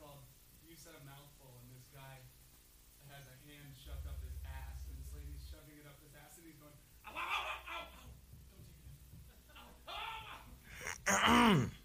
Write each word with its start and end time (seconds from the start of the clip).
called 0.00 0.24
You 0.64 0.72
Said 0.80 0.96
a 0.96 1.04
Mouthful, 1.04 1.60
and 1.60 1.68
this 1.68 1.84
guy 1.92 2.24
has 3.12 3.28
a 3.28 3.36
hand 3.44 3.76
shoved 3.76 4.08
up 4.08 4.16
his 4.24 4.32
ass, 4.48 4.88
and 4.88 4.96
this 4.96 5.12
lady's 5.12 5.44
shoving 5.44 5.76
it 5.76 5.84
up 5.84 6.00
his 6.00 6.16
ass, 6.16 6.40
and 6.40 6.48
he's 6.48 6.56
going, 6.56 6.72
ow, 7.04 7.12
ow, 7.12 7.20
ow, 7.20 7.60
ow, 7.68 7.84
ow, 7.84 8.08
don't 8.08 8.48
take 8.48 8.64
it. 8.64 8.80
Ow, 9.60 9.68
ow, 9.92 10.40
ow. 11.12 11.68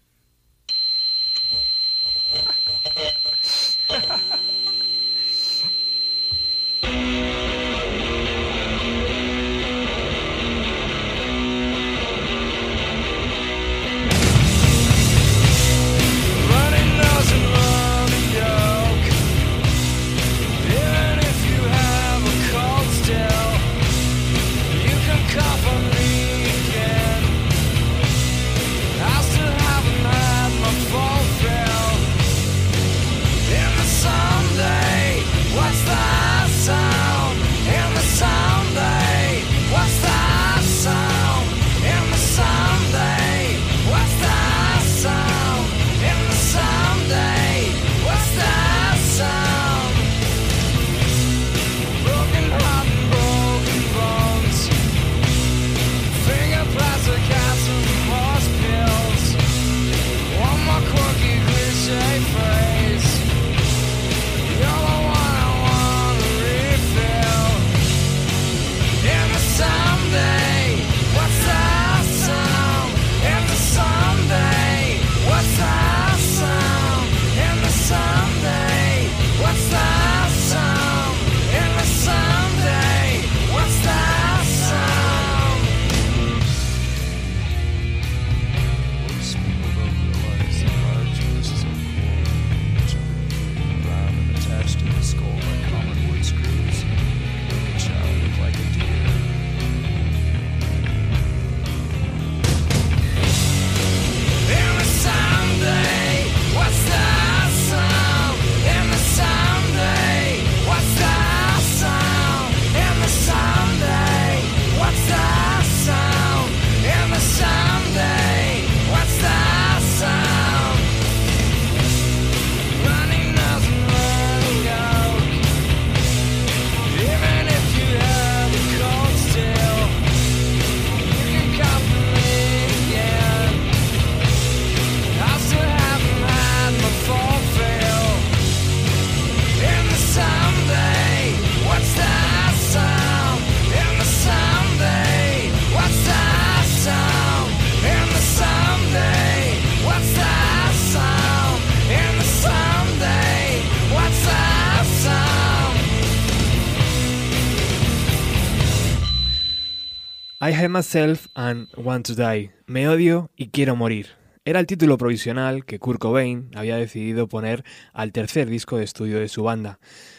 Myself 160.76 161.28
and 161.34 161.68
Want 161.78 162.04
to 162.06 162.14
Die. 162.14 162.50
Me 162.66 162.86
odio 162.86 163.30
y 163.34 163.48
quiero 163.48 163.76
morir. 163.76 164.08
Era 164.44 164.60
el 164.60 164.66
título 164.66 164.98
provisional 164.98 165.64
que 165.64 165.78
Kurt 165.78 165.98
Cobain 165.98 166.50
había 166.54 166.76
decidido 166.76 167.28
poner 167.28 167.64
al 167.94 168.12
tercer 168.12 168.50
disco 168.50 168.76
de 168.76 168.84
estudio 168.84 169.18
de 169.18 169.28
su 169.28 169.42
banda. 169.42 169.78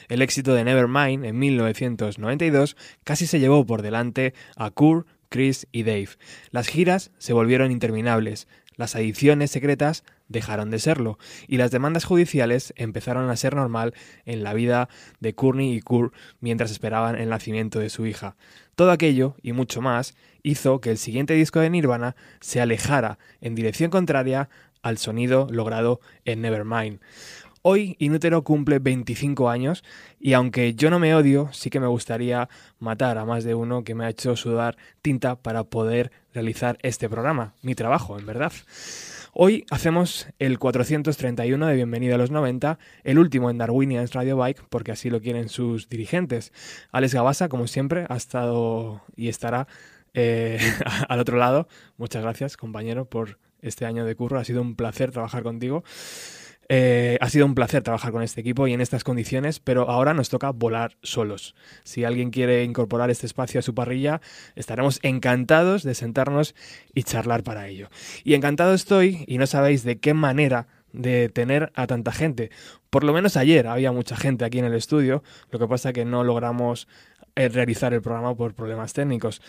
El 0.10 0.24
éxito 0.24 0.56
de 0.56 0.64
Nevermind 0.64 1.26
en 1.26 1.38
1992 1.38 2.76
casi 3.04 3.28
se 3.28 3.40
llevó 3.40 3.68
por 3.68 3.84
delante 3.84 4.34
a 4.56 4.72
Kurt, 4.72 5.08
Chris 5.30 5.68
y 5.72 5.84
Dave. 5.84 6.10
Las 6.50 6.70
giras 6.70 7.12
se 7.20 7.34
volvieron 7.34 7.72
interminables, 7.72 8.48
las 8.78 8.96
adiciones 8.96 9.52
secretas 9.52 10.04
dejaron 10.28 10.72
de 10.72 10.80
serlo 10.80 11.18
y 11.48 11.58
las 11.58 11.72
demandas 11.72 12.06
judiciales 12.06 12.74
empezaron 12.78 13.30
a 13.30 13.36
ser 13.36 13.56
normal 13.56 13.94
en 14.26 14.44
la 14.44 14.54
vida 14.54 14.90
de 15.20 15.34
Courtney 15.34 15.76
y 15.76 15.82
Kurt 15.82 16.14
mientras 16.40 16.72
esperaban 16.72 17.16
el 17.16 17.30
nacimiento 17.30 17.80
de 17.80 17.90
su 17.90 18.06
hija. 18.06 18.36
Todo 18.78 18.92
aquello 18.92 19.34
y 19.42 19.54
mucho 19.54 19.82
más 19.82 20.14
hizo 20.44 20.82
que 20.82 20.92
el 20.92 21.00
siguiente 21.00 21.34
disco 21.34 21.60
de 21.60 21.72
Nirvana 21.72 22.16
se 22.42 22.62
alejara 22.62 23.18
en 23.42 23.56
dirección 23.56 23.90
contraria 23.90 24.50
al 24.84 25.00
sonido 25.00 25.48
logrado 25.50 26.00
en 26.26 26.44
Nevermind. 26.44 27.00
Hoy 27.64 27.96
Inútero 27.98 28.44
cumple 28.44 28.78
25 28.78 29.50
años 29.50 29.84
y 30.20 30.34
aunque 30.34 30.76
yo 30.76 30.92
no 30.92 31.00
me 31.00 31.16
odio, 31.16 31.50
sí 31.54 31.72
que 31.72 31.80
me 31.80 31.88
gustaría 31.88 32.50
matar 32.78 33.18
a 33.18 33.26
más 33.26 33.44
de 33.44 33.56
uno 33.56 33.84
que 33.84 33.96
me 33.96 34.06
ha 34.06 34.10
hecho 34.10 34.36
sudar 34.36 34.78
tinta 35.02 35.38
para 35.38 35.64
poder 35.64 36.12
realizar 36.32 36.78
este 36.84 37.10
programa, 37.10 37.56
mi 37.64 37.74
trabajo, 37.74 38.20
en 38.20 38.28
verdad. 38.28 38.52
Hoy 39.40 39.68
hacemos 39.70 40.26
el 40.40 40.58
431 40.58 41.68
de 41.68 41.76
Bienvenido 41.76 42.16
a 42.16 42.18
los 42.18 42.32
90, 42.32 42.80
el 43.04 43.20
último 43.20 43.52
en 43.52 43.60
Darwinians 43.60 44.16
Radio 44.16 44.36
Bike, 44.36 44.64
porque 44.68 44.92
así 44.92 45.12
lo 45.12 45.22
quieren 45.22 45.48
sus 45.48 45.90
dirigentes. 45.90 46.52
Alex 46.92 47.14
Gabasa, 47.14 47.48
como 47.48 47.68
siempre, 47.68 48.08
ha 48.10 48.16
estado 48.16 49.04
y 49.16 49.28
estará 49.28 49.68
eh, 50.16 50.58
al 51.08 51.20
otro 51.20 51.38
lado. 51.38 51.68
Muchas 51.98 52.24
gracias, 52.24 52.58
compañero, 52.58 53.06
por 53.06 53.38
este 53.62 53.86
año 53.86 54.06
de 54.06 54.16
curro. 54.16 54.40
Ha 54.40 54.44
sido 54.44 54.60
un 54.60 54.76
placer 54.76 55.12
trabajar 55.12 55.44
contigo. 55.44 55.84
Eh, 56.70 57.18
ha 57.22 57.30
sido 57.30 57.46
un 57.46 57.56
placer 57.56 57.82
trabajar 57.82 58.12
con 58.12 58.24
este 58.24 58.42
equipo 58.42 58.68
y 58.68 58.74
en 58.74 58.82
estas 58.82 59.04
condiciones, 59.04 59.60
pero 59.60 59.90
ahora 59.90 60.14
nos 60.14 60.30
toca 60.30 60.52
volar 60.52 60.98
solos. 61.02 61.56
Si 61.84 62.04
alguien 62.04 62.30
quiere 62.30 62.64
incorporar 62.64 63.10
este 63.10 63.26
espacio 63.26 63.60
a 63.60 63.64
su 63.64 63.74
parrilla, 63.74 64.22
estaremos 64.56 65.00
encantados 65.02 65.84
de 65.84 65.96
sentarnos 65.96 66.56
y 66.94 67.04
charlar 67.04 67.44
para 67.44 67.68
ello. 67.68 67.90
Y 68.24 68.34
encantado 68.34 68.74
estoy, 68.74 69.24
y 69.28 69.38
no 69.38 69.48
sabéis 69.48 69.84
de 69.84 70.00
qué 70.00 70.14
manera 70.14 70.68
de 70.92 71.30
tener 71.30 71.72
a 71.76 71.88
tanta 71.88 72.12
gente. 72.12 72.50
Por 72.90 73.04
lo 73.04 73.14
menos 73.14 73.38
ayer 73.38 73.68
había 73.68 73.92
mucha 73.92 74.18
gente 74.18 74.46
aquí 74.46 74.60
en 74.60 74.66
el 74.66 74.74
estudio, 74.74 75.24
lo 75.52 75.60
que 75.60 75.68
pasa 75.68 75.94
que 75.94 76.06
no 76.06 76.24
logramos 76.24 76.88
eh, 77.36 77.50
realizar 77.50 77.94
el 77.94 78.02
programa 78.02 78.36
por 78.36 78.56
problemas 78.56 78.94
técnicos. 78.94 79.42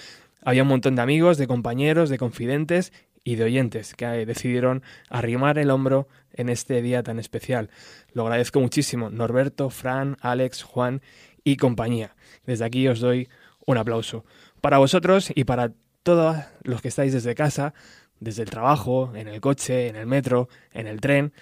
Había 0.42 0.62
un 0.62 0.68
montón 0.68 0.94
de 0.94 1.02
amigos, 1.02 1.36
de 1.36 1.48
compañeros, 1.48 2.10
de 2.10 2.18
confidentes 2.18 2.92
y 3.24 3.36
de 3.36 3.44
oyentes 3.44 3.94
que 3.94 4.06
decidieron 4.26 4.82
arrimar 5.08 5.58
el 5.58 5.70
hombro 5.70 6.08
en 6.32 6.48
este 6.48 6.82
día 6.82 7.02
tan 7.02 7.18
especial. 7.18 7.70
Lo 8.12 8.22
agradezco 8.22 8.60
muchísimo, 8.60 9.10
Norberto, 9.10 9.70
Fran, 9.70 10.16
Alex, 10.20 10.62
Juan 10.62 11.02
y 11.44 11.56
compañía. 11.56 12.14
Desde 12.46 12.64
aquí 12.64 12.86
os 12.88 13.00
doy 13.00 13.28
un 13.66 13.76
aplauso. 13.76 14.24
Para 14.60 14.78
vosotros 14.78 15.30
y 15.34 15.44
para 15.44 15.72
todos 16.02 16.36
los 16.62 16.80
que 16.80 16.88
estáis 16.88 17.12
desde 17.12 17.34
casa, 17.34 17.74
desde 18.20 18.42
el 18.42 18.50
trabajo, 18.50 19.12
en 19.14 19.28
el 19.28 19.40
coche, 19.40 19.88
en 19.88 19.96
el 19.96 20.06
metro, 20.06 20.48
en 20.72 20.86
el 20.86 21.00
tren, 21.00 21.32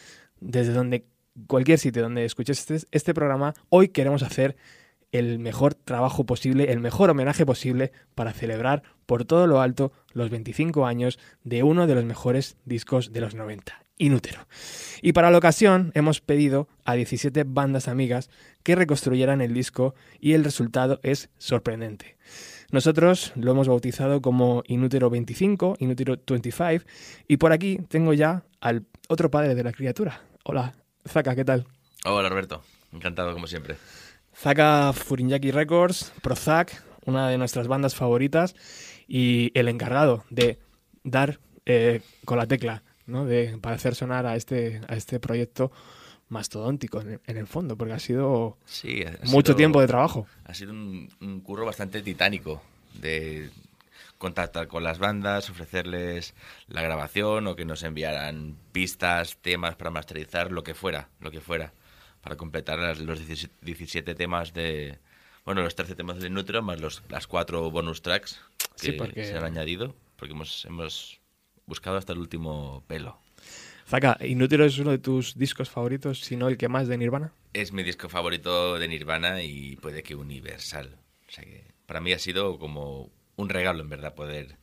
desde 0.40 0.72
donde 0.72 1.06
cualquier 1.46 1.79
sitio 1.79 2.02
donde 2.02 2.25
escuches 2.25 2.58
este, 2.58 2.87
este 2.90 3.14
programa, 3.14 3.55
hoy 3.69 3.88
queremos 3.88 4.22
hacer 4.22 4.56
el 5.12 5.38
mejor 5.38 5.75
trabajo 5.75 6.25
posible, 6.25 6.73
el 6.73 6.81
mejor 6.81 7.11
homenaje 7.11 7.47
posible 7.47 7.93
para 8.14 8.32
celebrar 8.32 8.82
por 9.06 9.25
todo 9.25 9.47
lo 9.47 9.61
alto 9.61 9.93
los 10.12 10.31
25 10.31 10.87
años 10.87 11.19
de 11.44 11.62
uno 11.62 11.87
de 11.87 11.94
los 11.94 12.05
mejores 12.05 12.56
discos 12.64 13.12
de 13.12 13.20
los 13.20 13.35
90. 13.35 13.82
Inútero. 13.99 14.47
Y 15.00 15.12
para 15.12 15.31
la 15.31 15.38
ocasión 15.38 15.91
hemos 15.94 16.20
pedido 16.20 16.69
a 16.85 16.94
17 16.94 17.44
bandas 17.44 17.88
amigas 17.88 18.29
que 18.62 18.75
reconstruyeran 18.75 19.41
el 19.41 19.55
disco 19.55 19.94
y 20.20 20.35
el 20.35 20.44
resultado 20.44 21.00
es 21.03 21.31
sorprendente. 21.38 22.17
Nosotros 22.70 23.32
lo 23.37 23.53
hemos 23.53 23.69
bautizado 23.69 24.20
como 24.20 24.64
Inútero 24.67 25.08
25, 25.08 25.76
Inútero 25.79 26.17
25, 26.29 26.85
y 27.26 27.37
por 27.38 27.53
aquí 27.53 27.79
tengo 27.88 28.12
ya 28.12 28.43
al 28.61 28.85
otro 29.08 29.31
padre 29.31 29.55
de 29.55 29.62
la 29.62 29.73
criatura. 29.73 30.20
Hola, 30.44 30.75
Zaka, 31.08 31.35
¿qué 31.35 31.44
tal? 31.44 31.67
Hola 32.05 32.29
Roberto, 32.29 32.62
encantado 32.93 33.32
como 33.32 33.47
siempre. 33.47 33.76
Zaka 34.38 34.92
Furinyaki 34.92 35.50
Records, 35.50 36.12
Prozac, 36.22 36.82
una 37.04 37.28
de 37.28 37.38
nuestras 37.38 37.68
bandas 37.68 37.94
favoritas, 37.94 38.54
y 39.08 39.50
el 39.58 39.68
encargado 39.68 40.24
de 40.30 40.58
dar 41.04 41.38
eh, 41.64 42.02
con 42.24 42.38
la 42.38 42.46
tecla, 42.46 42.82
¿no? 43.06 43.24
De, 43.24 43.56
para 43.60 43.76
hacer 43.76 43.94
sonar 43.94 44.26
a 44.26 44.36
este, 44.36 44.80
a 44.88 44.94
este 44.96 45.20
proyecto 45.20 45.72
mastodóntico 46.28 47.00
en, 47.00 47.20
en 47.26 47.36
el 47.36 47.46
fondo, 47.46 47.76
porque 47.76 47.94
ha 47.94 47.98
sido 48.00 48.58
Sí, 48.66 49.02
ha 49.04 49.12
mucho 49.26 49.52
sido- 49.52 49.56
tiempo 49.56 49.80
de 49.80 49.86
trabajo. 49.86 50.26
Ha 50.44 50.54
sido 50.54 50.72
un, 50.72 51.08
un 51.20 51.40
curro 51.40 51.64
bastante 51.64 52.02
titánico 52.02 52.60
de 52.94 53.48
contactar 54.18 54.66
con 54.66 54.82
las 54.82 54.98
bandas, 54.98 55.48
ofrecerles 55.50 56.34
la 56.68 56.82
grabación 56.82 57.46
o 57.46 57.54
que 57.54 57.64
nos 57.64 57.82
enviaran 57.84 58.56
pistas, 58.72 59.36
temas 59.40 59.76
para 59.76 59.90
masterizar, 59.90 60.50
lo 60.50 60.62
que 60.64 60.74
fuera, 60.74 61.08
lo 61.20 61.30
que 61.30 61.40
fuera, 61.40 61.72
para 62.26 62.37
completar 62.37 62.81
las- 62.81 62.99
los 62.99 63.20
17 63.20 63.55
17 63.62 64.14
temas 64.17 64.52
de... 64.52 64.99
Bueno, 65.44 65.62
los 65.62 65.76
13 65.76 65.94
temas 65.94 66.19
de 66.19 66.28
Nutro 66.28 66.61
más 66.61 66.81
los, 66.81 67.05
las 67.08 67.28
cuatro 67.28 67.70
bonus 67.70 68.02
tracks 68.02 68.40
que 68.81 68.87
Sí, 68.87 68.93
porque- 68.93 69.25
se 69.25 69.37
han 69.37 69.44
añadido, 69.44 69.94
porque 70.17 70.34
hemos, 70.34 70.64
hemos 70.64 71.20
buscado 71.67 71.96
hasta 71.99 72.12
el 72.14 72.19
último 72.19 72.82
pelo. 72.88 73.17
Zaka, 73.87 74.19
Inútero 74.26 74.64
es 74.64 74.76
uno 74.81 74.90
de 74.90 74.99
tus 74.99 75.38
discos 75.38 75.70
favoritos, 75.70 76.19
si 76.19 76.34
no 76.34 76.49
el 76.49 76.56
que 76.58 76.69
más 76.69 76.88
de 76.88 76.99
Nirvana. 76.99 77.31
Es 77.52 77.70
mi 77.73 77.84
disco 77.84 78.08
favorito 78.08 78.76
de 78.76 78.88
Nirvana 78.88 79.44
y 79.44 79.76
puede 79.76 80.02
que 80.02 80.17
universal. 80.17 80.96
O 81.29 81.31
sea 81.31 81.44
que 81.44 81.62
para 81.87 82.00
mí 82.00 82.12
ha 82.12 82.19
sido 82.19 82.58
como 82.58 83.08
un 83.37 83.49
regalo, 83.49 83.82
en 83.84 83.88
verdad, 83.88 84.17
poder 84.17 84.56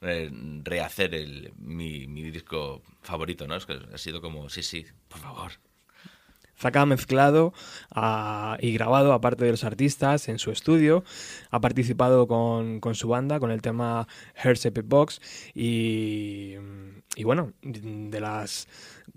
eh, 0.00 0.30
rehacer 0.64 1.14
el, 1.14 1.52
mi, 1.58 2.08
mi 2.08 2.28
disco 2.32 2.82
favorito, 3.02 3.46
¿no? 3.46 3.54
Es 3.54 3.66
que 3.66 3.78
ha 3.94 3.98
sido 3.98 4.20
como, 4.20 4.50
sí, 4.50 4.64
sí, 4.64 4.84
por 5.06 5.20
favor. 5.20 5.52
Zaka 6.58 6.82
ha 6.82 6.86
mezclado 6.86 7.52
ah, 7.90 8.56
y 8.60 8.72
grabado, 8.72 9.12
aparte 9.12 9.44
de 9.44 9.50
los 9.50 9.64
artistas, 9.64 10.28
en 10.28 10.38
su 10.38 10.50
estudio. 10.50 11.04
Ha 11.50 11.60
participado 11.60 12.26
con, 12.26 12.80
con 12.80 12.94
su 12.94 13.08
banda, 13.08 13.40
con 13.40 13.50
el 13.50 13.62
tema 13.62 14.06
Hearts 14.34 14.66
Epic 14.66 14.86
Box. 14.86 15.20
Y, 15.54 16.54
y 17.16 17.24
bueno, 17.24 17.52
de 17.62 18.20
las 18.20 18.68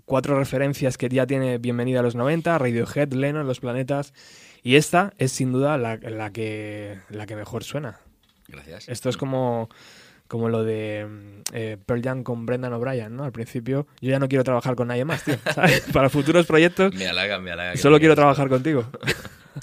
cuatro 0.04 0.38
referencias 0.38 0.98
que 0.98 1.08
ya 1.08 1.26
tiene 1.26 1.58
Bienvenida 1.58 2.00
a 2.00 2.02
los 2.02 2.14
90, 2.14 2.58
Radiohead, 2.58 3.12
Lennon, 3.12 3.46
Los 3.46 3.60
Planetas. 3.60 4.12
Y 4.62 4.76
esta 4.76 5.12
es 5.18 5.32
sin 5.32 5.52
duda 5.52 5.78
la, 5.78 5.96
la 5.96 6.32
que, 6.32 6.98
la 7.10 7.26
que 7.26 7.36
mejor 7.36 7.64
suena. 7.64 8.00
Gracias. 8.48 8.88
Esto 8.88 9.08
es 9.08 9.16
como, 9.16 9.68
como 10.28 10.48
lo 10.48 10.62
de 10.62 11.06
mm, 11.08 11.42
eh, 11.54 11.76
Pearl 11.84 12.02
Jam 12.02 12.22
con 12.22 12.46
Brendan 12.46 12.72
O'Brien, 12.74 13.16
¿no? 13.16 13.24
Al 13.24 13.32
principio, 13.32 13.86
yo 14.00 14.10
ya 14.10 14.18
no 14.18 14.28
quiero 14.28 14.44
trabajar 14.44 14.76
con 14.76 14.88
nadie 14.88 15.04
más, 15.04 15.24
tío. 15.24 15.36
¿sabes? 15.54 15.80
Para 15.92 16.08
futuros 16.10 16.46
proyectos, 16.46 16.94
Me 16.94 17.06
halaga, 17.08 17.38
me 17.40 17.50
halaga. 17.50 17.76
solo 17.76 17.98
quiero 17.98 18.14
trabajar 18.14 18.48
contigo. 18.48 18.84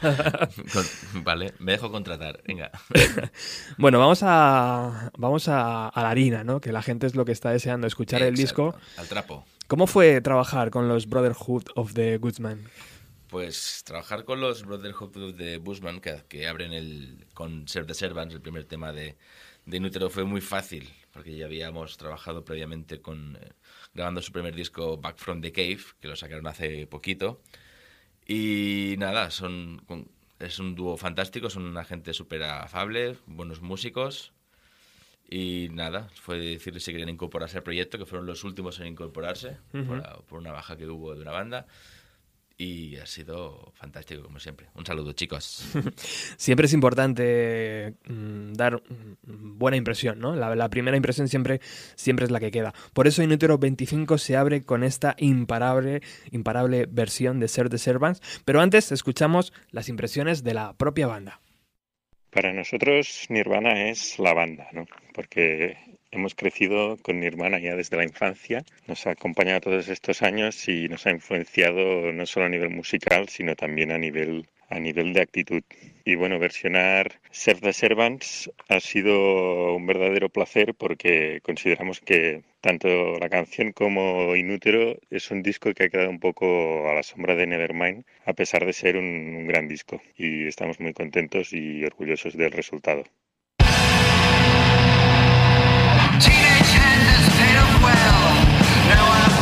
Con- 0.02 1.24
vale, 1.24 1.54
me 1.60 1.72
dejo 1.74 1.90
contratar, 1.90 2.42
venga. 2.46 2.70
Bueno, 3.78 3.98
vamos 4.00 4.20
a 4.24 5.12
vamos 5.18 5.48
a, 5.48 5.88
a 5.88 6.02
la 6.04 6.10
harina, 6.10 6.44
¿no? 6.44 6.60
Que 6.60 6.72
la 6.74 6.82
gente 6.82 7.08
es 7.08 7.16
lo 7.16 7.24
que 7.24 7.32
está 7.32 7.52
deseando 7.52 7.88
escuchar 7.88 8.22
el 8.22 8.36
disco. 8.36 8.76
Al 8.98 9.08
trapo. 9.08 9.46
¿Cómo 9.68 9.88
fue 9.88 10.20
trabajar 10.22 10.70
con 10.70 10.88
los 10.90 11.08
Brotherhood 11.08 11.64
of 11.76 11.94
the 11.94 12.18
Goodsman? 12.18 12.64
Pues 13.30 13.84
trabajar 13.86 14.26
con 14.26 14.40
los 14.42 14.64
Brotherhood 14.66 15.34
de 15.34 15.58
Bushman, 15.58 16.00
que, 16.00 16.24
que 16.28 16.48
abren 16.48 16.74
el, 16.74 17.26
con 17.34 17.68
Serve 17.68 17.88
the 17.88 17.94
Servants, 17.94 18.34
el 18.36 18.42
primer 18.42 18.66
tema 18.66 18.92
de, 18.92 19.16
de 19.66 19.78
Inútero, 19.78 20.10
fue 20.10 20.24
muy 20.26 20.42
fácil, 20.42 20.90
porque 21.12 21.36
ya 21.36 21.46
habíamos 21.46 21.98
trabajado 21.98 22.46
previamente 22.46 23.02
con 23.02 23.38
eh, 23.42 23.52
grabando 23.94 24.22
su 24.22 24.32
primer 24.32 24.54
disco 24.56 24.98
Back 24.98 25.18
from 25.18 25.42
the 25.42 25.52
Cave, 25.52 25.80
que 26.00 26.08
lo 26.08 26.16
sacaron 26.16 26.46
hace 26.48 26.86
poquito. 26.88 27.42
Y 28.28 28.96
nada, 28.98 29.32
son 29.32 29.82
con- 29.88 30.10
es 30.40 30.60
un 30.60 30.76
dúo 30.76 30.98
fantástico, 30.98 31.50
son 31.50 31.64
una 31.64 31.84
gente 31.86 32.14
súper 32.14 32.44
afable, 32.44 33.18
buenos 33.26 33.62
músicos. 33.62 34.34
Y 35.28 35.70
nada, 35.72 36.10
fue 36.22 36.38
decirles 36.38 36.84
si 36.84 36.92
querían 36.92 37.10
incorporarse 37.10 37.58
al 37.58 37.64
proyecto, 37.64 37.98
que 37.98 38.06
fueron 38.06 38.28
los 38.28 38.44
últimos 38.44 38.80
en 38.80 38.88
incorporarse 38.88 39.58
por, 39.88 39.98
la- 39.98 40.18
por 40.28 40.40
una 40.40 40.52
baja 40.52 40.78
que 40.78 40.86
hubo 40.88 41.16
de 41.16 41.22
una 41.22 41.32
banda. 41.32 41.66
Y 42.58 42.96
ha 42.98 43.06
sido 43.06 43.74
fantástico, 43.76 44.24
como 44.24 44.40
siempre. 44.40 44.68
Un 44.76 44.86
saludo, 44.86 45.12
chicos. 45.12 45.66
Siempre 46.38 46.68
es 46.68 46.74
importante 46.74 47.96
mm, 48.08 48.54
dar 48.54 48.76
mm, 48.82 49.58
buena 49.58 49.76
impresión, 49.76 50.20
¿no? 50.20 50.38
La, 50.38 50.56
la 50.56 50.70
primera 50.70 50.96
impresión 50.96 51.28
siempre, 51.28 51.60
siempre 51.96 52.24
es 52.24 52.32
la 52.32 52.40
que 52.40 52.52
queda. 52.52 52.74
Por 52.94 53.08
eso 53.08 53.22
Inútero 53.22 53.58
25 53.58 54.18
se 54.18 54.38
abre 54.38 54.64
con 54.64 54.86
esta 54.86 55.16
imparable, 55.20 56.02
imparable 56.32 56.86
versión 56.90 57.42
de 57.42 57.50
Ser 57.50 57.70
the 57.70 57.78
Servants. 57.78 58.22
Pero 58.46 58.62
antes 58.62 58.94
escuchamos 58.94 59.52
las 59.72 59.90
impresiones 59.90 60.46
de 60.46 60.54
la 60.54 60.78
propia 60.78 61.08
banda. 61.08 61.42
Para 62.32 62.54
nosotros 62.54 63.26
Nirvana 63.30 63.90
es 63.90 64.18
la 64.18 64.34
banda, 64.34 64.68
¿no? 64.72 64.86
Porque 65.14 65.78
hemos 66.16 66.36
crecido 66.36 66.98
con 67.02 67.20
Nirvana 67.20 67.60
ya 67.60 67.76
desde 67.76 67.98
la 67.98 68.04
infancia, 68.04 68.64
nos 68.88 69.06
ha 69.06 69.12
acompañado 69.12 69.62
todos 69.62 69.88
estos 69.90 70.22
años 70.22 70.68
y 70.68 70.88
nos 70.90 71.06
ha 71.06 71.12
influenciado 71.12 72.12
no 72.12 72.26
solo 72.26 72.48
a 72.48 72.50
nivel 72.50 72.70
musical, 72.70 73.30
sino 73.30 73.56
también 73.56 73.92
a 73.92 73.98
nivel 73.98 74.48
a 74.70 74.80
nivel 74.80 75.14
de 75.14 75.22
actitud. 75.22 75.64
Y 76.06 76.16
bueno, 76.16 76.40
versionar 76.40 77.20
Serve 77.32 77.62
the 77.62 77.74
Servants 77.74 78.52
ha 78.68 78.80
sido 78.80 79.76
un 79.76 79.86
verdadero 79.86 80.30
placer 80.30 80.74
porque 80.74 81.40
consideramos 81.44 82.00
que 82.00 82.44
tanto 82.62 83.20
la 83.20 83.30
canción 83.30 83.74
como 83.74 84.36
Inútero 84.36 84.98
es 85.10 85.32
un 85.32 85.44
disco 85.44 85.74
que 85.74 85.84
ha 85.84 85.90
quedado 85.90 86.10
un 86.10 86.20
poco 86.20 86.90
a 86.90 86.94
la 86.94 87.04
sombra 87.04 87.36
de 87.36 87.48
Nevermind, 87.48 88.06
a 88.26 88.34
pesar 88.34 88.66
de 88.66 88.74
ser 88.74 88.98
un 88.98 89.48
gran 89.48 89.68
disco. 89.68 90.02
Y 90.18 90.48
estamos 90.48 90.80
muy 90.80 90.94
contentos 90.94 91.54
y 91.54 91.84
orgullosos 91.84 92.36
del 92.36 92.52
resultado. 92.52 93.04
Well. 97.82 98.46
Now 98.88 99.06
I'm 99.12 99.35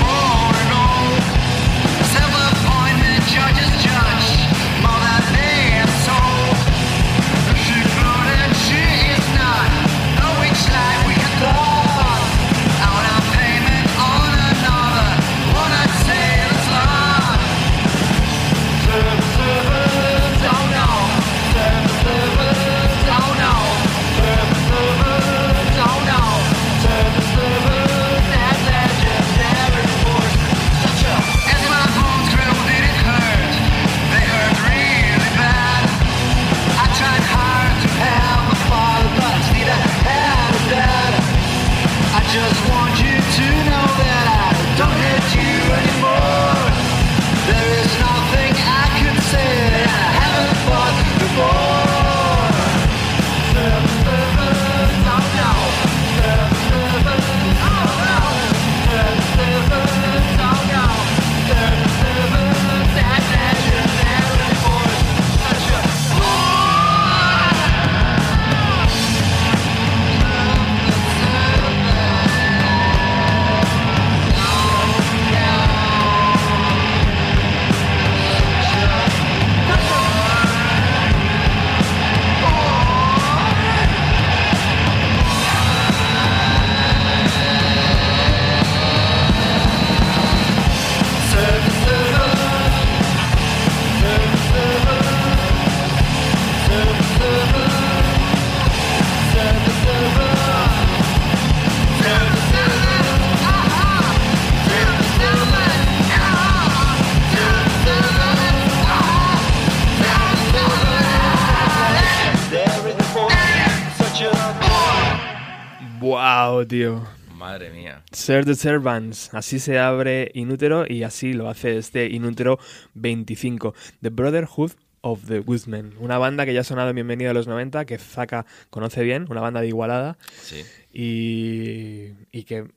Tío. 116.67 117.05
Madre 117.35 117.71
mía. 117.71 118.03
Ser 118.11 118.45
the 118.45 118.55
Servants. 118.55 119.33
Así 119.33 119.59
se 119.59 119.79
abre 119.79 120.31
Inútero 120.33 120.85
y 120.87 121.03
así 121.03 121.33
lo 121.33 121.49
hace 121.49 121.77
este 121.77 122.07
Inútero 122.07 122.59
25. 122.93 123.73
The 124.01 124.09
Brotherhood 124.09 124.71
of 125.01 125.25
the 125.27 125.39
Woodmen. 125.39 125.95
Una 125.99 126.17
banda 126.17 126.45
que 126.45 126.53
ya 126.53 126.61
ha 126.61 126.63
sonado 126.63 126.89
en 126.89 126.95
Bienvenido 126.95 127.31
a 127.31 127.33
los 127.33 127.47
90, 127.47 127.85
que 127.85 127.97
Zaka 127.97 128.45
conoce 128.69 129.03
bien, 129.03 129.25
una 129.29 129.41
banda 129.41 129.59
de 129.59 129.67
Igualada. 129.67 130.17
Sí. 130.41 130.63
Y, 130.93 132.13
y 132.31 132.43
que 132.43 132.67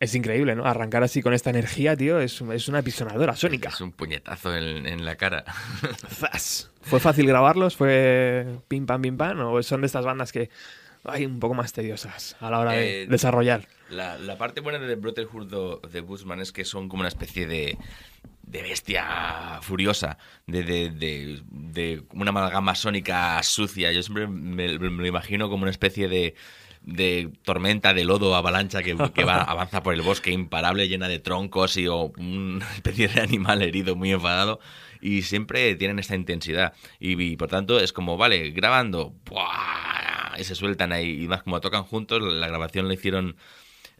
es 0.00 0.14
increíble, 0.14 0.56
¿no? 0.56 0.64
Arrancar 0.66 1.02
así 1.04 1.22
con 1.22 1.32
esta 1.32 1.50
energía, 1.50 1.96
tío, 1.96 2.20
es, 2.20 2.40
es 2.40 2.68
una 2.68 2.82
pisonadora 2.82 3.36
sónica. 3.36 3.68
Es 3.68 3.80
un 3.80 3.92
puñetazo 3.92 4.56
en, 4.56 4.86
en 4.86 5.04
la 5.04 5.16
cara. 5.16 5.44
¡Zas! 6.08 6.70
¿Fue 6.80 6.98
fácil 6.98 7.26
grabarlos? 7.26 7.76
¿Fue 7.76 8.46
pim 8.68 8.84
pam 8.84 9.00
pim 9.00 9.16
pam? 9.16 9.38
¿O 9.40 9.62
son 9.62 9.82
de 9.82 9.86
estas 9.86 10.04
bandas 10.04 10.32
que 10.32 10.50
hay 11.04 11.26
un 11.26 11.40
poco 11.40 11.54
más 11.54 11.72
tediosas 11.72 12.36
a 12.40 12.50
la 12.50 12.58
hora 12.60 12.72
de 12.72 13.02
Eh, 13.02 13.06
desarrollar? 13.06 13.66
La, 13.88 14.18
la 14.18 14.38
parte 14.38 14.60
buena 14.60 14.78
de 14.78 14.86
The 14.88 14.94
Brotherhood 15.00 15.52
of 15.52 15.92
the 15.92 16.00
Bushman 16.00 16.40
es 16.40 16.52
que 16.52 16.64
son 16.64 16.88
como 16.88 17.00
una 17.02 17.08
especie 17.08 17.46
de, 17.46 17.78
de 18.42 18.62
bestia 18.62 19.58
furiosa, 19.62 20.18
de, 20.46 20.62
de, 20.62 20.90
de, 20.90 21.42
de 21.50 22.02
una 22.12 22.30
amalgama 22.30 22.74
sónica 22.74 23.42
sucia. 23.42 23.92
Yo 23.92 24.02
siempre 24.02 24.26
me, 24.28 24.78
me 24.78 24.90
lo 24.90 25.06
imagino 25.06 25.48
como 25.50 25.62
una 25.62 25.70
especie 25.70 26.08
de, 26.08 26.34
de 26.82 27.30
tormenta 27.44 27.92
de 27.94 28.04
lodo, 28.04 28.34
avalancha 28.34 28.82
que, 28.82 28.96
que 29.14 29.24
va, 29.24 29.42
avanza 29.42 29.82
por 29.82 29.94
el 29.94 30.02
bosque 30.02 30.30
imparable, 30.30 30.88
llena 30.88 31.08
de 31.08 31.18
troncos 31.18 31.76
y 31.76 31.86
o 31.88 32.12
una 32.16 32.72
especie 32.74 33.08
de 33.08 33.20
animal 33.20 33.60
herido 33.62 33.94
muy 33.96 34.12
enfadado. 34.12 34.58
Y 35.00 35.22
siempre 35.22 35.74
tienen 35.74 35.98
esta 35.98 36.14
intensidad. 36.14 36.72
Y, 37.00 37.20
y 37.20 37.36
por 37.36 37.48
tanto 37.48 37.78
es 37.80 37.92
como, 37.92 38.16
vale, 38.16 38.50
grabando, 38.52 39.12
¡buah! 39.26 40.01
Y 40.38 40.44
se 40.44 40.54
sueltan 40.54 40.92
ahí. 40.92 41.24
Y 41.24 41.28
más 41.28 41.42
como 41.42 41.60
tocan 41.60 41.84
juntos, 41.84 42.20
la 42.22 42.48
grabación 42.48 42.88
la 42.88 42.94
hicieron 42.94 43.36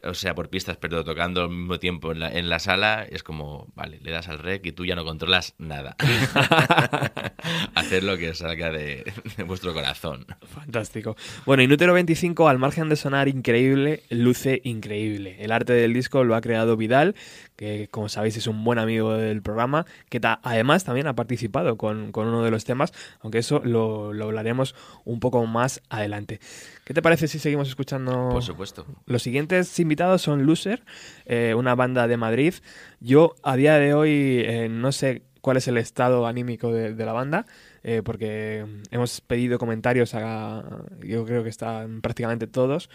o 0.03 0.13
sea, 0.13 0.35
por 0.35 0.49
pistas, 0.49 0.77
pero 0.77 1.03
tocando 1.03 1.43
al 1.43 1.49
mismo 1.49 1.79
tiempo 1.79 2.11
en 2.11 2.19
la, 2.19 2.31
en 2.31 2.49
la 2.49 2.59
sala, 2.59 3.05
es 3.09 3.23
como, 3.23 3.67
vale, 3.73 3.99
le 4.01 4.11
das 4.11 4.27
al 4.27 4.39
rec 4.39 4.65
y 4.65 4.71
tú 4.71 4.85
ya 4.85 4.95
no 4.95 5.05
controlas 5.05 5.55
nada. 5.57 5.95
Hacer 7.75 8.03
lo 8.03 8.17
que 8.17 8.33
salga 8.33 8.69
de, 8.69 9.11
de 9.37 9.43
vuestro 9.43 9.73
corazón. 9.73 10.25
Fantástico. 10.41 11.15
Bueno, 11.45 11.63
Inútero 11.63 11.93
25, 11.93 12.49
al 12.49 12.59
margen 12.59 12.89
de 12.89 12.95
sonar 12.97 13.29
increíble, 13.29 14.03
luce 14.09 14.61
increíble. 14.65 15.37
El 15.39 15.51
arte 15.51 15.73
del 15.73 15.93
disco 15.93 16.23
lo 16.23 16.35
ha 16.35 16.41
creado 16.41 16.75
Vidal, 16.75 17.15
que 17.63 17.87
como 17.89 18.09
sabéis 18.09 18.37
es 18.37 18.47
un 18.47 18.63
buen 18.63 18.77
amigo 18.79 19.13
del 19.13 19.41
programa, 19.41 19.85
que 20.09 20.19
ta- 20.19 20.39
además 20.43 20.83
también 20.83 21.07
ha 21.07 21.15
participado 21.15 21.77
con, 21.77 22.11
con 22.11 22.27
uno 22.27 22.43
de 22.43 22.51
los 22.51 22.65
temas, 22.65 22.91
aunque 23.21 23.37
eso 23.39 23.61
lo, 23.63 24.13
lo 24.13 24.25
hablaremos 24.25 24.75
un 25.05 25.19
poco 25.19 25.45
más 25.45 25.81
adelante. 25.89 26.39
¿Qué 26.85 26.93
te 26.93 27.01
parece 27.01 27.27
si 27.27 27.39
seguimos 27.39 27.69
escuchando? 27.69 28.29
Por 28.31 28.43
supuesto. 28.43 28.85
Los 29.05 29.23
siguientes 29.23 29.79
invitados 29.79 30.21
son 30.21 30.45
Loser, 30.45 30.83
eh, 31.25 31.53
una 31.57 31.75
banda 31.75 32.07
de 32.07 32.17
Madrid. 32.17 32.53
Yo 32.99 33.35
a 33.43 33.55
día 33.55 33.77
de 33.77 33.93
hoy 33.93 34.43
eh, 34.45 34.67
no 34.69 34.91
sé 34.91 35.23
cuál 35.41 35.57
es 35.57 35.67
el 35.67 35.77
estado 35.77 36.25
anímico 36.27 36.71
de, 36.71 36.93
de 36.93 37.05
la 37.05 37.11
banda, 37.13 37.45
eh, 37.83 38.01
porque 38.03 38.65
hemos 38.91 39.19
pedido 39.21 39.57
comentarios 39.59 40.13
a... 40.15 40.63
Yo 41.01 41.25
creo 41.25 41.43
que 41.43 41.49
están 41.49 42.01
prácticamente 42.01 42.47
todos 42.47 42.89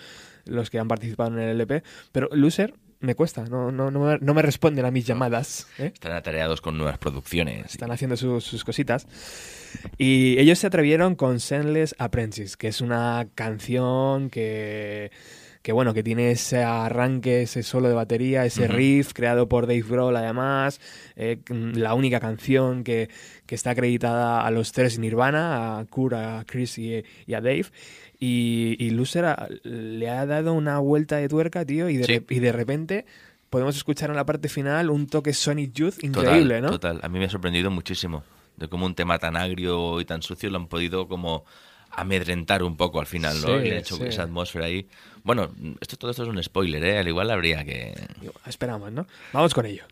los 0.47 0.71
que 0.71 0.79
han 0.79 0.89
participado 0.89 1.31
en 1.33 1.41
el 1.41 1.51
LP, 1.51 1.83
pero 2.11 2.29
Loser 2.33 2.73
me 3.01 3.15
cuesta, 3.15 3.45
no, 3.45 3.71
no, 3.71 3.91
no, 3.91 4.01
me- 4.01 4.19
no 4.21 4.35
me 4.35 4.43
responden 4.43 4.85
a 4.85 4.91
mis 4.91 5.07
llamadas. 5.07 5.67
¿eh? 5.79 5.93
Están 5.95 6.13
atareados 6.13 6.61
con 6.61 6.77
nuevas 6.77 6.99
producciones. 6.99 7.67
Están 7.73 7.91
haciendo 7.93 8.17
sus, 8.17 8.45
sus 8.45 8.65
cositas. 8.65 9.07
Y 9.99 10.39
ellos 10.39 10.59
se 10.59 10.67
atrevieron 10.67 11.15
con 11.15 11.41
Sendless 11.41 11.95
Apprentice, 11.99 12.57
que 12.59 12.69
es 12.69 12.81
una 12.81 13.29
canción 13.35 14.31
que, 14.31 15.11
que 15.63 15.73
bueno, 15.73 15.93
que 15.95 16.03
tiene 16.03 16.31
ese 16.31 16.63
arranque, 16.65 17.43
ese 17.43 17.63
solo 17.63 17.89
de 17.89 17.95
batería, 17.95 18.45
ese 18.45 18.67
riff 18.67 19.13
creado 19.13 19.49
por 19.49 19.67
Dave 19.67 19.83
Grohl 19.83 20.17
además, 20.17 20.81
eh, 21.17 21.41
la 21.49 21.95
única 21.95 22.19
canción 22.21 22.83
que, 22.83 23.11
que 23.47 23.55
está 23.55 23.71
acreditada 23.71 24.45
a 24.47 24.51
los 24.51 24.73
tres 24.73 24.99
Nirvana, 24.99 25.79
a 25.79 25.85
Kurt, 25.85 26.15
a 26.15 26.45
Chris 26.47 26.79
y, 26.79 27.05
y 27.27 27.35
a 27.35 27.41
Dave. 27.41 27.67
Y, 28.21 28.77
y 28.79 28.91
Loser 28.91 29.25
ha- 29.27 29.49
le 29.63 30.09
ha 30.11 30.27
dado 30.27 30.53
una 30.53 30.79
vuelta 30.81 31.17
de 31.17 31.29
tuerca, 31.29 31.65
tío, 31.65 31.89
y 31.89 31.97
de, 31.99 32.05
Sí. 32.05 32.25
y 32.31 32.39
de 32.41 32.53
repente 32.53 33.07
podemos 33.51 33.77
escuchar 33.77 34.11
en 34.11 34.17
la 34.17 34.27
parte 34.27 34.49
final 34.49 34.91
un 34.91 35.07
toque 35.07 35.33
Sonic 35.33 35.73
Youth 35.73 35.95
Total, 35.95 36.07
increíble, 36.25 36.61
¿no? 36.61 36.71
Total, 36.71 36.99
a 37.03 37.09
mí 37.09 37.19
me 37.19 37.27
ha 37.27 37.31
sorprendido 37.31 37.71
muchísimo 37.71 38.25
de 38.57 38.69
cómo 38.69 38.87
un 38.87 38.95
tema 38.97 39.19
tan 39.19 39.37
agrio 39.37 40.01
y 40.01 40.05
tan 40.05 40.21
sucio 40.23 40.51
lo 40.51 40.57
han 40.59 40.67
podido 40.67 41.07
como 41.07 41.45
amedrentar 41.91 42.63
un 42.63 42.77
poco 42.77 43.01
al 43.01 43.07
final, 43.07 43.41
¿no? 43.41 43.47
Sí, 43.59 43.65
Le 43.65 43.71
han 43.73 43.79
hecho 43.79 43.97
sí. 43.97 44.03
esa 44.05 44.25
atmósfera 44.25 44.67
ahí. 44.67 44.87
Bueno, 45.23 45.51
esto 45.81 45.97
todo 45.97 46.11
esto 46.11 46.25
es 46.25 46.29
un 46.29 46.43
spoiler, 46.43 46.83
¿eh? 46.85 46.99
Al 46.99 47.09
igual 47.09 47.31
habría 47.31 47.65
que... 47.65 47.95
Esperamos, 48.47 48.93
¿no? 48.93 49.07
Vamos 49.33 49.55
con 49.55 49.65
ello. 49.67 49.85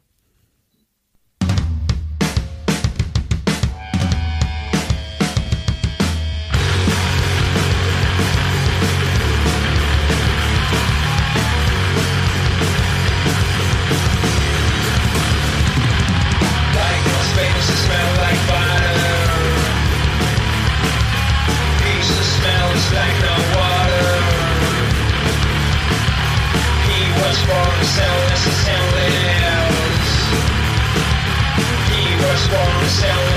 He 31.89 32.15
was 32.23 32.49
born 32.49 32.81
to 32.81 32.89
sell 32.91 33.37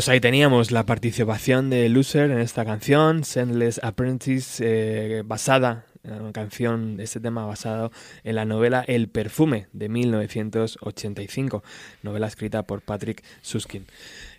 Pues 0.00 0.08
ahí 0.08 0.18
teníamos 0.18 0.70
la 0.70 0.86
participación 0.86 1.68
de 1.68 1.86
Loser 1.90 2.30
en 2.30 2.38
esta 2.38 2.64
canción, 2.64 3.22
Sendless 3.22 3.84
Apprentice, 3.84 4.64
eh, 4.66 5.22
basada, 5.26 5.84
una 6.04 6.32
canción, 6.32 6.98
este 7.00 7.20
tema 7.20 7.44
basado 7.44 7.92
en 8.24 8.36
la 8.36 8.46
novela 8.46 8.82
El 8.88 9.10
perfume 9.10 9.66
de 9.74 9.90
1985, 9.90 11.62
novela 12.02 12.28
escrita 12.28 12.62
por 12.62 12.80
Patrick 12.80 13.22
Suskin. 13.42 13.84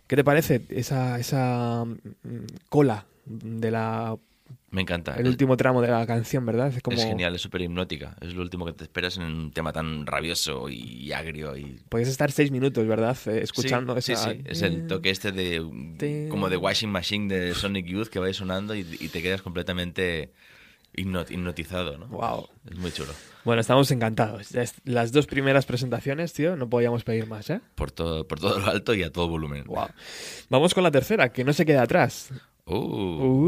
¿Qué 0.08 0.16
te 0.16 0.24
parece 0.24 0.64
esa, 0.70 1.20
esa 1.20 1.86
mm, 1.86 2.00
cola 2.68 3.06
de 3.28 3.70
la 3.70 4.18
Me 4.72 4.82
encanta. 4.82 5.16
el 5.16 5.28
último 5.28 5.58
tramo 5.58 5.82
de 5.82 5.90
la 5.90 6.06
canción, 6.08 6.46
¿verdad? 6.46 6.70
Es 6.76 6.82
como 6.82 6.96
Es 6.96 7.04
genial, 7.04 7.36
es 7.36 7.42
súper 7.42 7.62
hipnótica. 7.62 8.16
Es 8.22 8.34
lo 8.34 8.42
último 8.42 8.66
que 8.66 8.72
te 8.74 8.86
esperas 8.86 9.18
en 9.18 9.24
un 9.24 9.52
tema 9.52 9.74
tan 9.74 10.06
rabioso 10.06 10.70
y 10.70 11.12
agrio. 11.12 11.58
Y... 11.58 11.82
Podías 11.90 12.08
estar 12.08 12.32
seis 12.32 12.52
minutos, 12.52 12.88
¿verdad? 12.88 13.18
Eh, 13.28 13.42
escuchando 13.44 14.00
sí, 14.00 14.14
esa. 14.14 14.32
sí, 14.32 14.38
sí. 14.38 14.44
Es 14.46 14.62
el 14.62 14.88
toque 14.88 15.10
este 15.10 15.32
de 15.34 16.28
como 16.30 16.50
de 16.50 16.56
washing 16.58 16.90
machine 16.90 17.34
de 17.34 17.54
Sonic 17.54 17.86
Youth 17.86 18.08
que 18.08 18.20
va 18.20 18.32
sonando 18.32 18.74
y, 18.74 18.80
y 19.00 19.10
te 19.10 19.22
quedas 19.22 19.42
completamente 19.42 20.32
hipno- 20.96 21.30
hipnotizado, 21.30 21.98
¿no? 21.98 22.08
Wow. 22.08 22.48
Es 22.70 22.78
muy 22.78 22.92
chulo. 22.92 23.12
Bueno, 23.44 23.60
estamos 23.60 23.92
encantados. 23.92 24.50
Las 24.86 25.12
dos 25.12 25.26
primeras 25.28 25.66
presentaciones, 25.66 26.32
tío, 26.32 26.56
no 26.56 26.70
podíamos 26.70 27.04
pedir 27.04 27.28
más, 27.28 27.50
¿eh? 27.50 27.60
Por 27.76 27.92
todo, 27.92 28.28
por 28.28 28.40
todo 28.40 28.60
lo 28.60 28.68
alto 28.68 28.94
y 28.94 29.04
a 29.04 29.12
todo 29.12 29.28
volumen. 29.28 29.66
Wow. 29.66 29.88
Vamos 30.50 30.74
con 30.74 30.84
la 30.84 30.92
tercera, 30.92 31.30
que 31.34 31.44
no 31.44 31.52
se 31.52 31.66
queda 31.66 31.82
atrás. 31.82 32.30
Uh, 32.66 33.42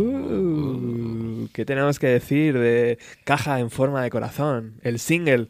Uh, 1.44 1.48
¿Qué 1.54 1.66
tenemos 1.66 2.00
que 2.00 2.08
decir 2.08 2.58
de 2.58 2.98
Caja 3.24 3.60
en 3.60 3.70
forma 3.70 4.02
de 4.04 4.10
corazón? 4.10 4.80
El 4.82 5.00
single 5.00 5.48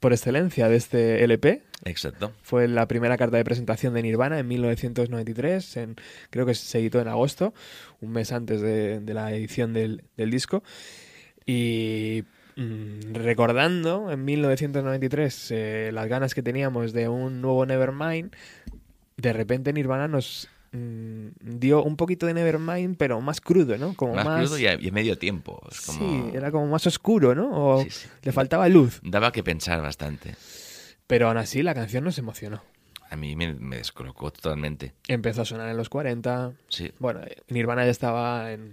por 0.00 0.12
excelencia 0.12 0.68
de 0.68 0.76
este 0.76 1.24
LP. 1.24 1.62
Exacto. 1.84 2.32
Fue 2.42 2.68
la 2.68 2.86
primera 2.88 3.16
carta 3.16 3.36
de 3.36 3.44
presentación 3.44 3.94
de 3.94 4.02
Nirvana 4.02 4.38
en 4.38 4.48
1993. 4.48 5.76
En, 5.76 5.96
creo 6.30 6.46
que 6.46 6.54
se 6.54 6.78
editó 6.78 7.00
en 7.00 7.08
agosto, 7.08 7.54
un 8.00 8.12
mes 8.12 8.32
antes 8.32 8.60
de, 8.60 9.00
de 9.00 9.14
la 9.14 9.32
edición 9.32 9.72
del, 9.72 10.04
del 10.16 10.30
disco. 10.30 10.62
Y 11.46 12.24
mm, 12.56 13.14
recordando 13.14 14.10
en 14.10 14.24
1993 14.24 15.50
eh, 15.50 15.90
las 15.92 16.08
ganas 16.08 16.34
que 16.34 16.42
teníamos 16.42 16.92
de 16.92 17.08
un 17.08 17.40
nuevo 17.40 17.64
Nevermind, 17.66 18.34
de 19.16 19.32
repente 19.32 19.72
Nirvana 19.72 20.08
nos 20.08 20.48
mm, 20.72 21.28
dio 21.40 21.82
un 21.82 21.96
poquito 21.96 22.26
de 22.26 22.34
Nevermind, 22.34 22.96
pero 22.96 23.20
más 23.20 23.40
crudo, 23.40 23.76
¿no? 23.78 23.94
Como 23.94 24.14
Más, 24.14 24.24
más, 24.24 24.40
crudo 24.40 24.58
y 24.58 24.66
a, 24.66 24.74
y 24.80 24.88
a 24.88 24.92
medio 24.92 25.18
tiempo. 25.18 25.60
Es 25.70 25.80
como... 25.82 25.98
Sí, 26.30 26.36
era 26.36 26.50
como 26.50 26.66
más 26.66 26.86
oscuro, 26.86 27.34
¿no? 27.34 27.50
O 27.52 27.82
Sí, 27.82 27.90
sí. 27.90 28.08
le 28.22 28.32
faltaba 28.32 28.68
luz. 28.68 29.00
Daba 29.02 29.32
que 29.32 29.42
pensar 29.42 29.80
bastante. 29.82 30.34
Pero 31.06 31.28
aún 31.28 31.38
así 31.38 31.62
la 31.62 31.74
canción 31.74 32.04
nos 32.04 32.18
emocionó. 32.18 32.62
A 33.10 33.16
mí 33.16 33.34
me, 33.34 33.54
me 33.54 33.76
descolocó 33.78 34.30
totalmente. 34.30 34.94
Empezó 35.08 35.42
a 35.42 35.44
sonar 35.44 35.68
en 35.68 35.76
los 35.76 35.88
40. 35.88 36.52
Sí. 36.68 36.92
Bueno, 37.00 37.20
Nirvana 37.48 37.84
ya 37.84 37.90
estaba 37.90 38.52
en. 38.52 38.72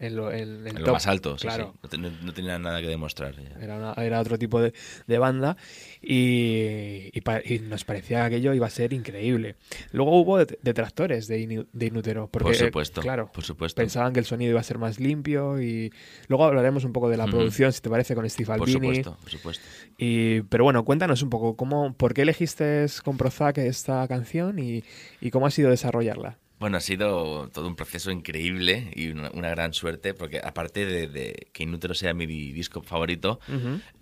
En 0.00 0.16
lo, 0.16 0.30
en- 0.32 0.60
en 0.60 0.68
En 0.68 0.76
top, 0.76 0.86
lo 0.86 0.92
más 0.92 1.06
alto, 1.06 1.36
sí, 1.38 1.46
claro. 1.46 1.72
sí. 1.74 1.78
No, 1.82 1.88
te- 1.88 1.98
no- 1.98 2.10
no 2.22 2.32
tenía 2.32 2.58
nada 2.58 2.80
que 2.80 2.86
demostrar. 2.88 3.34
Era, 3.60 3.76
una- 3.76 3.94
era 4.04 4.20
otro 4.20 4.38
tipo 4.38 4.60
de, 4.60 4.72
de 5.06 5.18
banda 5.18 5.56
y, 6.00 7.10
y 7.12 7.20
pa- 7.20 7.40
y 7.44 7.58
nos 7.60 7.84
parecía 7.84 8.18
que 8.20 8.36
aquello 8.36 8.54
iba 8.54 8.66
a 8.66 8.70
ser 8.70 8.92
increíble. 8.92 9.56
Luego 9.92 10.18
hubo 10.20 10.38
det- 10.38 10.58
detractores 10.62 11.28
de, 11.28 11.40
Inu- 11.40 11.66
de 11.72 11.86
Inútero. 11.86 12.28
Porque, 12.30 12.44
por 12.48 12.54
supuesto. 12.56 13.00
Claro, 13.00 13.30
Por 13.32 13.44
supuesto. 13.44 13.76
pensaban 13.80 14.12
que 14.12 14.20
el 14.20 14.26
sonido 14.26 14.50
iba 14.50 14.60
a 14.60 14.64
ser 14.64 14.78
más 14.78 14.98
limpio 15.00 15.60
y 15.60 15.92
luego 16.28 16.44
hablaremos 16.44 16.84
un 16.84 16.92
poco 16.92 17.08
de 17.08 17.16
la 17.16 17.26
producción, 17.26 17.72
si 17.72 17.80
te 17.80 17.90
parece, 17.90 18.14
con 18.14 18.28
Steve 18.28 18.46
Por 18.46 18.54
Albini. 18.68 18.72
supuesto, 19.02 19.16
por 19.20 19.30
supuesto. 19.30 19.64
Y, 19.98 20.42
pero 20.42 20.64
bueno, 20.64 20.84
cuéntanos 20.84 21.22
un 21.22 21.30
poco, 21.30 21.56
cómo, 21.56 21.94
¿por 21.94 22.14
qué 22.14 22.22
elegiste 22.22 22.86
con 23.04 23.16
Prozac 23.16 23.58
esta 23.58 24.06
canción 24.08 24.58
y, 24.58 24.84
y 25.20 25.30
cómo 25.30 25.46
ha 25.46 25.50
sido 25.50 25.70
desarrollarla? 25.70 26.38
Bueno, 26.58 26.76
ha 26.76 26.80
sido 26.80 27.48
todo 27.48 27.68
un 27.68 27.76
proceso 27.76 28.10
increíble 28.10 28.90
y 28.94 29.08
una, 29.08 29.30
una 29.30 29.50
gran 29.50 29.72
suerte, 29.72 30.12
porque 30.12 30.40
aparte 30.42 30.86
de, 30.86 31.06
de 31.06 31.48
que 31.52 31.62
Inútero 31.62 31.94
sea 31.94 32.14
mi 32.14 32.26
disco 32.26 32.82
favorito, 32.82 33.38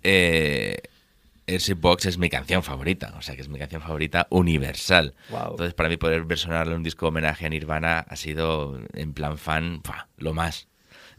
eh, 0.03 0.81
box 1.77 2.05
es 2.07 2.17
mi 2.17 2.29
canción 2.29 2.63
favorita, 2.63 3.13
o 3.17 3.21
sea 3.21 3.35
que 3.35 3.41
es 3.41 3.49
mi 3.49 3.59
canción 3.59 3.81
favorita 3.81 4.27
universal. 4.31 5.13
Wow. 5.29 5.51
Entonces, 5.51 5.73
para 5.73 5.89
mí 5.89 5.97
poder 5.97 6.23
versionarle 6.23 6.75
un 6.75 6.83
disco 6.83 7.07
homenaje 7.07 7.45
a 7.45 7.49
Nirvana 7.49 7.99
ha 7.99 8.15
sido, 8.15 8.79
en 8.93 9.13
plan 9.13 9.37
fan, 9.37 9.81
lo 10.17 10.33
más. 10.33 10.67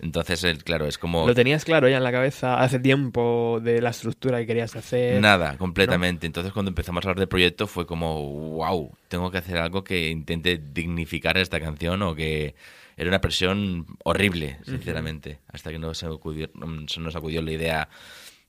Entonces, 0.01 0.45
el- 0.45 0.63
claro, 0.63 0.87
es 0.87 0.97
como... 0.99 1.27
¿Lo 1.27 1.35
tenías 1.35 1.65
claro 1.65 1.89
ya 1.89 1.97
en 1.97 2.05
la 2.05 2.13
cabeza 2.13 2.61
hace 2.61 2.79
tiempo 2.79 3.61
de 3.63 3.81
la 3.83 3.91
estructura 3.91 4.39
que 4.39 4.47
querías 4.47 4.77
hacer? 4.77 5.21
Nada, 5.21 5.57
completamente. 5.57 6.27
Entonces, 6.27 6.53
cuando 6.53 6.69
empezamos 6.71 7.05
a 7.05 7.09
hablar 7.09 7.19
del 7.19 7.29
proyecto, 7.29 7.67
fue 7.67 7.87
como, 7.87 8.23
wow, 8.57 8.93
tengo 9.09 9.31
que 9.31 9.39
hacer 9.39 9.57
algo 9.59 9.83
que 9.83 10.09
intente 10.11 10.59
dignificar 10.73 11.37
a 11.37 11.41
esta 11.41 11.59
canción 11.61 12.03
o 12.03 12.15
que 12.15 12.55
era 12.97 13.09
una 13.09 13.21
presión 13.21 13.87
horrible, 14.05 14.59
sinceramente, 14.65 15.39
hasta 15.49 15.71
que 15.71 15.79
no 15.79 15.95
se, 15.95 16.07
acudió- 16.07 16.51
nos 16.55 17.17
acudió 17.17 17.43
la 17.43 17.53
idea 17.53 17.89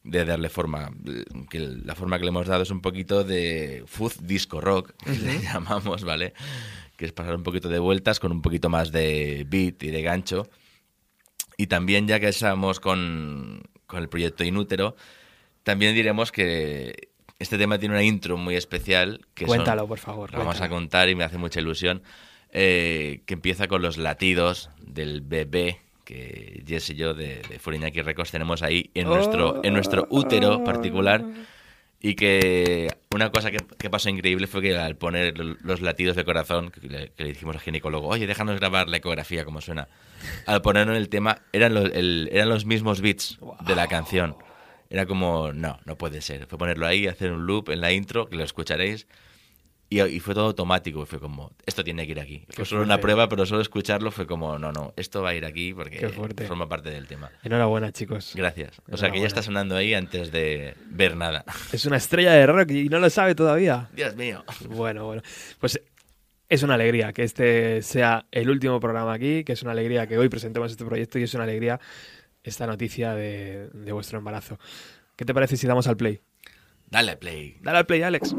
de 0.03 0.25
darle 0.25 0.49
forma. 0.49 0.91
Que 1.49 1.59
la 1.59 1.93
forma 1.95 2.17
que 2.17 2.23
le 2.25 2.29
hemos 2.29 2.47
dado 2.47 2.63
es 2.63 2.71
un 2.71 2.81
poquito 2.81 3.23
de 3.23 3.83
fuzz 3.87 4.17
disco 4.21 4.61
rock, 4.61 4.93
que 5.03 5.11
le 5.17 5.39
llamamos, 5.43 6.03
¿vale? 6.03 6.33
Que 6.95 7.05
es 7.05 7.11
pasar 7.11 7.35
un 7.35 7.43
poquito 7.43 7.69
de 7.69 7.79
vueltas 7.79 8.19
con 8.19 8.31
un 8.31 8.41
poquito 8.41 8.69
más 8.69 8.91
de 8.91 9.45
beat 9.49 9.81
y 9.83 9.91
de 9.91 10.01
gancho. 10.01 10.47
Y 11.59 11.67
también, 11.67 12.07
ya 12.07 12.21
que 12.21 12.29
estamos 12.29 12.79
con, 12.79 13.63
con 13.85 13.99
el 14.01 14.07
proyecto 14.07 14.45
Inútero, 14.45 14.95
también 15.63 15.93
diremos 15.93 16.31
que 16.31 17.09
este 17.37 17.57
tema 17.57 17.77
tiene 17.77 17.95
una 17.95 18.03
intro 18.03 18.37
muy 18.37 18.55
especial. 18.55 19.19
Que 19.33 19.43
son- 19.45 19.57
Cuéntalo, 19.57 19.85
por 19.85 19.99
favor. 19.99 20.31
vamos 20.31 20.61
a 20.61 20.69
contar 20.69 21.09
y 21.09 21.15
me 21.15 21.25
hace 21.25 21.37
mucha 21.37 21.59
ilusión. 21.59 22.01
eh, 22.51 23.21
que 23.27 23.33
empieza 23.35 23.67
con 23.67 23.81
los 23.83 23.97
latidos 23.97 24.69
del 24.81 25.19
bebé 25.21 25.81
que 26.05 26.63
Jess 26.65 26.89
y 26.91 26.95
yo 26.95 27.13
de, 27.13 27.41
de 27.47 27.59
Furiñaki 27.59 28.01
Records 28.01 28.31
tenemos 28.31 28.63
ahí 28.63 28.89
en 28.95 29.07
nuestro, 29.07 29.61
en 29.63 29.73
nuestro 29.73 30.07
útero 30.09 30.63
particular. 30.63 31.23
Y 32.01 32.15
que 32.15 32.87
una 33.11 33.31
cosa 33.31 33.49
que, 33.49 33.57
que 33.57 33.89
pasó 33.89 34.07
increíble 34.09 34.45
fue 34.45 34.61
que 34.61 34.77
al 34.77 34.95
poner 34.95 35.33
los 35.39 35.81
latidos 35.81 36.15
de 36.15 36.23
corazón, 36.23 36.69
que 36.69 36.87
le, 36.87 37.09
que 37.13 37.23
le 37.23 37.29
dijimos 37.29 37.55
al 37.55 37.61
ginecólogo, 37.61 38.07
oye, 38.07 38.27
déjanos 38.27 38.59
grabar 38.59 38.87
la 38.87 38.97
ecografía 38.97 39.45
como 39.45 39.61
suena. 39.61 39.87
Al 40.45 40.61
ponerlo 40.61 40.93
en 40.93 40.99
el 40.99 41.09
tema, 41.09 41.41
eran 41.51 41.73
los, 41.73 41.85
el- 41.91 42.29
eran 42.31 42.49
los 42.49 42.65
mismos 42.65 43.01
beats 43.01 43.39
de 43.65 43.75
la 43.75 43.87
canción. 43.87 44.35
Era 44.91 45.07
como, 45.07 45.51
no, 45.53 45.79
no 45.85 45.97
puede 45.97 46.21
ser. 46.21 46.45
Fue 46.45 46.59
ponerlo 46.59 46.85
ahí, 46.85 47.07
hacer 47.07 47.31
un 47.31 47.47
loop 47.47 47.69
en 47.71 47.81
la 47.81 47.91
intro, 47.91 48.29
que 48.29 48.35
lo 48.35 48.43
escucharéis. 48.43 49.07
Y, 49.91 50.01
y 50.01 50.19
fue 50.19 50.35
todo 50.35 50.45
automático. 50.45 51.01
y 51.01 51.05
Fue 51.05 51.19
como, 51.19 51.51
esto 51.65 51.83
tiene 51.83 52.05
que 52.05 52.11
ir 52.11 52.19
aquí. 52.19 52.45
Fue 52.49 52.63
solo 52.65 52.83
una 52.83 52.99
prueba, 52.99 53.27
pero 53.27 53.45
solo 53.45 53.61
escucharlo 53.61 54.11
fue 54.11 54.27
como, 54.27 54.59
no, 54.59 54.71
no, 54.71 54.93
esto 54.95 55.23
va 55.23 55.29
a 55.29 55.35
ir 55.35 55.45
aquí 55.45 55.73
porque 55.73 56.07
forma 56.47 56.69
parte 56.69 56.91
del 56.91 57.07
tema. 57.07 57.31
Enhorabuena, 57.43 57.91
chicos. 57.91 58.33
Gracias. 58.35 58.81
O 58.91 58.97
sea 58.97 59.09
que 59.11 59.19
ya 59.19 59.27
está 59.27 59.41
sonando 59.41 59.75
ahí 59.75 59.93
antes 59.95 60.31
de 60.31 60.75
ver 60.91 61.17
nada. 61.17 61.43
Es 61.73 61.85
una 61.85 61.97
estrella 61.97 62.33
de 62.33 62.45
rock 62.45 62.71
y 62.71 62.89
no 62.89 62.99
lo 62.99 63.09
sabe 63.09 63.33
todavía. 63.33 63.89
Dios 63.93 64.15
mío. 64.15 64.43
Bueno, 64.69 65.05
bueno. 65.05 65.23
Pues 65.59 65.81
es 66.47 66.63
una 66.63 66.75
alegría 66.75 67.11
que 67.13 67.23
este 67.23 67.81
sea 67.81 68.25
el 68.31 68.49
último 68.49 68.79
programa 68.79 69.13
aquí, 69.13 69.43
que 69.43 69.53
es 69.53 69.63
una 69.63 69.71
alegría 69.71 70.07
que 70.07 70.17
hoy 70.17 70.29
presentemos 70.29 70.71
este 70.71 70.85
proyecto 70.85 71.17
y 71.19 71.23
es 71.23 71.33
una 71.33 71.43
alegría 71.45 71.79
esta 72.43 72.65
noticia 72.67 73.13
de, 73.15 73.69
de 73.73 73.91
vuestro 73.91 74.19
embarazo. 74.19 74.59
¿Qué 75.15 75.25
te 75.25 75.33
parece 75.33 75.57
si 75.57 75.67
damos 75.67 75.87
al 75.87 75.97
play? 75.97 76.21
Dale 76.89 77.17
play. 77.17 77.57
Dale 77.61 77.79
al 77.79 77.85
play, 77.85 78.01
Alex. 78.01 78.35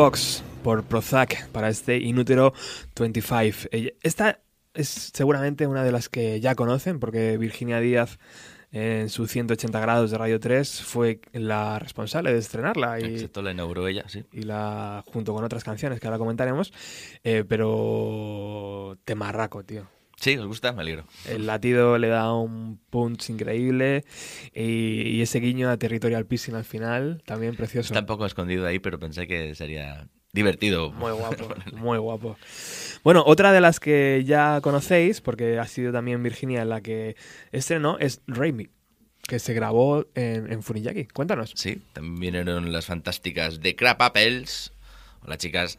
Box 0.00 0.42
por 0.64 0.82
Prozac 0.84 1.46
para 1.48 1.68
este 1.68 1.98
Inútero 1.98 2.54
25. 2.98 3.68
Eh, 3.70 3.94
Esta 4.02 4.40
es 4.72 5.10
seguramente 5.12 5.66
una 5.66 5.84
de 5.84 5.92
las 5.92 6.08
que 6.08 6.40
ya 6.40 6.54
conocen 6.54 6.98
porque 6.98 7.36
Virginia 7.36 7.80
Díaz 7.80 8.18
en 8.72 9.10
su 9.10 9.26
180 9.26 9.78
grados 9.78 10.10
de 10.10 10.16
Radio 10.16 10.40
3 10.40 10.80
fue 10.84 11.20
la 11.34 11.78
responsable 11.78 12.32
de 12.32 12.38
estrenarla 12.38 12.98
y, 12.98 13.12
Excepto 13.12 13.42
la 13.42 13.50
inauguró 13.50 13.86
ella, 13.88 14.04
sí. 14.08 14.24
y 14.32 14.44
la 14.44 15.04
junto 15.12 15.34
con 15.34 15.44
otras 15.44 15.64
canciones 15.64 16.00
que 16.00 16.06
ahora 16.06 16.16
comentaremos, 16.16 16.72
eh, 17.22 17.44
pero 17.46 18.96
temarraco, 19.04 19.64
tío. 19.64 19.86
Sí, 20.20 20.36
os 20.36 20.46
gusta, 20.46 20.72
me 20.72 20.82
alegro. 20.82 21.04
El 21.26 21.46
latido 21.46 21.96
le 21.96 22.08
da 22.08 22.32
un 22.34 22.78
punch 22.90 23.30
increíble 23.30 24.04
y, 24.54 25.08
y 25.08 25.22
ese 25.22 25.40
guiño 25.40 25.70
a 25.70 25.78
Territorial 25.78 26.26
Pissing 26.26 26.54
al 26.54 26.64
final 26.64 27.22
también 27.24 27.56
precioso. 27.56 27.86
Está 27.94 28.00
un 28.00 28.06
poco 28.06 28.26
escondido 28.26 28.66
ahí, 28.66 28.78
pero 28.78 28.98
pensé 28.98 29.26
que 29.26 29.54
sería 29.54 30.06
divertido. 30.32 30.92
Muy 30.92 31.12
guapo, 31.18 31.48
muy 31.72 31.96
guapo. 31.96 32.36
Bueno, 33.02 33.22
otra 33.26 33.50
de 33.52 33.62
las 33.62 33.80
que 33.80 34.22
ya 34.26 34.60
conocéis, 34.60 35.22
porque 35.22 35.58
ha 35.58 35.66
sido 35.66 35.90
también 35.90 36.22
Virginia 36.22 36.66
la 36.66 36.82
que 36.82 37.16
estrenó, 37.50 37.98
es 37.98 38.20
Raimi, 38.26 38.68
que 39.26 39.38
se 39.38 39.54
grabó 39.54 40.06
en, 40.14 40.52
en 40.52 40.62
Funiyaki. 40.62 41.06
Cuéntanos. 41.06 41.52
Sí, 41.56 41.80
también 41.94 42.20
vinieron 42.20 42.72
las 42.72 42.84
fantásticas 42.84 43.60
de 43.60 43.74
Crap 43.74 44.02
Apples, 44.02 44.72
o 45.22 45.28
las 45.28 45.38
chicas, 45.38 45.78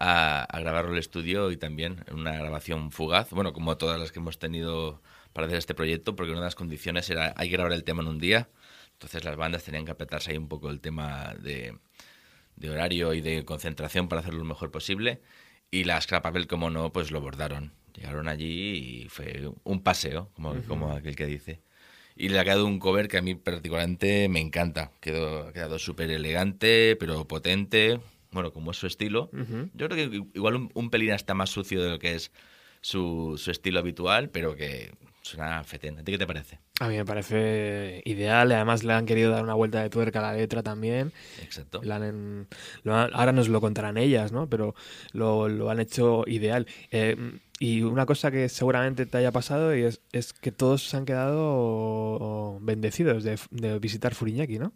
a, 0.00 0.42
a 0.42 0.60
grabarlo 0.60 0.92
el 0.92 0.98
estudio 0.98 1.52
y 1.52 1.56
también 1.56 2.04
en 2.08 2.18
una 2.18 2.32
grabación 2.32 2.90
fugaz, 2.90 3.30
bueno, 3.30 3.52
como 3.52 3.76
todas 3.76 4.00
las 4.00 4.10
que 4.10 4.18
hemos 4.18 4.38
tenido 4.40 5.00
para 5.32 5.46
hacer 5.46 5.58
este 5.58 5.74
proyecto, 5.74 6.16
porque 6.16 6.32
una 6.32 6.40
de 6.40 6.46
las 6.46 6.56
condiciones 6.56 7.08
era 7.10 7.32
hay 7.36 7.48
que 7.48 7.56
grabar 7.56 7.72
el 7.72 7.84
tema 7.84 8.02
en 8.02 8.08
un 8.08 8.18
día, 8.18 8.48
entonces 8.94 9.24
las 9.24 9.36
bandas 9.36 9.62
tenían 9.62 9.84
que 9.84 9.92
apretarse 9.92 10.32
ahí 10.32 10.38
un 10.38 10.48
poco 10.48 10.70
el 10.70 10.80
tema 10.80 11.34
de, 11.40 11.78
de 12.56 12.70
horario 12.70 13.14
y 13.14 13.20
de 13.20 13.44
concentración 13.44 14.08
para 14.08 14.22
hacerlo 14.22 14.40
lo 14.40 14.46
mejor 14.46 14.70
posible, 14.72 15.20
y 15.70 15.84
las 15.84 16.06
Crap 16.06 16.26
Apple, 16.26 16.46
como 16.46 16.70
no, 16.70 16.92
pues 16.92 17.10
lo 17.12 17.20
bordaron. 17.20 17.72
Llegaron 17.94 18.28
allí 18.28 19.02
y 19.04 19.08
fue 19.08 19.50
un 19.64 19.82
paseo, 19.82 20.30
como, 20.34 20.54
como 20.62 20.92
aquel 20.92 21.16
que 21.16 21.26
dice. 21.26 21.62
Y 22.16 22.28
le 22.28 22.38
ha 22.38 22.44
quedado 22.44 22.66
un 22.66 22.78
cover 22.78 23.08
que 23.08 23.18
a 23.18 23.22
mí 23.22 23.34
particularmente 23.34 24.28
me 24.28 24.40
encanta. 24.40 24.92
Quedó, 25.00 25.48
ha 25.48 25.52
quedado 25.52 25.78
súper 25.78 26.10
elegante, 26.10 26.96
pero 26.96 27.26
potente. 27.26 28.00
Bueno, 28.32 28.52
como 28.52 28.70
es 28.70 28.76
su 28.76 28.86
estilo. 28.86 29.30
Yo 29.74 29.88
creo 29.88 30.10
que 30.10 30.22
igual 30.34 30.54
un, 30.56 30.70
un 30.74 30.90
pelín 30.90 31.10
está 31.10 31.34
más 31.34 31.50
sucio 31.50 31.82
de 31.82 31.90
lo 31.90 31.98
que 31.98 32.14
es 32.14 32.30
su, 32.80 33.34
su 33.38 33.50
estilo 33.50 33.78
habitual, 33.80 34.30
pero 34.30 34.54
que 34.56 34.92
suena 35.22 35.62
fetén. 35.64 35.98
¿A 35.98 36.02
ti 36.04 36.12
qué 36.12 36.18
te 36.18 36.26
parece? 36.26 36.60
A 36.80 36.88
mí 36.88 36.96
me 36.96 37.04
parece 37.04 38.00
ideal, 38.06 38.50
además 38.52 38.84
le 38.84 38.92
han 38.94 39.04
querido 39.04 39.30
dar 39.32 39.42
una 39.44 39.52
vuelta 39.54 39.82
de 39.82 39.90
tuerca 39.90 40.20
a 40.20 40.22
la 40.32 40.32
letra 40.38 40.62
también. 40.62 41.12
Exacto. 41.42 41.80
La 41.82 41.96
han- 41.96 42.46
lo 42.84 42.94
han- 42.96 43.10
ahora 43.12 43.32
nos 43.32 43.48
lo 43.48 43.60
contarán 43.60 43.98
ellas, 43.98 44.32
¿no? 44.32 44.48
Pero 44.48 44.74
lo, 45.12 45.48
lo 45.48 45.68
han 45.70 45.78
hecho 45.80 46.24
ideal. 46.26 46.66
Eh, 46.90 47.16
y 47.58 47.82
una 47.82 48.06
cosa 48.06 48.30
que 48.30 48.48
seguramente 48.48 49.04
te 49.04 49.18
haya 49.18 49.30
pasado 49.32 49.76
y 49.76 49.82
es, 49.82 50.00
es 50.12 50.32
que 50.32 50.52
todos 50.52 50.88
se 50.88 50.96
han 50.96 51.04
quedado 51.04 52.58
bendecidos 52.62 53.24
de, 53.24 53.38
de 53.50 53.78
visitar 53.78 54.14
Furiñaki, 54.14 54.58
¿no? 54.58 54.72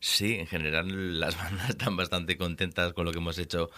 Sí, 0.00 0.34
en 0.34 0.46
general 0.46 1.18
las 1.20 1.36
bandas 1.42 1.70
están 1.70 1.96
bastante 1.96 2.36
contentas 2.36 2.92
con 2.92 3.04
lo 3.04 3.12
que 3.12 3.18
hemos 3.18 3.38
hecho 3.38 3.70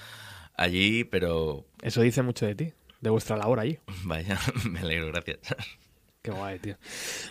allí, 0.57 1.05
pero 1.05 1.65
Eso 1.83 2.03
dice 2.03 2.23
mucho 2.23 2.47
de 2.47 2.55
ti, 2.55 2.73
de 3.01 3.11
vuestra 3.11 3.37
labor 3.37 3.61
allí. 3.61 3.79
vaya, 4.05 4.39
me 4.69 4.81
alegro, 4.81 5.07
gracias. 5.09 5.39
Qué 6.23 6.31
guay, 6.31 6.59
tío. 6.59 6.77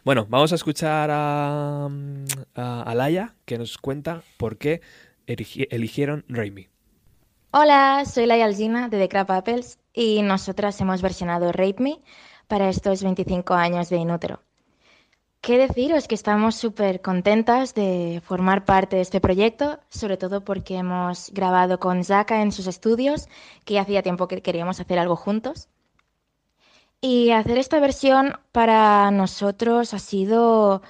Bueno, 0.04 0.25
vamos 0.30 0.52
a 0.52 0.56
escuchar 0.56 1.10
a, 1.12 1.86
a, 2.56 2.82
a 2.82 2.95
Laia, 2.95 3.36
que 3.45 3.60
nos 3.60 3.78
cuenta 3.78 4.23
por 4.38 4.58
qué 4.58 4.82
erigi- 5.28 5.67
eligieron 5.69 6.25
Rain 6.28 6.54
Me. 6.56 6.69
Hola, 7.52 8.04
soy 8.06 8.25
Laia 8.25 8.45
Algina 8.45 8.89
de 8.89 8.97
The 8.97 9.10
Crab 9.10 9.32
Apples 9.32 9.80
y 9.93 10.21
nosotras 10.23 10.80
hemos 10.82 11.02
versionado 11.04 11.52
Rape 11.52 11.75
Me 11.84 11.99
para 12.47 12.69
estos 12.69 13.04
25 13.04 13.54
años 13.54 13.89
de 13.89 13.97
Inútero. 13.97 14.41
¿Qué 15.41 15.58
deciros? 15.58 16.08
Que 16.08 16.15
estamos 16.15 16.56
súper 16.56 17.02
contentas 17.02 17.73
de 17.73 18.21
formar 18.25 18.65
parte 18.65 18.97
de 18.97 19.02
este 19.02 19.21
proyecto, 19.21 19.80
sobre 19.89 20.17
todo 20.17 20.43
porque 20.43 20.75
hemos 20.78 21.32
grabado 21.32 21.80
con 21.80 22.04
Zaka 22.04 22.41
en 22.41 22.52
sus 22.52 22.67
estudios, 22.67 23.28
que 23.63 23.75
ya 23.75 23.82
hacía 23.82 24.04
tiempo 24.04 24.28
que 24.28 24.41
queríamos 24.41 24.80
hacer 24.80 24.99
algo 24.99 25.15
juntos. 25.15 25.69
Y 27.02 27.32
hacer 27.32 27.58
esta 27.58 27.80
versión 27.80 28.34
para 28.52 29.10
nosotros 29.12 29.93
ha 29.93 29.99
sido 29.99 30.82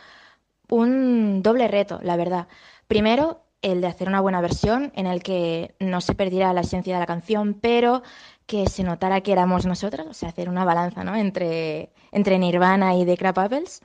un 0.70 1.44
doble 1.44 1.68
reto, 1.68 2.00
la 2.02 2.18
verdad. 2.18 2.48
Primero, 2.88 3.44
el 3.62 3.82
de 3.82 3.88
hacer 3.88 4.08
una 4.08 4.22
buena 4.22 4.42
versión 4.42 4.92
en 4.96 5.06
el 5.06 5.22
que 5.22 5.76
no 5.80 6.02
se 6.02 6.16
perdiera 6.16 6.54
la 6.54 6.62
esencia 6.62 6.96
de 6.96 7.00
la 7.02 7.06
canción, 7.06 7.54
pero 7.54 8.02
que 8.48 8.68
se 8.68 8.84
notara 8.84 9.22
que 9.22 9.32
éramos 9.32 9.66
nosotras, 9.68 10.08
o 10.08 10.14
sea, 10.14 10.30
hacer 10.30 10.50
una 10.50 10.66
balanza, 10.66 11.04
¿no? 11.04 11.16
entre, 11.16 11.92
entre 12.12 12.40
Nirvana 12.40 12.96
y 12.96 13.06
The 13.06 13.18
Crab 13.18 13.40
Apples. 13.40 13.82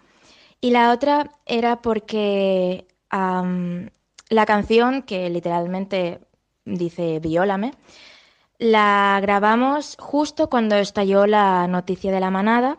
Y 0.64 0.70
la 0.70 0.92
otra 0.92 1.30
era 1.44 1.82
porque 1.82 2.86
la 3.10 4.46
canción, 4.46 5.02
que 5.02 5.28
literalmente 5.28 6.20
dice 6.64 7.20
Viólame, 7.20 7.74
la 8.56 9.18
grabamos 9.20 9.98
justo 10.00 10.48
cuando 10.48 10.76
estalló 10.76 11.26
la 11.26 11.68
noticia 11.68 12.10
de 12.12 12.20
la 12.20 12.30
manada 12.30 12.78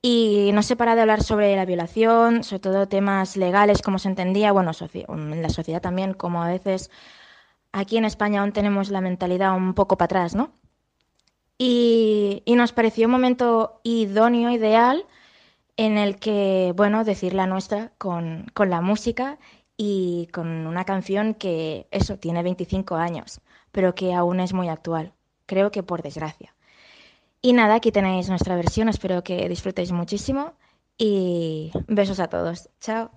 y 0.00 0.48
no 0.54 0.62
se 0.62 0.76
para 0.76 0.94
de 0.94 1.02
hablar 1.02 1.22
sobre 1.22 1.54
la 1.56 1.66
violación, 1.66 2.42
sobre 2.42 2.60
todo 2.60 2.88
temas 2.88 3.36
legales, 3.36 3.82
como 3.82 3.98
se 3.98 4.08
entendía, 4.08 4.52
bueno, 4.52 4.70
en 5.08 5.42
la 5.42 5.50
sociedad 5.50 5.82
también, 5.82 6.14
como 6.14 6.42
a 6.42 6.48
veces 6.48 6.90
aquí 7.70 7.98
en 7.98 8.06
España 8.06 8.40
aún 8.40 8.52
tenemos 8.52 8.88
la 8.88 9.02
mentalidad 9.02 9.54
un 9.54 9.74
poco 9.74 9.98
para 9.98 10.06
atrás, 10.06 10.34
¿no? 10.34 10.52
Y 11.58 12.42
nos 12.46 12.72
pareció 12.72 13.08
un 13.08 13.12
momento 13.12 13.82
idóneo, 13.82 14.48
ideal, 14.48 15.04
en 15.80 15.96
el 15.96 16.16
que, 16.16 16.74
bueno, 16.76 17.04
decir 17.04 17.32
la 17.32 17.46
nuestra 17.46 17.90
con, 17.96 18.44
con 18.52 18.68
la 18.68 18.82
música 18.82 19.38
y 19.78 20.28
con 20.30 20.66
una 20.66 20.84
canción 20.84 21.32
que, 21.32 21.88
eso, 21.90 22.18
tiene 22.18 22.42
25 22.42 22.96
años, 22.96 23.40
pero 23.72 23.94
que 23.94 24.12
aún 24.12 24.40
es 24.40 24.52
muy 24.52 24.68
actual, 24.68 25.14
creo 25.46 25.70
que 25.70 25.82
por 25.82 26.02
desgracia. 26.02 26.54
Y 27.40 27.54
nada, 27.54 27.76
aquí 27.76 27.92
tenéis 27.92 28.28
nuestra 28.28 28.56
versión, 28.56 28.90
espero 28.90 29.24
que 29.24 29.48
disfrutéis 29.48 29.90
muchísimo 29.90 30.52
y 30.98 31.72
besos 31.88 32.20
a 32.20 32.28
todos. 32.28 32.68
Chao. 32.80 33.10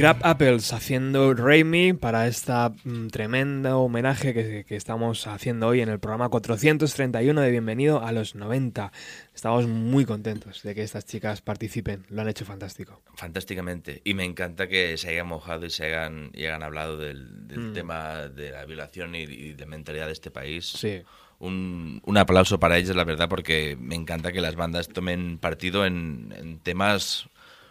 Crab 0.00 0.16
Apples 0.22 0.72
haciendo 0.72 1.34
Raimi 1.34 1.92
para 1.92 2.26
esta 2.26 2.72
mm, 2.84 3.08
tremenda 3.08 3.76
homenaje 3.76 4.32
que, 4.32 4.64
que 4.66 4.74
estamos 4.74 5.26
haciendo 5.26 5.66
hoy 5.66 5.82
en 5.82 5.90
el 5.90 6.00
programa 6.00 6.30
431 6.30 7.38
de 7.38 7.50
Bienvenido 7.50 8.02
a 8.02 8.10
los 8.10 8.34
90. 8.34 8.92
Estamos 9.34 9.66
muy 9.66 10.06
contentos 10.06 10.62
de 10.62 10.74
que 10.74 10.82
estas 10.84 11.04
chicas 11.04 11.42
participen, 11.42 12.06
lo 12.08 12.22
han 12.22 12.30
hecho 12.30 12.46
fantástico. 12.46 13.02
Fantásticamente. 13.14 14.00
Y 14.02 14.14
me 14.14 14.24
encanta 14.24 14.68
que 14.68 14.96
se 14.96 15.10
hayan 15.10 15.26
mojado 15.26 15.66
y 15.66 15.70
se 15.70 15.84
hayan, 15.84 16.30
y 16.32 16.46
hayan 16.46 16.62
hablado 16.62 16.96
del, 16.96 17.46
del 17.46 17.58
Mm. 17.60 17.72
tema 17.74 18.14
de 18.28 18.52
la 18.52 18.64
violación 18.64 19.14
y, 19.14 19.24
y 19.24 19.52
de 19.52 19.66
mentalidad 19.66 20.06
de 20.06 20.12
este 20.12 20.30
país. 20.30 20.64
Sí. 20.66 21.02
Un, 21.40 22.00
un 22.06 22.16
aplauso 22.16 22.58
para 22.58 22.78
ellas, 22.78 22.96
la 22.96 23.04
verdad, 23.04 23.28
porque 23.28 23.76
me 23.78 23.96
encanta 23.96 24.32
que 24.32 24.40
las 24.40 24.56
bandas 24.56 24.88
tomen 24.88 25.36
partido 25.36 25.84
en, 25.84 26.34
en 26.38 26.58
temas 26.58 27.28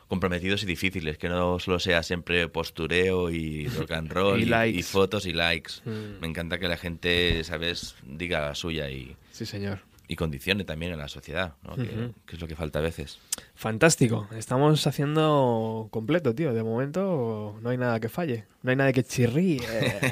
comprometidos 0.09 0.63
y 0.63 0.65
difíciles, 0.65 1.17
que 1.17 1.29
no 1.29 1.59
solo 1.59 1.79
sea 1.79 2.03
siempre 2.03 2.49
postureo 2.49 3.29
y 3.29 3.67
rock 3.67 3.91
and 3.91 4.11
roll 4.11 4.41
Y 4.41 4.51
y, 4.75 4.79
y 4.79 4.83
fotos 4.83 5.25
y 5.25 5.31
likes. 5.31 5.75
Mm. 5.85 6.19
Me 6.19 6.27
encanta 6.27 6.59
que 6.59 6.67
la 6.67 6.75
gente, 6.77 7.41
¿sabes?, 7.45 7.95
diga 8.03 8.41
la 8.41 8.55
suya 8.55 8.89
y, 8.89 9.15
Sí, 9.31 9.45
señor. 9.45 9.79
y 10.07 10.15
condicione 10.17 10.63
también 10.65 10.91
a 10.91 10.97
la 10.97 11.07
sociedad, 11.07 11.53
¿no? 11.63 11.75
que, 11.75 12.11
es 12.35 12.41
lo 12.41 12.47
que 12.47 12.55
falta 12.55 12.79
a 12.79 12.81
veces. 12.81 13.19
Fantástico. 13.55 14.27
Estamos 14.35 14.85
haciendo 14.87 15.87
completo, 15.91 16.33
tío. 16.35 16.53
De 16.53 16.63
momento 16.63 17.57
no 17.61 17.69
hay 17.69 17.77
nada 17.77 17.99
que 17.99 18.09
falle. 18.09 18.45
No 18.63 18.71
hay 18.71 18.75
nada 18.77 18.91
que 18.91 19.03
chirríe. 19.03 19.61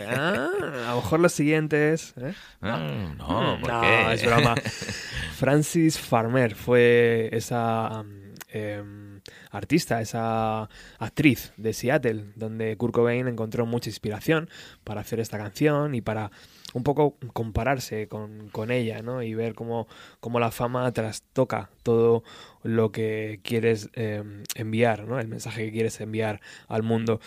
Ah, 0.10 0.50
a 0.88 0.90
lo 0.92 0.96
mejor 1.02 1.20
los 1.20 1.34
siguientes. 1.34 2.14
¿eh? 2.18 2.34
Ah, 2.62 3.14
no, 3.18 3.58
¿por 3.60 3.70
no, 3.72 3.82
qué? 3.82 4.14
es 4.14 4.26
broma. 4.26 4.56
Francis 5.36 6.00
Farmer 6.00 6.56
fue 6.56 7.30
esa 7.32 8.02
um, 8.02 8.34
em, 8.50 9.07
artista, 9.52 10.02
esa 10.02 10.70
actriz 11.00 11.54
de 11.58 11.74
Seattle, 11.74 12.26
donde 12.36 12.78
Kurt 12.78 12.94
Cobain 12.94 13.28
encontró 13.28 13.66
mucha 13.66 13.90
inspiración 13.90 14.50
para 14.84 15.02
hacer 15.02 15.20
esta 15.20 15.38
canción 15.38 15.96
y 15.96 16.02
para 16.02 16.32
un 16.74 16.84
poco 16.84 17.18
compararse 17.34 18.08
con, 18.08 18.50
con 18.50 18.72
ella, 18.72 19.02
¿no? 19.02 19.24
Y 19.24 19.34
ver 19.34 19.56
cómo, 19.56 19.88
cómo 20.20 20.40
la 20.40 20.52
fama 20.52 20.92
trastoca 20.92 21.70
todo 21.84 22.24
lo 22.64 22.92
que 22.92 23.40
quieres 23.44 23.90
em, 23.94 24.44
enviar, 24.56 25.08
¿no? 25.08 25.20
El 25.20 25.28
mensaje 25.28 25.66
que 25.66 25.72
quieres 25.72 26.00
enviar 26.02 26.42
al 26.68 26.84
mundo. 26.84 27.20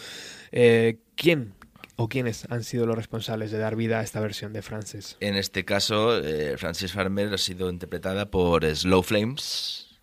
Eh, 0.53 0.99
¿Quién 1.17 1.55
o 1.97 2.09
quiénes 2.09 2.47
han 2.51 2.65
sido 2.65 2.87
los 2.87 2.97
responsables 2.97 3.51
de 3.51 3.59
dar 3.59 3.77
vida 3.77 4.01
a 4.01 4.03
esta 4.03 4.21
versión 4.21 4.53
de 4.53 4.63
Francis? 4.63 5.17
En 5.21 5.37
este 5.37 5.65
caso, 5.65 6.19
eh, 6.19 6.57
Francis 6.57 6.93
Farmer 6.93 7.35
ha 7.35 7.39
sido 7.39 7.71
interpretada 7.71 8.31
por 8.31 8.65
Slow 8.65 9.03
Flames, 9.03 9.99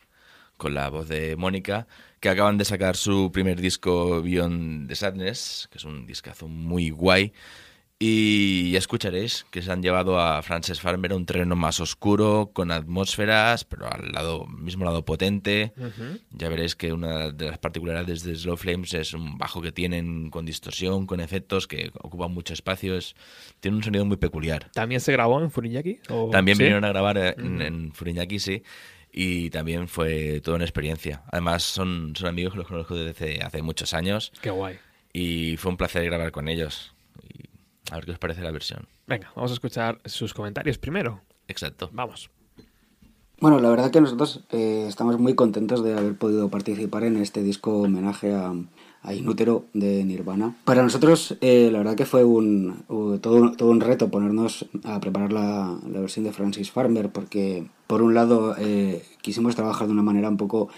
con 0.57 0.73
la 0.73 0.89
voz 0.89 1.07
de 1.07 1.35
Mónica, 1.35 1.87
que 2.19 2.29
acaban 2.29 2.57
de 2.57 2.65
sacar 2.65 2.95
su 2.95 3.31
primer 3.31 3.61
disco 3.61 4.21
Beyond 4.21 4.87
the 4.87 4.95
Sadness, 4.95 5.67
que 5.71 5.77
es 5.77 5.85
un 5.85 6.05
discazo 6.07 6.47
muy 6.47 6.89
guay. 6.89 7.31
Y 7.99 8.69
ya 8.73 8.77
escucharéis 8.77 9.47
que 9.49 9.63
se 9.63 9.71
han 9.71 9.81
llevado 9.81 10.19
a 10.19 10.43
Frances 10.43 10.79
Farmer 10.79 11.13
a 11.13 11.15
un 11.15 11.25
terreno 11.25 11.55
más 11.55 11.79
oscuro, 11.79 12.51
con 12.53 12.69
atmósferas, 12.71 13.65
pero 13.65 13.91
al 13.91 14.11
lado, 14.11 14.45
mismo 14.45 14.85
lado 14.85 15.03
potente. 15.03 15.73
Ya 16.29 16.47
veréis 16.47 16.75
que 16.75 16.93
una 16.93 17.31
de 17.31 17.49
las 17.49 17.57
particularidades 17.57 18.21
de 18.23 18.35
Slow 18.35 18.55
Flames 18.55 18.93
es 18.93 19.15
un 19.15 19.39
bajo 19.39 19.63
que 19.63 19.71
tienen 19.71 20.29
con 20.29 20.45
distorsión, 20.45 21.07
con 21.07 21.19
efectos, 21.21 21.65
que 21.67 21.89
ocupan 22.03 22.31
mucho 22.31 22.53
espacio. 22.53 22.95
Es, 22.95 23.15
tiene 23.61 23.77
un 23.77 23.83
sonido 23.83 24.05
muy 24.05 24.17
peculiar. 24.17 24.69
¿También 24.73 25.01
se 25.01 25.11
grabó 25.13 25.41
en 25.41 25.49
Furiñaki? 25.49 25.99
¿O- 26.09 26.29
También 26.29 26.57
sí? 26.57 26.63
vinieron 26.63 26.85
a 26.85 26.89
grabar 26.89 27.17
eh, 27.17 27.33
en, 27.35 27.55
Ujú. 27.55 27.61
en 27.63 27.91
Furiñaki, 27.93 28.37
sí. 28.37 28.61
Y 29.19 29.49
también 29.49 29.87
fue 29.87 30.41
toda 30.41 30.57
una 30.57 30.65
experiencia. 30.65 31.23
Además, 31.31 31.63
son, 31.63 32.13
son 32.15 32.27
amigos 32.27 32.53
que 32.53 32.59
los 32.59 32.67
conozco 32.67 32.95
desde 32.95 33.41
hace 33.41 33.63
muchos 33.63 33.95
años. 33.95 34.31
Qué 34.43 34.51
guay. 34.51 34.77
Y 35.11 35.57
fue 35.57 35.71
un 35.71 35.77
placer 35.77 36.05
grabar 36.05 36.31
con 36.31 36.47
ellos. 36.47 36.93
Y 37.23 37.49
a 37.89 37.95
ver 37.95 38.05
qué 38.05 38.11
os 38.11 38.19
parece 38.19 38.43
la 38.43 38.51
versión. 38.51 38.87
Venga, 39.07 39.31
vamos 39.35 39.49
a 39.49 39.55
escuchar 39.55 39.99
sus 40.05 40.35
comentarios 40.35 40.77
primero. 40.77 41.23
Exacto. 41.47 41.89
Vamos. 41.93 42.29
Bueno, 43.41 43.59
la 43.59 43.71
verdad 43.71 43.89
que 43.89 44.01
nosotros 44.01 44.43
eh, 44.51 44.85
estamos 44.87 45.17
muy 45.17 45.33
contentos 45.33 45.83
de 45.83 45.97
haber 45.97 46.15
podido 46.15 46.49
participar 46.49 47.03
en 47.03 47.17
este 47.17 47.41
disco 47.41 47.75
homenaje 47.79 48.35
a, 48.35 48.53
a 49.03 49.13
Inútero 49.13 49.65
de 49.73 50.03
Nirvana. 50.03 50.55
Para 50.65 50.83
nosotros, 50.83 51.37
eh, 51.41 51.69
la 51.71 51.79
verdad 51.79 51.95
que 51.95 52.05
fue 52.05 52.23
un, 52.23 52.83
todo, 53.21 53.51
todo 53.51 53.69
un 53.69 53.81
reto 53.81 54.09
ponernos 54.09 54.65
a 54.83 54.99
preparar 54.99 55.31
la, 55.31 55.77
la 55.89 55.99
versión 55.99 56.25
de 56.25 56.33
Francis 56.33 56.71
Farmer, 56.71 57.09
porque 57.09 57.67
por 57.87 58.01
un 58.01 58.13
lado 58.13 58.55
eh, 58.57 59.03
quisimos 59.21 59.55
trabajar 59.55 59.87
de 59.87 59.93
una 59.93 60.03
manera 60.03 60.29
un 60.29 60.37
poco 60.37 60.69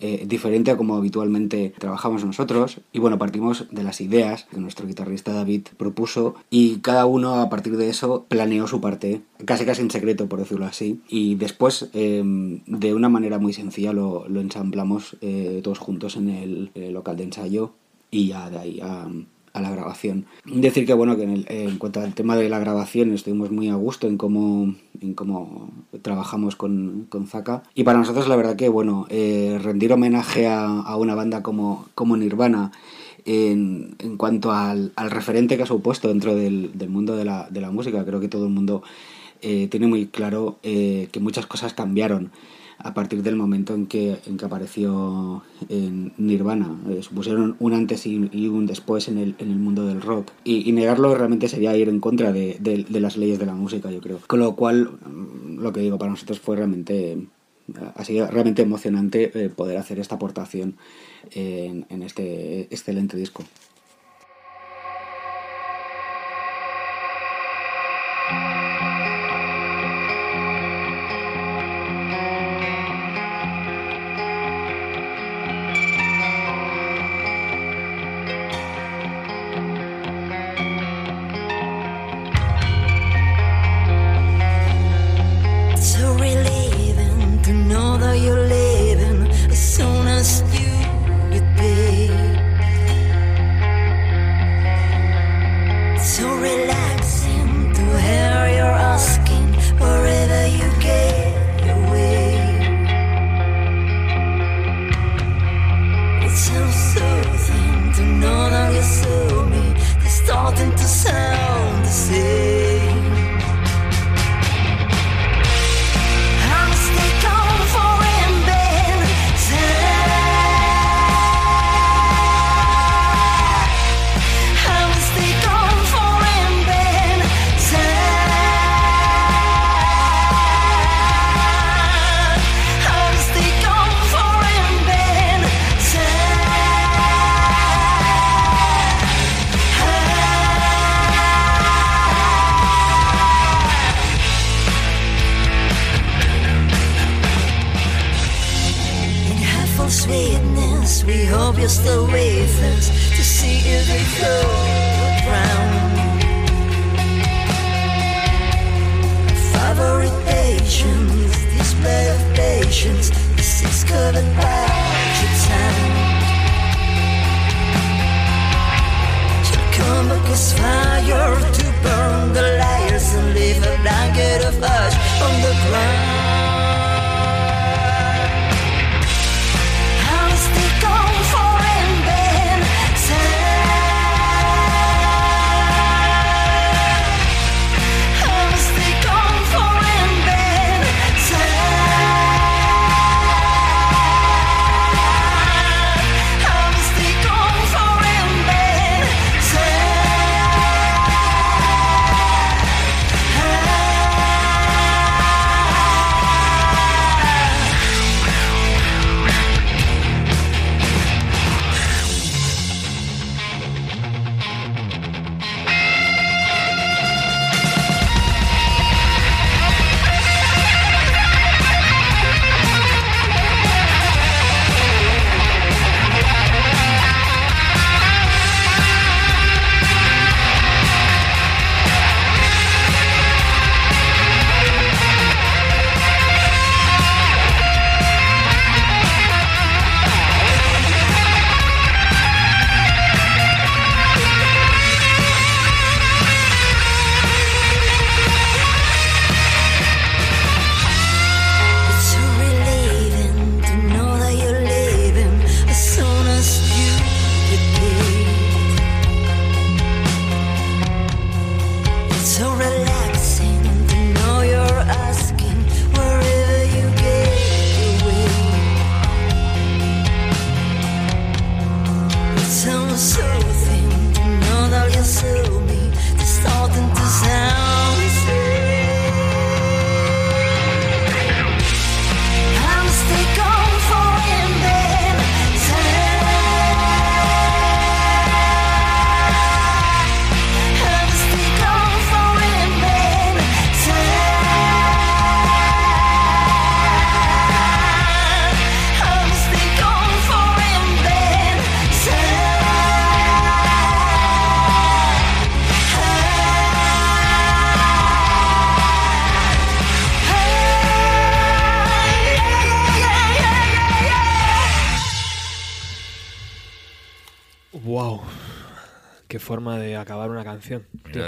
eh, 0.00 0.24
diferente 0.26 0.70
a 0.70 0.76
como 0.76 0.96
habitualmente 0.96 1.72
trabajamos 1.78 2.24
nosotros. 2.24 2.80
Y 2.92 2.98
bueno, 2.98 3.18
partimos 3.18 3.66
de 3.70 3.82
las 3.82 4.00
ideas 4.00 4.46
que 4.50 4.58
nuestro 4.58 4.86
guitarrista 4.86 5.32
David 5.32 5.68
propuso 5.76 6.34
y 6.50 6.78
cada 6.78 7.06
uno 7.06 7.36
a 7.36 7.48
partir 7.48 7.76
de 7.76 7.88
eso 7.88 8.26
planeó 8.28 8.66
su 8.66 8.80
parte, 8.80 9.22
casi 9.44 9.64
casi 9.64 9.82
en 9.82 9.90
secreto, 9.90 10.28
por 10.28 10.38
decirlo 10.38 10.66
así. 10.66 11.00
Y 11.08 11.34
después, 11.34 11.90
eh, 11.92 12.22
de 12.66 12.94
una 12.94 13.08
manera 13.08 13.38
muy 13.38 13.52
sencilla, 13.52 13.92
lo, 13.92 14.26
ensamblamos 14.40 15.16
eh, 15.20 15.60
todos 15.62 15.78
juntos 15.78 16.16
en 16.16 16.30
el, 16.30 16.70
eh, 16.74 16.90
local 16.90 17.16
de 17.16 17.24
ensayo 17.24 17.72
y 18.10 18.28
ya 18.28 18.50
de 18.50 18.58
ahí 18.58 18.80
a, 18.82 19.08
a 19.52 19.60
la 19.60 19.70
grabación. 19.70 20.26
Decir 20.44 20.86
que 20.86 20.94
bueno, 20.94 21.16
que 21.16 21.24
en, 21.24 21.30
el- 21.30 21.46
en 21.48 21.78
cuanto 21.78 22.00
al 22.00 22.14
tema 22.14 22.36
de 22.36 22.48
la 22.48 22.58
grabación 22.58 23.12
estuvimos 23.12 23.50
muy 23.50 23.68
a 23.68 23.74
gusto 23.74 24.06
en 24.06 24.16
cómo, 24.16 24.74
en 25.00 25.14
cómo 25.14 25.70
trabajamos 26.02 26.56
con, 26.56 27.06
con 27.08 27.26
Zaka. 27.26 27.62
Y 27.74 27.84
para 27.84 27.98
nosotros 27.98 28.28
la 28.28 28.36
verdad 28.36 28.56
que 28.56 28.68
bueno, 28.68 29.06
eh, 29.10 29.58
rendir 29.62 29.92
homenaje 29.92 30.46
a, 30.46 30.66
a 30.66 30.96
una 30.96 31.14
banda 31.14 31.42
como, 31.42 31.86
como 31.94 32.16
Nirvana 32.16 32.70
en, 33.24 33.96
en 33.98 34.16
cuanto 34.16 34.52
al, 34.52 34.92
al 34.96 35.10
referente 35.10 35.56
que 35.56 35.64
ha 35.64 35.66
supuesto 35.66 36.08
dentro 36.08 36.34
del, 36.34 36.70
del 36.74 36.88
mundo 36.88 37.16
de 37.16 37.24
la, 37.24 37.48
de 37.50 37.60
la 37.60 37.70
música, 37.70 38.04
creo 38.04 38.20
que 38.20 38.28
todo 38.28 38.44
el 38.46 38.52
mundo 38.52 38.82
eh, 39.42 39.68
tiene 39.68 39.86
muy 39.86 40.06
claro 40.06 40.58
eh, 40.62 41.08
que 41.12 41.20
muchas 41.20 41.46
cosas 41.46 41.74
cambiaron 41.74 42.30
a 42.82 42.94
partir 42.94 43.22
del 43.22 43.36
momento 43.36 43.74
en 43.74 43.86
que, 43.86 44.18
en 44.26 44.36
que 44.36 44.44
apareció 44.44 45.42
en 45.68 46.12
Nirvana. 46.18 46.78
Eh, 46.90 47.02
supusieron 47.02 47.56
un 47.58 47.72
antes 47.74 48.06
y, 48.06 48.16
un 48.48 48.66
después 48.66 49.08
en 49.08 49.18
el, 49.18 49.34
en 49.38 49.50
el 49.50 49.58
mundo 49.58 49.86
del 49.86 50.00
rock. 50.00 50.30
Y, 50.44 50.70
negarlo 50.72 51.14
realmente 51.14 51.48
sería 51.48 51.76
ir 51.76 51.88
en 51.88 52.00
contra 52.00 52.32
de, 52.32 52.56
de- 52.60 53.00
las 53.00 53.16
leyes 53.16 53.38
de 53.38 53.46
la 53.46 53.54
música, 53.54 53.90
yo 53.90 54.00
creo. 54.00 54.18
Con 54.26 54.40
lo 54.40 54.54
cual, 54.56 54.90
mm, 55.06 55.58
lo 55.60 55.72
que 55.72 55.80
digo, 55.80 55.98
para 55.98 56.10
nosotros 56.10 56.40
fue 56.40 56.56
realmente... 56.56 57.12
eh, 57.12 57.26
Ha 57.94 58.04
sido 58.04 58.26
realmente 58.26 58.62
emocionante 58.62 59.30
eh, 59.34 59.48
poder 59.48 59.76
hacer 59.78 59.98
esta 60.00 60.16
aportación 60.16 60.76
en 61.32 62.02
este 62.02 62.62
excelente 62.62 63.16
disco. 63.16 63.44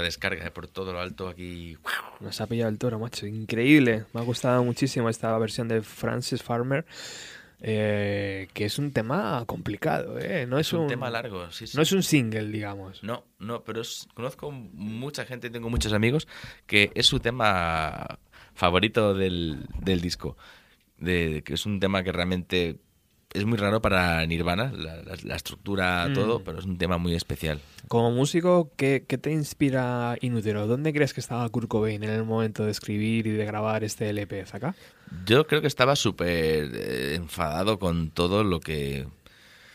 Descarga 0.03 0.51
por 0.51 0.67
todo 0.67 0.93
lo 0.93 0.99
alto 0.99 1.27
aquí. 1.27 1.77
Nos 2.19 2.39
ha 2.41 2.47
pillado 2.47 2.69
el 2.69 2.77
toro, 2.77 2.99
macho. 2.99 3.25
Increíble. 3.25 4.05
Me 4.13 4.21
ha 4.21 4.23
gustado 4.23 4.63
muchísimo 4.63 5.09
esta 5.09 5.37
versión 5.37 5.67
de 5.67 5.81
Francis 5.81 6.43
Farmer. 6.43 6.85
eh, 7.65 8.49
que 8.53 8.65
es 8.65 8.77
un 8.77 8.91
tema 8.91 9.43
complicado, 9.45 10.19
¿eh? 10.19 10.45
No 10.45 10.59
es, 10.59 10.67
Es 10.67 10.73
un 10.73 10.87
tema 10.87 11.09
largo, 11.09 11.49
sí, 11.51 11.65
sí. 11.65 11.77
No 11.77 11.83
es 11.83 11.91
un 11.93 12.03
single, 12.03 12.47
digamos. 12.49 13.01
No, 13.03 13.23
no, 13.39 13.63
pero 13.63 13.79
es- 13.81 14.07
conozco 14.13 14.51
mucha 14.51 15.25
gente, 15.25 15.49
tengo 15.49 15.69
muchos 15.69 15.93
amigos, 15.93 16.27
que 16.67 16.91
es 16.93 17.05
su 17.05 17.19
tema 17.21 18.19
favorito 18.53 19.13
del, 19.13 19.65
del 19.79 20.01
disco. 20.01 20.35
De, 20.97 21.41
que 21.45 21.53
es 21.55 21.65
un 21.65 21.79
tema 21.79 22.03
que 22.03 22.11
realmente 22.11 22.79
es 23.33 23.45
muy 23.45 23.57
raro 23.57 23.81
para 23.81 24.25
Nirvana, 24.25 24.71
la, 24.75 24.97
la- 25.03 25.15
la 25.23 25.35
estructura, 25.35 26.07
Mm. 26.09 26.13
todo, 26.13 26.43
pero 26.43 26.59
es 26.59 26.65
un 26.65 26.77
tema 26.77 26.97
muy 26.97 27.15
especial. 27.15 27.59
Como 27.87 28.11
músico, 28.11 28.71
¿qué, 28.77 29.05
qué 29.07 29.17
te 29.17 29.31
inspira 29.31 30.15
Inútero? 30.21 30.67
¿Dónde 30.67 30.93
crees 30.93 31.13
que 31.13 31.19
estaba 31.19 31.47
Kurt 31.49 31.67
Cobain 31.67 32.03
en 32.03 32.09
el 32.11 32.23
momento 32.23 32.63
de 32.63 32.71
escribir 32.71 33.27
y 33.27 33.31
de 33.31 33.45
grabar 33.45 33.83
este 33.83 34.09
LP, 34.09 34.45
acá? 34.53 34.75
Yo 35.25 35.45
creo 35.47 35.61
que 35.61 35.67
estaba 35.67 35.95
súper 35.95 36.71
eh, 36.73 37.15
enfadado 37.15 37.79
con 37.79 38.09
todo 38.09 38.43
lo 38.43 38.59
que, 38.59 39.05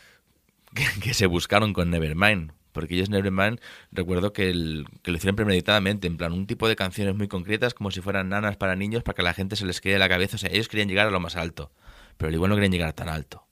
que, 0.75 0.85
que 1.01 1.13
se 1.13 1.25
buscaron 1.27 1.73
con 1.73 1.89
Nevermind. 1.89 2.51
Porque 2.71 2.93
ellos 2.93 3.09
Nevermind, 3.09 3.59
recuerdo 3.91 4.31
que, 4.31 4.49
el- 4.51 4.85
que 5.01 5.09
lo 5.11 5.17
hicieron 5.17 5.35
premeditadamente, 5.35 6.05
en 6.07 6.17
plan 6.17 6.33
un 6.33 6.45
tipo 6.45 6.67
de 6.67 6.75
canciones 6.75 7.15
muy 7.15 7.27
concretas, 7.27 7.73
como 7.73 7.89
si 7.91 7.99
fueran 7.99 8.29
nanas 8.29 8.57
para 8.57 8.75
niños, 8.75 9.01
para 9.03 9.15
que 9.15 9.21
a 9.21 9.25
la 9.25 9.33
gente 9.33 9.55
se 9.55 9.65
les 9.65 9.81
quede 9.81 9.97
la 9.97 10.07
cabeza. 10.07 10.35
O 10.35 10.39
sea, 10.39 10.51
ellos 10.51 10.67
querían 10.67 10.87
llegar 10.87 11.07
a 11.07 11.11
lo 11.11 11.19
más 11.19 11.35
alto, 11.35 11.71
pero 12.17 12.29
al 12.29 12.35
igual 12.35 12.49
no 12.49 12.55
querían 12.55 12.71
llegar 12.71 12.93
tan 12.93 13.09
alto. 13.09 13.43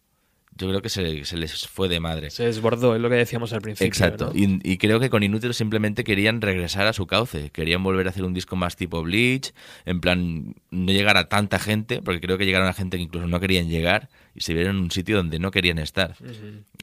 Yo 0.58 0.68
creo 0.68 0.82
que 0.82 0.90
se, 0.90 1.26
se 1.26 1.38
les 1.38 1.68
fue 1.68 1.88
de 1.88 2.00
madre. 2.00 2.30
Se 2.30 2.44
desbordó, 2.44 2.96
es 2.96 3.02
lo 3.02 3.10
que 3.10 3.16
decíamos 3.16 3.54
al 3.54 3.62
principio. 3.62 3.88
Exacto. 3.88 4.32
¿no? 4.34 4.40
Y, 4.40 4.60
y 4.64 4.78
creo 4.78 5.00
que 5.00 5.10
con 5.10 5.24
Inútero 5.24 5.54
simplemente 5.54 6.04
querían 6.04 6.42
regresar 6.42 6.88
a 6.88 6.94
su 6.94 7.08
cauce. 7.08 7.50
Querían 7.52 7.84
volver 7.84 8.08
a 8.08 8.10
hacer 8.10 8.24
un 8.24 8.34
disco 8.34 8.56
más 8.56 8.76
tipo 8.76 9.04
Bleach, 9.04 9.54
en 9.86 10.02
plan, 10.02 10.56
no 10.72 10.92
llegar 10.92 11.18
a 11.18 11.30
tanta 11.30 11.60
gente, 11.60 12.02
porque 12.02 12.22
creo 12.22 12.38
que 12.38 12.46
llegaron 12.46 12.68
a 12.68 12.74
gente 12.74 12.98
que 12.98 13.04
incluso 13.04 13.28
no 13.28 13.40
querían 13.40 13.70
llegar 13.70 14.10
y 14.34 14.42
se 14.42 14.54
vieron 14.54 14.78
en 14.78 14.84
un 14.84 14.92
sitio 14.92 15.18
donde 15.18 15.40
no 15.40 15.52
querían 15.52 15.80
estar. 15.80 16.16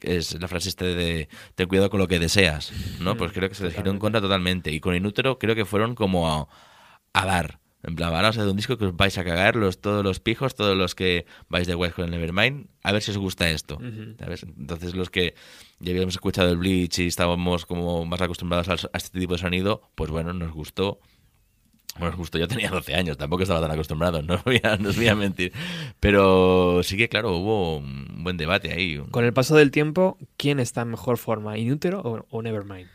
Es 0.01 0.39
la 0.39 0.47
frase 0.47 0.69
este 0.69 0.85
de 0.85 1.29
ten 1.55 1.67
cuidado 1.67 1.89
con 1.89 1.99
lo 1.99 2.07
que 2.07 2.19
deseas, 2.19 2.73
¿no? 2.99 3.15
Pues 3.15 3.31
creo 3.31 3.47
que 3.47 3.55
se 3.55 3.63
les 3.63 3.73
giró 3.73 3.91
en 3.91 3.99
contra 3.99 4.19
totalmente. 4.19 4.71
Y 4.71 4.79
con 4.79 4.95
Inútero 4.95 5.39
creo 5.39 5.55
que 5.55 5.65
fueron 5.65 5.95
como 5.95 6.29
a, 6.29 6.47
a 7.13 7.25
dar. 7.25 7.59
En 7.87 7.95
plan, 7.95 8.11
vamos 8.11 8.25
a 8.37 8.39
hacer 8.41 8.49
un 8.49 8.55
disco 8.57 8.77
que 8.77 8.85
os 8.85 8.95
vais 8.97 9.15
a 9.17 9.23
cagar, 9.23 9.55
los, 9.55 9.79
todos 9.79 10.03
los 10.03 10.19
pijos, 10.19 10.55
todos 10.55 10.75
los 10.75 10.95
que 10.95 11.25
vais 11.49 11.67
de 11.67 11.75
West 11.75 11.95
con 11.95 12.05
el 12.05 12.11
Nevermind, 12.11 12.67
a 12.83 12.91
ver 12.91 13.01
si 13.01 13.11
os 13.11 13.17
gusta 13.17 13.49
esto. 13.49 13.77
Entonces 14.57 14.95
los 14.95 15.09
que 15.09 15.35
ya 15.79 15.91
habíamos 15.91 16.15
escuchado 16.15 16.49
el 16.49 16.57
Bleach 16.57 16.99
y 16.99 17.07
estábamos 17.07 17.65
como 17.65 18.05
más 18.05 18.21
acostumbrados 18.21 18.69
al- 18.69 18.89
a, 18.91 18.97
este 18.97 19.19
tipo 19.19 19.33
de 19.33 19.39
sonido, 19.39 19.81
pues 19.95 20.09
bueno, 20.09 20.33
nos 20.33 20.51
gustó. 20.51 20.99
Bueno, 21.97 22.09
nos 22.09 22.17
gustó, 22.17 22.37
yo 22.37 22.47
tenía 22.47 22.69
12 22.69 22.93
años, 22.95 23.17
tampoco 23.17 23.43
estaba 23.43 23.61
tan 23.61 23.71
acostumbrado, 23.71 24.21
no 24.23 24.33
os 24.35 24.43
voy 24.43 24.59
a, 24.63 24.75
no 24.77 24.89
os 24.89 24.95
voy 24.97 25.07
a 25.07 25.15
mentir. 25.15 25.53
Pero 25.99 26.81
sí 26.83 26.97
que, 26.97 27.07
claro, 27.07 27.37
hubo 27.37 27.77
un 27.77 28.23
buen 28.23 28.35
debate 28.35 28.71
ahí. 28.73 28.97
Con 29.11 29.23
el 29.23 29.31
paso 29.33 29.55
del 29.55 29.71
tiempo, 29.71 30.17
¿quién 30.37 30.59
está 30.59 30.81
en 30.81 30.89
mejor 30.89 31.17
forma? 31.17 31.57
¿Inútero 31.57 32.01
o, 32.01 32.25
o 32.29 32.41
Nevermind? 32.41 32.89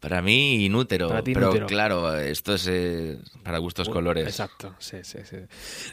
Para 0.00 0.20
mí, 0.22 0.64
inútero. 0.64 1.08
Para 1.08 1.22
ti, 1.22 1.32
pero 1.32 1.46
inútero. 1.46 1.66
claro, 1.66 2.14
esto 2.18 2.54
es 2.54 2.66
eh, 2.68 3.18
para 3.42 3.58
gustos 3.58 3.88
colores. 3.88 4.26
Exacto, 4.26 4.74
sí, 4.78 4.98
sí, 5.02 5.18
sí. 5.24 5.36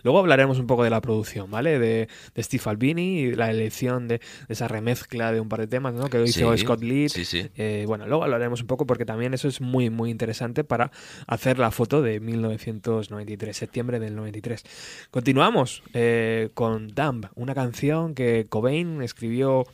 Luego 0.03 0.19
hablaremos 0.19 0.59
un 0.59 0.67
poco 0.67 0.83
de 0.83 0.89
la 0.89 1.01
producción, 1.01 1.49
¿vale? 1.49 1.79
De, 1.79 2.09
de 2.35 2.43
Steve 2.43 2.63
Albini 2.65 3.19
y 3.19 3.31
la 3.35 3.49
elección 3.49 4.07
de, 4.07 4.19
de 4.19 4.53
esa 4.53 4.67
remezcla 4.67 5.31
de 5.31 5.39
un 5.39 5.49
par 5.49 5.61
de 5.61 5.67
temas, 5.67 5.93
¿no? 5.93 6.09
Que 6.09 6.21
hizo 6.23 6.51
Sí, 6.55 6.63
Scott 6.63 6.81
Litt. 6.83 7.09
sí, 7.11 7.25
sí. 7.25 7.49
Eh, 7.55 7.85
bueno, 7.87 8.05
luego 8.05 8.23
hablaremos 8.23 8.61
un 8.61 8.67
poco 8.67 8.85
porque 8.85 9.05
también 9.05 9.33
eso 9.33 9.47
es 9.47 9.61
muy, 9.61 9.89
muy 9.89 10.09
interesante 10.11 10.63
para 10.63 10.91
hacer 11.25 11.57
la 11.57 11.71
foto 11.71 12.01
de 12.01 12.19
1993, 12.19 13.55
septiembre 13.55 13.99
del 13.99 14.15
93. 14.15 14.63
Continuamos 15.11 15.81
eh, 15.93 16.49
con 16.53 16.89
Dumb, 16.89 17.27
una 17.35 17.55
canción 17.55 18.13
que 18.15 18.45
Cobain 18.49 19.01
escribió 19.01 19.65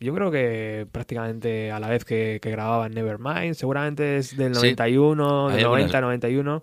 yo 0.00 0.14
creo 0.14 0.30
que 0.30 0.86
prácticamente 0.90 1.70
a 1.70 1.78
la 1.80 1.88
vez 1.88 2.04
que, 2.04 2.38
que 2.42 2.50
grababan 2.50 2.92
Nevermind, 2.92 3.54
seguramente 3.54 4.16
es 4.16 4.36
del 4.36 4.54
Sí. 4.54 4.60
91, 4.60 5.48
Hay 5.48 5.56
del 5.56 5.64
algunas- 5.64 5.80
90, 5.92 6.00
91. 6.00 6.62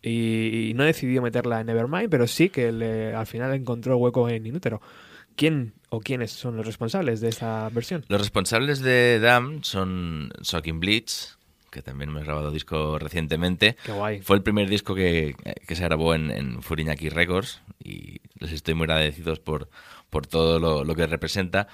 Y, 0.00 0.68
y 0.70 0.74
no 0.74 0.84
decidió 0.84 1.20
meterla 1.22 1.60
en 1.60 1.66
Nevermind, 1.66 2.08
pero 2.08 2.26
sí 2.28 2.50
que 2.50 2.70
le- 2.70 3.14
al 3.14 3.26
final 3.26 3.52
encontró 3.54 3.96
hueco 3.96 4.28
en 4.28 4.46
Inútero. 4.46 4.80
¿Quién 5.34 5.74
o 5.90 6.00
quiénes 6.00 6.30
son 6.32 6.56
los 6.56 6.66
responsables 6.66 7.20
de 7.20 7.28
esta 7.28 7.68
versión? 7.70 8.04
Los 8.08 8.20
responsables 8.20 8.80
de 8.80 9.18
Dam 9.20 9.62
son 9.62 10.30
Shocking 10.42 10.78
Bleach, 10.80 11.36
que 11.70 11.82
también 11.82 12.12
me 12.12 12.20
ha 12.20 12.24
grabado 12.24 12.50
disco 12.50 12.98
recientemente. 12.98 13.76
Qué 13.84 13.92
guay. 13.92 14.20
Fue 14.22 14.36
el 14.36 14.42
primer 14.42 14.68
disco 14.68 14.94
que, 14.94 15.34
que 15.66 15.74
se 15.76 15.84
grabó 15.84 16.14
en, 16.14 16.30
en 16.30 16.62
Furiñaki 16.62 17.08
Records 17.08 17.60
y 17.82 18.20
les 18.38 18.52
estoy 18.52 18.74
muy 18.74 18.84
agradecidos 18.84 19.38
por, 19.40 19.68
por 20.10 20.26
todo 20.26 20.58
lo, 20.60 20.84
lo 20.84 20.94
que 20.94 21.06
representa. 21.06 21.68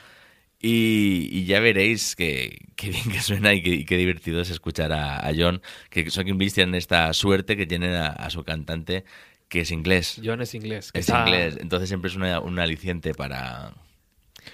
Y, 0.67 1.29
y 1.31 1.45
ya 1.45 1.61
veréis 1.61 2.17
que, 2.17 2.57
que 2.75 2.89
bien 2.89 3.11
que 3.11 3.21
suena 3.21 3.53
y 3.53 3.62
que, 3.62 3.69
y 3.71 3.85
qué 3.85 3.99
divertido 3.99 4.41
es 4.41 4.49
escuchar 4.49 4.93
a, 4.93 5.19
a 5.27 5.33
John, 5.37 5.61
que 5.91 6.05
Shocking 6.05 6.39
Bleach 6.39 6.55
tienen 6.55 6.75
esta 6.75 7.12
suerte 7.12 7.55
que 7.57 7.67
tienen 7.67 7.93
a, 7.93 8.07
a 8.09 8.31
su 8.31 8.45
cantante 8.45 9.05
que 9.49 9.61
es 9.61 9.71
inglés. 9.71 10.21
John 10.25 10.41
es 10.41 10.55
inglés. 10.55 10.91
que 10.91 11.01
Es 11.01 11.09
está- 11.09 11.21
inglés, 11.29 11.59
entonces 11.61 11.89
siempre 11.91 12.09
es 12.11 12.17
una- 12.17 12.41
un 12.41 12.59
aliciente 12.59 13.12
para... 13.15 13.75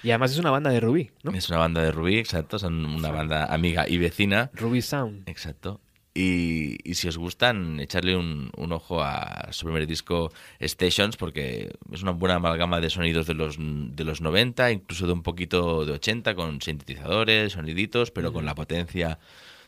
Y 0.03 0.11
además 0.11 0.33
es 0.33 0.39
una 0.39 0.51
banda 0.51 0.71
de 0.71 0.81
Rubí, 0.81 1.11
¿no? 1.23 1.31
Es 1.33 1.49
una 1.49 1.59
banda 1.59 1.81
de 1.83 1.91
Rubí, 1.93 2.19
exacto, 2.19 2.59
son 2.59 2.85
una 2.87 3.11
banda 3.11 3.45
amiga 3.47 3.89
y 3.89 3.99
vecina. 3.99 4.51
Rubí 4.55 4.83
Sound. 4.83 5.29
Exacto. 5.29 5.81
Y, 6.13 6.79
y 6.83 6.95
si 6.95 7.07
os 7.07 7.17
gustan, 7.17 7.79
echarle 7.79 8.17
un, 8.17 8.51
un 8.57 8.73
ojo 8.73 9.03
a 9.03 9.49
su 9.53 9.67
primer 9.67 9.87
disco 9.87 10.33
Stations, 10.61 11.17
porque 11.17 11.73
es 11.93 12.03
una 12.03 12.13
buena 12.13 12.37
amalgama 12.37 12.81
de 12.81 12.91
sonidos 12.91 13.27
de 13.27 13.35
los, 13.35 13.57
de 13.59 14.05
los 14.05 14.21
90, 14.21 14.73
incluso 14.73 15.07
de 15.07 15.13
un 15.13 15.23
poquito 15.23 15.87
de 15.87 15.93
80, 15.93 16.35
con 16.35 16.61
sintetizadores, 16.61 17.53
soniditos, 17.53 18.11
pero 18.11 18.33
con 18.33 18.45
la 18.45 18.57
potencia 18.57 19.21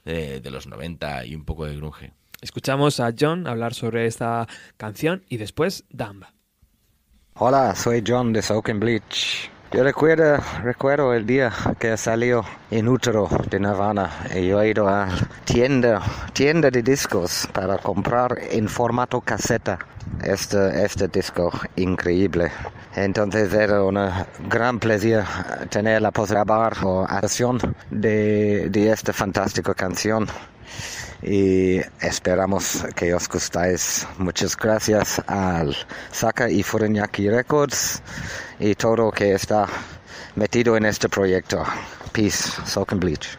de, 0.04 0.40
de 0.40 0.50
los 0.50 0.66
90 0.66 1.26
y 1.26 1.36
un 1.36 1.44
poco 1.44 1.64
de 1.66 1.76
grunge. 1.76 2.12
Escuchamos 2.40 2.98
a 2.98 3.12
John 3.18 3.46
hablar 3.46 3.72
sobre 3.72 4.06
esta 4.06 4.48
canción 4.76 5.24
y 5.28 5.36
después 5.36 5.84
Dumb. 5.90 6.24
Hola, 7.34 7.74
soy 7.76 8.02
John 8.04 8.32
de 8.32 8.42
and 8.66 8.80
Bleach. 8.80 9.51
Yo 9.72 9.82
recuerdo, 9.82 10.36
recuerdo 10.62 11.14
el 11.14 11.24
día 11.24 11.50
que 11.78 11.96
salió 11.96 12.44
en 12.70 12.88
útero 12.88 13.26
de 13.48 13.58
Nirvana 13.58 14.10
y 14.34 14.48
yo 14.48 14.60
he 14.60 14.68
ido 14.68 14.86
a 14.86 15.08
tienda, 15.44 16.02
tienda 16.34 16.70
de 16.70 16.82
discos 16.82 17.48
para 17.54 17.78
comprar 17.78 18.38
en 18.50 18.68
formato 18.68 19.22
caseta 19.22 19.78
este, 20.22 20.84
este 20.84 21.08
disco 21.08 21.50
increíble. 21.76 22.52
Entonces 22.94 23.50
era 23.54 23.82
un 23.82 23.98
gran 24.46 24.78
placer 24.78 25.24
tener 25.70 26.02
la 26.02 26.10
posibilidad 26.10 26.72
o 26.82 27.06
versión 27.06 27.58
de, 27.90 28.68
de 28.68 28.90
esta 28.90 29.14
fantástica 29.14 29.72
canción 29.72 30.26
y 31.22 31.80
esperamos 32.00 32.84
que 32.94 33.14
os 33.14 33.28
gustáis. 33.28 34.06
Muchas 34.18 34.56
gracias 34.56 35.22
al 35.26 35.76
Saka 36.10 36.50
y 36.50 36.62
Records 36.62 38.02
y 38.58 38.74
todo 38.74 39.10
que 39.10 39.34
está 39.34 39.66
metido 40.34 40.76
en 40.76 40.86
este 40.86 41.08
proyecto. 41.08 41.64
Peace, 42.12 42.50
Soak 42.66 42.92
and 42.92 43.02
Bleach. 43.02 43.38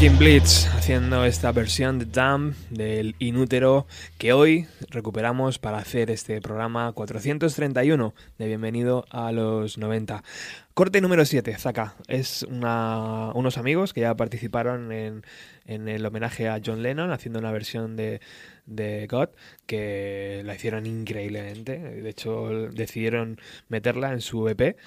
Shocking 0.00 0.18
Blitz 0.18 0.66
haciendo 0.68 1.26
esta 1.26 1.52
versión 1.52 1.98
de 1.98 2.06
Damn 2.06 2.54
del 2.70 3.14
Inútero 3.18 3.86
que 4.16 4.32
hoy 4.32 4.66
recuperamos 4.88 5.58
para 5.58 5.76
hacer 5.76 6.10
este 6.10 6.40
programa 6.40 6.90
431 6.92 8.14
de 8.38 8.46
Bienvenido 8.46 9.04
a 9.10 9.30
los 9.30 9.76
90. 9.76 10.24
Corte 10.72 11.02
número 11.02 11.26
7, 11.26 11.54
Zaka. 11.58 11.96
Es 12.08 12.44
una- 12.44 13.30
unos 13.34 13.58
amigos 13.58 13.92
que 13.92 14.00
ya 14.00 14.14
participaron 14.16 14.90
en, 14.90 15.22
en 15.66 15.86
el 15.86 16.06
homenaje 16.06 16.48
a 16.48 16.62
John 16.64 16.82
Lennon 16.82 17.10
haciendo 17.12 17.38
una 17.38 17.52
versión 17.52 17.94
de, 17.96 18.22
de 18.64 19.06
God, 19.06 19.28
que 19.66 20.40
la 20.46 20.54
hicieron 20.54 20.86
increíblemente. 20.86 21.78
De 21.78 22.08
hecho, 22.08 22.48
decidieron 22.72 23.38
meterla 23.68 24.14
en 24.14 24.22
su 24.22 24.48
EP. 24.48 24.78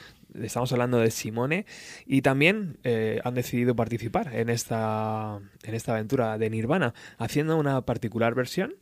Estamos 0.41 0.71
hablando 0.71 0.97
de 0.99 1.11
Simone. 1.11 1.65
Y 2.05 2.21
también 2.21 2.77
eh, 2.84 3.19
han 3.23 3.34
decidido 3.34 3.75
participar 3.75 4.34
en 4.36 4.49
esta, 4.49 5.39
en 5.63 5.73
esta 5.75 5.93
aventura 5.93 6.38
de 6.38 6.49
Nirvana, 6.49 6.93
haciendo 7.17 7.57
una 7.57 7.81
particular 7.81 8.36
versión 8.36 8.75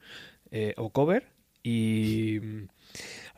eh, 0.51 0.73
o 0.77 0.89
cover. 0.89 1.27
Y 1.63 2.39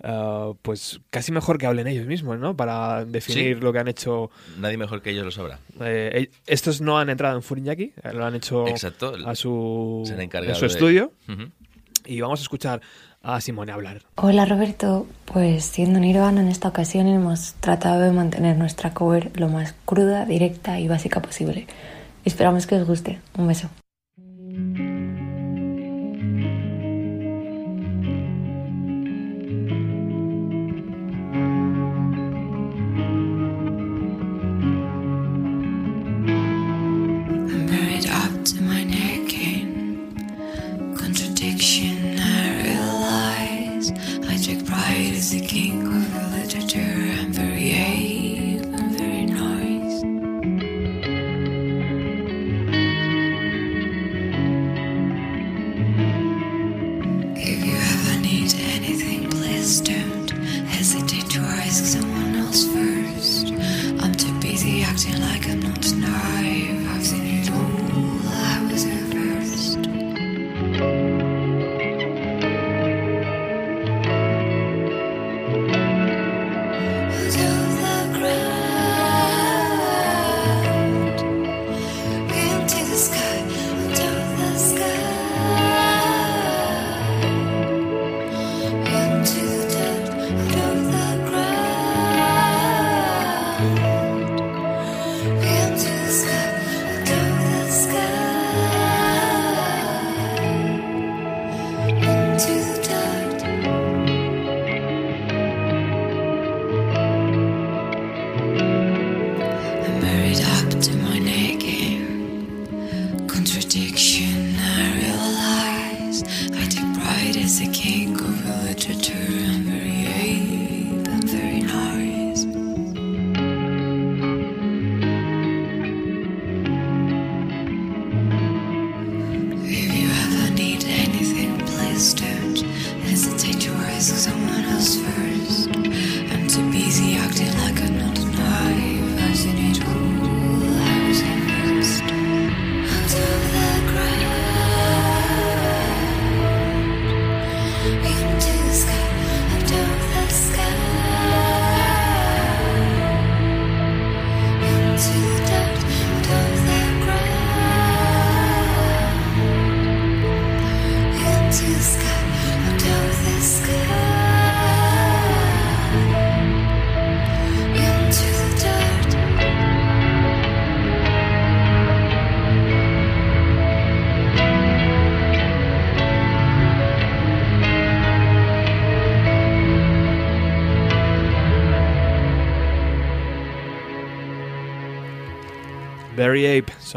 ah, 0.03 0.53
pues 0.61 1.01
casi 1.09 1.31
mejor 1.31 1.57
que 1.57 1.65
hablen 1.65 1.87
ellos 1.87 2.07
mismos, 2.07 2.39
¿no? 2.39 2.55
Para 2.55 3.03
definir 3.05 3.57
Sí. 3.57 3.61
lo 3.61 3.73
que 3.73 3.79
han 3.79 3.87
hecho. 3.89 4.31
Nadie 4.59 4.77
mejor 4.77 5.01
que 5.01 5.09
ellos 5.11 5.25
lo 5.25 5.31
sabrá. 5.31 5.59
Eh, 5.81 6.29
estos 6.47 6.79
no 6.81 6.97
han 6.97 7.09
entrado 7.09 7.35
en 7.35 7.43
Furinyaki, 7.43 7.93
eh, 8.01 8.13
lo 8.13 8.25
han 8.25 8.35
hecho 8.35 8.67
Exacto. 8.67 9.13
a 9.25 9.35
su, 9.35 10.03
Se 10.05 10.13
han 10.13 10.19
en 10.19 10.25
encargado 10.25 10.55
su 10.55 10.65
estudio. 10.65 11.11
Y 12.05 12.19
vamos 12.21 12.39
a 12.39 12.43
escuchar 12.43 12.81
a 13.23 13.41
Simone 13.41 13.71
hablar. 13.71 14.01
Hola 14.15 14.45
Roberto, 14.45 15.07
pues 15.25 15.65
siendo 15.65 15.99
Nirvana 15.99 16.41
en 16.41 16.49
esta 16.49 16.67
ocasión 16.67 17.07
hemos 17.07 17.53
tratado 17.55 18.01
de 18.01 18.11
mantener 18.11 18.57
nuestra 18.57 18.93
cover 18.93 19.31
lo 19.39 19.47
más 19.47 19.73
cruda, 19.85 20.25
directa 20.25 20.79
y 20.79 20.87
básica 20.87 21.21
posible. 21.21 21.65
Esperamos 22.25 22.67
que 22.67 22.75
os 22.75 22.85
guste. 22.85 23.19
Un 23.37 23.47
beso. 23.47 23.69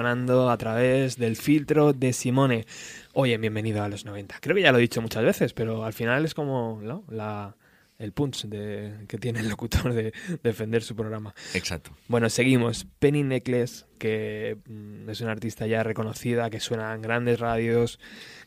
Sonando 0.07 0.50
a 0.50 0.57
través 0.57 1.16
del 1.16 1.34
filtro 1.34 1.92
de 1.92 2.12
Simone. 2.12 2.64
Oye, 3.12 3.36
bienvenido 3.38 3.82
a 3.82 3.88
los 3.88 4.04
90. 4.04 4.36
Creo 4.40 4.54
que 4.54 4.62
ya 4.62 4.70
lo 4.70 4.78
he 4.78 4.82
dicho 4.82 5.02
muchas 5.02 5.24
veces, 5.24 5.52
pero 5.52 5.84
al 5.84 5.92
final 5.92 6.24
es 6.24 6.32
como 6.32 6.78
¿no? 6.80 7.02
la, 7.09 7.57
el 7.98 8.12
punch 8.12 8.44
de, 8.44 9.04
que 9.09 9.18
tiene 9.18 9.40
el 9.40 9.48
locutor 9.48 9.92
de 9.92 10.12
defender 10.44 10.84
su 10.84 10.94
programa. 10.94 11.34
Exacto. 11.54 11.90
Bueno, 12.07 12.30
seguimos. 12.30 12.86
Penny 13.00 13.24
Necklace, 13.24 13.84
que 13.98 14.59
mm, 14.68 15.11
es 15.11 15.20
una 15.22 15.32
artista 15.32 15.66
ya 15.66 15.82
reconocida, 15.82 16.50
que 16.50 16.61
suena 16.61 16.94
en 16.94 17.02
grandes 17.02 17.40
radios, 17.40 17.98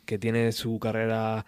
que 0.05 0.17
tiene 0.17 0.53
su 0.53 0.79
carrera 0.79 1.45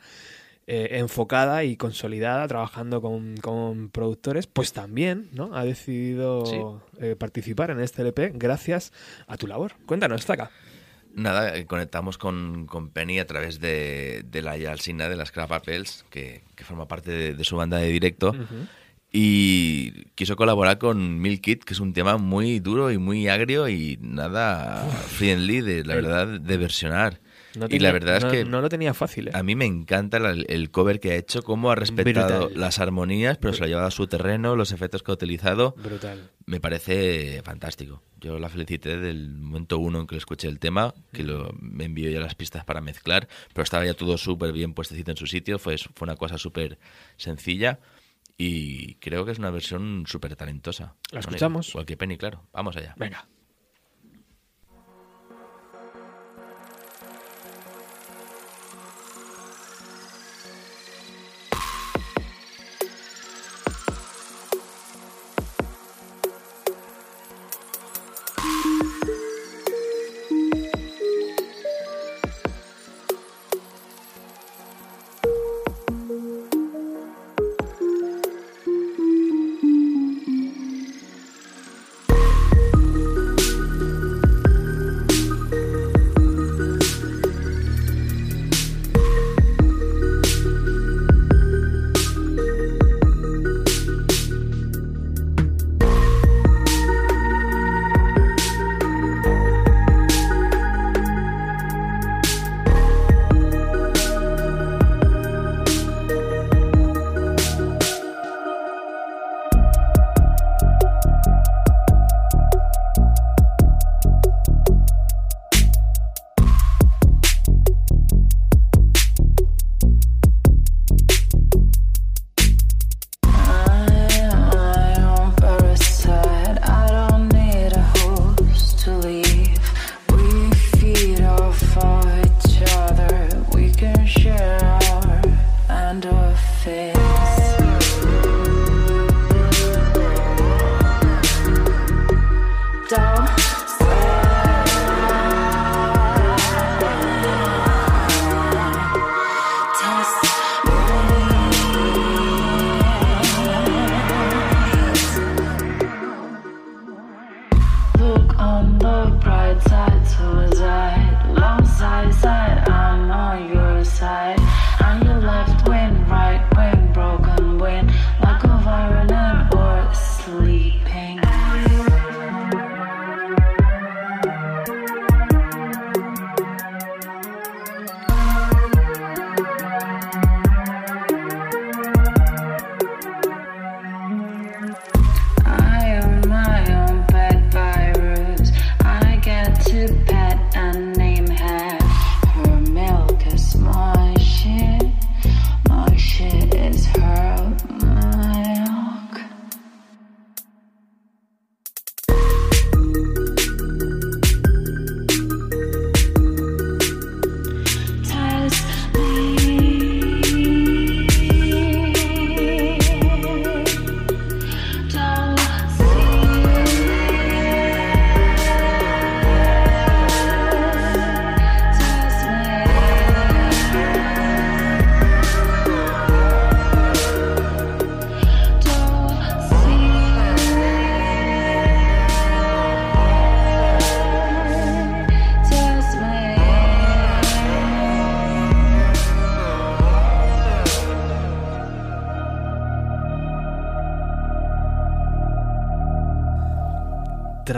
eh, 0.68 0.90
enfocada 1.00 1.64
y 1.64 1.76
consolidada, 1.76 2.48
trabajando 2.48 3.02
con, 3.02 3.36
con 3.38 3.90
productores, 3.90 4.48
pues 4.48 4.74
también 4.74 5.28
¿no? 5.34 5.56
ha 5.56 5.64
decidido 5.66 6.82
eh, 7.00 7.16
participar 7.18 7.72
en 7.72 7.80
este 7.82 8.02
LP 8.04 8.32
gracias 8.36 8.94
a 9.28 9.38
tu 9.38 9.48
labor. 9.48 9.74
Cuéntanos, 9.86 10.26
Zaka. 10.26 10.52
Nada, 11.14 11.58
eh, 11.58 11.66
conectamos 11.66 12.18
con, 12.18 12.68
con 12.68 12.90
Penny 12.90 13.20
a 13.20 13.28
través 13.28 13.60
de, 13.60 14.24
de 14.26 14.42
la 14.42 14.52
Alsina 14.54 15.10
de 15.10 15.18
las 15.18 15.32
Crap 15.32 15.52
Apples, 15.52 16.06
que, 16.10 16.44
que 16.56 16.64
forma 16.64 16.88
parte 16.88 17.12
de, 17.12 17.34
de 17.34 17.44
su 17.44 17.58
banda 17.58 17.78
de 17.78 17.88
directo. 17.90 18.34
Y 19.14 20.06
quiso 20.16 20.38
colaborar 20.38 20.78
con 20.78 21.20
Milk 21.20 21.42
Kid, 21.42 21.60
que 21.60 21.74
es 21.74 21.82
un 21.82 21.92
tema 21.92 22.18
muy 22.18 22.60
duro 22.62 22.92
y 22.92 22.98
muy 22.98 23.28
agrio 23.28 23.68
y 23.68 23.98
nada 24.02 24.88
friendly, 24.88 25.60
de, 25.60 25.84
la 25.84 25.96
El- 25.96 26.02
verdad, 26.02 26.28
de 26.40 26.58
versionar. 26.58 27.20
No 27.56 27.66
y 27.66 27.70
tenía- 27.70 27.88
la 27.90 27.92
verdad 27.94 28.22
no- 28.22 28.28
es 28.28 28.34
que 28.34 28.46
no 28.46 28.62
lo 28.62 28.70
tenía 28.70 28.94
fácil. 28.94 29.28
¿eh? 29.28 29.32
a 29.34 29.44
mí 29.44 29.56
me 29.56 29.66
encanta 29.66 30.20
la- 30.20 30.32
el 30.32 30.72
cover 30.72 31.00
que 31.00 31.12
ha 31.12 31.16
hecho, 31.16 31.44
cómo 31.44 31.72
ha 31.72 31.76
respetado 31.76 32.46
Brutal. 32.46 32.60
las 32.62 32.80
armonías, 32.80 33.38
pero 33.38 33.54
se 33.54 33.60
lo 33.60 33.66
ha 33.66 33.68
llevado 33.70 33.88
a 33.88 33.92
su 33.92 34.08
terreno, 34.08 34.56
los 34.56 34.72
efectos 34.72 35.04
que 35.04 35.12
ha 35.12 35.14
utilizado. 35.16 35.74
Brutal. 35.78 36.30
Me 36.46 36.60
parece 36.60 37.42
fantástico. 37.44 38.02
Yo 38.20 38.40
la 38.40 38.50
felicité 38.50 38.98
del 38.98 39.30
momento 39.38 39.78
uno 39.80 40.00
en 40.02 40.08
que 40.08 40.16
le 40.16 40.20
escuché 40.20 40.48
el 40.48 40.60
tema, 40.60 40.94
que 41.12 41.24
lo, 41.24 41.54
me 41.60 41.86
envió 41.86 42.10
ya 42.10 42.20
las 42.20 42.36
pistas 42.36 42.64
para 42.66 42.82
mezclar, 42.82 43.28
pero 43.54 43.64
estaba 43.64 43.86
ya 43.86 43.94
todo 43.96 44.18
súper 44.18 44.52
bien 44.54 44.74
puestecito 44.74 45.12
en 45.12 45.18
su 45.18 45.28
sitio, 45.28 45.60
fue, 45.60 45.78
fue 45.78 46.06
una 46.06 46.16
cosa 46.16 46.38
súper 46.38 46.78
sencilla 47.18 47.80
y 48.38 48.96
creo 48.96 49.26
que 49.26 49.32
es 49.32 49.40
una 49.40 49.52
versión 49.52 50.06
súper 50.08 50.36
talentosa. 50.36 50.96
¿La 51.12 51.20
escuchamos? 51.20 51.70
Igual 51.70 51.86
que 51.86 51.98
Penny, 51.98 52.18
claro. 52.18 52.48
Vamos 52.54 52.76
allá. 52.78 52.96
Venga. 52.98 53.28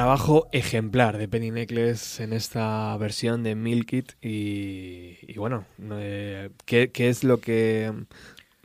Trabajo 0.04 0.49
ejemplar 0.51 1.18
de 1.18 1.30
Penny 1.30 1.49
Necklace 1.51 2.22
en 2.26 2.34
esta 2.34 2.97
versión 2.97 3.41
de 3.41 3.56
Milk 3.56 3.93
It 3.93 4.12
y, 4.22 5.16
y 5.22 5.36
bueno, 5.38 5.64
eh, 5.93 6.49
¿qué, 6.66 6.91
qué 6.91 7.08
es 7.08 7.24
lo 7.24 7.39
que 7.39 7.89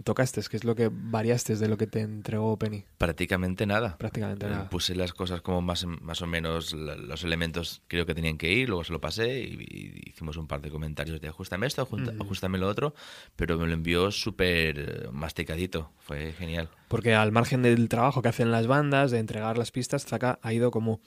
tocaste? 0.03 0.41
¿Qué 0.51 0.57
es 0.57 0.65
lo 0.65 0.75
que 0.75 0.91
variaste 0.93 1.55
de 1.55 1.69
lo 1.69 1.77
que 1.77 1.87
te 1.87 2.01
entregó 2.01 2.57
Penny? 2.59 2.83
Prácticamente 2.99 3.67
nada. 3.67 3.97
Prácticamente 3.99 4.47
Eh, 4.47 4.51
nada. 4.51 4.69
Puse 4.69 4.97
las 4.97 5.13
cosas 5.13 5.41
como 5.41 5.63
más, 5.63 5.85
más 5.87 6.23
o 6.23 6.27
menos 6.27 6.73
la- 6.73 6.97
los 6.97 7.23
elementos 7.23 7.83
creo 7.87 8.05
que 8.05 8.17
tenían 8.17 8.37
que 8.37 8.51
ir, 8.53 8.69
luego 8.69 8.83
se 8.83 8.93
lo 8.93 9.01
pasé 9.01 9.39
y, 9.41 9.55
y 9.71 10.11
hicimos 10.11 10.37
un 10.39 10.49
par 10.49 10.61
de 10.61 10.71
comentarios 10.71 11.21
de 11.21 11.29
ajustame 11.29 11.69
esto, 11.69 11.83
ajusta- 11.83 12.11
Ujú. 12.15 12.23
ajustame 12.25 12.59
lo 12.59 12.67
otro, 12.67 12.95
pero 13.37 13.57
me 13.59 13.69
lo 13.69 13.75
envió 13.75 14.11
súper 14.11 15.09
masticadito, 15.13 15.93
fue 16.01 16.33
genial. 16.33 16.69
Porque 16.89 17.15
al 17.15 17.33
margen 17.33 17.63
del 17.63 17.89
trabajo 17.89 18.23
que 18.23 18.29
hacen 18.29 18.51
las 18.51 18.67
bandas, 18.67 19.11
de 19.11 19.19
entregar 19.19 19.59
las 19.59 19.71
pistas, 19.71 20.07
Zaka 20.07 20.39
ha 20.43 20.53
ido 20.53 20.71
como 20.71 21.01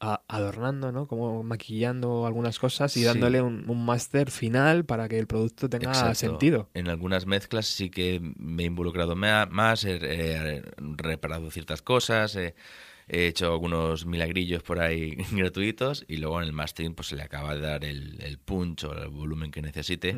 a- 0.00 0.22
adornando, 0.28 0.90
¿no? 0.92 1.06
Como 1.06 1.42
maquillando 1.42 2.26
algunas 2.26 2.58
cosas 2.58 2.96
y 2.96 3.00
Sí. 3.00 3.06
dándole 3.06 3.40
un, 3.40 3.68
un 3.70 3.84
máster 3.84 4.30
final 4.30 4.84
para 4.84 5.08
que 5.08 5.18
el 5.18 5.26
producto 5.26 5.68
tenga 5.70 5.90
Exacto. 5.90 6.14
sentido. 6.18 6.68
En 6.74 6.88
algunas 6.88 7.26
mezclas 7.26 7.66
sí 7.66 7.88
que 7.90 8.20
me 8.36 8.64
he 8.64 8.66
involucrado 8.66 9.14
más, 9.16 9.84
he, 9.84 9.96
he 9.96 10.62
reparado 10.96 11.50
ciertas 11.50 11.82
cosas, 11.82 12.34
he, 12.36 12.54
he 13.08 13.26
hecho 13.28 13.46
algunos 13.52 14.06
milagrillos 14.06 14.62
por 14.62 14.80
ahí 14.80 15.16
gratuitos 15.32 16.04
y 16.08 16.16
luego 16.18 16.40
en 16.40 16.46
el 16.48 16.52
mastering 16.52 16.94
pues 16.94 17.08
se 17.08 17.16
le 17.16 17.22
acaba 17.22 17.54
de 17.54 17.60
dar 17.60 17.84
el, 17.84 18.20
el 18.22 18.38
punch 18.38 18.84
o 18.84 18.92
el 18.92 19.08
volumen 19.08 19.50
que 19.50 19.62
necesite. 19.62 20.16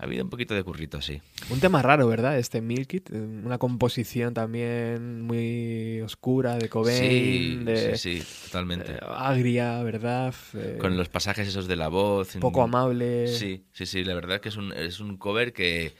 Ha 0.00 0.04
habido 0.04 0.22
un 0.22 0.30
poquito 0.30 0.54
de 0.54 0.62
currito, 0.62 1.02
sí. 1.02 1.20
Un 1.50 1.58
tema 1.58 1.82
raro, 1.82 2.06
¿verdad? 2.06 2.38
Este 2.38 2.60
Milk 2.60 2.94
It, 2.94 3.10
eh, 3.10 3.16
una 3.18 3.58
composición 3.58 4.32
también 4.32 5.22
muy 5.22 6.00
oscura 6.02 6.56
de 6.56 6.68
Cobain, 6.68 6.96
Sí, 6.96 7.64
de 7.64 7.96
sí, 7.96 8.20
sí, 8.22 8.44
totalmente. 8.44 8.92
eh, 8.92 8.98
agria, 9.02 9.82
¿verdad? 9.82 10.32
Eh, 10.54 10.78
Con 10.80 10.96
los 10.96 11.08
pasajes 11.08 11.48
esos 11.48 11.66
de 11.66 11.74
la 11.74 11.88
voz. 11.88 12.36
poco 12.40 12.62
amable. 12.62 13.26
Sí, 13.26 13.64
sí, 13.72 13.86
sí, 13.86 14.04
la 14.04 14.14
verdad 14.14 14.40
que 14.40 14.50
es 14.50 14.56
un, 14.56 14.72
es 14.72 15.00
un 15.00 15.16
cover 15.16 15.52
que 15.52 15.94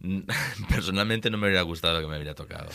personalmente 0.68 1.30
no 1.30 1.38
me 1.38 1.46
hubiera 1.46 1.62
gustado 1.62 2.00
que 2.00 2.06
me 2.06 2.16
hubiera 2.16 2.34
tocado. 2.34 2.68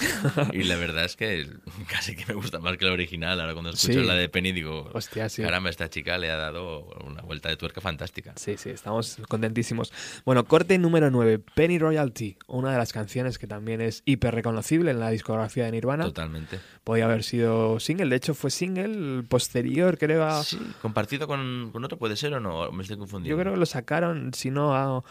Y 0.54 0.64
la 0.64 0.76
verdad 0.76 1.06
es 1.06 1.16
que 1.16 1.48
casi 1.88 2.16
que 2.16 2.26
me 2.26 2.34
gusta 2.34 2.60
más 2.60 2.78
que 2.78 2.86
la 2.86 2.94
original. 2.94 3.40
Ahora 3.40 3.54
cuando 3.54 3.72
escucho 3.72 4.00
Sí. 4.00 4.06
la 4.06 4.16
de 4.16 4.30
Penny 4.30 4.52
digo, 4.52 4.90
Hostia, 4.94 5.30
sí. 5.30 5.42
caramba, 5.42 5.70
esta 5.70 5.90
chica 5.90 6.18
le 6.18 6.32
ha 6.32 6.36
dado 6.38 6.86
una 7.06 7.22
vuelta 7.22 7.50
de 7.50 7.58
tuerca 7.58 7.82
fantástica. 7.82 8.34
Sí, 8.36 8.58
sí, 8.58 8.70
estamos 8.70 9.18
contentísimos. 9.28 9.92
Bueno, 10.26 10.46
corte 10.46 10.78
número 10.78 11.12
9, 11.12 11.40
Penny 11.56 11.78
Royalty, 11.80 12.38
una 12.48 12.72
de 12.72 12.78
las 12.78 12.94
canciones 12.94 13.38
que 13.38 13.48
también 13.48 13.82
es 13.82 14.02
hiper 14.06 14.34
reconocible 14.34 14.92
en 14.92 15.00
la 15.00 15.10
discografía 15.10 15.66
de 15.66 15.72
Nirvana. 15.72 16.06
Totalmente. 16.06 16.60
Podía 16.84 17.06
haber 17.06 17.24
sido 17.24 17.80
single, 17.80 18.10
de 18.10 18.16
hecho 18.16 18.34
fue 18.34 18.50
single 18.52 19.24
posterior, 19.24 19.98
creo 19.98 20.26
a... 20.26 20.44
Sí, 20.44 20.60
compartido 20.82 21.28
con, 21.28 21.70
con 21.72 21.84
otro 21.84 21.98
puede 21.98 22.16
ser 22.16 22.34
o 22.34 22.40
no, 22.40 22.72
me 22.72 22.82
estoy 22.84 22.98
confundiendo. 22.98 23.38
Yo 23.38 23.42
creo 23.42 23.54
que 23.54 23.60
lo 23.60 23.66
sacaron, 23.66 24.34
si 24.34 24.50
no, 24.52 24.76
a- 24.76 25.04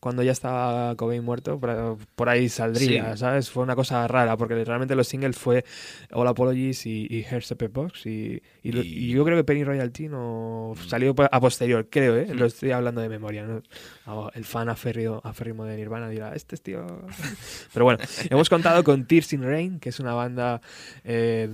cuando 0.00 0.22
ya 0.22 0.32
estaba 0.32 0.94
Cobain 0.96 1.24
muerto, 1.24 1.58
por, 1.58 1.98
por 2.14 2.28
ahí 2.28 2.48
saldría, 2.48 3.12
Sí. 3.12 3.18
¿sabes? 3.18 3.50
Fue 3.50 3.62
una 3.64 3.74
cosa 3.74 4.06
rara, 4.06 4.36
porque 4.36 4.64
realmente 4.64 4.94
los 4.94 5.08
singles 5.08 5.36
fue 5.36 5.64
All 6.12 6.28
Apologies 6.28 6.86
y, 6.86 7.06
y 7.10 7.22
Here's 7.28 7.50
a 7.50 7.56
Box, 7.70 8.06
y, 8.06 8.40
y 8.62 8.72
lo- 8.72 8.82
y 8.82 9.08
yo 9.08 9.24
creo 9.24 9.36
que 9.36 9.44
Penny 9.44 9.64
Royalty 9.64 10.08
no 10.08 10.74
salió 10.86 11.14
po- 11.14 11.28
a 11.30 11.40
posterior, 11.40 11.88
creo, 11.90 12.16
¿eh? 12.16 12.28
Lo 12.32 12.46
estoy 12.46 12.70
hablando 12.70 13.00
de 13.00 13.08
memoria, 13.08 13.44
¿no? 13.44 13.62
Ah, 14.10 14.30
El 14.32 14.46
fan 14.46 14.70
aférrimo, 14.70 15.20
aférrimo 15.22 15.66
de 15.66 15.76
Nirvana 15.76 16.08
dirá, 16.08 16.32
este 16.34 16.54
es 16.54 16.62
tío... 16.62 16.86
Pero 17.74 17.84
bueno, 17.84 18.00
hemos 18.30 18.48
contado 18.48 18.82
con 18.82 19.04
Tears 19.04 19.34
in 19.34 19.42
Rain, 19.42 19.80
que 19.80 19.90
es 19.90 20.00
una 20.00 20.14
banda 20.14 20.62
eh, 21.04 21.46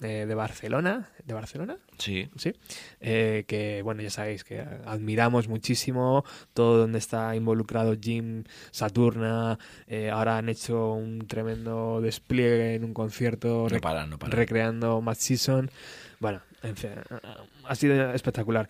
eh, 0.00 0.24
de 0.26 0.34
Barcelona, 0.34 1.08
¿de 1.24 1.32
Barcelona? 1.32 1.76
Sí. 1.98 2.28
Sí. 2.36 2.54
Eh, 3.00 3.44
que, 3.46 3.82
bueno, 3.82 4.02
ya 4.02 4.10
sabéis 4.10 4.42
que 4.42 4.64
admiramos 4.84 5.46
muchísimo 5.46 6.24
todo 6.54 6.76
donde 6.76 6.98
está 6.98 7.36
involucrado 7.36 7.94
Jim, 8.00 8.42
Saturna. 8.72 9.60
eh, 9.86 10.10
ahora 10.10 10.38
han 10.38 10.48
hecho 10.48 10.94
un 10.94 11.28
tremendo 11.28 12.00
despliegue 12.00 12.74
en 12.74 12.82
un 12.82 12.94
concierto 12.94 13.68
No 13.70 14.06
no 14.06 14.16
recreando 14.26 15.00
Mad 15.00 15.14
Season. 15.14 15.70
Bueno, 16.18 16.40
en 16.64 16.76
fin, 16.76 16.90
ha 17.64 17.74
sido 17.76 18.12
espectacular. 18.12 18.68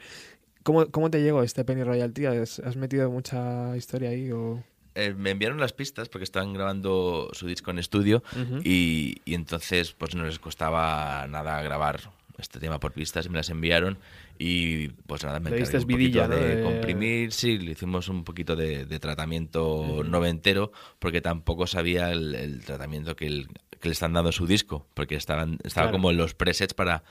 ¿Cómo, 0.62 0.86
cómo 0.90 1.10
te 1.10 1.22
llegó 1.22 1.42
este 1.42 1.64
Penny 1.64 1.82
Royalty? 1.82 2.26
¿Has, 2.26 2.58
has 2.60 2.76
metido 2.76 3.10
mucha 3.10 3.76
historia 3.76 4.10
ahí? 4.10 4.30
O... 4.30 4.62
Eh, 4.94 5.14
me 5.16 5.30
enviaron 5.30 5.58
las 5.58 5.72
pistas 5.72 6.08
porque 6.08 6.24
estaban 6.24 6.52
grabando 6.52 7.30
su 7.32 7.46
disco 7.46 7.70
en 7.70 7.78
estudio 7.78 8.22
Ujú. 8.32 8.60
y, 8.62 9.16
y 9.24 9.34
entonces 9.34 9.92
pues 9.92 10.14
no 10.14 10.24
les 10.24 10.38
costaba 10.38 11.26
nada 11.28 11.62
grabar 11.62 12.00
este 12.38 12.58
tema 12.58 12.78
por 12.80 12.92
pistas 12.92 13.26
y 13.26 13.28
me 13.28 13.36
las 13.36 13.50
enviaron 13.50 13.98
y 14.38 14.88
pues 14.88 15.22
nada, 15.24 15.38
me 15.38 15.50
encargué 15.50 15.76
un 15.78 15.82
poquito 15.82 15.96
vidilla, 15.98 16.28
¿no? 16.28 16.34
de 16.36 16.56
De- 16.56 16.62
comprimir, 16.62 17.32
sí, 17.32 17.58
le 17.58 17.72
hicimos 17.72 18.08
un 18.08 18.24
poquito 18.24 18.56
de, 18.56 18.84
de 18.84 18.98
tratamiento 18.98 20.02
noventero 20.04 20.72
porque 20.98 21.20
tampoco 21.20 21.66
sabía 21.66 22.10
el, 22.10 22.34
el 22.34 22.64
tratamiento 22.64 23.16
que, 23.16 23.26
el- 23.26 23.48
que 23.80 23.88
le 23.88 23.92
están 23.92 24.12
dando 24.12 24.30
a 24.30 24.32
su 24.32 24.46
disco 24.46 24.86
porque 24.94 25.14
estaban, 25.14 25.58
estaba 25.64 25.86
Claro. 25.86 25.92
como 25.98 26.10
en 26.10 26.16
los 26.16 26.34
presets 26.34 26.74
para 26.74 27.02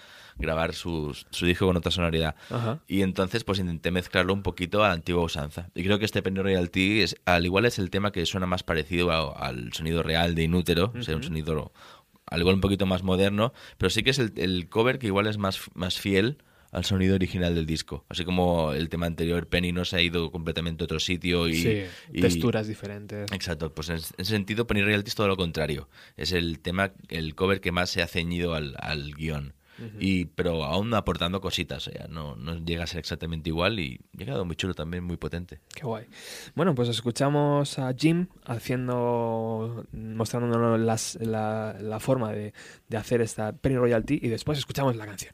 grabar 0.41 0.73
sus- 0.73 1.25
su 1.29 1.45
disco 1.45 1.65
con 1.67 1.77
otra 1.77 1.91
sonoridad. 1.91 2.35
Ajá. 2.49 2.79
Y 2.87 3.01
entonces 3.03 3.43
pues 3.43 3.59
intenté 3.59 3.91
mezclarlo 3.91 4.33
un 4.33 4.43
poquito 4.43 4.83
a 4.83 4.89
la 4.89 4.93
antigua 4.95 5.23
usanza. 5.23 5.69
Y 5.75 5.83
creo 5.83 5.99
que 5.99 6.05
este 6.05 6.21
Penny 6.21 6.41
Royalty 6.41 7.01
es, 7.01 7.15
al 7.25 7.45
igual 7.45 7.65
es 7.65 7.79
el 7.79 7.89
tema 7.89 8.11
que 8.11 8.25
suena 8.25 8.45
más 8.47 8.63
parecido 8.63 9.11
a- 9.11 9.31
al 9.47 9.71
sonido 9.73 10.03
real 10.03 10.35
de 10.35 10.43
Inútero, 10.43 10.91
o 10.97 11.03
sea, 11.03 11.15
un 11.15 11.23
sonido 11.23 11.71
al 12.27 12.39
igual 12.39 12.55
un 12.55 12.61
poquito 12.61 12.85
más 12.85 13.03
moderno, 13.03 13.53
pero 13.77 13.89
sí 13.89 14.03
que 14.03 14.11
es 14.11 14.19
el, 14.19 14.31
el 14.37 14.69
cover 14.69 14.99
que 14.99 15.07
igual 15.07 15.27
es 15.27 15.37
más, 15.37 15.59
más 15.73 15.99
fiel 15.99 16.37
al 16.71 16.85
sonido 16.85 17.15
original 17.15 17.53
del 17.53 17.65
disco. 17.65 18.05
Así 18.07 18.23
como 18.23 18.71
el 18.71 18.87
tema 18.87 19.05
anterior, 19.05 19.47
Penny 19.47 19.73
no 19.73 19.83
se 19.83 19.97
ha 19.97 20.01
ido 20.01 20.31
completamente 20.31 20.81
a 20.83 20.85
otro 20.85 21.01
sitio 21.01 21.49
y... 21.49 21.55
Sí, 21.55 21.83
y- 22.13 22.21
texturas 22.21 22.67
diferentes. 22.67 23.29
Exacto, 23.33 23.73
pues 23.73 23.89
en 23.89 23.95
ese 23.97 24.13
sentido 24.23 24.65
Penny 24.67 24.81
Royalty 24.81 25.09
es 25.09 25.15
todo 25.15 25.27
lo 25.27 25.35
contrario. 25.35 25.89
Es 26.15 26.31
el 26.31 26.59
tema, 26.59 26.93
el 27.09 27.35
cover 27.35 27.59
que 27.59 27.73
más 27.73 27.89
se 27.89 28.01
ha 28.01 28.07
ceñido 28.07 28.53
al, 28.55 28.77
al 28.79 29.13
guion. 29.13 29.53
Y, 29.99 30.25
pero 30.25 30.63
aún 30.63 30.93
aportando 30.93 31.41
cositas, 31.41 31.87
o 31.87 31.91
sea, 31.91 32.07
no, 32.07 32.35
no 32.35 32.57
llega 32.63 32.83
a 32.83 32.87
ser 32.87 32.99
exactamente 32.99 33.49
igual 33.49 33.79
y 33.79 33.99
ha 34.15 34.25
quedado 34.25 34.45
muy 34.45 34.55
chulo 34.55 34.73
también, 34.73 35.03
muy 35.03 35.17
potente. 35.17 35.59
Qué 35.73 35.83
guay. 35.83 36.05
Bueno, 36.55 36.75
pues 36.75 36.89
escuchamos 36.89 37.79
a 37.79 37.93
Jim 37.97 38.27
haciendo, 38.45 39.85
mostrándonos 39.91 40.79
las- 40.79 41.17
la, 41.21 41.75
la 41.81 41.99
forma 41.99 42.31
de, 42.31 42.53
de 42.89 42.97
hacer 42.97 43.21
esta 43.21 43.53
Penny 43.53 43.77
Royalty 43.77 44.19
y 44.21 44.27
después 44.29 44.57
escuchamos 44.57 44.95
la 44.95 45.05
canción. 45.05 45.33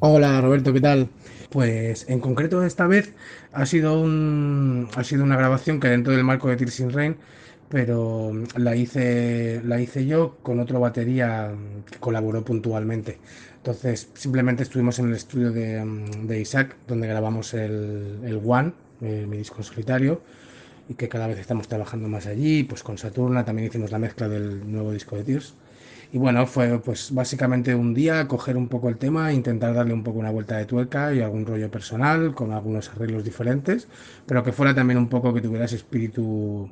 Hola 0.00 0.40
Roberto, 0.40 0.72
¿qué 0.72 0.80
tal? 0.80 1.08
Pues 1.50 2.08
en 2.08 2.20
concreto 2.20 2.62
esta 2.64 2.86
vez 2.86 3.14
ha 3.52 3.66
sido 3.66 4.00
un 4.00 4.88
ha 4.94 5.04
sido 5.04 5.24
una 5.24 5.36
grabación 5.36 5.78
que 5.80 5.88
dentro 5.88 6.12
del 6.14 6.24
marco 6.24 6.48
de 6.48 6.56
Tears 6.56 6.80
in 6.80 6.90
Rain, 6.92 7.16
pero 7.70 8.32
la 8.56 8.74
hice 8.76 9.62
la 9.64 9.80
hice 9.80 10.04
yo 10.04 10.36
con 10.42 10.58
otro 10.60 10.80
batería 10.80 11.52
que 11.90 11.98
colaboró 11.98 12.44
puntualmente. 12.44 13.18
Entonces 13.58 14.10
simplemente 14.14 14.64
estuvimos 14.64 14.98
en 14.98 15.08
el 15.08 15.14
estudio 15.14 15.52
de, 15.52 15.84
mm, 15.84 16.26
de 16.26 16.40
Isaac 16.40 16.76
donde 16.88 17.06
grabamos 17.06 17.54
el, 17.54 18.18
el 18.24 18.40
One, 18.44 18.72
eh, 19.02 19.24
mi 19.28 19.38
disco 19.38 19.58
en 19.58 19.64
solitario, 19.64 20.20
y 20.88 20.94
que 20.94 21.08
cada 21.08 21.28
vez 21.28 21.38
estamos 21.38 21.68
trabajando 21.68 22.08
más 22.08 22.26
allí. 22.26 22.64
Pues 22.64 22.82
con 22.82 22.98
Saturna 22.98 23.44
también 23.44 23.68
hicimos 23.68 23.92
la 23.92 23.98
mezcla 23.98 24.28
del 24.28 24.70
nuevo 24.70 24.92
disco 24.92 25.16
de 25.16 25.24
Tears. 25.24 25.54
Y 26.12 26.18
bueno, 26.18 26.46
fue 26.46 26.80
pues 26.80 27.14
básicamente 27.14 27.74
un 27.74 27.94
día 27.94 28.26
coger 28.26 28.56
un 28.56 28.68
poco 28.68 28.88
el 28.88 28.98
tema, 28.98 29.32
intentar 29.32 29.74
darle 29.74 29.94
un 29.94 30.02
poco 30.02 30.18
una 30.18 30.30
vuelta 30.30 30.56
de 30.56 30.66
tuerca 30.66 31.14
y 31.14 31.20
algún 31.20 31.46
rollo 31.46 31.70
personal 31.70 32.34
con 32.34 32.52
algunos 32.52 32.88
arreglos 32.90 33.24
diferentes, 33.24 33.88
pero 34.26 34.42
que 34.42 34.52
fuera 34.52 34.74
también 34.74 34.98
un 34.98 35.08
poco 35.08 35.32
que 35.32 35.40
tuviera 35.40 35.66
ese 35.66 35.76
espíritu 35.76 36.68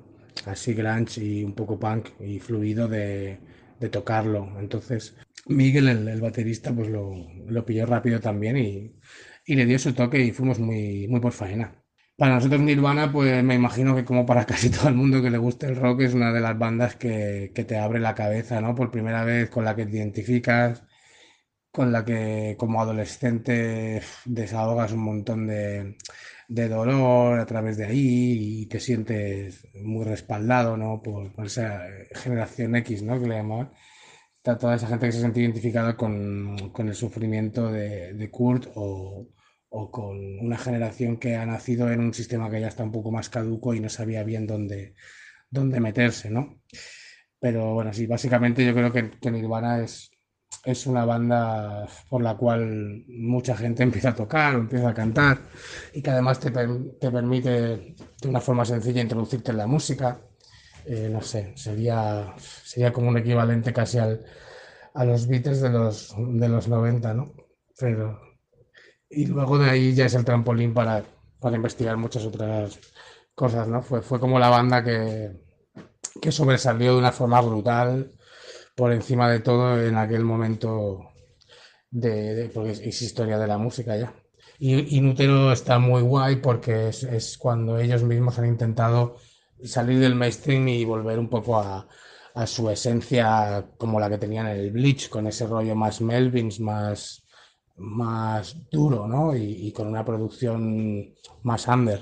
así 0.46 0.74
grunge 0.74 1.22
y 1.24 1.44
un 1.44 1.54
poco 1.54 1.78
punk 1.78 2.08
y 2.20 2.38
fluido 2.40 2.88
de, 2.88 3.40
de 3.78 3.88
tocarlo. 3.88 4.58
Entonces 4.58 5.16
Miguel, 5.46 5.88
el, 5.88 6.08
el 6.08 6.20
baterista, 6.20 6.72
pues 6.74 6.88
lo, 6.88 7.12
lo 7.46 7.64
pilló 7.64 7.86
rápido 7.86 8.20
también 8.20 8.56
y, 8.58 8.92
y 9.46 9.54
le 9.54 9.66
dio 9.66 9.78
su 9.78 9.94
toque 9.94 10.20
y 10.20 10.32
fuimos 10.32 10.58
muy, 10.58 11.08
muy 11.08 11.20
por 11.20 11.32
faena. 11.32 11.74
Para 12.16 12.34
nosotros 12.34 12.60
Nirvana, 12.60 13.12
pues 13.12 13.42
me 13.44 13.54
imagino 13.54 13.94
que 13.94 14.04
como 14.04 14.26
para 14.26 14.44
casi 14.46 14.70
todo 14.70 14.88
el 14.88 14.94
mundo 14.94 15.22
que 15.22 15.30
le 15.30 15.38
guste 15.38 15.66
el 15.66 15.76
rock, 15.76 16.02
es 16.02 16.14
una 16.14 16.32
de 16.32 16.40
las 16.40 16.58
bandas 16.58 16.96
que, 16.96 17.52
que 17.54 17.64
te 17.64 17.78
abre 17.78 18.00
la 18.00 18.14
cabeza, 18.14 18.60
¿no? 18.60 18.74
Por 18.74 18.90
primera 18.90 19.24
vez, 19.24 19.50
con 19.50 19.64
la 19.64 19.76
que 19.76 19.86
te 19.86 19.96
identificas, 19.96 20.82
con 21.70 21.92
la 21.92 22.04
que 22.04 22.56
como 22.58 22.80
adolescente 22.80 24.02
desahogas 24.24 24.92
un 24.92 25.00
montón 25.00 25.46
de, 25.46 25.96
de 26.48 26.68
dolor 26.68 27.38
a 27.40 27.46
través 27.46 27.76
de 27.76 27.86
ahí 27.86 28.62
y 28.62 28.66
te 28.66 28.80
sientes 28.80 29.68
muy 29.74 30.04
respaldado, 30.04 30.76
¿no? 30.76 31.02
Por, 31.02 31.32
por 31.34 31.46
esa 31.46 31.82
generación 32.14 32.76
X, 32.76 33.02
¿no? 33.02 33.20
Que 33.20 33.28
le 33.28 33.36
llamaban. 33.36 33.72
Está 34.36 34.58
toda 34.58 34.76
esa 34.76 34.86
gente 34.88 35.06
que 35.06 35.12
se 35.12 35.20
siente 35.20 35.40
identificada 35.40 35.96
con, 35.96 36.70
con 36.72 36.88
el 36.88 36.94
sufrimiento 36.94 37.70
de, 37.72 38.14
de 38.14 38.30
Kurt 38.30 38.68
o, 38.76 39.28
o 39.68 39.90
con 39.90 40.16
una 40.40 40.56
generación 40.58 41.18
que 41.18 41.36
ha 41.36 41.44
nacido 41.46 41.90
en 41.92 42.00
un 42.00 42.14
sistema 42.14 42.50
que 42.50 42.60
ya 42.60 42.68
está 42.68 42.84
un 42.84 42.92
poco 42.92 43.10
más 43.12 43.28
caduco 43.30 43.74
y 43.74 43.80
no 43.80 43.88
sabía 43.90 44.24
bien 44.24 44.46
dónde, 44.46 44.94
dónde 45.50 45.80
meterse, 45.80 46.30
¿no? 46.30 46.60
Pero 47.40 47.74
bueno, 47.74 47.92
sí, 47.92 48.06
básicamente 48.06 48.64
yo 48.66 48.74
creo 48.74 48.92
que, 48.92 49.10
que 49.10 49.30
Nirvana 49.30 49.82
es 49.82 50.10
es 50.64 50.86
una 50.86 51.04
banda 51.04 51.86
por 52.08 52.22
la 52.22 52.36
cual 52.36 53.04
mucha 53.08 53.56
gente 53.56 53.82
empieza 53.88 54.10
a 54.10 54.14
tocar 54.14 54.56
o 54.56 54.58
empieza 54.60 54.88
a 54.90 54.94
cantar 54.94 55.38
y 55.94 56.02
que 56.02 56.10
además 56.10 56.40
te, 56.40 56.50
te 56.50 57.10
permite 57.10 57.50
de 57.50 58.28
una 58.28 58.40
forma 58.40 58.64
sencilla 58.64 59.02
introducirte 59.02 59.50
en 59.50 59.58
la 59.58 59.66
música. 59.66 60.20
Eh, 60.84 61.08
no 61.10 61.20
sé, 61.20 61.52
sería, 61.56 62.34
sería 62.38 62.92
como 62.92 63.08
un 63.08 63.18
equivalente 63.18 63.72
casi 63.72 63.98
al, 63.98 64.24
a 64.94 65.04
los 65.04 65.26
Beatles 65.26 65.60
de 65.60 65.70
los, 65.70 66.14
de 66.16 66.48
los 66.48 66.68
90, 66.68 67.14
¿no? 67.14 67.34
Pero, 67.78 68.20
y 69.10 69.26
luego 69.26 69.58
de 69.58 69.70
ahí 69.70 69.94
ya 69.94 70.06
es 70.06 70.14
el 70.14 70.24
trampolín 70.24 70.74
para, 70.74 71.04
para 71.40 71.56
investigar 71.56 71.96
muchas 71.96 72.24
otras 72.24 72.78
cosas, 73.34 73.68
¿no? 73.68 73.82
Fue, 73.82 74.02
fue 74.02 74.18
como 74.18 74.38
la 74.38 74.48
banda 74.48 74.82
que, 74.82 75.32
que 76.20 76.32
sobresalió 76.32 76.92
de 76.94 76.98
una 76.98 77.12
forma 77.12 77.40
brutal 77.40 78.17
por 78.78 78.92
encima 78.92 79.28
de 79.28 79.40
todo 79.40 79.82
en 79.84 79.96
aquel 79.96 80.24
momento 80.24 81.10
de, 81.90 82.34
de- 82.36 82.48
porque 82.48 82.70
es, 82.70 83.02
historia 83.02 83.36
de 83.38 83.48
la 83.48 83.58
música 83.58 83.96
ya. 83.96 84.14
Y, 84.60 85.00
Nutero 85.00 85.52
está 85.52 85.78
muy 85.80 86.02
guay 86.02 86.36
porque 86.36 86.88
es, 86.88 87.02
es 87.02 87.36
cuando 87.38 87.78
ellos 87.78 88.04
mismos 88.04 88.38
han 88.38 88.46
intentado 88.46 89.16
salir 89.64 89.98
del 89.98 90.14
mainstream 90.14 90.68
y 90.68 90.84
volver 90.84 91.18
un 91.18 91.28
poco 91.28 91.58
a, 91.58 91.88
a 92.34 92.46
su 92.46 92.70
esencia 92.70 93.66
como 93.78 93.98
la 93.98 94.08
que 94.08 94.18
tenían 94.18 94.46
en 94.48 94.58
el 94.58 94.70
Bleach, 94.70 95.08
con 95.08 95.26
ese 95.26 95.46
rollo 95.46 95.74
más 95.74 96.00
Melvins, 96.00 96.60
más, 96.60 97.24
más 97.76 98.56
duro, 98.70 99.08
¿no? 99.08 99.34
Y 99.36 99.72
con 99.72 99.88
una 99.88 100.04
producción 100.04 101.14
más 101.42 101.66
under. 101.66 102.00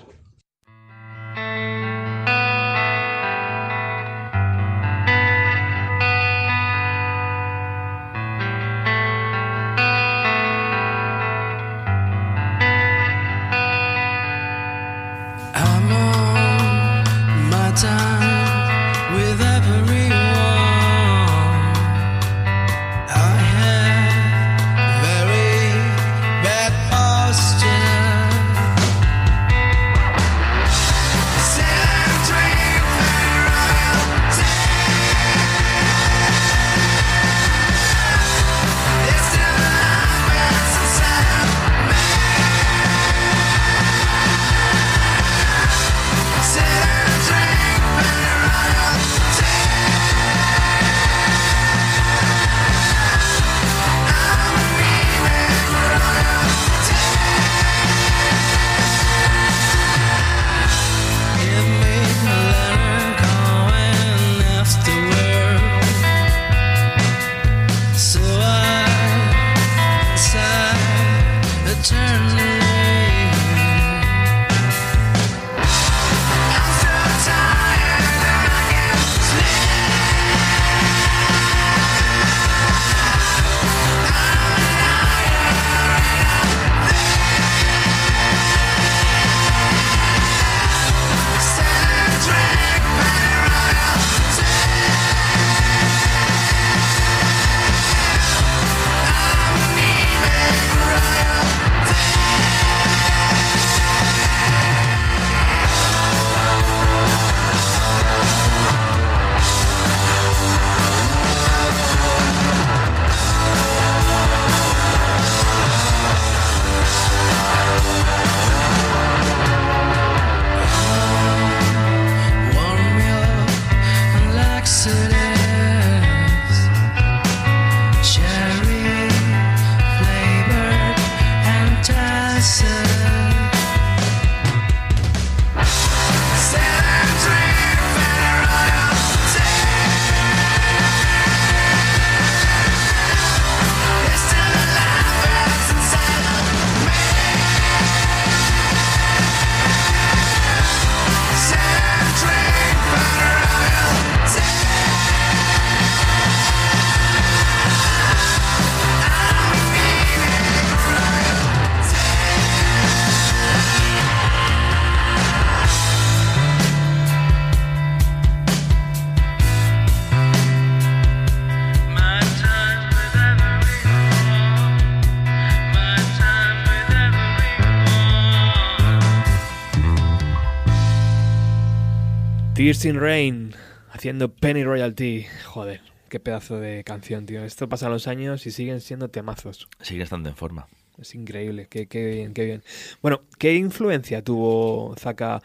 Tears 182.67 182.85
in 182.85 183.01
Rain, 183.01 183.55
haciendo 183.93 184.35
Penny 184.35 184.65
Royalty. 184.65 185.25
Joder, 185.45 185.83
qué 186.09 186.19
pedazo 186.19 186.59
de 186.59 186.83
canción, 186.83 187.25
tío. 187.25 187.45
Esto 187.45 187.69
pasan 187.69 187.93
los 187.93 188.09
años 188.09 188.45
y 188.45 188.51
siguen 188.51 188.81
siendo 188.81 189.09
temazos. 189.09 189.69
Sigue 189.83 190.03
estando 190.03 190.29
en 190.31 190.35
forma. 190.35 190.67
Es 190.99 191.15
increíble, 191.15 191.69
qué, 191.71 191.87
qué 191.87 192.05
bien, 192.05 192.35
qué 192.35 192.45
bien. 192.45 192.65
Bueno, 193.03 193.23
¿qué 193.39 193.55
influencia 193.55 194.21
tuvo 194.25 194.97
Zaka 194.99 195.45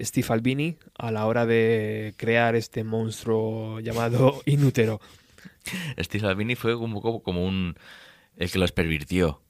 Steve 0.00 0.26
Albini 0.30 0.78
a 0.96 1.10
la 1.10 1.26
hora 1.26 1.44
de 1.44 2.14
crear 2.16 2.56
este 2.56 2.84
monstruo 2.84 3.80
llamado 3.80 4.40
Inútero? 4.46 4.98
Steve 5.98 6.26
Albini 6.26 6.54
fue 6.54 6.74
un 6.74 6.94
poco 6.94 7.22
como 7.22 7.44
un 7.44 7.76
el 8.38 8.50
que 8.50 8.58
los 8.58 8.72
pervirtió, 8.72 9.42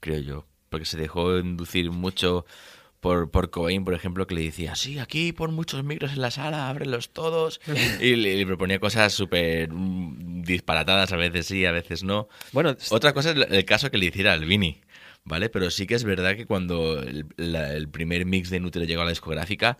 creo 0.00 0.18
yo, 0.18 0.46
porque 0.68 0.84
se 0.84 0.98
dejó 0.98 1.38
inducir 1.38 1.92
mucho 1.92 2.44
por, 3.06 3.30
por 3.30 3.50
Cobain, 3.50 3.84
por 3.84 3.94
ejemplo, 3.94 4.26
que 4.26 4.34
le 4.34 4.42
decía, 4.42 4.74
sí, 4.74 4.98
aquí 4.98 5.32
pon 5.32 5.54
muchos 5.54 5.84
micros 5.84 6.12
en 6.12 6.20
la 6.22 6.32
sala, 6.32 6.68
ábrelos 6.68 7.10
todos, 7.10 7.60
y 8.00 8.16
le, 8.16 8.36
le 8.36 8.46
proponía 8.46 8.80
cosas 8.80 9.12
súper 9.14 9.70
mm, 9.72 10.42
disparatadas, 10.42 11.12
a 11.12 11.16
veces 11.16 11.46
sí, 11.46 11.64
a 11.64 11.70
veces 11.70 12.02
no. 12.02 12.28
Bueno, 12.52 12.74
Otra 12.90 13.12
cosa 13.12 13.30
es 13.30 13.36
el 13.48 13.64
caso 13.64 13.90
que 13.92 13.98
le 13.98 14.06
hiciera 14.06 14.32
Albini, 14.32 14.80
¿vale? 15.24 15.48
Pero 15.50 15.70
sí 15.70 15.86
que 15.86 15.94
es 15.94 16.02
verdad 16.02 16.34
que 16.34 16.46
cuando 16.46 17.00
el, 17.00 17.26
la- 17.36 17.74
el 17.74 17.88
primer 17.88 18.26
mix 18.26 18.50
de 18.50 18.56
Inútero 18.56 18.84
llegó 18.84 19.02
a 19.02 19.04
la 19.04 19.10
discográfica, 19.10 19.78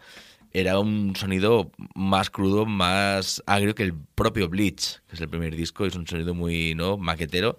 era 0.53 0.79
un 0.79 1.16
sonido 1.16 1.72
más 1.97 2.31
crudo, 2.31 2.64
más 2.64 3.43
agrio 3.47 3.74
que 3.74 3.83
el 3.83 3.93
propio 4.14 4.49
Bleach, 4.49 5.01
que 5.09 5.16
es 5.16 5.20
el 5.20 5.29
primer 5.29 5.57
disco, 5.57 5.85
es 5.85 5.97
un 5.97 6.07
sonido 6.07 6.33
muy 6.33 6.74
¿no? 6.77 6.97
maquetero. 6.97 7.59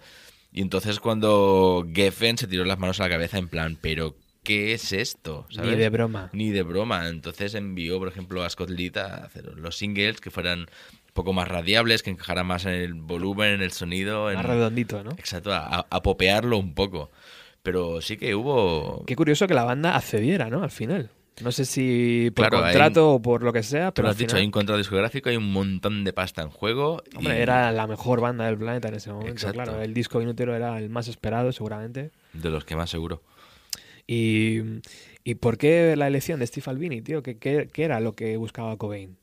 Y 0.54 0.62
entonces 0.62 1.00
cuando 1.02 1.86
Geffen 1.94 2.38
se 2.38 2.48
tiró 2.48 2.64
las 2.64 2.80
manos 2.80 3.00
a 3.00 3.04
la 3.04 3.10
cabeza 3.10 3.38
en 3.38 3.50
plan, 3.50 3.78
pero 3.82 4.16
¿qué 4.48 4.74
es 4.74 4.94
esto? 4.94 5.46
Ni 5.62 5.76
de 5.76 5.90
broma. 5.90 6.30
Ni 6.32 6.52
de 6.52 6.64
broma. 6.64 7.10
Entonces 7.10 7.54
envió, 7.54 8.00
por 8.00 8.08
ejemplo, 8.08 8.44
a 8.44 8.50
Scott 8.50 8.70
Litt 8.70 8.96
a 8.96 9.26
hacer 9.26 9.46
los 9.58 9.78
singles 9.78 10.22
que 10.22 10.32
fueran 10.32 10.68
poco 11.14 11.34
más 11.34 11.48
radiables, 11.50 12.02
que 12.02 12.12
encajaran 12.12 12.48
más 12.48 12.66
en 12.66 12.74
el 12.74 12.94
volumen, 12.94 13.56
en 13.56 13.62
el 13.62 13.72
sonido. 13.72 14.26
Más 14.26 14.36
en- 14.36 14.44
redondito, 14.44 15.04
¿no? 15.04 15.12
Exacto, 15.12 15.54
a, 15.54 15.86
a 15.90 16.02
popearlo 16.02 16.58
un 16.58 16.74
poco. 16.74 17.12
Pero 17.62 18.00
sí 18.02 18.16
que 18.16 18.34
hubo... 18.36 19.04
Qué 19.06 19.18
curioso 19.18 19.48
que 19.48 19.54
la 19.54 19.66
banda 19.66 19.98
accediera, 19.98 20.50
¿no? 20.50 20.64
Al 20.64 20.72
final. 20.72 21.10
No 21.42 21.52
sé 21.52 21.66
si 21.66 22.32
por 22.34 22.48
Claro, 22.48 22.64
hay 22.66 22.72
contrato 22.74 23.12
o 23.14 23.22
por 23.22 23.44
lo 23.44 23.52
que 23.54 23.62
sea, 23.62 23.94
pero 23.94 24.06
lo 24.06 24.10
al 24.10 24.14
has 24.14 24.18
dicho, 24.18 24.38
hay 24.38 24.46
un 24.46 24.52
contrato 24.52 24.78
discográfico, 24.78 25.30
hay 25.30 25.36
un 25.38 25.52
montón 25.52 26.04
de 26.04 26.14
pasta 26.14 26.42
en 26.42 26.50
juego. 26.50 27.04
y- 27.12 27.18
Hombre, 27.18 27.42
era 27.42 27.72
la 27.74 27.86
mejor 27.86 28.22
banda 28.22 28.46
del 28.46 28.58
planeta 28.58 28.88
en 28.88 28.96
ese 28.96 29.12
momento, 29.12 29.34
Exacto. 29.34 29.54
claro. 29.62 29.82
El 29.82 29.94
disco 29.94 30.22
Inútero 30.22 30.56
era 30.56 30.80
el 30.80 30.90
más 30.90 31.08
esperado, 31.10 31.52
seguramente. 31.52 32.12
De 32.34 32.50
los 32.50 32.64
que 32.66 32.76
más 32.76 32.90
seguro. 32.90 33.22
Y, 34.08 34.62
¿y 35.24 35.36
por 35.36 35.58
qué 35.58 35.96
la 35.98 36.08
elección 36.08 36.40
de 36.40 36.48
Steve 36.48 36.66
Albini, 36.72 37.02
tío? 37.02 37.24
¿Qué, 37.24 37.38
qué, 37.38 37.70
qué 37.72 37.84
era 37.84 38.00
lo 38.00 38.16
que 38.16 38.38
buscaba 38.38 38.78
Cobain? 38.78 39.18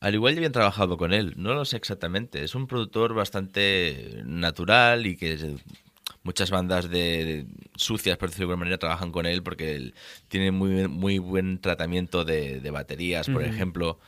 Al 0.00 0.14
igual 0.14 0.34
ya 0.34 0.38
habían 0.38 0.52
trabajado 0.52 0.96
con 0.98 1.12
él, 1.12 1.34
no 1.36 1.54
lo 1.54 1.64
sé 1.64 1.76
exactamente. 1.76 2.42
Es 2.42 2.54
un 2.54 2.66
productor 2.66 3.14
bastante 3.14 4.22
natural 4.24 5.06
y 5.06 5.16
que 5.16 5.38
se- 5.38 5.56
muchas 6.24 6.50
bandas 6.50 6.90
de, 6.90 6.98
de 7.24 7.46
sucias, 7.76 8.16
por 8.18 8.30
decirlo 8.30 8.48
de 8.48 8.52
alguna 8.54 8.64
manera, 8.64 8.78
trabajan 8.78 9.12
con 9.12 9.26
él 9.26 9.42
porque 9.42 9.74
él 9.76 9.94
tiene 10.28 10.50
muy, 10.52 10.88
muy 10.88 11.18
buen 11.18 11.60
tratamiento 11.60 12.24
de, 12.24 12.60
de 12.60 12.70
baterías, 12.70 13.28
por 13.30 13.44
ejemplo. 13.44 14.00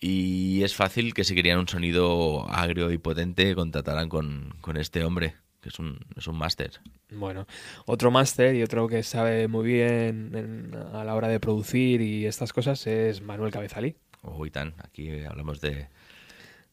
Y 0.00 0.62
es 0.64 0.74
fácil 0.76 1.14
que 1.14 1.24
si 1.24 1.34
querían 1.34 1.58
un 1.60 1.68
sonido 1.68 2.48
agrio 2.50 2.90
y 2.92 2.98
potente, 2.98 3.54
contrataran 3.56 4.08
con, 4.10 4.54
con 4.62 4.76
este 4.78 5.04
hombre, 5.04 5.36
que 5.62 5.68
es 5.70 5.78
un, 5.78 5.98
es 6.16 6.26
un 6.26 6.36
máster. 6.36 6.72
Bueno, 7.10 7.46
otro 7.86 8.10
máster 8.10 8.54
y 8.54 8.62
otro 8.62 8.88
que 8.88 9.02
sabe 9.02 9.48
muy 9.48 9.64
bien 9.64 10.32
en- 10.34 10.74
a 10.92 11.04
la 11.04 11.14
hora 11.14 11.28
de 11.28 11.40
producir 11.40 12.00
y 12.02 12.26
estas 12.26 12.52
cosas 12.52 12.86
es 12.86 13.22
Manuel 13.22 13.52
Cabezalí. 13.52 13.94
Uy, 14.22 14.50
tan, 14.50 14.74
aquí 14.82 15.20
hablamos 15.24 15.60
de 15.60 15.86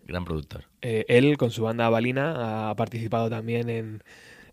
gran 0.06 0.26
productor. 0.26 0.66
Eh, 0.82 1.06
él, 1.08 1.38
con 1.38 1.52
su 1.52 1.64
banda 1.64 1.88
Balina, 1.90 2.70
ha 2.70 2.76
participado 2.76 3.30
también 3.30 3.70
en, 3.70 4.04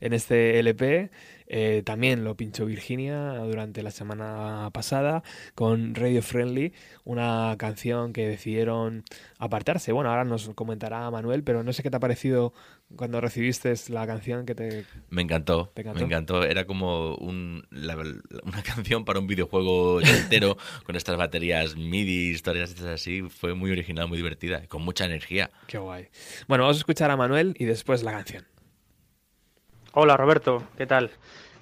en 0.00 0.12
este 0.12 0.58
LP. 0.58 1.10
Eh, 1.48 1.82
también 1.84 2.24
lo 2.24 2.36
pinchó 2.36 2.66
Virginia 2.66 3.34
durante 3.38 3.82
la 3.82 3.90
semana 3.90 4.70
pasada 4.72 5.22
con 5.54 5.94
Radio 5.94 6.22
Friendly, 6.22 6.72
una 7.04 7.54
canción 7.58 8.12
que 8.12 8.26
decidieron 8.28 9.04
apartarse. 9.38 9.92
Bueno, 9.92 10.10
ahora 10.10 10.24
nos 10.24 10.48
comentará 10.54 11.10
Manuel, 11.10 11.44
pero 11.44 11.62
no 11.62 11.72
sé 11.72 11.82
qué 11.82 11.90
te 11.90 11.96
ha 11.96 12.00
parecido 12.00 12.52
cuando 12.96 13.20
recibiste 13.20 13.72
la 13.88 14.06
canción 14.06 14.46
que 14.46 14.54
te... 14.54 14.84
Me 15.10 15.22
encantó, 15.22 15.72
¿Te 15.74 15.82
encantó? 15.82 16.00
me 16.00 16.06
encantó. 16.06 16.44
Era 16.44 16.66
como 16.66 17.14
un, 17.16 17.66
la- 17.70 17.96
una 17.96 18.62
canción 18.62 19.04
para 19.04 19.18
un 19.20 19.26
videojuego 19.26 20.00
entero 20.00 20.56
con 20.84 20.94
estas 20.96 21.16
baterías 21.16 21.76
MIDI, 21.76 22.30
historias 22.30 22.70
estas 22.70 22.86
así. 22.86 23.22
Fue 23.22 23.54
muy 23.54 23.70
original, 23.70 24.08
muy 24.08 24.18
divertida, 24.18 24.62
y 24.64 24.66
con 24.68 24.82
mucha 24.82 25.04
energía. 25.04 25.50
Qué 25.66 25.78
guay. 25.78 26.08
Bueno, 26.48 26.64
vamos 26.64 26.76
a 26.76 26.80
escuchar 26.80 27.10
a 27.10 27.16
Manuel 27.16 27.54
y 27.58 27.64
después 27.64 28.02
la 28.02 28.12
canción. 28.12 28.44
Hola 29.98 30.16
Roberto, 30.16 30.62
¿qué 30.76 30.86
tal? 30.86 31.10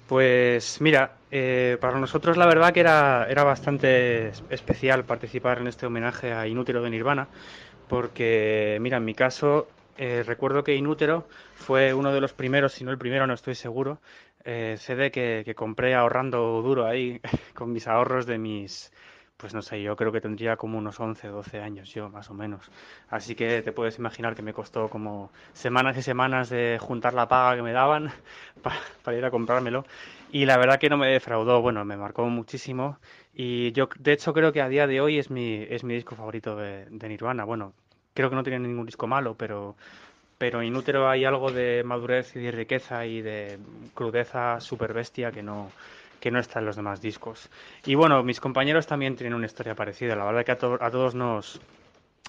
Pues 0.05 0.81
mira, 0.81 1.21
eh, 1.31 1.77
para 1.81 1.99
nosotros 1.99 2.37
la 2.37 2.45
verdad 2.45 2.73
que 2.73 2.79
era, 2.81 3.25
era 3.29 3.43
bastante 3.43 4.27
es- 4.29 4.43
especial 4.49 5.05
participar 5.05 5.57
en 5.59 5.67
este 5.67 5.85
homenaje 5.87 6.31
a 6.33 6.47
Inútero 6.47 6.81
de 6.83 6.91
Nirvana, 6.91 7.29
porque 7.87 8.77
mira, 8.81 8.97
en 8.97 9.05
mi 9.05 9.15
caso 9.15 9.75
eh, 9.97 10.23
recuerdo 10.25 10.63
que 10.63 10.75
Inútero 10.75 11.27
fue 11.55 11.93
uno 11.95 12.13
de 12.13 12.21
los 12.21 12.33
primeros, 12.33 12.73
si 12.73 12.83
no 12.83 12.91
el 12.91 12.97
primero, 12.99 13.27
no 13.27 13.33
estoy 13.35 13.55
seguro, 13.55 14.01
eh, 14.45 14.75
CD 14.79 15.11
que 15.11 15.55
compré 15.55 15.95
ahorrando 15.95 16.61
duro 16.63 16.85
ahí 16.87 17.21
con 17.55 17.71
mis 17.73 17.87
ahorros 17.87 18.25
de 18.27 18.37
mis, 18.39 18.91
pues 19.37 19.53
no 19.53 19.61
sé, 19.61 19.81
yo 19.81 19.95
creo 19.95 20.11
que 20.11 20.21
tendría 20.21 20.55
como 20.57 20.77
unos 20.77 20.99
11, 20.99 21.27
12 21.27 21.59
años 21.61 21.93
yo, 21.93 22.09
más 22.09 22.29
o 22.29 22.33
menos. 22.33 22.69
Así 23.09 23.35
que 23.35 23.61
te 23.61 23.71
puedes 23.73 23.97
imaginar 23.99 24.35
que 24.35 24.41
me 24.41 24.53
costó 24.53 24.89
como 24.89 25.29
semanas 25.53 25.97
y 25.97 26.01
semanas 26.01 26.49
de 26.49 26.77
juntar 26.81 27.13
la 27.13 27.27
paga 27.27 27.57
que 27.57 27.61
me 27.61 27.73
daban 27.73 28.11
pa- 28.63 28.79
para, 29.03 29.17
ir 29.17 29.25
a 29.25 29.31
comprármelo. 29.31 29.85
Y 30.31 30.45
la 30.45 30.57
verdad 30.57 30.79
que 30.79 30.89
no 30.89 30.97
me 30.97 31.07
defraudó, 31.07 31.61
bueno, 31.61 31.83
me 31.85 31.97
marcó 31.97 32.25
muchísimo. 32.27 32.97
Y 33.33 33.71
yo, 33.73 33.89
de 33.99 34.13
hecho, 34.13 34.33
creo 34.33 34.51
que 34.53 34.61
a 34.61 34.69
día 34.69 34.87
de 34.87 35.01
hoy 35.01 35.19
es 35.19 35.29
mi, 35.29 35.65
es 35.69 35.83
mi 35.83 35.95
disco 35.95 36.15
favorito 36.15 36.55
de, 36.55 36.85
de 36.89 37.09
Nirvana. 37.09 37.43
Bueno, 37.43 37.73
creo 38.13 38.29
que 38.29 38.35
no 38.35 38.43
tiene 38.43 38.59
ningún 38.67 38.85
disco 38.85 39.05
malo, 39.07 39.35
pero, 39.35 39.75
pero 40.37 40.61
en 40.61 40.67
Inútero 40.67 41.09
hay 41.09 41.25
algo 41.25 41.51
de 41.51 41.83
madurez 41.85 42.35
y 42.35 42.39
de 42.39 42.51
riqueza 42.51 43.05
y 43.05 43.21
de 43.21 43.57
crudeza 43.93 44.59
super 44.59 44.93
bestia 44.93 45.31
que 45.31 45.43
no, 45.43 45.71
que 46.25 46.31
no 46.31 46.39
está 46.39 46.57
en 46.57 46.65
los 46.65 46.75
demás 46.75 47.01
discos. 47.01 47.51
Y 47.85 47.93
bueno, 47.93 48.23
mis 48.23 48.39
compañeros 48.39 48.87
también 48.87 49.15
tienen 49.15 49.35
una 49.35 49.45
historia 49.45 49.75
parecida. 49.75 50.15
La 50.15 50.25
verdad 50.25 50.43
que 50.43 50.53
a, 50.53 50.57
to- 50.57 50.79
a 50.81 50.89
todos 50.89 51.13
nos, 51.13 51.61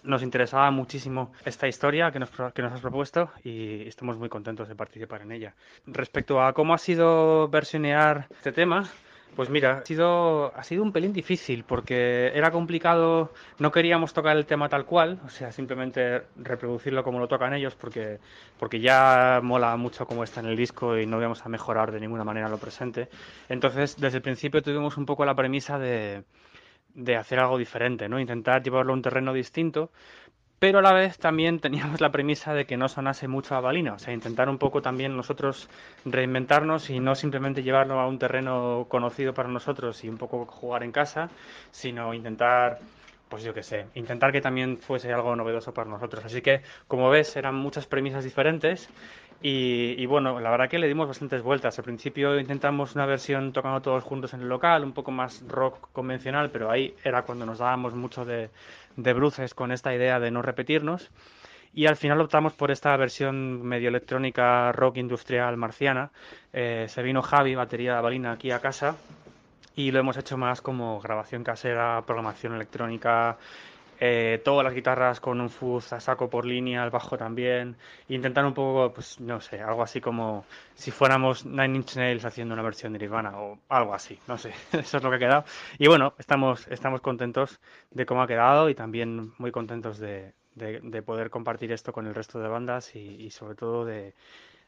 nos 0.03 0.23
interesaba 0.23 0.71
muchísimo 0.71 1.33
esta 1.47 1.67
historia 1.67 2.11
que 2.13 2.19
nos, 2.19 2.29
que 2.55 2.61
nos 2.61 2.75
has 2.75 2.81
propuesto 2.83 3.31
y 3.43 3.89
estamos 3.89 4.19
muy 4.19 4.29
contentos 4.29 4.69
de 4.69 4.75
participar 4.75 5.23
en 5.23 5.33
ella. 5.33 5.55
Respecto 5.87 6.43
a 6.43 6.53
cómo 6.53 6.75
ha 6.75 6.79
sido 6.79 7.49
versionear 7.49 8.27
este 8.29 8.53
tema, 8.53 8.85
pues 9.37 9.51
mira, 9.51 9.79
ha 9.79 9.85
sido, 9.85 10.57
ha 10.57 10.63
sido 10.65 10.83
un 10.83 10.93
pelín 10.93 11.13
difícil 11.13 11.63
porque 11.65 12.33
era 12.35 12.51
complicado, 12.51 13.33
no 13.59 13.71
queríamos 13.71 14.15
tocar 14.15 14.37
el 14.37 14.47
tema 14.47 14.71
tal 14.71 14.87
cual, 14.87 15.21
o 15.27 15.29
sea, 15.29 15.53
simplemente 15.53 16.23
reproducirlo 16.37 17.05
como 17.05 17.19
lo 17.19 17.29
tocan 17.29 17.53
ellos 17.53 17.75
porque, 17.75 18.19
porque 18.59 18.81
ya 18.81 19.41
mola 19.43 19.77
mucho 19.77 20.07
como 20.07 20.25
está 20.25 20.41
en 20.41 20.47
el 20.47 20.57
disco 20.57 20.99
y 20.99 21.07
no 21.07 21.19
íbamos 21.19 21.45
a 21.45 21.51
mejorar 21.51 21.93
de 21.93 22.01
ninguna 22.01 22.25
manera 22.25 22.49
lo 22.49 22.57
presente. 22.57 23.11
Entonces, 23.51 23.97
desde 24.01 24.17
el 24.17 24.23
principio 24.23 24.63
tuvimos 24.63 24.97
un 24.97 25.05
poco 25.05 25.27
la 25.27 25.35
premisa 25.35 25.79
de, 25.79 26.25
de 26.97 27.17
hacer 27.17 27.39
algo 27.39 27.59
diferente, 27.59 28.09
¿no? 28.09 28.19
Intentar 28.19 28.63
llevarlo 28.63 28.93
a 28.93 28.97
un 28.97 29.03
terreno 29.03 29.35
distinto, 29.35 29.91
pero 30.59 30.79
a 30.79 30.83
la 30.83 30.93
vez 30.93 31.19
también 31.19 31.61
teníamos 31.61 32.01
la 32.01 32.11
premisa 32.11 32.55
de 32.55 32.65
que 32.65 32.77
no 32.77 32.89
sonase 32.89 33.29
mucho 33.29 33.55
a 33.55 33.61
balina, 33.61 33.95
o 33.95 33.99
sea, 33.99 34.15
intentar 34.15 34.49
un 34.49 34.59
poco 34.59 34.81
también 34.83 35.17
nosotros 35.17 35.69
reinventarnos 36.05 36.89
y 36.91 37.01
no 37.01 37.15
simplemente 37.15 37.63
llevarlo 37.63 38.01
a 38.01 38.07
un 38.07 38.19
terreno 38.19 38.87
conocido 38.89 39.35
para 39.35 39.49
nosotros 39.49 40.03
y 40.05 40.09
un 40.09 40.17
poco 40.17 40.47
jugar 40.47 40.83
en 40.83 40.93
casa, 40.93 41.29
sino 41.71 42.15
intentar, 42.15 42.79
pues 43.29 43.43
yo 43.43 43.53
qué 43.53 43.63
sé, 43.63 43.87
intentar 43.95 44.33
que 44.33 44.41
también 44.41 44.79
fuese 44.79 45.13
algo 45.13 45.37
novedoso 45.37 45.75
para 45.75 45.91
nosotros. 45.91 46.25
Así 46.25 46.41
que, 46.41 46.63
como 46.89 47.11
ves, 47.11 47.37
eran 47.37 47.55
muchas 47.55 47.87
premisas 47.87 48.25
diferentes 48.25 48.89
y, 49.43 49.95
y 49.99 50.07
bueno, 50.07 50.41
la 50.41 50.51
verdad 50.51 50.71
que 50.71 50.79
le 50.79 50.89
dimos 50.89 51.07
bastantes 51.07 51.43
vueltas. 51.43 51.79
Al 51.79 51.85
principio 51.85 52.39
intentamos 52.41 52.95
una 52.95 53.05
versión 53.05 53.53
tocando 53.53 53.83
todos 53.83 54.03
juntos 54.03 54.33
en 54.33 54.41
el 54.41 54.49
local, 54.49 54.83
un 54.85 54.93
poco 54.93 55.11
más 55.11 55.45
rock 55.47 55.89
convencional, 55.93 56.51
pero 56.51 56.71
ahí 56.71 56.95
era 57.05 57.23
cuando 57.23 57.45
nos 57.45 57.59
dábamos 57.59 57.95
mucho 57.95 58.25
de, 58.25 58.49
de 58.97 59.13
bruces 59.13 59.55
con 59.55 59.73
esta 59.73 59.95
idea 59.95 60.21
de 60.21 60.31
no 60.31 60.43
repetirnos. 60.43 61.11
Y 61.73 61.87
al 61.87 61.97
final 61.97 62.21
optamos 62.21 62.55
por 62.55 62.71
esta 62.71 62.97
versión 62.97 63.63
medio 63.63 63.89
electrónica 63.89 64.73
rock 64.73 64.97
industrial 64.97 65.57
marciana. 65.57 66.11
Eh, 66.53 66.87
se 66.89 67.03
vino 67.03 67.21
Javi, 67.23 67.55
batería 67.55 67.97
de 67.97 68.03
balina, 68.03 68.33
aquí 68.33 68.51
a 68.51 68.61
casa 68.61 68.97
y 69.77 69.91
lo 69.91 70.01
hemos 70.01 70.17
hecho 70.17 70.39
más 70.39 70.63
como 70.63 70.99
grabación 71.01 71.45
casera, 71.45 72.03
programación 72.07 72.55
electrónica, 72.55 73.37
eh, 74.01 74.41
todas 74.45 74.65
las 74.65 74.75
guitarras 74.75 75.21
con 75.21 75.41
un 75.41 75.51
fuzz 75.51 75.93
a 75.93 76.01
saco 76.01 76.29
por 76.31 76.45
línea, 76.45 76.85
el 76.85 76.91
bajo 76.91 77.17
también, 77.17 77.77
intentar 78.09 78.45
un 78.45 78.55
poco, 78.55 78.93
pues 78.93 79.21
no 79.21 79.41
sé, 79.41 79.61
algo 79.61 79.83
así 79.83 80.01
como 80.01 80.45
si 80.75 80.91
fuéramos 80.91 81.45
Nine 81.47 81.77
Inch 81.77 81.97
Nails 81.97 82.25
haciendo 82.25 82.55
una 82.55 82.63
versión 82.63 82.93
de 82.93 82.99
Nirvana 82.99 83.39
o 83.41 83.59
algo 83.69 83.95
así, 83.95 84.19
no 84.27 84.37
sé, 84.39 84.51
eso 84.73 84.97
es 84.99 85.03
lo 85.03 85.11
que 85.11 85.17
ha 85.17 85.19
quedado. 85.21 85.45
Y 85.79 85.89
bueno, 85.89 86.15
estamos, 86.19 86.67
estamos 86.69 87.01
contentos 87.01 87.61
de 87.91 88.07
cómo 88.07 88.23
ha 88.23 88.27
quedado 88.27 88.69
y 88.69 88.75
también 88.75 89.33
muy 89.39 89.51
contentos 89.53 89.99
de, 89.99 90.33
de- 90.55 90.81
de 90.83 91.03
poder 91.03 91.31
compartir 91.31 91.73
esto 91.73 91.93
con 91.93 92.07
el 92.07 92.15
resto 92.15 92.39
de 92.39 92.49
bandas 92.49 92.95
y, 92.97 92.99
y 93.01 93.31
sobre 93.31 93.55
todo 93.55 93.85
de, 93.85 94.15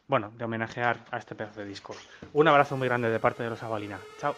bueno, 0.06 0.30
de 0.36 0.44
homenajear 0.44 0.98
a 1.10 1.18
este 1.18 1.34
pedazo 1.34 1.60
de 1.60 1.66
disco. 1.66 1.94
Un 2.32 2.48
abrazo 2.48 2.76
muy 2.76 2.88
grande 2.88 3.10
de 3.10 3.20
parte 3.20 3.42
de 3.42 3.50
los 3.50 3.62
Avalina. 3.62 3.98
Chao. 4.18 4.34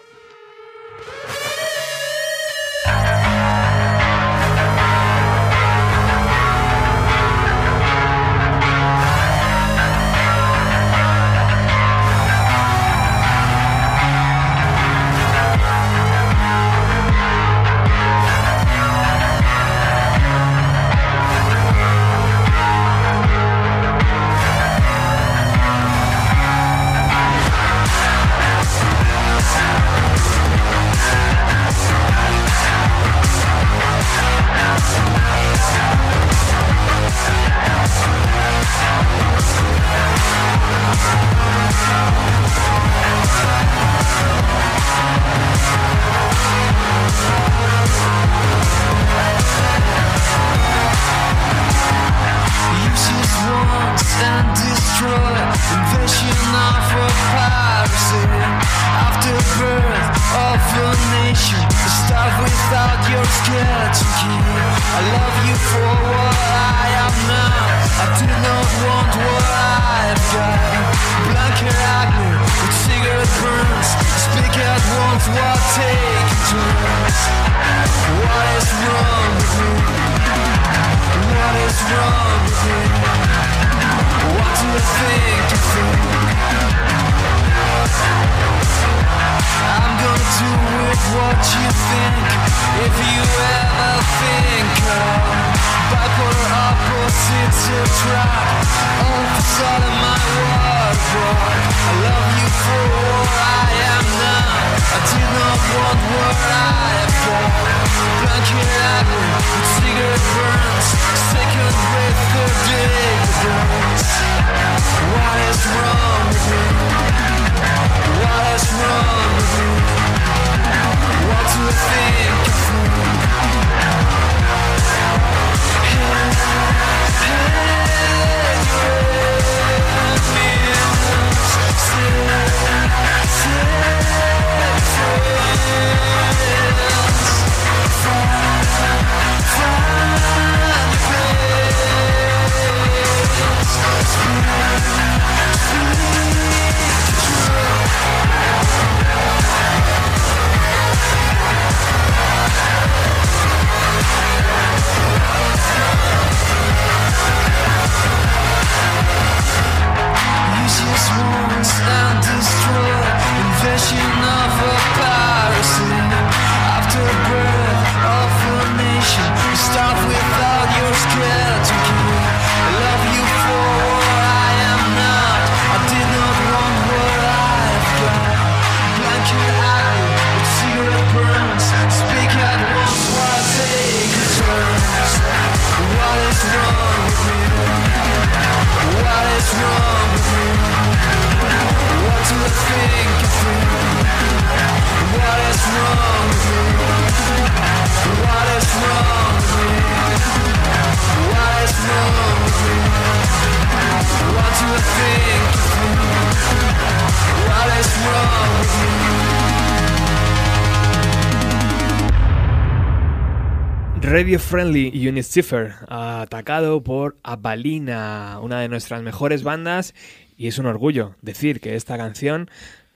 Radio 214.10 214.40
Friendly 214.40 215.06
Unicipher, 215.08 215.72
atacado 215.88 216.82
por 216.82 217.16
Abalina, 217.22 218.40
una 218.42 218.60
de 218.60 218.68
nuestras 218.68 219.02
mejores 219.02 219.44
bandas, 219.44 219.94
y 220.36 220.48
es 220.48 220.58
un 220.58 220.66
orgullo 220.66 221.14
decir 221.22 221.60
que 221.60 221.76
esta 221.76 221.96
canción 221.96 222.50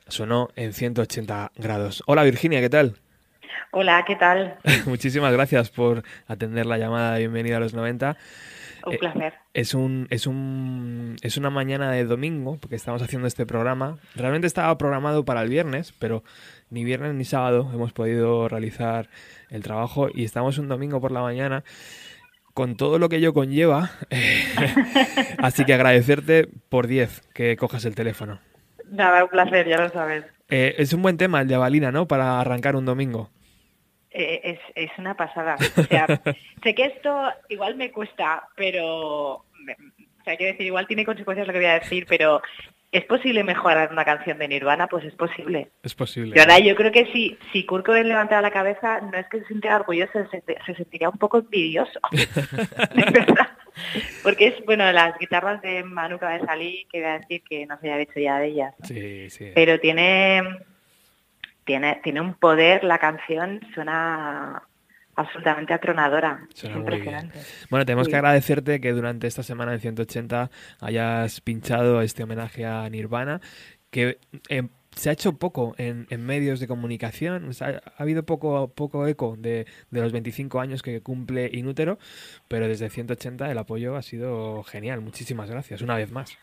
sonó 0.08 0.48
en 0.56 0.72
180 0.72 1.52
grados. 1.54 2.02
Hola 2.06 2.24
Virginia, 2.24 2.60
¿qué 2.60 2.68
tal? 2.68 2.96
Hola, 3.70 4.04
¿qué 4.04 4.16
tal? 4.16 4.56
Muchísimas 4.86 5.32
gracias 5.32 5.70
por 5.70 6.02
atender 6.26 6.66
la 6.66 6.78
llamada 6.78 7.12
de 7.14 7.20
bienvenida 7.20 7.58
a 7.58 7.60
los 7.60 7.74
90. 7.74 8.16
Un 8.86 8.94
Eh, 8.94 8.98
placer. 8.98 9.34
Es 9.54 9.72
un, 9.72 10.08
es 10.10 10.26
un 10.26 11.14
es 11.22 11.36
una 11.36 11.48
mañana 11.50 11.92
de 11.92 12.04
domingo, 12.06 12.58
porque 12.60 12.74
estamos 12.74 13.00
haciendo 13.02 13.28
este 13.28 13.46
programa. 13.46 13.98
Realmente 14.16 14.48
estaba 14.48 14.76
programado 14.78 15.24
para 15.24 15.42
el 15.42 15.48
viernes, 15.48 15.94
pero 15.96 16.24
ni 16.70 16.82
viernes 16.82 17.14
ni 17.14 17.24
sábado 17.24 17.70
hemos 17.72 17.92
podido 17.92 18.48
realizar 18.48 19.08
el 19.50 19.62
trabajo 19.62 20.08
y 20.12 20.24
estamos 20.24 20.58
un 20.58 20.68
domingo 20.68 21.00
por 21.00 21.12
la 21.12 21.22
mañana 21.22 21.64
con 22.54 22.76
todo 22.76 22.98
lo 22.98 23.08
que 23.08 23.16
ello 23.16 23.34
conlleva. 23.34 23.90
Así 25.38 25.64
que 25.64 25.74
agradecerte 25.74 26.48
por 26.68 26.86
10 26.86 27.28
que 27.34 27.56
cojas 27.56 27.84
el 27.84 27.96
teléfono. 27.96 28.40
Nada, 28.88 29.24
un 29.24 29.30
placer, 29.30 29.68
ya 29.68 29.80
lo 29.80 29.90
sabes. 29.90 30.24
Eh, 30.48 30.76
es 30.78 30.92
un 30.92 31.02
buen 31.02 31.16
tema 31.16 31.40
el 31.40 31.48
de 31.48 31.56
Avalina, 31.56 31.90
¿no? 31.90 32.06
Para 32.06 32.40
arrancar 32.40 32.76
un 32.76 32.84
domingo. 32.84 33.30
Eh, 34.10 34.40
es, 34.44 34.58
es 34.76 34.90
una 34.98 35.16
pasada. 35.16 35.56
O 35.76 35.82
sea, 35.82 36.06
sé 36.62 36.74
que 36.74 36.86
esto 36.86 37.28
igual 37.48 37.74
me 37.74 37.90
cuesta, 37.90 38.48
pero... 38.56 39.32
O 39.34 40.24
sea, 40.24 40.36
quiero 40.36 40.52
decir, 40.52 40.66
igual 40.66 40.86
tiene 40.86 41.04
consecuencias 41.04 41.46
lo 41.46 41.52
que 41.52 41.58
voy 41.58 41.68
a 41.68 41.80
decir, 41.80 42.06
pero 42.08 42.40
¿es 42.94 43.04
posible 43.04 43.42
mejorar 43.44 43.90
una 43.92 44.04
canción 44.04 44.38
de 44.38 44.48
Nirvana? 44.48 44.86
Pues 44.86 45.04
es 45.04 45.14
posible. 45.14 45.68
Es 45.82 45.94
posible. 45.94 46.32
De 46.34 46.40
verdad, 46.40 46.58
yo 46.58 46.74
creo 46.76 46.92
que 46.92 47.06
si, 47.12 47.36
si 47.52 47.66
Kurt 47.66 47.84
Cobain 47.84 48.08
levantara 48.08 48.40
la 48.40 48.50
cabeza, 48.50 49.00
no 49.00 49.18
es 49.18 49.26
que 49.28 49.40
se 49.40 49.48
sintiera 49.48 49.76
orgulloso, 49.76 50.12
se, 50.30 50.42
se 50.64 50.74
sentiría 50.74 51.08
un 51.08 51.18
poco 51.18 51.38
envidioso. 51.38 51.98
De 52.12 53.10
verdad. 53.10 53.48
Porque 54.22 54.46
es, 54.46 54.64
bueno, 54.64 54.90
las 54.92 55.18
guitarras 55.18 55.60
de 55.60 55.82
Manu 55.82 56.18
Cabezalí, 56.18 56.86
que 56.90 57.00
voy 57.00 57.10
a 57.10 57.18
decir 57.18 57.42
que 57.42 57.66
no 57.66 57.78
se 57.80 57.88
haya 57.88 57.98
dicho 57.98 58.20
ya 58.20 58.38
de 58.38 58.46
ellas. 58.46 58.74
Sí, 58.84 59.28
sí. 59.30 59.50
Pero 59.54 59.80
tiene, 59.80 60.42
tiene, 61.64 62.00
tiene 62.04 62.20
un 62.20 62.34
poder, 62.34 62.84
la 62.84 62.98
canción 62.98 63.60
suena 63.74 64.62
absolutamente 65.16 65.72
atronadora. 65.74 66.46
Es 66.54 66.64
impresionante. 66.64 67.38
Bueno, 67.70 67.84
tenemos 67.86 68.06
Sí. 68.06 68.10
que 68.12 68.16
agradecerte 68.16 68.80
que 68.80 68.92
durante 68.92 69.26
esta 69.26 69.42
semana 69.42 69.72
en 69.74 69.80
180 69.80 70.50
hayas 70.80 71.40
pinchado 71.40 72.00
este 72.00 72.22
homenaje 72.22 72.66
a 72.66 72.88
Nirvana, 72.88 73.40
que 73.90 74.18
eh, 74.48 74.62
se 74.96 75.08
ha 75.10 75.12
hecho 75.12 75.38
poco 75.38 75.74
en, 75.78 76.06
en 76.10 76.24
medios 76.24 76.60
de 76.60 76.68
comunicación, 76.68 77.48
o 77.48 77.52
sea, 77.52 77.82
ha 77.96 78.02
habido 78.02 78.24
poco, 78.24 78.68
poco 78.68 79.06
eco 79.08 79.34
de, 79.38 79.66
de 79.90 80.00
los 80.00 80.12
25 80.12 80.60
años 80.60 80.82
que 80.82 81.00
cumple 81.00 81.50
Inútero, 81.52 81.98
pero 82.48 82.68
desde 82.68 82.90
180 82.90 83.50
el 83.50 83.58
apoyo 83.58 83.96
ha 83.96 84.02
sido 84.02 84.62
genial. 84.62 85.00
Muchísimas 85.00 85.50
gracias, 85.50 85.82
una 85.82 85.96
vez 85.96 86.12
más. 86.12 86.38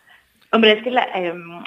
Hombre, 0.54 0.74
es 0.74 0.84
que 0.84 0.92
la- 0.92 1.08
em, 1.14 1.64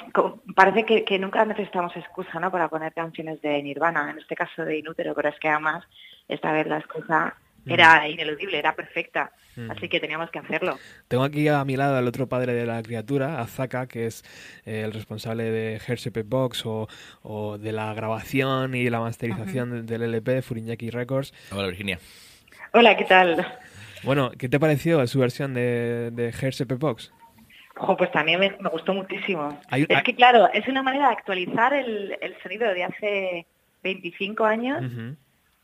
parece 0.55 0.83
que, 0.85 1.03
que 1.03 1.17
nunca 1.17 1.43
necesitamos 1.45 1.95
excusa 1.97 2.39
¿no? 2.39 2.51
para 2.51 2.69
poner 2.69 2.93
canciones 2.93 3.41
de 3.41 3.61
Nirvana, 3.63 4.11
en 4.11 4.19
este 4.19 4.35
caso 4.35 4.63
de 4.63 4.77
Inútero, 4.77 5.13
pero 5.15 5.29
es 5.29 5.39
que 5.39 5.47
además 5.49 5.83
esta 6.27 6.51
vez 6.51 6.67
la 6.67 6.77
excusa 6.77 7.35
era 7.67 8.07
ineludible, 8.07 8.59
era 8.59 8.75
perfecta, 8.75 9.31
Mm. 9.55 9.71
así 9.71 9.87
que 9.89 9.99
teníamos 10.01 10.29
que 10.29 10.37
hacerlo. 10.37 10.77
Tengo 11.07 11.23
aquí 11.23 11.47
a 11.47 11.63
mi 11.65 11.77
lado 11.77 11.95
al 11.97 12.05
otro 12.07 12.27
padre 12.27 12.53
de 12.53 12.65
la 12.67 12.83
criatura, 12.83 13.39
a 13.39 13.47
Zaka, 13.47 13.87
que 13.87 14.05
es 14.05 14.21
eh, 14.65 14.81
el 14.85 14.91
responsable 14.91 15.45
de 15.49 15.75
Hershey 15.87 16.11
Box 16.23 16.63
o, 16.65 16.87
o 17.23 17.57
de 17.57 17.71
la 17.71 17.91
grabación 17.95 18.75
y 18.75 18.87
la 18.89 18.99
masterización 18.99 19.85
del 19.87 20.03
LP 20.03 20.31
de 20.31 20.41
Furinyaki 20.43 20.89
Records. 20.91 21.33
Hola, 21.51 21.67
Virginia. 21.67 21.97
Hola, 22.73 22.95
¿qué 22.97 23.05
tal? 23.05 23.47
Bueno, 24.03 24.29
¿qué 24.37 24.47
te 24.49 24.59
pareció 24.59 25.07
su 25.07 25.19
versión 25.19 25.53
de, 25.55 26.11
de 26.11 26.27
Hershey 26.29 26.67
Box? 26.77 27.11
Ojo, 27.77 27.97
pues 27.97 28.11
también 28.11 28.39
me, 28.39 28.51
me 28.59 28.69
gustó 28.69 28.93
muchísimo. 28.93 29.59
Hay- 29.69 29.85
es 29.87 29.97
hay- 29.97 30.03
que 30.03 30.15
claro, 30.15 30.49
es 30.53 30.67
una 30.67 30.81
manera 30.81 31.07
de 31.07 31.13
actualizar 31.13 31.73
el, 31.73 32.17
el 32.21 32.37
sonido 32.41 32.73
de 32.73 32.83
hace 32.85 33.45
25 33.83 34.45
años 34.45 34.81
Ujú. 34.85 35.15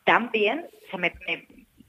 tan 0.03 0.29
bien. 0.31 0.67
Se 0.89 0.97
me, 0.97 1.13
me- 1.27 1.47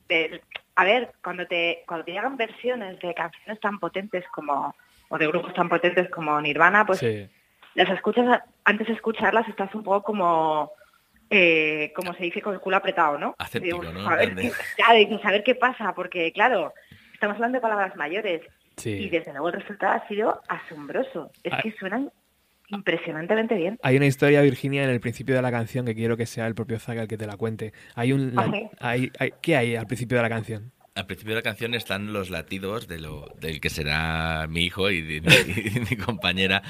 de- 0.09 0.41
a 0.77 0.85
ver, 0.85 1.13
cuando 1.23 1.47
te, 1.47 1.83
cuando 1.87 2.05
te 2.05 2.13
llegan 2.13 2.37
versiones 2.37 2.99
de 3.01 3.15
canciones 3.15 3.61
tan 3.61 3.79
potentes 3.79 4.25
como, 4.33 4.75
o 5.09 5.19
de 5.19 5.27
grupos 5.27 5.53
tan 5.55 5.69
potentes 5.69 6.09
como 6.11 6.41
Nirvana, 6.41 6.87
pues 6.87 7.01
Sí. 7.01 7.29
las 7.75 7.91
escuchas, 7.91 8.43
antes 8.65 8.87
de 8.87 8.93
escucharlas 8.95 9.49
estás 9.49 9.75
un 9.75 9.83
poco 9.83 10.03
como 10.03 10.73
eh, 11.35 11.93
como 11.97 12.13
se 12.13 12.25
dice, 12.25 12.43
con 12.43 12.53
el 12.53 12.61
culo 12.61 12.77
apretado, 12.77 13.17
¿no? 13.17 13.35
Aséptico, 13.39 13.81
Digo, 13.81 13.93
¿no? 13.93 14.07
A 14.07 14.17
ver, 14.17 14.35
qué- 14.35 14.53
ya, 14.77 14.93
digo, 14.93 15.19
saber 15.21 15.43
qué 15.43 15.55
pasa, 15.55 15.95
porque 15.95 16.31
claro, 16.31 16.75
estamos 17.23 17.37
hablando 17.37 17.59
de 17.59 17.63
palabras 17.63 17.95
mayores 17.95 18.43
Sí. 18.77 18.91
y 18.91 19.09
desde 19.11 19.31
luego 19.33 19.49
el 19.51 19.55
resultado 19.61 19.93
ha 19.93 20.09
sido 20.09 20.43
asombroso. 20.49 21.31
Es 21.45 21.53
Ah. 21.53 21.61
que 21.63 21.71
suenan 21.79 22.11
impresionantemente 22.69 23.55
bien. 23.55 23.79
Hay 23.83 23.97
una 23.97 24.07
historia, 24.07 24.41
Virginia, 24.43 24.83
en 24.83 24.91
el 24.91 24.99
principio 25.01 25.35
de 25.37 25.43
la 25.43 25.51
canción 25.53 25.87
que 25.87 25.95
quiero 25.95 26.17
que 26.17 26.27
sea 26.27 26.47
el 26.49 26.55
propio 26.57 26.79
Zaga 26.81 27.03
el 27.03 27.09
que 27.09 27.17
te 27.19 27.27
la 27.27 27.37
cuente. 27.37 27.73
Hay 27.95 28.13
un, 28.13 28.35
la- 28.35 28.51
hay- 28.81 29.11
hay- 29.19 29.33
¿Qué 29.41 29.57
hay 29.57 29.77
al 29.77 29.87
principio 29.87 30.17
de 30.17 30.23
la 30.23 30.29
canción? 30.31 30.73
Al 30.95 31.07
principio 31.07 31.35
de 31.35 31.41
la 31.41 31.43
canción 31.43 31.75
están 31.75 32.13
los 32.13 32.29
latidos 32.29 32.89
de 32.89 32.99
lo, 32.99 33.27
del 33.41 33.61
que 33.61 33.71
será 33.71 34.47
mi 34.49 34.65
hijo 34.65 34.91
y 34.91 35.01
de, 35.03 35.17
y 35.67 35.71
de 35.71 35.81
mi 35.89 35.97
compañera, 35.97 36.63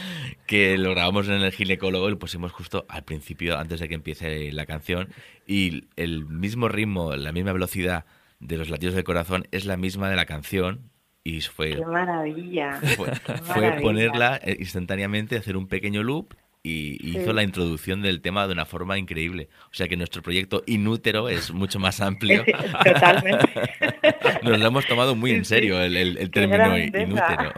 que 0.47 0.77
lo 0.77 0.91
grabamos 0.91 1.29
en 1.29 1.35
el 1.43 1.51
ginecólogo 1.53 2.09
y 2.09 2.12
lo 2.12 2.19
pusimos 2.19 2.53
justo 2.53 2.85
al 2.89 3.05
principio, 3.05 3.59
antes 3.59 3.81
de 3.81 3.89
que 3.89 3.95
empiece 3.95 4.53
la 4.53 4.66
canción. 4.66 5.09
Y 5.47 5.87
el 5.97 6.24
mismo 6.27 6.69
ritmo, 6.69 7.16
la 7.16 7.33
misma 7.33 7.53
velocidad 7.53 8.05
de 8.43 8.56
los 8.59 8.69
latidos 8.70 8.94
del 8.94 9.05
corazón 9.05 9.47
es 9.52 9.64
la 9.64 9.77
misma 9.77 10.10
de 10.10 10.16
la 10.16 10.27
canción. 10.27 10.90
Y 11.24 11.40
fue, 11.43 11.77
¡Qué 11.77 11.85
maravilla! 11.86 12.73
fue, 12.97 13.06
qué 13.24 13.35
fue 13.39 13.62
maravilla. 13.62 13.81
ponerla 13.81 14.40
eh, 14.43 14.56
instantáneamente, 14.59 15.36
hacer 15.36 15.56
un 15.56 15.69
pequeño 15.69 16.02
loop 16.02 16.35
y 16.64 17.10
hizo 17.10 17.31
Sí. 17.31 17.32
la 17.32 17.43
introducción 17.44 18.02
del 18.02 18.20
tema 18.20 18.47
de 18.47 18.52
una 18.52 18.64
forma 18.66 18.98
increíble. 18.98 19.48
O 19.66 19.74
sea 19.74 19.86
que 19.89 19.97
nuestro 19.97 20.20
proyecto 20.23 20.62
Inútero 20.66 21.28
es 21.28 21.52
mucho 21.52 21.78
más 21.78 22.01
amplio. 22.01 22.44
Totalmente. 22.85 23.48
Nos 24.43 24.59
lo 24.59 24.66
hemos 24.66 24.86
tomado 24.86 25.14
muy 25.14 25.31
en 25.32 25.44
serio 25.44 25.81
el, 25.81 25.97
el- 25.97 26.31
término 26.31 26.77
inútero. 26.78 27.52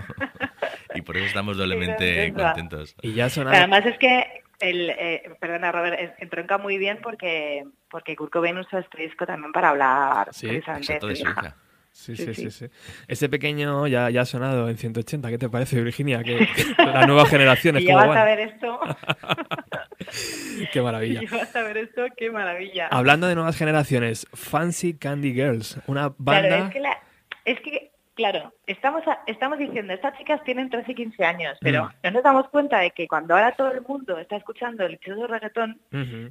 Y 0.94 1.00
por 1.02 1.16
eso 1.16 1.26
estamos 1.26 1.56
doblemente 1.56 2.32
contentos. 2.34 2.94
Y 3.02 3.12
ya 3.14 3.28
Pero 3.34 3.48
Además 3.50 3.84
es 3.86 3.98
que, 3.98 4.24
el, 4.68 4.90
eh, 4.90 5.22
perdona 5.40 5.70
Robert, 5.72 5.98
es- 6.00 6.12
entronca 6.18 6.58
muy 6.58 6.78
bien 6.78 6.98
porque 7.02 7.64
porque 7.90 8.16
Kurt 8.16 8.32
Cobain 8.32 8.58
usó 8.58 8.78
este 8.78 9.02
disco 9.02 9.24
también 9.26 9.52
para 9.52 9.68
hablar 9.70 10.28
Sí, 10.32 10.48
precisamente 10.48 10.98
de 11.06 11.16
su 11.16 11.22
hija. 11.28 11.56
Sí, 11.92 12.16
Sí, 12.16 12.26
sí, 12.26 12.34
sí, 12.34 12.50
sí. 12.50 12.66
sí. 12.68 12.74
Ese 13.06 13.28
pequeño 13.28 13.86
ya, 13.86 14.10
ya 14.10 14.22
ha 14.22 14.24
sonado 14.24 14.68
en 14.68 14.76
180. 14.76 15.28
¿Qué 15.30 15.38
te 15.38 15.48
parece, 15.48 15.80
Virginia? 15.80 16.24
Que, 16.24 16.38
que 16.38 16.64
las 16.82 17.06
nuevas 17.06 17.28
generaciones, 17.30 17.82
Y 17.84 17.86
¿cómo 17.86 18.00
llevas 18.00 18.16
a 18.16 18.24
van? 18.24 18.36
ver 18.36 18.40
esto, 18.40 18.80
Qué 20.72 20.82
maravilla. 20.82 21.20
y 21.22 21.26
llevas 21.26 21.54
a 21.54 21.62
ver 21.62 21.76
esto, 21.78 22.02
qué 22.16 22.30
maravilla. 22.30 22.88
Hablando 22.88 23.26
de 23.28 23.34
nuevas 23.34 23.56
generaciones, 23.56 24.26
Fancy 24.32 24.94
Candy 24.94 25.34
Girls, 25.34 25.78
una 25.86 26.12
banda... 26.18 26.48
Claro, 26.48 26.64
es 26.66 26.72
que, 26.72 26.80
la- 26.80 26.98
es 27.44 27.60
que, 27.60 27.83
claro, 28.14 28.52
estamos, 28.66 29.06
a- 29.08 29.20
estamos 29.26 29.58
diciendo, 29.58 29.92
estas 29.92 30.16
chicas 30.18 30.42
tienen 30.44 30.70
13 30.70 30.92
y 30.92 30.94
15 30.94 31.24
años, 31.24 31.58
pero 31.60 31.84
Mm. 31.84 31.88
no 32.04 32.10
nos 32.12 32.22
damos 32.22 32.48
cuenta 32.48 32.78
de 32.78 32.90
que 32.92 33.08
cuando 33.08 33.34
ahora 33.34 33.52
todo 33.52 33.72
el 33.72 33.82
mundo 33.82 34.18
está 34.18 34.36
escuchando 34.36 34.84
el 34.84 34.92
dichoso 34.92 35.26
reggaetón, 35.26 35.80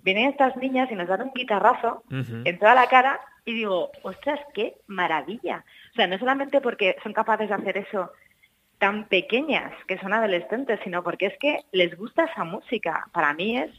vienen 0.04 0.30
estas 0.30 0.56
niñas 0.58 0.90
y 0.92 0.96
nos 0.96 1.08
dan 1.08 1.22
un 1.24 1.32
guitarrazo 1.34 2.04
en 2.46 2.60
toda 2.60 2.76
la 2.76 2.88
cara 2.88 3.20
y 3.46 3.54
digo, 3.54 3.92
ostras, 4.04 4.40
qué 4.54 4.76
maravilla. 4.88 5.66
O 5.92 5.96
sea, 5.96 6.08
no 6.08 6.18
solamente 6.18 6.62
porque 6.62 6.96
son 7.04 7.12
capaces 7.14 7.50
de 7.50 7.56
hacer 7.56 7.78
eso 7.78 8.12
tan 8.80 9.06
pequeñas, 9.06 9.72
que 9.88 9.98
son 10.00 10.14
adolescentes, 10.14 10.80
sino 10.84 11.04
porque 11.04 11.28
es 11.28 11.38
que 11.40 11.60
les 11.72 11.98
gusta 11.98 12.26
esa 12.26 12.44
música. 12.44 13.06
Para 13.14 13.34
mí 13.34 13.58
es... 13.58 13.72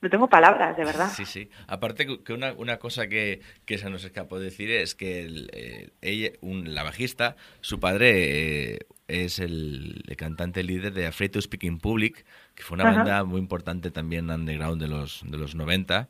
No 0.00 0.08
tengo 0.10 0.28
palabras, 0.28 0.76
de 0.76 0.84
verdad. 0.84 1.08
Sí, 1.14 1.24
sí. 1.24 1.50
Aparte 1.66 2.06
que- 2.24 2.32
una, 2.32 2.52
una 2.52 2.78
cosa 2.78 3.08
que, 3.08 3.40
que 3.64 3.78
se 3.78 3.90
nos 3.90 4.04
escapó 4.04 4.38
decir 4.38 4.70
es 4.70 4.94
que 4.94 5.22
el, 5.24 5.50
eh, 5.52 5.90
ella, 6.02 6.30
un- 6.40 6.74
la 6.74 6.84
bajista, 6.84 7.34
su 7.60 7.80
padre 7.80 8.74
eh, 8.74 8.78
es 9.08 9.38
el, 9.40 10.04
el 10.06 10.16
cantante 10.16 10.62
líder 10.62 10.92
de 10.92 11.06
Afraid 11.06 11.32
to 11.32 11.40
Speak 11.40 11.64
in 11.64 11.78
Public, 11.78 12.24
que 12.54 12.62
fue 12.62 12.76
una 12.76 12.88
Ajá. 12.88 12.98
banda 12.98 13.24
muy 13.24 13.40
importante 13.40 13.90
también 13.90 14.30
underground 14.30 14.80
de 14.80 14.86
los, 14.88 15.22
de 15.26 15.36
los 15.38 15.54
90 15.54 16.08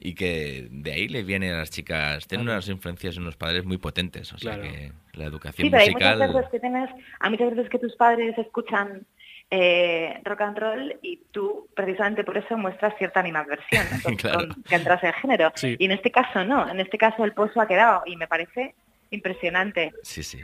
y 0.00 0.14
que 0.14 0.68
de 0.70 0.92
ahí 0.92 1.08
le 1.08 1.22
vienen 1.24 1.52
a 1.52 1.58
las 1.58 1.70
chicas, 1.70 2.26
tienen 2.28 2.46
Claro. 2.46 2.58
unas 2.58 2.68
influencias 2.68 3.16
en 3.16 3.22
unos 3.22 3.36
padres 3.36 3.64
muy 3.64 3.78
potentes, 3.78 4.32
o 4.32 4.38
sea 4.38 4.54
Claro. 4.54 4.62
que 4.72 4.92
la 5.14 5.24
educación 5.24 5.66
Sí, 5.66 5.70
pero 5.70 5.82
hay 5.82 5.90
muchas 5.90 6.16
musical... 6.16 6.34
veces 6.34 6.50
que 6.52 6.60
tienes, 6.60 6.90
hay 7.20 7.30
muchas 7.30 7.50
veces 7.56 7.70
que 7.70 7.78
tus 7.80 7.96
padres 7.96 8.38
escuchan 8.38 9.06
eh, 9.50 10.20
rock 10.24 10.40
and 10.40 10.58
roll 10.58 10.96
y 11.02 11.18
tú 11.30 11.68
precisamente 11.74 12.24
por 12.24 12.36
eso 12.36 12.56
muestras 12.56 12.94
cierta 12.98 13.20
animadversión 13.20 13.84
con, 14.02 14.16
Claro. 14.16 14.38
con- 14.48 14.62
que 14.64 14.74
entras 14.74 15.02
en 15.04 15.12
género. 15.14 15.52
Sí. 15.54 15.76
Y 15.78 15.84
en 15.84 15.92
este 15.92 16.10
caso 16.10 16.44
no, 16.44 16.68
en 16.68 16.80
este 16.80 16.98
caso 16.98 17.24
el 17.24 17.32
pozo 17.32 17.60
ha 17.60 17.68
quedado 17.68 18.02
y 18.06 18.16
me 18.16 18.26
parece 18.26 18.74
impresionante. 19.10 19.92
Sí, 20.02 20.22
sí. 20.22 20.38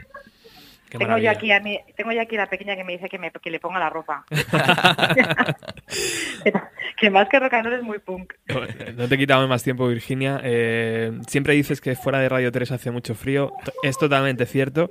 Qué 0.89 0.99
tengo 0.99 1.17
yo 1.17 1.31
aquí 1.31 1.51
a 1.51 1.59
mi, 1.59 1.79
tengo 1.97 2.11
yo 2.11 2.21
aquí 2.21 2.37
la 2.37 2.45
pequeña 2.47 2.75
que 2.75 2.83
me 2.83 2.93
dice 2.93 3.09
que, 3.09 3.17
me, 3.17 3.31
que 3.31 3.49
le 3.49 3.59
ponga 3.59 3.79
la 3.79 3.89
ropa. 3.89 4.23
que 6.97 7.09
más 7.09 7.27
que 7.29 7.39
rock 7.39 7.53
and 7.53 7.65
roll 7.65 7.73
es 7.75 7.83
muy 7.83 7.99
punk. 7.99 8.33
No 8.95 9.07
te 9.07 9.17
quitamos 9.17 9.47
más 9.49 9.63
tiempo, 9.63 9.87
Virginia. 9.87 10.39
Eh, 10.43 11.11
siempre 11.27 11.53
dices 11.53 11.81
que 11.81 11.95
fuera 11.95 12.19
de 12.19 12.29
Radio 12.29 12.51
3 12.51 12.71
hace 12.73 12.91
mucho 12.91 13.15
frío. 13.15 13.53
Es 13.81 13.97
totalmente 13.97 14.45
cierto. 14.45 14.89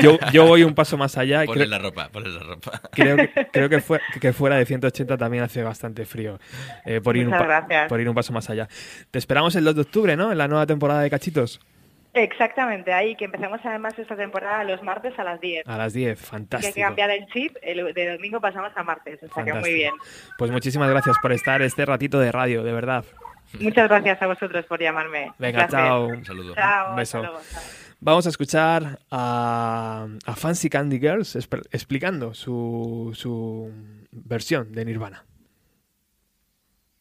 Yo, 0.00 0.18
yo 0.32 0.46
voy 0.46 0.62
un 0.64 0.74
paso 0.74 0.96
más 0.96 1.16
allá. 1.18 1.44
y 1.44 1.46
Ponle 1.46 1.64
creo, 1.66 1.70
la 1.70 1.78
ropa, 1.78 2.08
ponle 2.10 2.30
la 2.30 2.42
ropa. 2.42 2.80
creo 2.92 3.16
que, 3.16 3.28
creo 3.52 3.68
que, 3.68 3.80
fue- 3.80 4.00
que 4.20 4.32
fuera 4.32 4.56
de 4.56 4.66
180 4.66 5.16
también 5.16 5.42
hace 5.44 5.62
bastante 5.62 6.04
frío. 6.04 6.38
eh, 6.84 7.00
por, 7.02 7.16
ir 7.16 7.24
un 7.24 7.30
Muchas 7.32 7.42
pa- 7.46 7.60
gracias. 7.60 7.88
por 7.88 8.00
ir 8.00 8.08
un 8.08 8.14
paso 8.14 8.32
más 8.32 8.48
allá. 8.50 8.68
Te 9.10 9.18
esperamos 9.18 9.54
el 9.56 9.64
2 9.64 9.74
de 9.74 9.80
octubre, 9.82 10.16
¿no? 10.16 10.32
En 10.32 10.38
la 10.38 10.48
nueva 10.48 10.66
temporada 10.66 11.00
de 11.00 11.10
Cachitos. 11.10 11.60
Exactamente, 12.16 12.92
ahí 12.92 13.16
que 13.16 13.24
empezamos 13.24 13.58
además 13.64 13.98
esta 13.98 14.14
temporada 14.14 14.62
los 14.62 14.80
martes 14.84 15.18
a 15.18 15.24
las 15.24 15.40
10. 15.40 15.66
A 15.66 15.76
las 15.76 15.92
10. 15.92 16.04
Que 16.16 16.24
hay 16.24 16.30
Fantástico. 16.30 16.74
que 16.74 16.80
cambiar 16.80 17.10
el 17.10 17.26
chip, 17.26 17.56
el, 17.60 17.92
de 17.92 18.12
domingo 18.12 18.40
pasamos 18.40 18.70
a 18.76 18.84
martes, 18.84 19.16
o 19.22 19.34
sea 19.34 19.42
que 19.44 19.50
muy 19.52 19.60
Fantástico. 19.62 19.74
bien. 19.76 19.92
Pues 20.38 20.50
muchísimas 20.52 20.88
gracias 20.90 21.16
por 21.20 21.32
estar 21.32 21.60
este 21.62 21.84
ratito 21.84 22.20
de 22.20 22.30
radio, 22.30 22.62
de 22.62 22.72
verdad. 22.72 23.04
Muchas 23.58 23.88
gracias 23.88 24.22
a 24.22 24.26
vosotros 24.28 24.64
por 24.66 24.80
llamarme. 24.80 25.32
Venga, 25.38 25.64
Un 25.64 25.68
chao. 25.70 26.06
Un 26.06 26.24
saludo. 26.24 26.54
Chao, 26.54 26.90
Un 26.90 26.96
beso. 26.96 27.18
hasta 27.18 27.30
luego, 27.30 27.44
chao. 27.52 27.62
Vamos 28.04 28.26
a 28.26 28.28
escuchar 28.28 29.00
a, 29.10 30.06
a 30.26 30.36
Fancy 30.36 30.68
Candy 30.68 30.98
Girls 30.98 31.36
explicando 31.36 32.34
su, 32.34 33.12
su 33.14 33.72
versión 34.10 34.72
de 34.72 34.84
Nirvana. 34.84 35.24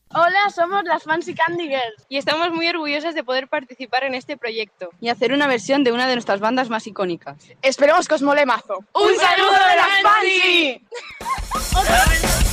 Hola, 0.07 0.49
somos 0.55 0.85
las 0.85 1.03
Fancy 1.03 1.35
Candy 1.35 1.65
Girls 1.67 2.05
y 2.07 2.15
estamos 2.15 2.51
muy 2.51 2.69
orgullosas 2.69 3.15
de 3.15 3.23
poder 3.25 3.49
participar 3.49 4.05
en 4.05 4.15
este 4.15 4.37
proyecto. 4.37 4.91
y 5.01 5.09
hacer 5.09 5.33
una 5.33 5.45
versión 5.45 5.83
de 5.83 5.91
una 5.91 6.07
de 6.07 6.13
nuestras 6.13 6.39
bandas 6.39 6.69
más 6.69 6.87
icónicas. 6.87 7.35
Esperemos 7.61 8.07
que 8.07 8.15
os 8.15 8.21
mole 8.21 8.45
mazo. 8.45 8.77
¡Un 8.93 9.15
saludo 9.17 9.51
de 9.51 9.75
las 9.75 10.01
Fancy! 10.03 10.87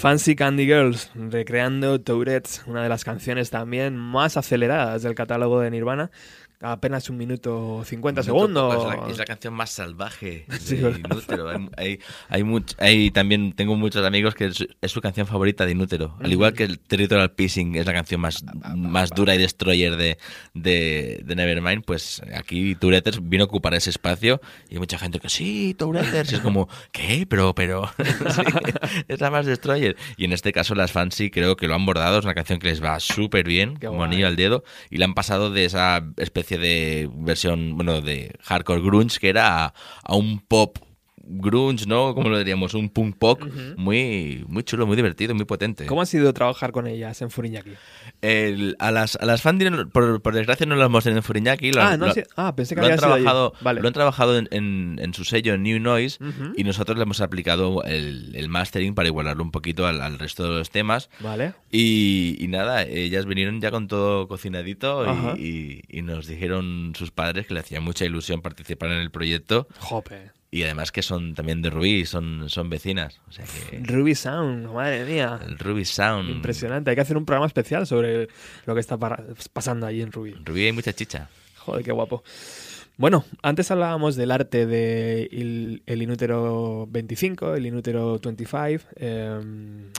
Fancy 0.00 0.34
Candy 0.34 0.64
Girls, 0.64 1.10
recreando 1.14 2.00
Tourette's, 2.00 2.62
una 2.66 2.82
de 2.82 2.88
las 2.88 3.04
canciones 3.04 3.50
también 3.50 3.98
más 3.98 4.38
aceleradas 4.38 5.02
del 5.02 5.14
catálogo 5.14 5.60
de 5.60 5.70
Nirvana, 5.70 6.10
apenas 6.60 7.08
un 7.10 7.16
minuto 7.16 7.82
50 7.84 8.22
Minuto 8.22 8.38
segundos. 8.38 8.74
Es 8.94 9.00
la, 9.00 9.10
es 9.10 9.18
la 9.18 9.24
canción 9.24 9.54
más 9.54 9.70
salvaje 9.70 10.44
de 10.48 10.58
Sí. 10.58 10.76
Inútero. 10.76 11.48
Hay, 11.48 11.68
hay, 11.76 11.98
hay, 12.28 12.42
much- 12.42 12.74
hay 12.78 13.10
también, 13.10 13.52
tengo 13.54 13.76
muchos 13.76 14.04
amigos 14.04 14.34
que 14.34 14.46
es, 14.46 14.66
es 14.80 14.90
su 14.92 15.00
canción 15.00 15.26
favorita 15.26 15.64
de 15.66 15.72
Inútero. 15.72 16.16
Al 16.20 16.30
igual 16.32 16.52
que 16.54 16.64
el 16.64 16.78
Territorial 16.78 17.32
Pissing 17.32 17.76
es 17.76 17.86
la 17.86 17.92
canción 17.92 18.20
más, 18.20 18.44
más 18.76 19.10
dura 19.10 19.34
y 19.34 19.38
destroyer 19.38 19.96
de, 19.96 20.18
de, 20.54 21.22
de 21.24 21.34
Nevermind, 21.36 21.84
pues 21.84 22.22
aquí 22.34 22.74
Touretters 22.74 23.20
vino 23.22 23.44
a 23.44 23.46
ocupar 23.46 23.74
ese 23.74 23.90
espacio 23.90 24.40
y 24.68 24.74
hay 24.74 24.78
mucha 24.78 24.98
gente 24.98 25.18
que 25.20 25.28
sí, 25.28 25.74
Touretters. 25.78 26.32
Y 26.32 26.34
es 26.36 26.40
como, 26.40 26.68
¿qué? 26.92 27.26
Pero, 27.28 27.54
pero. 27.54 27.90
Sí, 28.30 28.42
es 29.08 29.20
la 29.20 29.30
más 29.30 29.46
destroyer. 29.46 29.96
Y 30.16 30.24
en 30.24 30.32
este 30.32 30.52
caso, 30.52 30.74
las 30.74 30.92
fans 30.92 31.14
sí 31.14 31.30
creo 31.30 31.56
que 31.56 31.66
lo 31.68 31.74
han 31.74 31.84
bordado. 31.84 32.18
Es 32.18 32.24
una 32.24 32.34
canción 32.34 32.58
que 32.58 32.68
les 32.68 32.82
va 32.82 32.98
súper 33.00 33.46
bien, 33.46 33.76
como 33.76 34.04
anillo 34.04 34.26
al 34.26 34.36
dedo. 34.36 34.62
Y 34.90 34.98
la 34.98 35.06
han 35.06 35.14
pasado 35.14 35.50
de 35.50 35.64
esa 35.64 36.04
especie 36.16 36.49
de 36.58 37.08
versión, 37.12 37.76
bueno, 37.76 38.00
de 38.00 38.32
hardcore 38.42 38.80
grunge 38.80 39.18
que 39.18 39.28
era 39.28 39.74
a, 40.02 40.16
un 40.16 40.40
pop 40.40 40.78
grunge, 41.30 41.86
¿no? 41.86 42.14
Como 42.14 42.28
lo 42.28 42.38
diríamos, 42.38 42.74
un 42.74 42.88
punk 42.90 43.16
pop 43.16 43.40
muy, 43.76 44.44
muy 44.48 44.62
chulo, 44.64 44.86
muy 44.86 44.96
divertido, 44.96 45.34
muy 45.34 45.44
potente. 45.44 45.86
¿Cómo 45.86 46.02
ha 46.02 46.06
sido 46.06 46.32
trabajar 46.34 46.72
con 46.72 46.86
ellas 46.86 47.22
en 47.22 47.30
Furiñaki? 47.30 47.70
El- 48.22 48.76
a 48.78 48.90
las, 48.90 49.16
a 49.16 49.24
las 49.26 49.42
fans, 49.42 49.62
por, 49.92 50.20
por 50.22 50.34
desgracia, 50.34 50.66
no 50.66 50.76
las 50.76 50.86
hemos 50.86 51.04
tenido 51.04 51.18
en 51.18 51.22
Furiñaki. 51.22 51.72
Lo, 51.72 51.82
Ah, 51.82 51.96
no 51.96 52.06
lo- 52.06 52.12
ah, 52.36 52.54
pensé 52.56 52.74
que 52.74 52.80
lo 52.80 52.86
han 52.88 52.98
sido 52.98 53.08
trabajado, 53.08 53.52
Vale. 53.60 53.80
Lo 53.80 53.88
han 53.88 53.94
trabajado 53.94 54.38
en, 54.38 54.48
en- 54.50 54.98
en 55.00 55.14
su 55.14 55.24
sello, 55.24 55.54
en 55.54 55.62
New 55.62 55.80
Noise, 55.80 56.18
y 56.56 56.64
nosotros 56.64 56.96
le 56.96 57.04
hemos 57.04 57.20
aplicado 57.20 57.82
el, 57.84 58.34
el 58.34 58.48
mastering 58.48 58.94
para 58.94 59.08
igualarlo 59.08 59.42
un 59.42 59.50
poquito 59.50 59.86
al, 59.86 60.00
al 60.00 60.18
resto 60.18 60.44
de 60.44 60.58
los 60.58 60.70
temas. 60.70 61.10
Vale. 61.20 61.54
Y, 61.70 62.36
y 62.40 62.48
nada, 62.48 62.82
ellas 62.82 63.26
vinieron 63.26 63.60
ya 63.60 63.70
con 63.70 63.86
todo 63.88 64.26
cocinadito 64.28 65.04
y- 65.38 65.82
y 65.88 66.02
nos 66.02 66.26
dijeron 66.26 66.92
sus 66.96 67.10
padres 67.10 67.46
que 67.46 67.54
le 67.54 67.60
hacía 67.60 67.80
mucha 67.80 68.04
ilusión 68.04 68.40
participar 68.42 68.90
en 68.90 68.98
el 68.98 69.10
proyecto. 69.10 69.66
Jope. 69.78 70.30
Y 70.52 70.64
además 70.64 70.90
que 70.90 71.02
son 71.02 71.34
también 71.34 71.62
de 71.62 71.70
Rubí, 71.70 72.04
son, 72.06 72.48
son 72.48 72.68
vecinas. 72.68 73.20
O 73.28 73.32
sea 73.32 73.44
que 73.44 73.78
Ruby 73.84 74.16
Sound, 74.16 74.72
madre 74.72 75.04
mía. 75.04 75.38
el 75.46 75.56
Ruby 75.58 75.84
Sound. 75.84 76.28
Impresionante. 76.28 76.90
Hay 76.90 76.96
que 76.96 77.02
hacer 77.02 77.16
un 77.16 77.24
programa 77.24 77.46
especial 77.46 77.86
sobre 77.86 78.28
lo 78.66 78.74
que 78.74 78.80
está 78.80 78.98
pasando 79.52 79.86
allí 79.86 80.02
en 80.02 80.10
Ruby. 80.10 80.34
Rubí 80.44 80.64
hay 80.66 80.72
mucha 80.72 80.92
chicha. 80.92 81.28
Joder, 81.58 81.84
qué 81.84 81.92
guapo. 81.92 82.24
Bueno, 83.00 83.24
antes 83.42 83.70
hablábamos 83.70 84.14
del 84.14 84.30
arte 84.30 84.66
de 84.66 85.26
il- 85.32 85.82
el 85.86 86.02
Inútero 86.02 86.86
25, 86.90 87.54
el 87.54 87.64
Inútero 87.64 88.18
25. 88.22 88.84
eh, 88.96 89.40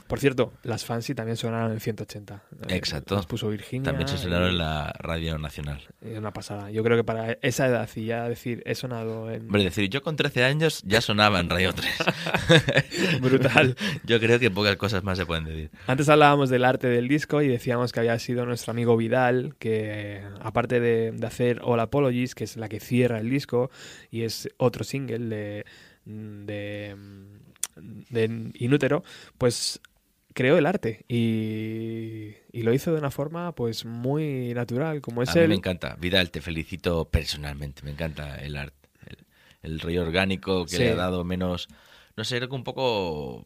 por 0.06 0.20
cierto, 0.20 0.52
las 0.62 0.84
Fancy 0.84 1.12
también 1.12 1.36
sonaron 1.36 1.72
en 1.72 1.80
180. 1.80 2.44
Eh, 2.68 2.76
Exacto. 2.76 3.16
Las 3.16 3.26
puso 3.26 3.48
Virginia. 3.48 3.82
También 3.82 4.06
se 4.06 4.18
sonaron 4.18 4.50
en 4.50 4.58
la 4.58 4.92
Radio 5.00 5.36
Nacional. 5.36 5.80
y 6.00 6.12
una 6.16 6.32
pasada. 6.32 6.70
Yo 6.70 6.84
creo 6.84 6.96
que 6.96 7.02
para 7.02 7.32
esa 7.42 7.66
edad 7.66 7.88
y 7.96 8.04
ya 8.04 8.28
decir, 8.28 8.62
he 8.66 8.76
sonado 8.76 9.32
en... 9.32 9.42
Hombre, 9.46 9.64
decir, 9.64 9.88
yo 9.90 10.00
con 10.02 10.14
13 10.14 10.44
años 10.44 10.80
ya 10.86 11.00
sonaba 11.00 11.40
en 11.40 11.50
Radio 11.50 11.72
3. 11.72 13.20
Brutal. 13.20 13.74
Yo 14.04 14.20
creo 14.20 14.38
que 14.38 14.50
pocas 14.50 14.76
cosas 14.76 15.02
más 15.02 15.18
se 15.18 15.26
pueden 15.26 15.44
decir. 15.44 15.70
Antes 15.88 16.08
hablábamos 16.08 16.50
del 16.50 16.64
arte 16.64 16.86
del 16.86 17.08
disco 17.08 17.42
y 17.42 17.48
decíamos 17.48 17.92
que 17.92 17.98
había 18.00 18.16
sido 18.20 18.46
nuestro 18.46 18.70
amigo 18.70 18.96
Vidal, 18.96 19.54
que 19.58 20.22
aparte 20.40 20.78
de, 20.78 21.10
de 21.12 21.26
hacer 21.26 21.60
All 21.64 21.80
Apologies, 21.80 22.34
que 22.36 22.44
es 22.44 22.56
la 22.56 22.68
que 22.68 22.78
cierra 22.92 23.18
el 23.20 23.30
disco 23.30 23.70
y 24.10 24.22
es 24.22 24.50
otro 24.58 24.84
single 24.84 25.34
de, 25.34 25.64
de, 26.04 26.96
de 28.10 28.50
Inútero, 28.58 29.02
pues 29.38 29.80
creó 30.34 30.58
el 30.58 30.66
arte 30.66 31.04
y, 31.08 32.34
y 32.52 32.62
lo 32.62 32.72
hizo 32.74 32.92
de 32.92 32.98
una 32.98 33.10
forma 33.10 33.54
pues 33.54 33.84
muy 33.86 34.52
natural, 34.54 35.00
como 35.00 35.22
es 35.22 35.30
A 35.30 35.34
mí 35.36 35.40
el... 35.40 35.48
me 35.48 35.54
encanta. 35.54 35.96
Vidal, 35.98 36.30
te 36.30 36.40
felicito 36.42 37.06
personalmente. 37.06 37.82
Me 37.82 37.92
encanta 37.92 38.36
el 38.42 38.56
arte. 38.56 38.88
El, 39.06 39.16
el 39.72 39.80
rollo 39.80 40.02
orgánico 40.02 40.64
que 40.66 40.76
Sí. 40.76 40.78
le 40.82 40.90
ha 40.90 40.96
dado 40.96 41.24
menos... 41.24 41.68
No 42.16 42.24
sé, 42.24 42.36
era 42.36 42.46
que 42.46 42.54
un 42.54 42.64
poco... 42.64 43.44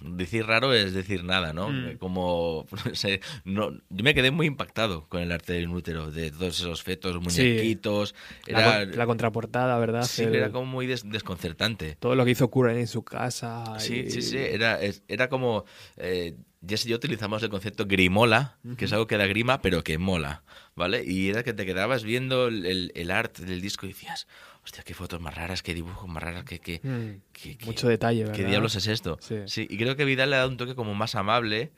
Decir 0.00 0.46
raro 0.46 0.74
es 0.74 0.92
decir 0.92 1.24
nada, 1.24 1.52
¿no? 1.52 1.70
Mm. 1.70 1.96
Como, 1.98 2.66
no 2.86 2.94
sé, 2.94 3.20
no, 3.44 3.70
yo 3.72 4.04
me 4.04 4.14
quedé 4.14 4.30
muy 4.30 4.46
impactado 4.46 5.08
con 5.08 5.22
el 5.22 5.32
arte 5.32 5.54
del 5.54 5.68
útero, 5.68 6.10
de 6.10 6.30
todos 6.30 6.60
esos 6.60 6.82
fetos, 6.82 7.14
muñequitos. 7.20 8.14
La, 8.46 8.82
Era, 8.82 8.84
la 8.96 9.06
contraportada, 9.06 9.78
¿verdad? 9.78 10.02
sí, 10.02 10.22
El- 10.24 10.34
era 10.34 10.50
como 10.50 10.66
muy 10.66 10.86
des- 10.86 11.08
desconcertante. 11.08 11.96
Todo 11.98 12.14
lo 12.14 12.24
que 12.24 12.32
hizo 12.32 12.48
Curran 12.50 12.76
en 12.76 12.86
su 12.86 13.04
casa. 13.04 13.78
Sí, 13.78 14.04
y- 14.06 14.10
sí, 14.10 14.22
sí. 14.22 14.36
Era, 14.38 14.78
era 15.08 15.28
como. 15.28 15.64
Eh, 15.96 16.36
Jess 16.66 16.86
y 16.86 16.88
yo 16.88 16.96
utilizamos 16.96 17.42
el 17.44 17.48
concepto 17.50 17.86
grimola, 17.86 18.58
que 18.76 18.86
es 18.86 18.92
algo 18.92 19.06
que 19.06 19.16
da 19.16 19.26
grima, 19.26 19.62
pero 19.62 19.84
que 19.84 19.98
mola, 19.98 20.42
¿vale? 20.74 21.04
Y 21.06 21.28
era 21.28 21.44
que 21.44 21.52
te 21.52 21.64
quedabas 21.64 22.02
viendo 22.02 22.48
el, 22.48 22.66
el, 22.66 22.92
el 22.96 23.10
arte 23.12 23.44
del 23.44 23.60
disco 23.60 23.86
y 23.86 23.90
decías, 23.90 24.26
hostia, 24.66 24.82
qué 24.84 24.92
fotos 24.94 25.20
más 25.20 25.32
raras, 25.34 25.62
qué 25.62 25.72
dibujos 25.74 26.08
más 26.10 26.22
raros, 26.22 26.42
qué, 26.44 26.58
qué, 26.58 26.80
Mm, 26.82 27.20
qué- 27.32 27.56
qué- 27.56 27.66
Mucho 27.66 27.88
detalle, 27.88 28.22
¿verdad? 28.24 28.34
¿Qué 28.34 28.44
diablos 28.44 28.74
es 28.74 28.88
esto? 28.88 29.16
Sí. 29.20 29.66
y 29.70 29.78
creo 29.78 29.94
que 29.96 30.04
Vidal 30.04 30.28
le 30.30 30.36
ha 30.36 30.40
dado 30.40 30.50
un 30.50 30.56
toque 30.56 30.74
como 30.74 30.92
más 30.94 31.14
amable, 31.14 31.70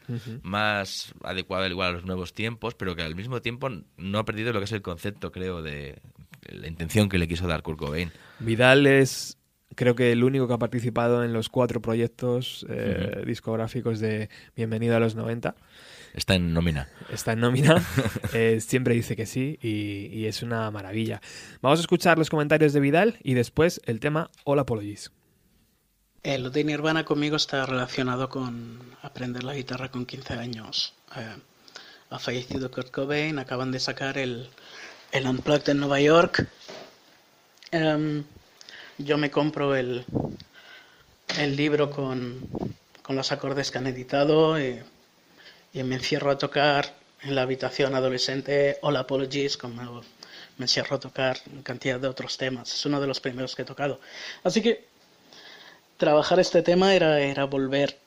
más 0.43 1.12
adecuado 1.23 1.65
al 1.65 1.70
igual 1.70 1.89
a 1.90 1.93
los 1.93 2.05
nuevos 2.05 2.32
tiempos, 2.32 2.74
pero 2.74 2.97
que 2.97 3.02
al 3.02 3.15
mismo 3.15 3.40
tiempo 3.43 3.69
no 3.97 4.19
ha 4.19 4.24
perdido 4.24 4.52
lo 4.52 4.59
que 4.60 4.65
es 4.65 4.73
el 4.73 4.82
concepto, 4.82 5.31
creo, 5.32 5.62
de 5.62 6.01
la 6.51 6.66
intención 6.66 7.09
que 7.09 7.19
le 7.19 7.28
quiso 7.28 7.47
dar 7.47 7.62
Kurt 7.62 7.78
Cobain. 7.78 8.10
Vidal 8.39 8.86
es, 8.86 9.36
creo 9.74 9.94
que 9.94 10.10
el 10.12 10.24
único 10.24 10.48
que 10.48 10.55
ha 10.55 10.59
participado 10.59 11.23
en 11.24 11.32
los 11.35 11.51
cuatro 11.51 11.82
proyectos 11.82 12.65
eh, 12.70 13.23
discográficos 13.27 14.01
de 14.01 14.31
Bienvenido 14.56 14.97
a 14.97 15.01
los 15.01 15.15
90. 15.15 15.55
Está 16.14 16.35
en 16.35 16.52
nómina. 16.52 16.89
Está 17.10 17.32
en 17.32 17.40
nómina. 17.40 17.85
Eh, 18.35 18.60
siempre 18.60 18.94
dice 18.94 19.16
que 19.16 19.24
sí 19.24 19.59
y, 19.62 20.06
y 20.12 20.26
es 20.26 20.43
una 20.43 20.70
maravilla. 20.70 21.20
Vamos 21.62 21.78
a 21.78 21.82
escuchar 21.82 22.18
los 22.18 22.28
comentarios 22.28 22.72
de 22.72 22.80
Vidal 22.80 23.18
y 23.22 23.35
después 23.35 23.80
el 23.86 24.01
tema 24.01 24.30
All 24.44 24.59
Apologies. 24.59 25.10
Eh, 26.22 26.36
lo 26.39 26.51
de 26.51 26.64
Nirvana 26.64 27.05
conmigo 27.05 27.36
está 27.36 27.64
relacionado 27.64 28.28
con 28.28 28.80
aprender 29.02 29.44
la 29.44 29.55
guitarra 29.55 29.90
con 29.90 30.05
15 30.05 30.35
años. 30.35 30.94
Eh, 31.16 31.36
ha 32.10 32.18
fallecido 32.18 32.70
Kurt 32.70 32.90
Cobain, 32.90 33.39
acaban 33.39 33.70
de 33.70 33.80
sacar 33.80 34.18
el, 34.18 34.51
el 35.12 35.26
Unplugged 35.26 35.70
en 35.70 35.78
Nueva 35.78 36.01
York. 36.01 36.47
Em, 37.70 38.24
yo 38.98 39.16
me 39.16 39.30
compro 39.30 39.76
el, 39.76 40.05
el 41.39 41.56
libro 41.56 41.90
con, 41.90 42.48
con 43.02 43.16
los 43.16 43.30
acordes 43.30 43.70
que 43.70 43.78
han 43.78 43.86
editado 43.86 44.60
y, 44.60 44.80
y 45.73 45.82
me 45.82 45.97
encierro 45.97 46.31
a 46.31 46.39
tocar 46.39 46.95
en 47.23 47.35
la 47.35 47.43
habitación 47.43 47.95
adolescente 47.95 48.78
All 48.82 48.97
Apologies, 48.97 49.57
como 49.57 50.03
me 50.57 50.65
encierro 50.65 50.97
a 50.97 51.01
tocar 51.01 51.39
cantidad 51.62 52.01
de 52.01 52.09
otros 52.09 52.36
temas. 52.36 52.73
Es 52.73 52.85
uno 52.86 53.01
de 53.01 53.07
los 53.07 53.20
primeros 53.20 53.55
que 53.55 53.62
he 53.62 53.65
tocado. 53.65 54.01
Así 54.43 54.62
que 54.62 54.86
trabajar 55.97 56.40
este 56.40 56.62
tema 56.62 56.95
era, 56.95 57.20
era 57.20 57.45
volver, 57.45 57.99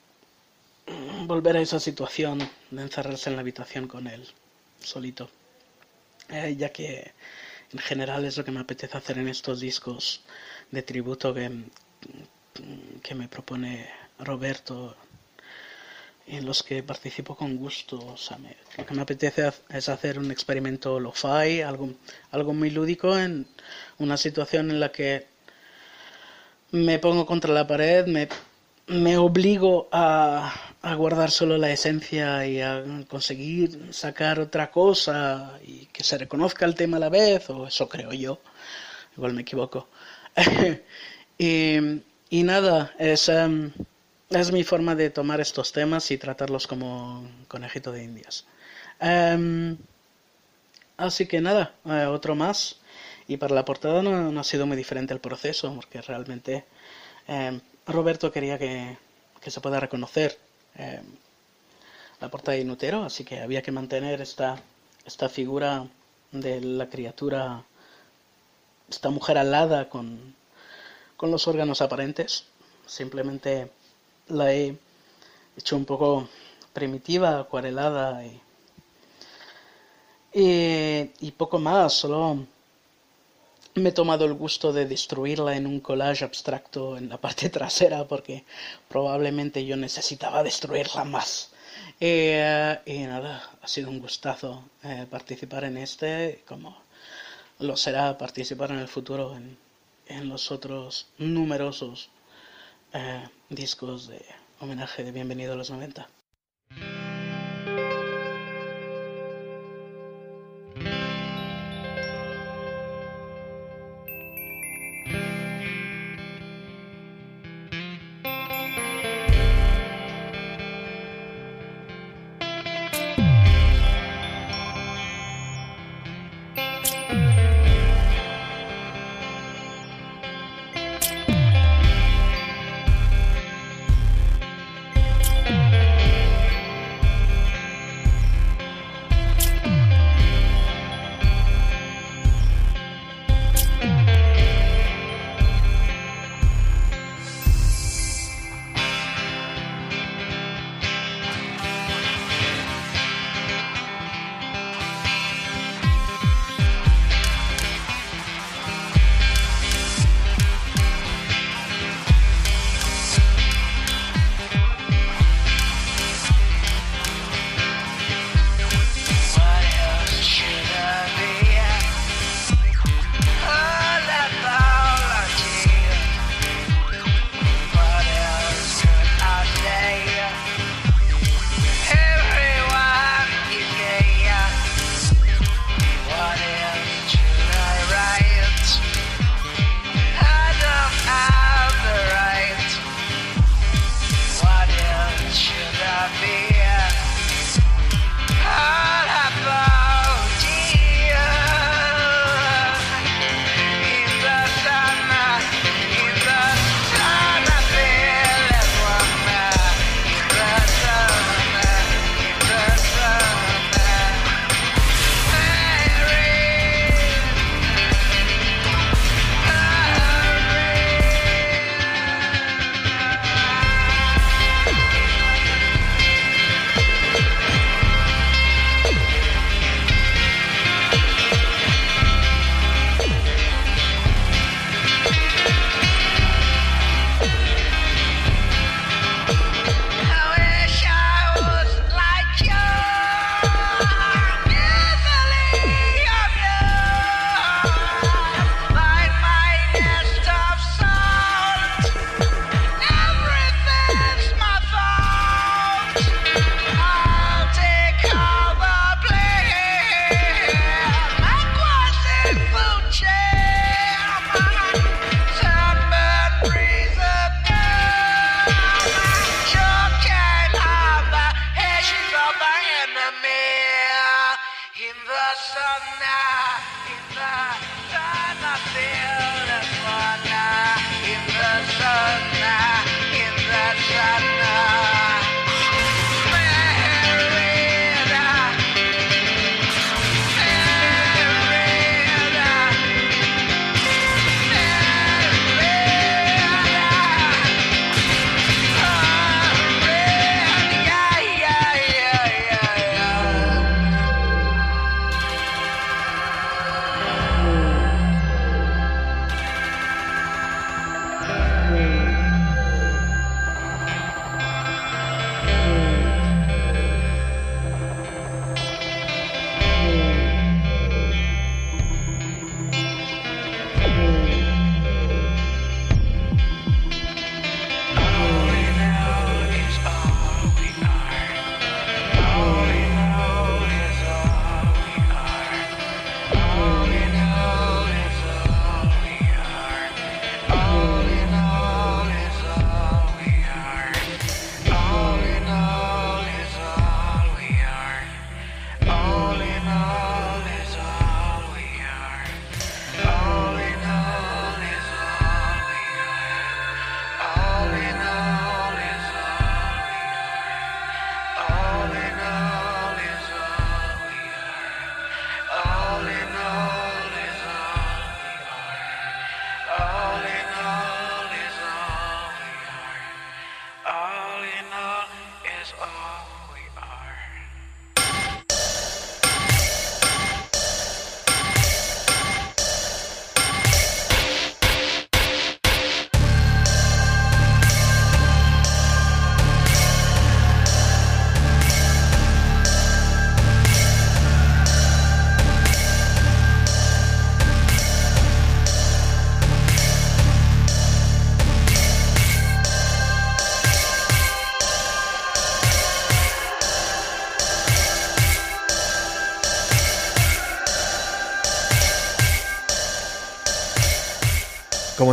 volver 1.26 1.58
a 1.58 1.62
esa 1.62 1.80
situación 1.80 2.40
de 2.72 2.82
encerrarse 2.82 3.30
en 3.30 3.36
la 3.36 3.42
habitación 3.42 3.88
con 3.88 4.08
él, 4.08 4.28
solito. 4.80 5.30
Eh, 6.30 6.56
ya 6.58 6.70
que 6.70 7.12
en 7.74 7.80
general 7.80 8.26
es 8.26 8.38
lo 8.38 8.46
que 8.46 8.52
me 8.52 8.62
apetece 8.62 8.98
hacer 8.98 9.18
en 9.18 9.28
estos 9.28 9.60
discos 9.60 10.22
de 10.72 10.82
tributo 10.82 11.34
que, 11.34 11.52
que 13.02 13.16
me 13.16 13.28
propone 13.28 13.90
Roberto, 14.20 14.96
en 16.28 16.46
los 16.46 16.64
que 16.64 16.84
participo 16.84 17.36
con 17.36 17.58
gusto. 17.58 17.98
O 18.00 18.18
sea, 18.18 18.38
me- 18.38 18.58
lo 18.78 18.86
que 18.86 18.94
me 18.94 19.02
apetece 19.02 19.52
es 19.70 19.90
hacer 19.90 20.20
un 20.20 20.32
experimento 20.32 21.00
lo-fi, 21.00 21.62
algo, 21.62 21.92
algo 22.32 22.54
muy 22.54 22.70
lúdico 22.72 23.18
en 23.18 23.48
una 24.00 24.18
situación 24.18 24.72
en 24.72 24.80
la 24.80 24.92
que 24.92 25.28
me 26.72 27.00
pongo 27.00 27.26
contra 27.26 27.54
la 27.54 27.68
pared, 27.68 28.06
me, 28.08 28.28
me 28.88 29.18
obligo 29.18 29.90
a, 29.92 30.54
a 30.82 30.96
guardar 30.96 31.32
solo 31.32 31.58
la 31.58 31.72
esencia 31.72 32.46
y 32.48 32.62
a 32.62 32.84
conseguir 33.08 33.94
sacar 33.94 34.40
otra 34.40 34.72
cosa 34.72 35.60
y 35.66 35.88
que 35.88 36.04
se 36.04 36.18
reconozca 36.18 36.66
el 36.66 36.76
tema 36.76 36.98
a 36.98 37.02
la 37.02 37.10
vez, 37.10 37.50
o 37.50 37.68
eso 37.68 37.90
creo 37.90 38.14
yo, 38.14 38.40
igual 39.18 39.34
me 39.34 39.42
equivoco. 39.42 39.88
y, 41.38 41.76
y 42.30 42.44
nada, 42.44 42.94
es, 43.00 43.30
em, 43.30 43.72
es 44.32 44.52
mi 44.52 44.64
forma 44.64 44.96
de 44.96 45.10
tomar 45.10 45.42
estos 45.42 45.72
temas 45.72 46.10
y 46.12 46.18
tratarlos 46.18 46.68
como 46.68 47.30
conejito 47.48 47.92
de 47.92 48.04
indias. 48.04 48.46
Em, 49.00 49.78
así 50.98 51.28
que 51.28 51.42
nada, 51.42 51.76
eh, 51.86 52.06
otro 52.06 52.36
más. 52.36 52.78
Y 53.28 53.38
para 53.38 53.56
la 53.56 53.66
portada 53.66 54.02
no, 54.02 54.40
ha 54.40 54.44
sido 54.44 54.66
muy 54.66 54.78
diferente 54.78 55.14
el 55.14 55.20
proceso, 55.20 55.74
porque 55.76 56.02
realmente 56.02 56.66
eh, 57.28 57.60
Roberto 57.88 58.32
quería 58.32 58.58
que, 58.58 58.98
que 59.42 59.52
se 59.52 59.62
pueda 59.62 59.80
reconocer 59.80 60.38
eh, 60.76 61.02
la 62.20 62.30
portada 62.30 62.56
de 62.56 62.62
Inutero, 62.62 63.04
así 63.04 63.24
que 63.24 63.40
había 63.42 63.62
que 63.62 63.72
mantener 63.72 64.22
esta, 64.22 64.62
esta 65.06 65.30
figura 65.30 65.88
de 66.32 66.62
la 66.62 66.90
criatura, 66.90 67.64
esta 68.90 69.10
mujer 69.10 69.38
alada 69.38 69.90
con, 69.90 70.36
con 71.18 71.32
los 71.32 71.48
órganos 71.48 71.82
aparentes. 71.82 72.46
Simplemente 72.86 73.72
la 74.32 74.54
he 74.54 74.78
hecho 75.58 75.76
un 75.76 75.86
poco 75.86 76.28
primitiva, 76.74 77.40
acuarelada 77.40 78.26
y, 78.26 78.42
Eh, 80.34 81.12
y 81.20 81.32
poco 81.32 81.60
más, 81.60 81.94
solo 81.94 82.46
me 83.76 83.90
he 83.90 83.92
tomado 83.92 84.24
el 84.26 84.34
gusto 84.34 84.72
de 84.72 84.86
destruirla 84.86 85.56
en 85.56 85.66
un 85.68 85.80
collage 85.82 86.24
abstracto 86.24 86.98
en 86.98 87.10
la 87.10 87.18
parte 87.18 87.50
trasera 87.58 88.08
porque 88.08 88.46
probablemente 88.88 89.66
yo 89.66 89.76
necesitaba 89.78 90.44
destruirla 90.44 91.04
más. 91.04 91.50
Eh, 92.00 92.80
y 92.86 93.00
nada, 93.00 93.44
ha 93.62 93.68
sido 93.68 93.90
un 93.90 94.00
gustazo 94.00 94.64
eh, 94.84 95.06
participar 95.10 95.66
en 95.66 95.78
este, 95.78 96.44
como 96.48 96.78
lo 97.60 97.76
será 97.78 98.18
participar 98.18 98.72
en 98.72 98.80
el 98.80 98.88
futuro 98.88 99.36
en, 99.36 99.58
en 100.08 100.30
los 100.30 100.52
otros 100.52 101.08
numerosos 101.18 102.10
eh, 102.94 103.24
discos 103.52 104.08
de 104.08 104.24
homenaje 104.62 105.04
de 105.04 105.12
Bienvenido 105.12 105.54
a 105.54 105.56
los 105.58 105.72
90. 105.72 106.08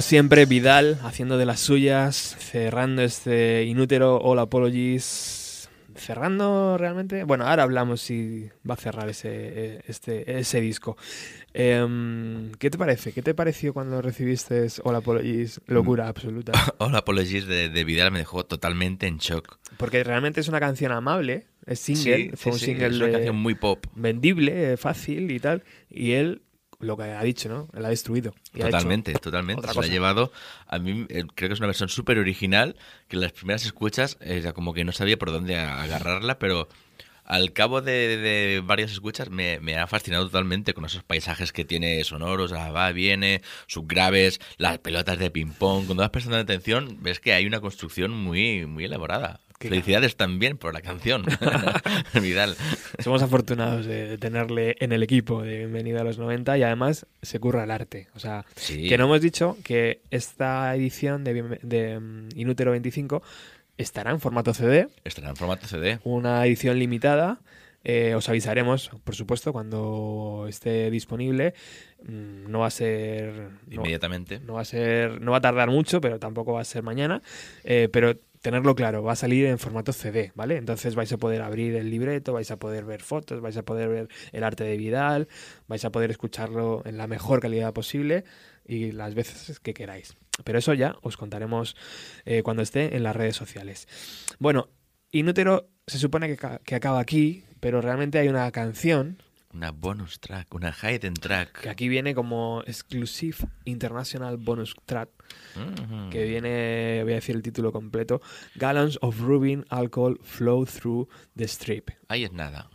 Siempre, 0.09 0.47
Vidal 0.47 0.99
haciendo 1.03 1.37
de 1.39 1.45
las 1.47 1.61
suyas, 1.61 2.37
cerrando 2.39 3.03
este 3.03 3.65
inútero 3.65 4.19
All 4.19 4.39
Apologies. 4.39 5.69
Cerrando 5.97 6.79
realmente. 6.79 7.25
Bueno, 7.25 7.45
ahora 7.45 7.65
hablamos 7.65 8.01
si 8.01 8.49
va 8.69 8.75
a 8.75 8.77
cerrar 8.77 9.09
ese, 9.09 9.29
eh, 9.33 9.81
este, 9.89 10.39
ese 10.39 10.61
disco. 10.61 10.97
Em, 11.53 12.53
¿Qué 12.53 12.71
te 12.71 12.79
parece? 12.79 13.13
¿Qué 13.13 13.21
te 13.21 13.35
pareció 13.35 13.75
cuando 13.75 14.01
recibiste 14.01 14.69
All 14.85 14.95
Apologies? 14.95 15.61
Locura 15.67 16.07
absoluta. 16.07 16.53
Hola 16.79 16.99
Apologies 16.99 17.47
de, 17.49 17.69
de 17.69 17.85
Vidal 17.85 18.13
me 18.13 18.21
dejó 18.21 18.47
totalmente 18.47 19.09
en 19.09 19.19
shock. 19.19 19.59
Porque 19.77 20.05
realmente 20.05 20.41
es 20.41 20.47
una 20.49 20.61
canción 20.61 20.93
amable, 20.93 21.47
es 21.67 21.81
single, 21.81 22.31
Sí, 22.31 22.31
fue 22.37 22.53
un 22.53 22.59
sí, 22.61 22.65
single 22.67 22.87
es 22.87 22.97
una 22.97 23.07
de- 23.07 23.13
canción 23.13 23.37
muy 23.37 23.55
pop. 23.57 23.85
vendible, 23.97 24.73
eh, 24.73 24.77
fácil 24.77 25.31
y 25.33 25.41
tal. 25.41 25.65
Y 25.91 26.13
él, 26.13 26.43
lo 26.81 26.97
que 26.97 27.05
ha 27.05 27.23
dicho, 27.23 27.49
¿no? 27.49 27.69
Él 27.77 27.85
ha 27.85 27.89
destruido. 27.89 28.35
ha 28.55 28.59
Totalmente, 28.59 29.13
totalmente. 29.15 29.63
Se 29.63 29.67
lo 29.67 29.73
ha 29.73 29.75
cosa. 29.75 29.89
llevado. 29.89 30.33
A 30.67 30.79
mí 30.79 31.07
eh, 31.09 31.25
creo 31.35 31.49
que 31.49 31.55
es 31.55 31.61
una 31.61 31.67
versión 31.67 31.89
súper 31.89 32.19
original, 32.19 32.77
que 33.09 33.17
en 33.17 33.23
las 33.23 33.33
primeras 33.33 33.65
escuchas 33.65 34.17
era 34.21 34.53
como 34.53 34.73
que 34.75 34.85
no 34.85 34.93
sabía 34.93 35.19
por 35.19 35.33
dónde 35.33 35.57
agarrarla, 35.57 36.39
pero 36.39 36.69
al 37.29 37.53
cabo 37.53 37.83
de, 37.83 38.17
de 38.17 38.63
varias 38.65 38.91
escuchas 38.91 39.29
me, 39.29 39.61
me 39.61 39.77
ha 39.77 39.87
fascinado 39.87 40.25
totalmente 40.25 40.73
con 40.73 40.87
esos 40.87 41.03
paisajes 41.03 41.53
que 41.53 41.67
tiene 41.67 42.03
sonoros, 42.03 42.53
ah, 42.53 42.71
va, 42.73 42.91
viene, 42.93 43.43
subgraves, 43.67 44.41
las 44.57 44.79
pelotas 44.79 45.19
de 45.19 45.31
ping-pong. 45.31 45.85
Cuando 45.85 46.03
vas 46.03 46.11
prestando 46.11 46.39
atención, 46.39 46.99
ves 47.03 47.21
que 47.21 47.35
hay 47.35 47.47
una 47.47 47.61
construcción 47.61 48.13
muy, 48.13 48.65
muy 48.65 48.85
elaborada. 48.85 49.41
Qué 49.59 49.69
Felicidades 49.69 50.17
también 50.17 50.57
por 50.57 50.73
la 50.73 50.81
canción, 50.81 51.25
Vidal. 52.15 52.57
Somos 53.01 53.23
afortunados 53.23 53.85
de, 53.87 54.17
tenerle 54.17 54.77
en 54.79 54.93
el 54.93 55.03
equipo 55.03 55.43
de 55.43 55.59
Bienvenido 55.59 56.01
a 56.01 56.05
los 56.05 56.17
90 56.17 56.57
y 56.57 56.63
además 56.63 57.07
se 57.21 57.41
curra 57.41 57.65
el 57.65 57.71
arte. 57.73 58.09
O 58.15 58.21
sea, 58.21 58.47
Sí. 58.55 58.89
que 58.89 58.97
no 58.97 59.05
hemos 59.05 59.21
dicho 59.21 59.59
que 59.65 60.01
esta 60.11 60.75
edición 60.75 61.25
de, 61.25 61.59
de 61.63 61.99
mm, 62.01 62.29
Inútero 62.37 62.71
25 62.71 63.23
estará 63.79 64.11
en 64.11 64.21
formato 64.21 64.53
CD, 64.53 64.89
Estará 65.05 65.31
en 65.31 65.37
formato 65.37 65.67
CD. 65.67 65.99
una 66.05 66.45
edición 66.45 66.79
limitada. 66.79 67.41
Eh, 67.85 68.15
os 68.17 68.29
avisaremos, 68.29 68.91
por 69.05 69.15
supuesto, 69.15 69.53
cuando 69.53 70.47
esté 70.49 70.91
disponible. 70.91 71.55
Mm, 72.03 72.51
No 72.51 72.59
va 72.61 72.67
a 72.67 72.71
ser 72.71 73.33
no- 73.69 73.75
Inmediatamente. 73.77 74.41
No 74.41 74.55
va 74.55 74.63
a 74.63 74.65
ser, 74.65 75.21
no 75.21 75.31
va 75.31 75.39
a 75.39 75.41
tardar 75.41 75.71
mucho, 75.71 76.01
pero 76.01 76.19
tampoco 76.19 76.53
va 76.55 76.61
a 76.61 76.65
ser 76.65 76.83
mañana. 76.83 77.23
Eh, 77.65 77.89
pero 77.93 78.17
tenerlo 78.41 78.75
claro, 78.75 79.03
va 79.03 79.13
a 79.13 79.17
salir 79.17 79.47
en 79.47 79.59
formato 79.59 79.93
CD, 79.93 80.31
¿vale? 80.35 80.57
Entonces 80.57 80.95
vais 80.95 81.13
a 81.13 81.17
poder 81.19 81.43
abrir 81.43 81.75
el 81.77 81.91
libreto, 81.91 82.33
vais 82.33 82.51
a 82.51 82.57
poder 82.57 82.85
ver 82.85 83.01
fotos, 83.03 83.41
vais 83.41 83.57
a 83.57 83.65
poder 83.65 83.89
ver 83.89 84.09
el 84.33 84.45
arte 84.45 84.63
de 84.65 84.77
Vidal, 84.77 85.29
vais 85.67 85.85
a 85.85 85.91
poder 85.91 86.11
escucharlo 86.13 86.83
en 86.85 86.99
la 86.99 87.07
mejor 87.09 87.41
calidad 87.41 87.73
posible 87.73 88.25
y 88.69 88.93
las 88.93 89.15
veces 89.15 89.59
que 89.59 89.75
queráis. 89.75 90.15
Pero 90.45 90.59
eso 90.61 90.73
ya 90.75 90.95
os 91.03 91.17
contaremos 91.17 91.75
eh, 92.25 92.43
cuando 92.45 92.63
esté 92.63 92.95
en 92.97 93.03
las 93.03 93.17
redes 93.17 93.35
sociales. 93.35 93.89
Bueno, 94.39 94.69
Inútero 95.11 95.71
se 95.87 95.99
supone 95.99 96.29
que, 96.29 96.59
que 96.65 96.75
acaba 96.75 97.01
aquí, 97.01 97.43
pero 97.61 97.81
realmente 97.81 98.19
hay 98.19 98.29
una 98.29 98.51
canción 98.53 99.23
Una 99.55 99.71
bonus 99.71 100.21
track, 100.21 100.55
una 100.55 100.71
hidden 100.83 101.15
track. 101.15 101.63
que 101.63 101.71
aquí 101.71 101.89
viene 101.89 102.15
como 102.15 102.63
Exclusive 102.67 103.39
International 103.65 104.37
Bonus 104.37 104.77
Track, 104.85 105.09
Mhm. 105.57 106.11
que 106.11 106.25
viene, 106.27 107.01
voy 107.05 107.13
a 107.13 107.17
decir 107.17 107.35
el 107.35 107.43
título 107.43 107.73
completo, 107.73 108.21
Gallons 108.55 108.99
of 109.01 109.19
Rubbing 109.21 109.65
Alcohol 109.71 110.21
Flow 110.23 110.67
Through 110.67 111.09
the 111.35 111.45
Strip, 111.45 111.89
Ahí 112.09 112.25
es 112.25 112.33
nada. 112.33 112.69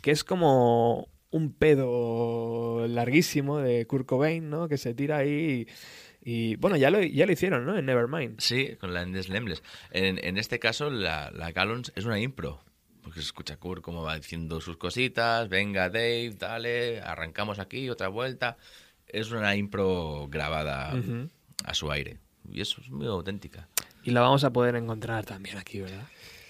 que 0.00 0.12
es 0.12 0.22
como 0.22 1.08
un 1.30 1.52
pedo 1.52 2.86
larguísimo 2.88 3.58
de 3.58 3.86
Kurt 3.86 4.06
Cobain, 4.06 4.48
¿no? 4.48 4.68
Que 4.68 4.78
se 4.78 4.94
tira 4.94 5.18
ahí 5.18 5.66
y, 6.22 6.52
y, 6.52 6.56
bueno, 6.56 6.76
ya 6.76 6.90
lo, 6.90 7.02
ya 7.02 7.26
lo 7.26 7.32
hicieron, 7.32 7.66
¿no? 7.66 7.76
En 7.76 7.86
Nevermind. 7.86 8.40
Sí, 8.40 8.76
con 8.80 8.94
la 8.94 9.02
Endless 9.02 9.28
Nameless. 9.28 9.62
En, 9.90 10.22
en 10.24 10.38
este 10.38 10.58
caso, 10.58 10.90
la, 10.90 11.30
la 11.30 11.52
Gallons 11.52 11.92
es 11.94 12.04
una 12.04 12.18
impro. 12.18 12.62
Porque 13.02 13.20
se 13.20 13.26
escucha 13.26 13.56
Kurt 13.56 13.82
como 13.82 14.02
va 14.02 14.16
diciendo 14.16 14.60
sus 14.60 14.76
cositas. 14.76 15.48
Venga, 15.48 15.88
Dave, 15.88 16.34
dale, 16.38 17.00
arrancamos 17.00 17.58
aquí, 17.58 17.88
otra 17.88 18.08
vuelta. 18.08 18.58
Es 19.06 19.30
una 19.30 19.56
impro 19.56 20.28
grabada 20.28 20.94
a 21.64 21.74
su 21.74 21.90
aire. 21.90 22.18
Y 22.50 22.60
eso 22.60 22.82
es 22.82 22.90
muy 22.90 23.06
auténtica. 23.06 23.68
Y 24.04 24.10
la 24.10 24.20
vamos 24.20 24.44
a 24.44 24.52
poder 24.52 24.76
encontrar 24.76 25.24
también 25.24 25.56
aquí, 25.56 25.80
¿verdad? 25.80 26.06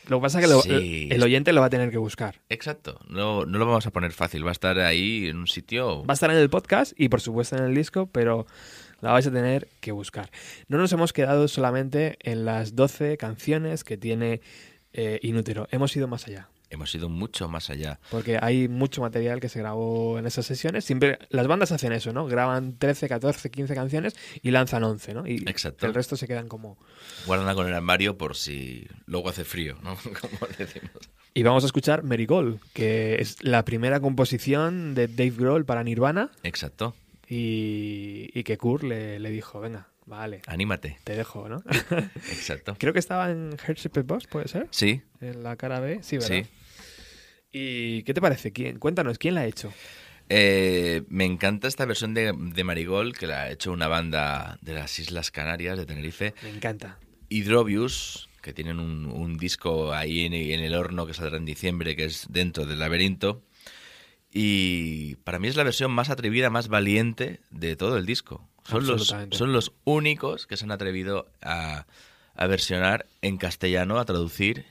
Lo 0.08 0.18
que 0.18 0.22
pasa 0.22 0.40
es 0.40 0.46
que 0.46 0.52
lo- 0.52 0.60
Sí. 0.62 1.08
el 1.10 1.22
oyente 1.22 1.52
lo 1.52 1.60
va 1.60 1.66
a 1.68 1.70
tener 1.70 1.90
que 1.90 1.98
buscar. 1.98 2.40
Exacto. 2.48 2.98
No, 3.08 3.44
no 3.46 3.58
lo 3.58 3.66
vamos 3.66 3.86
a 3.86 3.90
poner 3.90 4.12
fácil. 4.12 4.44
Va 4.44 4.50
a 4.50 4.52
estar 4.52 4.78
ahí 4.80 5.28
en 5.28 5.36
un 5.36 5.46
sitio. 5.46 6.04
Va 6.04 6.12
a 6.12 6.14
estar 6.14 6.30
en 6.30 6.36
el 6.38 6.50
podcast 6.50 6.92
y 6.98 7.08
por 7.08 7.20
supuesto 7.20 7.56
en 7.56 7.64
el 7.64 7.74
disco, 7.74 8.06
pero 8.10 8.46
la 9.00 9.12
vais 9.12 9.26
a 9.26 9.30
tener 9.30 9.68
que 9.80 9.92
buscar. 9.92 10.30
No 10.68 10.78
nos 10.78 10.92
hemos 10.92 11.12
quedado 11.12 11.46
solamente 11.46 12.16
en 12.22 12.44
las 12.44 12.74
12 12.74 13.16
canciones 13.16 13.84
que 13.84 13.96
tiene 13.96 14.40
eh, 14.94 15.20
Inútero. 15.22 15.68
Hemos 15.70 15.94
ido 15.94 16.08
más 16.08 16.26
allá. 16.26 16.48
Hemos 16.70 16.94
ido 16.94 17.08
mucho 17.08 17.48
más 17.48 17.70
allá. 17.70 17.98
Porque 18.10 18.38
hay 18.40 18.68
mucho 18.68 19.00
material 19.00 19.40
que 19.40 19.48
se 19.48 19.58
grabó 19.58 20.18
en 20.18 20.26
esas 20.26 20.44
sesiones. 20.44 20.84
Siempre 20.84 21.18
las 21.30 21.46
bandas 21.46 21.72
hacen 21.72 21.92
eso, 21.92 22.12
¿no? 22.12 22.26
Graban 22.26 22.78
13, 22.78 23.08
14, 23.08 23.50
15 23.50 23.74
canciones 23.74 24.16
y 24.42 24.50
lanzan 24.50 24.84
11, 24.84 25.14
¿no? 25.14 25.26
Y 25.26 25.36
Exacto. 25.46 25.86
el 25.86 25.94
resto 25.94 26.16
se 26.16 26.26
quedan 26.26 26.48
como... 26.48 26.76
Guárdala 27.26 27.54
con 27.54 27.66
el 27.66 27.74
armario 27.74 28.18
por 28.18 28.36
si 28.36 28.86
luego 29.06 29.30
hace 29.30 29.44
frío, 29.44 29.78
¿no? 29.82 29.96
Como 30.20 30.38
decimos. 30.58 30.90
Y 31.34 31.42
vamos 31.42 31.62
a 31.62 31.66
escuchar 31.66 32.02
Marigold, 32.02 32.60
que 32.72 33.16
es 33.20 33.42
la 33.42 33.64
primera 33.64 34.00
composición 34.00 34.94
de 34.94 35.08
Dave 35.08 35.34
Grohl 35.36 35.64
para 35.64 35.82
Nirvana. 35.84 36.30
Exacto. 36.42 36.94
Y, 37.28 38.30
y 38.34 38.42
que 38.42 38.56
Kurt 38.56 38.82
le, 38.84 39.18
le 39.18 39.30
dijo, 39.30 39.60
venga, 39.60 39.88
vale. 40.06 40.40
Anímate. 40.46 40.98
Te 41.04 41.14
dejo, 41.14 41.48
¿no? 41.48 41.62
Exacto. 41.90 42.74
Creo 42.78 42.92
que 42.92 42.98
estaba 42.98 43.30
en 43.30 43.56
Headship 43.66 44.02
Boss, 44.04 44.26
¿puede 44.26 44.48
ser? 44.48 44.66
Sí. 44.70 45.02
En 45.20 45.42
la 45.42 45.56
cara 45.56 45.80
B, 45.80 46.00
sí, 46.02 46.16
¿verdad? 46.16 46.28
Sí. 46.28 46.46
¿Y 47.60 48.02
qué 48.04 48.14
te 48.14 48.20
parece? 48.20 48.52
¿Quién? 48.52 48.78
Cuéntanos, 48.78 49.18
¿quién 49.18 49.34
la 49.34 49.40
ha 49.40 49.46
hecho? 49.46 49.72
Eh, 50.28 51.02
me 51.08 51.24
encanta 51.24 51.66
esta 51.66 51.86
versión 51.86 52.14
de, 52.14 52.32
de 52.36 52.64
Marigold 52.64 53.16
que 53.16 53.26
la 53.26 53.42
ha 53.42 53.50
hecho 53.50 53.72
una 53.72 53.88
banda 53.88 54.58
de 54.62 54.74
las 54.74 54.96
Islas 54.98 55.30
Canarias, 55.32 55.76
de 55.76 55.86
Tenerife. 55.86 56.34
Me 56.42 56.50
encanta. 56.50 56.98
Hydrobius, 57.30 58.28
que 58.42 58.52
tienen 58.52 58.78
un, 58.78 59.06
un 59.06 59.38
disco 59.38 59.92
ahí 59.92 60.24
en, 60.24 60.34
en 60.34 60.60
el 60.60 60.74
horno 60.74 61.06
que 61.06 61.14
saldrá 61.14 61.36
en 61.36 61.46
diciembre, 61.46 61.96
que 61.96 62.04
es 62.04 62.26
Dentro 62.30 62.64
del 62.64 62.78
Laberinto. 62.78 63.42
Y 64.30 65.16
para 65.24 65.38
mí 65.38 65.48
es 65.48 65.56
la 65.56 65.64
versión 65.64 65.90
más 65.90 66.10
atrevida, 66.10 66.50
más 66.50 66.68
valiente 66.68 67.40
de 67.50 67.74
todo 67.74 67.96
el 67.96 68.06
disco. 68.06 68.48
Son 68.64 68.86
los, 68.86 69.00
Absolutamente. 69.00 69.36
son 69.36 69.52
los 69.52 69.72
únicos 69.84 70.46
que 70.46 70.56
se 70.56 70.64
han 70.64 70.70
atrevido 70.70 71.26
a, 71.42 71.86
a 72.34 72.46
versionar 72.46 73.06
en 73.22 73.38
castellano, 73.38 73.98
a 73.98 74.04
traducir, 74.04 74.66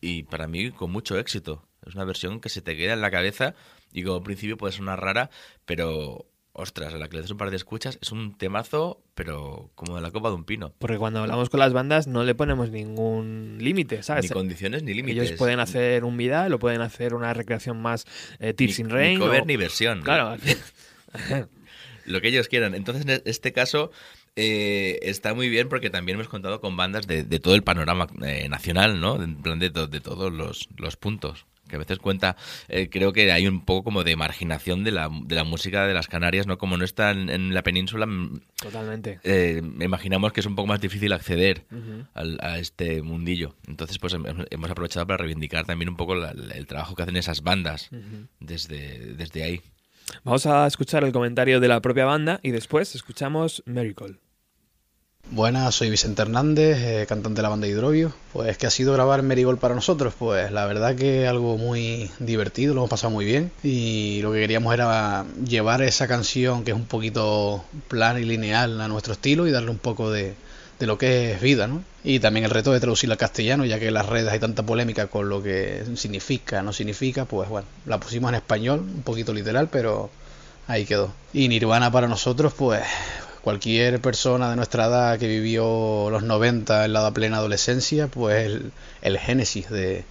y 0.00 0.24
para 0.24 0.48
mí 0.48 0.70
con 0.72 0.90
mucho 0.90 1.18
éxito. 1.18 1.64
Es 1.86 1.94
una 1.94 2.04
versión 2.04 2.40
que 2.40 2.48
se 2.48 2.60
te 2.62 2.76
queda 2.76 2.92
en 2.92 3.00
la 3.00 3.10
cabeza 3.10 3.54
y 3.92 4.02
como 4.04 4.22
principio 4.22 4.56
puede 4.56 4.72
sonar 4.72 5.00
rara, 5.00 5.30
pero 5.64 6.26
ostras, 6.52 6.92
a 6.92 6.98
la 6.98 7.08
que 7.08 7.16
le 7.16 7.22
das 7.22 7.30
un 7.30 7.38
par 7.38 7.50
de 7.50 7.56
escuchas 7.56 7.98
es 8.02 8.12
un 8.12 8.36
temazo, 8.36 9.02
pero 9.14 9.70
como 9.76 9.96
de 9.96 10.02
la 10.02 10.10
copa 10.10 10.28
de 10.28 10.34
un 10.34 10.44
pino. 10.44 10.74
Porque 10.78 10.98
cuando 10.98 11.20
hablamos 11.20 11.48
con 11.48 11.60
las 11.60 11.72
bandas 11.72 12.06
no 12.06 12.22
le 12.24 12.34
ponemos 12.34 12.70
ningún 12.70 13.56
límite, 13.60 14.02
¿sabes? 14.02 14.24
Ni 14.24 14.28
condiciones 14.30 14.82
ni 14.82 14.92
límites. 14.92 15.28
Ellos 15.28 15.38
pueden 15.38 15.60
hacer 15.60 16.04
un 16.04 16.16
Vidal 16.16 16.52
o 16.52 16.58
pueden 16.58 16.80
hacer 16.82 17.14
una 17.14 17.32
recreación 17.32 17.80
más 17.80 18.04
eh, 18.40 18.52
Tears 18.52 18.78
Ni- 18.78 18.84
in 18.84 18.90
Rain. 18.90 19.18
Ni 19.20 19.24
cover 19.24 19.42
o- 19.42 19.46
ni 19.46 19.56
versión. 19.56 20.02
Claro. 20.02 20.36
Lo 22.06 22.20
que 22.20 22.28
ellos 22.28 22.48
quieran. 22.48 22.74
Entonces, 22.74 23.04
en 23.06 23.22
este 23.24 23.52
caso, 23.52 23.90
eh, 24.36 24.98
está 25.02 25.34
muy 25.34 25.48
bien 25.48 25.68
porque 25.68 25.90
también 25.90 26.16
hemos 26.16 26.28
contado 26.28 26.60
con 26.60 26.76
bandas 26.76 27.06
de, 27.06 27.24
de 27.24 27.38
todo 27.40 27.54
el 27.54 27.62
panorama 27.62 28.06
eh, 28.24 28.48
nacional, 28.48 29.00
¿no? 29.00 29.22
En 29.22 29.36
plan 29.40 29.58
de, 29.58 29.70
to- 29.70 29.86
de 29.86 30.00
todos 30.00 30.32
los, 30.32 30.68
los 30.76 30.96
puntos. 30.96 31.46
Que 31.70 31.76
a 31.76 31.78
veces 31.78 31.98
cuenta, 31.98 32.36
eh, 32.68 32.88
creo 32.90 33.12
que 33.12 33.30
hay 33.32 33.46
un 33.46 33.64
poco 33.64 33.84
como 33.84 34.04
de 34.04 34.16
marginación 34.16 34.84
de 34.84 34.90
la, 34.90 35.08
de 35.24 35.34
la 35.36 35.44
música 35.44 35.86
de 35.86 35.94
las 35.94 36.08
Canarias, 36.08 36.46
¿no? 36.46 36.58
Como 36.58 36.76
no 36.76 36.84
está 36.84 37.12
en, 37.12 37.30
en 37.30 37.54
la 37.54 37.62
península, 37.62 38.04
mm, 38.06 38.40
Totalmente. 38.60 39.20
eh, 39.24 39.62
imaginamos 39.80 40.32
que 40.32 40.40
es 40.40 40.46
un 40.46 40.56
poco 40.56 40.66
más 40.66 40.80
difícil 40.80 41.12
acceder 41.12 41.64
al- 42.14 42.38
a 42.42 42.58
este 42.58 43.00
mundillo. 43.02 43.54
Entonces, 43.68 43.98
pues 43.98 44.14
hem- 44.14 44.46
hemos 44.50 44.70
aprovechado 44.70 45.06
para 45.06 45.18
reivindicar 45.18 45.64
también 45.64 45.88
un 45.88 45.96
poco 45.96 46.14
la- 46.16 46.32
el 46.32 46.66
trabajo 46.66 46.94
que 46.94 47.02
hacen 47.02 47.16
esas 47.16 47.42
bandas 47.42 47.88
desde, 48.40 49.14
desde 49.14 49.42
ahí. 49.44 49.60
Vamos 50.24 50.44
a 50.46 50.66
escuchar 50.66 51.04
el 51.04 51.12
comentario 51.12 51.60
de 51.60 51.68
la 51.68 51.80
propia 51.80 52.04
banda 52.04 52.40
y 52.42 52.50
después 52.50 52.94
escuchamos 52.94 53.62
Miracle. 53.66 54.16
Buenas, 55.28 55.76
soy 55.76 55.90
Vicente 55.90 56.22
Hernández, 56.22 56.78
eh, 56.78 57.06
cantante 57.08 57.36
de 57.38 57.42
la 57.42 57.50
banda 57.50 57.68
Hidrovio. 57.68 58.12
Pues, 58.32 58.58
¿qué 58.58 58.66
ha 58.66 58.70
sido 58.70 58.92
grabar 58.94 59.22
Merigold 59.22 59.60
para 59.60 59.76
nosotros? 59.76 60.12
Pues 60.18 60.50
la 60.50 60.66
verdad 60.66 60.96
que 60.96 61.28
algo 61.28 61.56
muy 61.56 62.10
divertido, 62.18 62.74
lo 62.74 62.80
hemos 62.80 62.90
pasado 62.90 63.10
muy 63.12 63.24
bien. 63.24 63.52
Y 63.62 64.20
lo 64.22 64.32
que 64.32 64.40
queríamos 64.40 64.74
era 64.74 65.24
llevar 65.46 65.82
esa 65.82 66.08
canción 66.08 66.64
que 66.64 66.72
es 66.72 66.76
un 66.76 66.86
poquito 66.86 67.64
plana 67.86 68.18
y 68.18 68.24
lineal 68.24 68.80
a 68.80 68.88
nuestro 68.88 69.12
estilo 69.12 69.46
y 69.46 69.52
darle 69.52 69.70
un 69.70 69.78
poco 69.78 70.10
de, 70.10 70.34
de 70.80 70.86
lo 70.86 70.98
que 70.98 71.32
es 71.32 71.40
vida, 71.40 71.68
¿no? 71.68 71.84
Y 72.02 72.18
también 72.18 72.44
el 72.44 72.50
reto 72.50 72.72
de 72.72 72.80
traducirla 72.80 73.14
al 73.14 73.18
castellano, 73.18 73.64
ya 73.64 73.78
que 73.78 73.88
en 73.88 73.94
las 73.94 74.06
redes 74.06 74.32
hay 74.32 74.40
tanta 74.40 74.64
polémica 74.64 75.06
con 75.06 75.28
lo 75.28 75.42
que 75.42 75.84
significa, 75.94 76.60
no 76.62 76.72
significa, 76.72 77.24
pues 77.24 77.48
bueno, 77.48 77.68
la 77.86 78.00
pusimos 78.00 78.30
en 78.30 78.34
español, 78.36 78.80
un 78.80 79.02
poquito 79.02 79.32
literal, 79.32 79.68
pero 79.70 80.10
ahí 80.66 80.86
quedó. 80.86 81.12
Y 81.32 81.48
Nirvana 81.48 81.92
para 81.92 82.08
nosotros, 82.08 82.52
pues 82.56 82.82
cualquier 83.42 84.00
persona 84.00 84.50
de 84.50 84.56
nuestra 84.56 84.86
edad 84.86 85.18
que 85.18 85.26
vivió 85.26 86.10
los 86.10 86.22
90 86.22 86.84
en 86.84 86.92
la 86.92 87.10
plena 87.12 87.38
adolescencia, 87.38 88.08
pues 88.08 88.46
el, 88.46 88.72
el 89.02 89.18
génesis 89.18 89.70
de, 89.70 90.04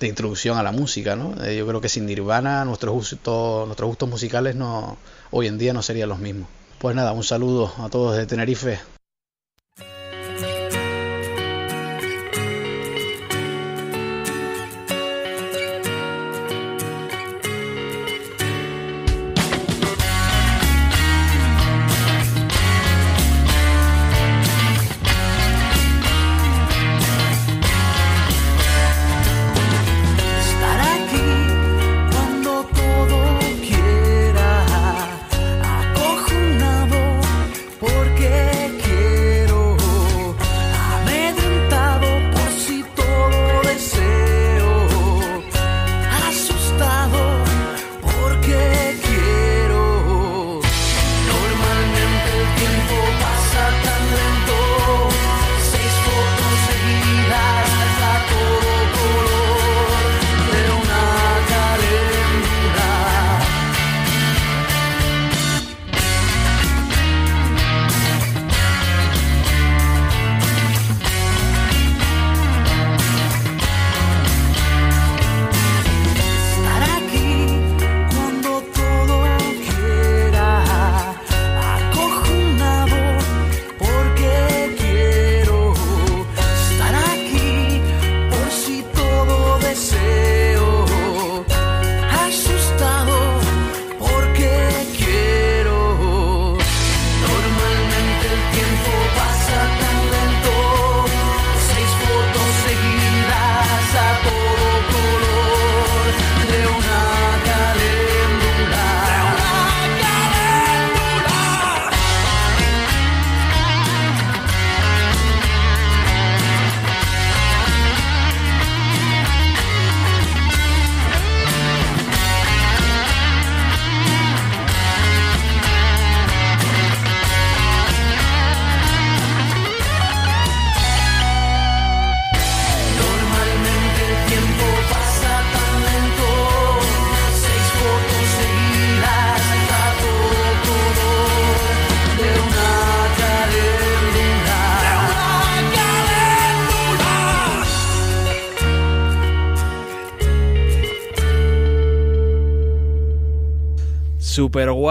de 0.00 0.06
introducción 0.06 0.58
a 0.58 0.62
la 0.62 0.72
música, 0.72 1.16
¿no? 1.16 1.34
Eh, 1.44 1.56
yo 1.56 1.66
creo 1.66 1.80
que 1.80 1.88
sin 1.88 2.06
Nirvana 2.06 2.64
nuestros 2.64 2.94
gustos, 2.94 3.66
nuestros 3.66 3.88
gustos 3.88 4.08
musicales 4.08 4.54
no, 4.56 4.98
hoy 5.30 5.46
en 5.46 5.58
día 5.58 5.72
no 5.72 5.82
serían 5.82 6.08
los 6.08 6.18
mismos. 6.18 6.48
Pues 6.78 6.94
nada, 6.94 7.12
un 7.12 7.24
saludo 7.24 7.72
a 7.78 7.88
todos 7.88 8.16
de 8.16 8.26
Tenerife. 8.26 8.78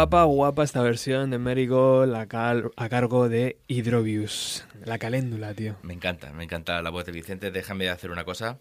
Guapa, 0.06 0.24
guapa 0.26 0.64
esta 0.64 0.82
versión 0.84 1.32
de 1.32 1.40
Marigold 1.40 2.14
a, 2.16 2.28
cal- 2.28 2.72
a 2.78 2.90
cargo 2.90 3.28
de 3.28 3.58
Hydrobius. 3.68 4.64
La 4.86 5.00
caléndula, 5.00 5.54
tío. 5.56 5.78
Me 5.82 5.94
encanta, 5.94 6.32
me 6.32 6.44
encanta 6.44 6.80
la 6.84 6.92
voz 6.92 7.06
de 7.06 7.12
Vicente. 7.12 7.50
Déjame 7.50 7.90
hacer 7.90 8.12
una 8.12 8.24
cosa. 8.24 8.60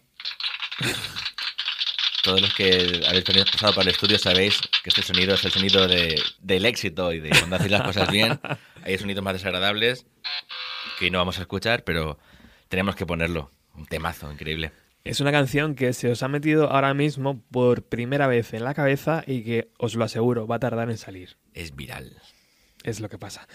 Todos 2.23 2.41
los 2.41 2.51
que 2.55 3.03
habéis 3.07 3.23
pasado 3.51 3.73
por 3.75 3.83
el 3.83 3.89
estudio 3.89 4.17
sabéis 4.17 4.59
que 4.83 4.89
este 4.89 5.03
sonido 5.03 5.35
es 5.35 5.45
el 5.45 5.51
sonido 5.51 5.87
de, 5.87 6.19
del 6.39 6.65
éxito 6.65 7.13
y 7.13 7.19
de 7.19 7.29
cuando 7.29 7.57
hacéis 7.57 7.71
las 7.71 7.83
cosas 7.83 8.09
bien. 8.09 8.39
Hay 8.83 8.97
sonidos 8.97 9.23
más 9.23 9.33
desagradables 9.33 10.07
que 10.97 11.11
no 11.11 11.19
vamos 11.19 11.37
a 11.37 11.41
escuchar, 11.41 11.83
pero 11.83 12.17
tenemos 12.69 12.95
que 12.95 13.05
ponerlo. 13.05 13.51
Un 13.75 13.85
temazo 13.85 14.31
increíble. 14.31 14.71
Es 15.05 15.19
una 15.21 15.31
canción 15.31 15.75
que 15.75 15.93
se 15.93 16.09
os 16.09 16.23
ha 16.23 16.27
metido 16.27 16.71
ahora 16.71 16.93
mismo 16.95 17.39
por 17.51 17.83
primera 17.83 18.25
vez 18.27 18.53
en 18.55 18.63
la 18.63 18.73
cabeza 18.73 19.23
y 19.27 19.43
que, 19.43 19.69
os 19.77 19.93
lo 19.95 20.03
aseguro, 20.03 20.47
va 20.47 20.55
a 20.55 20.59
tardar 20.59 20.89
en 20.89 20.97
salir. 20.97 21.37
Es 21.53 21.75
viral. 21.75 22.17
Es 22.83 22.99
lo 22.99 23.07
que 23.07 23.19
pasa. 23.19 23.47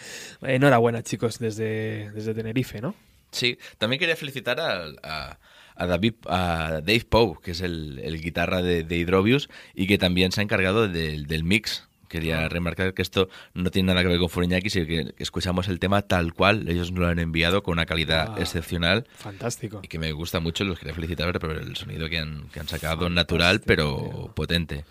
Enhorabuena, 0.43 1.03
chicos, 1.03 1.41
desde, 1.41 2.13
desde 2.13 2.35
Tenerife, 2.35 2.81
¿no? 2.81 2.95
Sí, 3.33 3.59
también 3.79 3.99
quería 3.99 4.15
felicitar 4.17 4.61
a, 4.61 4.85
a- 5.03 5.39
a 5.75 5.87
David, 5.87 6.15
a 6.29 6.81
Dave 6.85 7.05
Poe, 7.09 7.39
que 7.43 7.53
es 7.53 7.61
el, 7.63 7.99
el 8.01 8.21
guitarra 8.21 8.61
de, 8.63 8.85
de 8.85 8.97
Hydrobius 8.99 9.49
y 9.75 9.87
que 9.87 9.99
también 9.99 10.31
se 10.31 10.41
ha 10.41 10.45
encargado 10.45 10.87
del, 10.89 11.27
del 11.27 11.43
mix. 11.43 11.89
Quería 12.11 12.49
remarcar 12.49 12.93
que 12.93 13.03
esto 13.03 13.29
no 13.55 13.71
tiene 13.71 13.87
nada 13.87 14.03
que 14.03 14.09
ver 14.09 14.19
con 14.19 14.29
Furiñaki, 14.29 14.69
sino 14.69 14.85
que 14.87 15.15
escuchamos 15.19 15.69
el 15.69 15.79
tema 15.79 16.03
tal 16.03 16.35
cual. 16.35 16.69
Ellos 16.69 16.91
nos 16.91 17.01
lo 17.01 17.07
han 17.07 17.21
enviado 17.21 17.63
con 17.63 17.73
una 17.73 17.87
calidad 17.87 18.35
Ah, 18.37 18.41
excepcional. 18.41 19.07
Fantástico. 19.15 19.79
Y 19.85 19.87
que 19.89 20.01
me 20.01 20.11
gusta 20.11 20.41
mucho, 20.41 20.65
los 20.65 20.79
quería 20.79 20.93
felicitar 20.93 21.39
por 21.39 21.53
el 21.53 21.77
sonido 21.77 22.09
que 22.09 22.19
han, 22.19 22.49
que 22.49 22.59
han 22.59 22.67
sacado, 22.67 23.09
natural 23.09 23.61
pero 23.65 24.33
potente. 24.35 24.85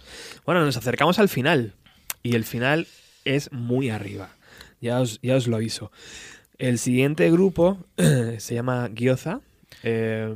Bueno, 0.45 0.63
nos 0.63 0.77
acercamos 0.77 1.19
al 1.19 1.27
final. 1.27 1.73
Y 2.23 2.35
el 2.35 2.45
final 2.45 2.87
es 3.25 3.51
muy 3.51 3.89
arriba. 3.89 4.29
Ya 4.79 5.01
os, 5.01 5.19
ya 5.21 5.35
os 5.35 5.47
lo 5.47 5.57
aviso. 5.57 5.91
El 6.57 6.79
siguiente 6.79 7.29
grupo 7.31 7.85
se 8.37 8.55
llama 8.55 8.89
Gyoza. 8.93 9.41
Eh, 9.83 10.33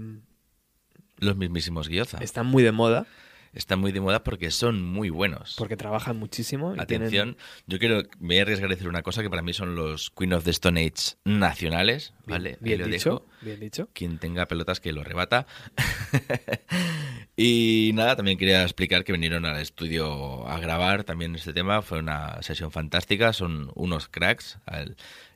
Los 1.18 1.38
mismísimos 1.38 1.88
Gyoza. 1.88 2.18
están 2.18 2.46
muy 2.48 2.62
de 2.62 2.74
moda. 2.74 3.06
Están 3.54 3.80
muy 3.80 3.92
de 3.92 4.02
moda 4.02 4.24
porque 4.24 4.50
son 4.52 4.82
muy 4.84 5.10
buenos. 5.10 5.56
Porque 5.58 5.78
trabajan 5.78 6.18
muchísimo. 6.18 6.76
y 6.76 6.80
Atención, 6.80 7.36
tienen- 7.36 7.38
yo 7.68 7.80
quiero, 7.80 8.02
me 8.20 8.28
voy 8.36 8.40
a 8.40 8.42
arriesgar 8.42 8.70
a 8.72 8.74
decir 8.74 8.88
una 8.90 9.04
cosa 9.04 9.22
que 9.22 9.30
para 9.30 9.42
mí 9.44 9.54
son 9.54 9.76
los 9.76 10.10
Queen 10.10 10.34
of 10.34 10.44
the 10.44 10.52
Stone 10.52 10.80
Age 10.82 11.18
nacionales, 11.24 12.14
Bien- 12.26 12.40
¿vale? 12.40 12.50
Ahí 12.52 12.58
bien 12.62 12.80
lo 12.82 12.88
dicho, 12.88 13.10
dejo. 13.12 13.26
bien 13.42 13.60
dicho. 13.60 13.90
Quien 13.94 14.18
tenga 14.18 14.48
pelotas 14.48 14.80
que 14.80 14.92
lo 14.92 15.04
rebata. 15.04 15.46
y 17.36 17.92
nada, 17.94 18.16
también 18.16 18.38
quería 18.38 18.64
explicar 18.64 19.04
que 19.04 19.12
vinieron 19.14 19.46
al 19.46 19.60
estudio 19.60 20.48
a 20.48 20.60
grabar 20.60 21.04
también 21.04 21.36
este 21.36 21.54
tema. 21.54 21.82
Fue 21.82 22.00
una 22.00 22.42
sesión 22.42 22.72
fantástica, 22.72 23.34
son 23.34 23.72
unos 23.76 24.08
cracks. 24.08 24.60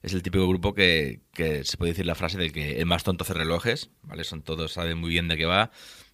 Es 0.03 0.14
el 0.14 0.22
típico 0.23 0.48
grupo 0.48 0.73
que, 0.73 1.22
que 1.34 1.64
se 1.64 1.77
puede 1.77 1.91
decir 1.91 2.06
la 2.06 2.15
frase 2.15 2.38
de 2.38 2.52
que 2.52 2.80
el 2.80 2.85
más 2.85 3.03
tonto 3.03 3.23
hace 3.23 3.34
relojes, 3.34 3.89
¿vale? 4.03 4.23
Son 4.23 4.41
todos, 4.41 4.73
saben 4.73 4.98
muy 4.98 5.10
bien 5.10 5.27
de 5.27 5.38
qué 5.38 5.45
va. 5.45 5.72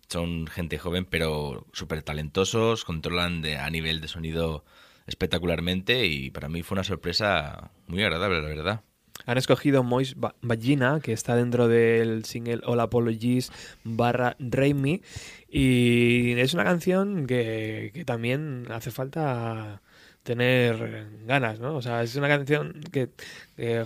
Son 0.10 0.48
gente 0.48 0.78
joven, 0.78 1.06
pero 1.10 1.66
súper 1.74 2.04
talentosos, 2.04 2.86
controlan 2.86 3.44
a 3.46 3.70
nivel 3.70 4.02
de 4.02 4.08
sonido 4.08 4.64
espectacularmente 5.08 6.06
y 6.06 6.30
para 6.32 6.50
mí 6.50 6.64
fue 6.64 6.76
una 6.76 6.84
sorpresa 6.84 7.72
muy 7.88 8.04
agradable, 8.04 8.42
la 8.42 8.48
verdad. 8.48 8.82
Han 9.26 9.38
escogido 9.38 9.84
Mois 9.84 10.16
Ba- 10.16 10.36
Vagina, 10.42 11.00
que 11.02 11.14
está 11.14 11.36
dentro 11.36 11.68
del 11.68 12.26
single 12.26 12.62
All 12.66 12.80
Apologies 12.80 13.52
barra 13.84 14.36
Raimi. 14.40 15.02
Y 15.50 16.32
es 16.40 16.54
una 16.56 16.64
canción 16.64 17.28
que 17.28 18.04
también 18.06 18.66
hace 18.72 18.90
falta 18.92 19.83
tener 20.24 21.08
ganas, 21.26 21.60
¿no? 21.60 21.76
O 21.76 21.82
sea, 21.82 22.02
es 22.02 22.16
una 22.16 22.28
canción 22.30 22.82
que, 22.92 23.10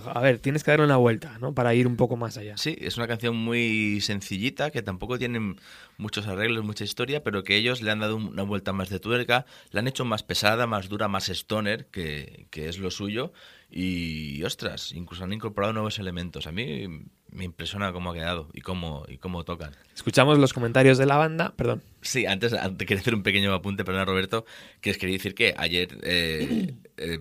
a 0.04 0.20
ver, 0.20 0.38
tienes 0.38 0.64
que 0.64 0.70
darle 0.70 0.86
una 0.86 0.96
vuelta, 0.96 1.38
¿no? 1.40 1.52
Para 1.52 1.74
ir 1.74 1.86
un 1.86 1.96
poco 1.96 2.16
más 2.16 2.36
allá. 2.38 2.56
Sí, 2.56 2.76
es 2.80 2.96
una 2.96 3.08
canción 3.08 3.36
muy 3.36 4.00
sencillita, 4.00 4.70
que 4.70 4.82
tampoco 4.82 5.18
tiene 5.18 5.56
muchos 5.96 6.26
arreglos, 6.28 6.64
mucha 6.64 6.84
historia, 6.84 7.22
pero 7.24 7.42
que 7.42 7.56
ellos 7.56 7.82
le 7.82 7.90
han 7.90 7.98
dado 7.98 8.16
una 8.16 8.44
vuelta 8.44 8.72
más 8.72 8.88
de 8.88 9.00
tuerca, 9.00 9.46
la 9.72 9.80
han 9.80 9.88
hecho 9.88 10.04
más 10.04 10.22
pesada, 10.22 10.66
más 10.66 10.88
dura, 10.88 11.08
más 11.08 11.28
stoner, 11.28 11.86
que, 11.86 12.46
que 12.50 12.68
es 12.68 12.78
lo 12.78 12.90
suyo, 12.90 13.32
Y 13.70 14.42
ostras, 14.44 14.92
incluso 14.92 15.24
han 15.24 15.32
incorporado 15.32 15.72
nuevos 15.74 15.98
elementos. 15.98 16.46
A 16.46 16.52
mí 16.52 16.86
me 17.30 17.44
impresiona 17.44 17.92
cómo 17.92 18.10
ha 18.10 18.14
quedado 18.14 18.48
y 18.52 18.60
cómo, 18.60 19.04
y 19.08 19.18
cómo 19.18 19.44
tocan. 19.44 19.74
Escuchamos 19.94 20.38
los 20.38 20.52
comentarios 20.52 20.98
de 20.98 21.06
la 21.06 21.16
banda, 21.16 21.52
perdón. 21.56 21.82
Sí, 22.02 22.26
antes, 22.26 22.52
antes 22.52 22.86
quería 22.86 23.00
hacer 23.00 23.14
un 23.14 23.22
pequeño 23.22 23.52
apunte, 23.54 23.84
perdona 23.84 24.04
Roberto, 24.04 24.44
que 24.80 24.90
es 24.90 24.98
quería 24.98 25.16
decir 25.16 25.34
que 25.34 25.54
ayer 25.56 25.98
eh, 26.02 26.74
eh, 26.96 27.20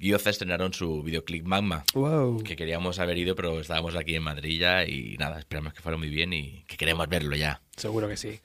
Gioza 0.00 0.30
estrenaron 0.30 0.72
su 0.72 1.02
videoclip 1.02 1.44
Magma, 1.44 1.82
Wow. 1.94 2.44
que 2.44 2.54
queríamos 2.54 3.00
haber 3.00 3.18
ido, 3.18 3.34
pero 3.34 3.58
estábamos 3.60 3.96
aquí 3.96 4.14
en 4.14 4.22
Madrid 4.22 4.60
ya 4.60 4.84
y 4.84 5.16
nada, 5.18 5.40
esperamos 5.40 5.74
que 5.74 5.80
fuera 5.80 5.98
muy 5.98 6.08
bien 6.08 6.32
y 6.32 6.62
que 6.68 6.76
queremos 6.76 7.08
verlo 7.08 7.34
ya. 7.34 7.60
Seguro 7.76 8.06
que 8.08 8.16
sí. 8.16 8.38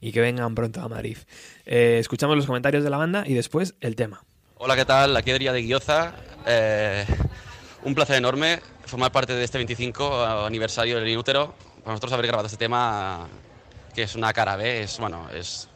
Y 0.00 0.12
que 0.12 0.20
vengan 0.20 0.54
pronto 0.54 0.80
a 0.80 0.88
Madrid. 0.88 1.18
Eh, 1.66 1.96
escuchamos 1.98 2.36
los 2.36 2.46
comentarios 2.46 2.84
de 2.84 2.90
la 2.90 2.96
banda 2.96 3.24
y 3.26 3.34
después 3.34 3.74
el 3.80 3.96
tema. 3.96 4.22
Hola, 4.56 4.76
¿qué 4.76 4.84
tal? 4.84 5.16
Aquí 5.16 5.30
Adrià 5.32 5.52
de 5.52 5.62
Guioza. 5.62 6.14
Eh, 6.46 7.04
un 7.82 7.94
placer 7.94 8.16
enorme 8.16 8.60
formar 8.90 9.12
parte 9.12 9.34
de 9.34 9.44
este 9.44 9.56
25 9.56 10.24
aniversario 10.44 10.98
del 10.98 11.08
Inútero. 11.08 11.54
Para 11.82 11.92
nosotros 11.92 12.12
haber 12.12 12.26
grabado 12.26 12.46
este 12.46 12.58
tema, 12.58 13.28
que 13.94 14.02
es 14.02 14.16
una 14.16 14.32
cara 14.32 14.56
B, 14.56 14.82
es, 14.82 14.98
bueno, 14.98 15.28
es, 15.32 15.68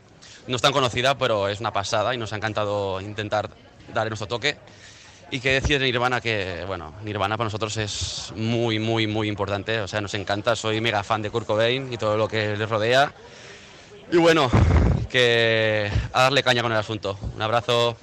no 0.48 0.56
es 0.56 0.62
tan 0.62 0.72
conocida, 0.72 1.16
pero 1.16 1.48
es 1.48 1.60
una 1.60 1.72
pasada 1.72 2.12
y 2.12 2.18
nos 2.18 2.32
ha 2.32 2.36
encantado 2.36 3.00
intentar 3.00 3.48
dar 3.94 4.08
nuestro 4.08 4.26
toque. 4.26 4.56
Y 5.30 5.40
qué 5.40 5.52
decir 5.52 5.78
de 5.78 5.86
Nirvana, 5.86 6.20
que 6.20 6.64
bueno, 6.66 6.94
Nirvana 7.02 7.36
para 7.36 7.46
nosotros 7.46 7.76
es 7.76 8.32
muy, 8.36 8.78
muy, 8.78 9.06
muy 9.06 9.28
importante. 9.28 9.80
O 9.80 9.88
sea, 9.88 10.00
nos 10.00 10.14
encanta, 10.14 10.56
soy 10.56 10.80
mega 10.80 11.02
fan 11.02 11.22
de 11.22 11.30
Kurt 11.30 11.46
Cobain 11.46 11.92
y 11.92 11.96
todo 11.96 12.16
lo 12.16 12.28
que 12.28 12.56
les 12.56 12.68
rodea. 12.68 13.14
Y 14.12 14.16
bueno, 14.16 14.50
que 15.08 15.90
a 16.12 16.22
darle 16.22 16.42
caña 16.42 16.62
con 16.62 16.72
el 16.72 16.78
asunto. 16.78 17.16
Un 17.34 17.42
abrazo. 17.42 17.96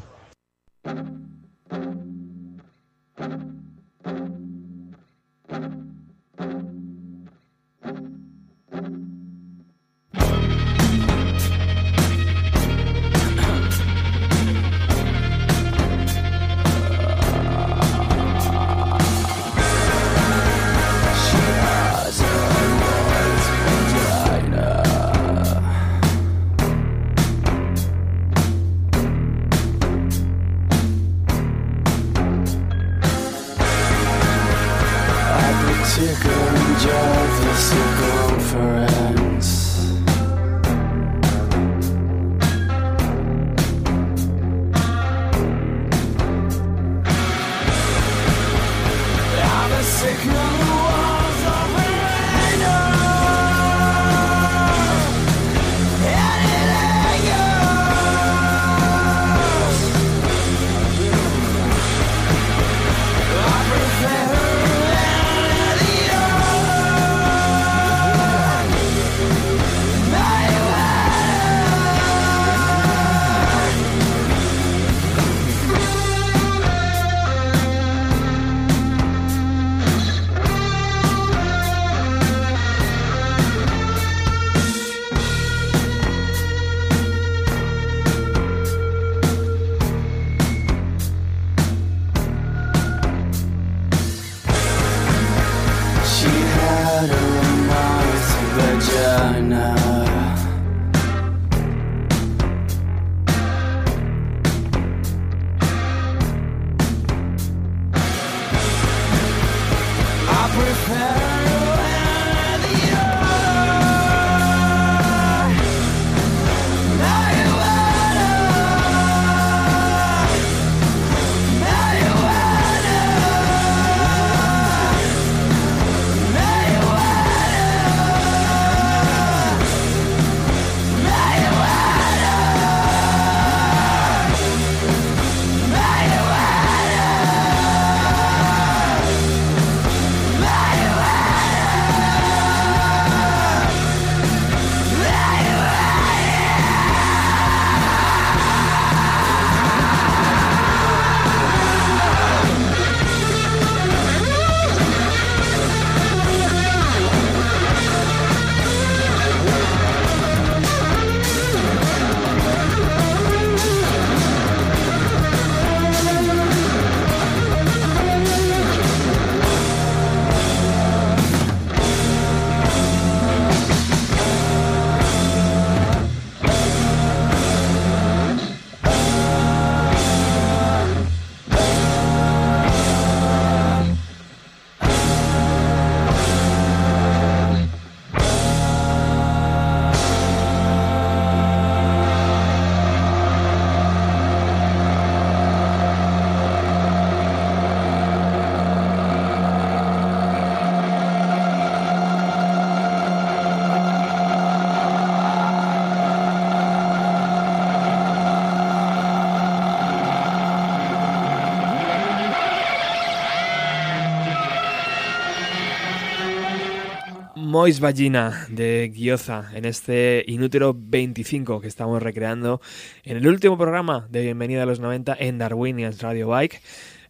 Mois 217.61 217.79
Vagina 217.79 218.47
de 218.49 218.91
Gioza 218.91 219.51
en 219.53 219.65
este 219.65 220.25
Inútero 220.25 220.75
25 220.75 221.61
que 221.61 221.67
estamos 221.67 222.01
recreando 222.01 222.59
en 223.03 223.17
el 223.17 223.27
último 223.27 223.55
programa 223.55 224.07
de 224.09 224.23
Bienvenida 224.23 224.63
a 224.63 224.65
los 224.65 224.79
90 224.79 225.15
en 225.19 225.37
Darwinians 225.37 226.01
Radio 226.01 226.27
Bike. 226.27 226.59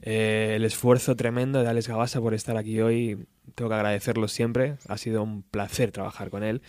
Eh, 0.02 0.56
el 0.57 0.65
esfuerzo 0.65 1.15
tremendo 1.15 1.64
de 1.64 1.69
Alex 1.69 1.88
Gabasa 1.88 2.19
por 2.19 2.34
estar 2.34 2.57
aquí 2.57 2.82
hoy, 2.82 3.26
tengo 3.56 3.69
que 3.69 3.76
agradecerlo 3.76 4.28
siempre. 4.28 4.76
Ha 4.90 4.98
sido 4.98 5.23
un 5.23 5.41
placer 5.44 5.91
trabajar 5.91 6.30
con 6.30 6.44
él. 6.44 6.61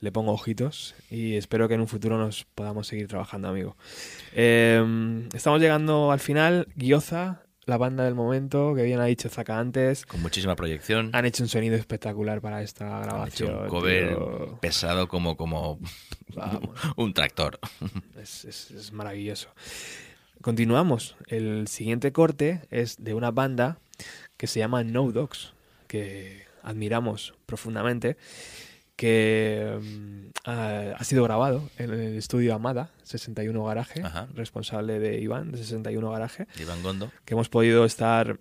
Le 0.00 0.10
pongo 0.10 0.32
ojitos 0.32 0.96
y 1.08 1.36
espero 1.36 1.68
que 1.68 1.74
en 1.74 1.80
un 1.82 1.86
futuro 1.86 2.18
nos 2.18 2.44
podamos 2.56 2.88
seguir 2.88 3.06
trabajando, 3.06 3.46
amigo. 3.46 3.76
Eh, 4.32 5.28
estamos 5.32 5.60
llegando 5.60 6.10
al 6.10 6.18
final. 6.18 6.66
Gioza, 6.76 7.44
la 7.64 7.76
banda 7.78 8.04
del 8.04 8.14
momento, 8.14 8.74
que 8.74 8.82
bien 8.82 8.98
ha 9.00 9.04
dicho 9.04 9.28
Zaka 9.28 9.58
antes. 9.58 10.04
Con 10.06 10.20
muchísima 10.22 10.56
proyección. 10.56 11.10
Han 11.12 11.24
hecho 11.26 11.42
un 11.44 11.48
sonido 11.48 11.76
espectacular 11.76 12.40
para 12.40 12.62
esta 12.62 12.86
Han 12.98 13.02
hecho 13.28 13.46
grabación. 13.46 13.56
un 13.62 13.68
cover 13.68 14.08
tío. 14.08 14.58
pesado 14.60 15.06
como, 15.08 15.36
como 15.36 15.78
un 16.96 17.14
tractor. 17.14 17.58
Es, 18.20 18.44
es- 18.44 18.70
es 18.72 18.92
maravilloso. 18.92 19.48
Continuamos. 20.40 21.16
El 21.28 21.68
siguiente 21.68 22.12
corte 22.12 22.62
es 22.70 23.02
de 23.02 23.14
una 23.14 23.30
banda 23.30 23.78
que 24.36 24.46
se 24.48 24.58
llama 24.58 24.82
No 24.82 25.10
Dogs, 25.12 25.52
que 25.86 26.42
admiramos 26.62 27.34
profundamente, 27.46 28.16
que 29.06 29.80
mm, 29.82 30.48
ha, 30.48 30.92
ha 30.96 31.02
sido 31.04 31.24
grabado 31.24 31.68
en 31.76 31.92
el 31.92 32.16
estudio 32.16 32.54
Amada, 32.54 32.90
61 33.02 33.64
Garaje, 33.64 34.00
Ajá. 34.00 34.28
responsable 34.32 35.00
de 35.00 35.20
Iván, 35.20 35.50
de 35.50 35.58
61 35.58 36.08
Garaje, 36.12 36.46
Iván 36.60 36.84
Gondo. 36.84 37.10
que 37.24 37.34
hemos 37.34 37.48
podido 37.48 37.84
estar 37.84 38.38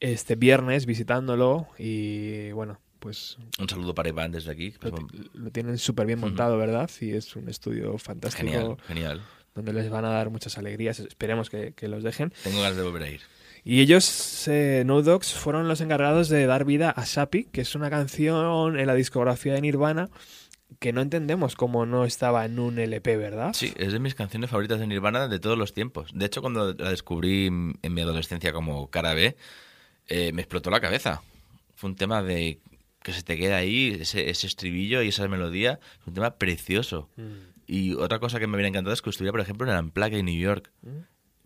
este 0.00 0.34
viernes 0.34 0.86
visitándolo 0.86 1.68
y 1.78 2.52
bueno, 2.52 2.80
pues 3.00 3.36
Un 3.60 3.68
saludo 3.68 3.94
para 3.94 4.08
Iván 4.08 4.32
desde 4.32 4.50
aquí. 4.50 4.72
lo, 4.80 4.92
ti- 4.92 5.30
lo 5.34 5.50
tienen 5.50 5.76
súper 5.76 6.06
bien 6.06 6.20
montado, 6.20 6.56
¿verdad? 6.56 6.88
Y 7.02 7.10
es 7.10 7.36
un 7.36 7.50
estudio 7.50 7.98
fantástico. 7.98 8.50
Genial, 8.50 8.76
genial. 8.88 9.22
Donde 9.54 9.74
les 9.74 9.90
van 9.90 10.06
a 10.06 10.08
dar 10.08 10.30
muchas 10.30 10.56
alegrías. 10.56 10.98
Esperemos 11.00 11.50
que, 11.50 11.74
que 11.74 11.86
los 11.86 12.02
dejen. 12.02 12.32
Tengo 12.42 12.62
ganas 12.62 12.76
de 12.78 12.82
volver 12.82 13.02
a 13.02 13.10
ir. 13.10 13.20
Y 13.64 13.80
ellos, 13.80 14.48
eh, 14.48 14.82
No 14.84 15.02
Dogs, 15.02 15.34
fueron 15.34 15.68
los 15.68 15.80
encargados 15.80 16.28
de 16.28 16.46
dar 16.46 16.64
vida 16.64 16.90
a 16.90 17.06
Sapi, 17.06 17.44
que 17.44 17.60
es 17.60 17.74
una 17.74 17.90
canción 17.90 18.78
en 18.78 18.86
la 18.86 18.94
discografía 18.94 19.54
de 19.54 19.60
Nirvana 19.60 20.10
que 20.78 20.92
no 20.92 21.02
entendemos 21.02 21.54
cómo 21.54 21.86
no 21.86 22.04
estaba 22.04 22.44
en 22.44 22.58
un 22.58 22.78
LP, 22.78 23.16
¿verdad? 23.16 23.52
Sí, 23.52 23.72
es 23.76 23.92
de 23.92 23.98
mis 23.98 24.14
canciones 24.14 24.50
favoritas 24.50 24.80
de 24.80 24.86
Nirvana 24.86 25.28
de 25.28 25.38
todos 25.38 25.58
los 25.58 25.74
tiempos. 25.74 26.10
De 26.14 26.26
hecho, 26.26 26.40
cuando 26.40 26.72
la 26.72 26.90
descubrí 26.90 27.46
en 27.46 27.94
mi 27.94 28.00
adolescencia 28.00 28.52
como 28.52 28.88
cara 28.88 29.14
B, 29.14 29.36
eh, 30.08 30.32
me 30.32 30.42
explotó 30.42 30.70
la 30.70 30.80
cabeza. 30.80 31.22
Fue 31.74 31.90
un 31.90 31.96
tema 31.96 32.22
de 32.22 32.60
que 33.02 33.12
se 33.12 33.22
te 33.22 33.36
queda 33.36 33.56
ahí, 33.56 33.96
ese, 34.00 34.30
ese 34.30 34.46
estribillo 34.46 35.02
y 35.02 35.08
esa 35.08 35.26
melodía. 35.28 35.80
Es 36.00 36.06
un 36.06 36.14
tema 36.14 36.36
precioso. 36.36 37.08
Y 37.66 37.94
otra 37.94 38.18
cosa 38.18 38.38
que 38.38 38.46
me 38.46 38.56
hubiera 38.56 38.68
encantado 38.68 38.94
es 38.94 39.02
que 39.02 39.10
estuviera, 39.10 39.32
por 39.32 39.40
ejemplo, 39.40 39.66
en 39.66 39.72
el 39.72 39.84
Unplugged 39.84 40.18
en 40.18 40.26
New 40.26 40.38
York. 40.38 40.70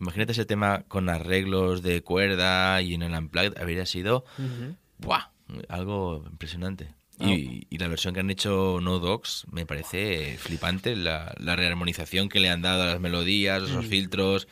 Imagínate 0.01 0.33
ese 0.33 0.45
tema 0.45 0.85
con 0.89 1.09
arreglos 1.09 1.83
de 1.83 2.03
cuerda 2.03 2.81
y 2.83 2.95
en 2.95 3.03
el 3.03 3.13
Unplugged 3.15 3.59
habría 3.59 3.87
sido 3.87 4.25
Ujú. 4.39 4.75
¡buah! 4.99 5.31
algo 5.69 6.25
impresionante. 6.31 6.95
Ah. 7.19 7.31
Y, 7.31 7.67
y 7.71 7.79
la 7.79 7.89
versión 7.89 8.13
que 8.13 8.21
han 8.21 8.29
hecho 8.31 8.79
No 8.83 8.99
Dogs 8.99 9.47
me 9.51 9.65
parece 9.65 10.37
flipante, 10.39 10.97
la, 10.97 11.35
la 11.39 11.57
rearmonización 11.57 12.29
que 12.29 12.41
le 12.41 12.51
han 12.51 12.61
dado 12.63 12.83
a 12.83 12.87
las 12.87 13.01
melodías, 13.01 13.63
esos 13.63 13.87
Mm. 13.87 13.89
filtros. 13.89 14.49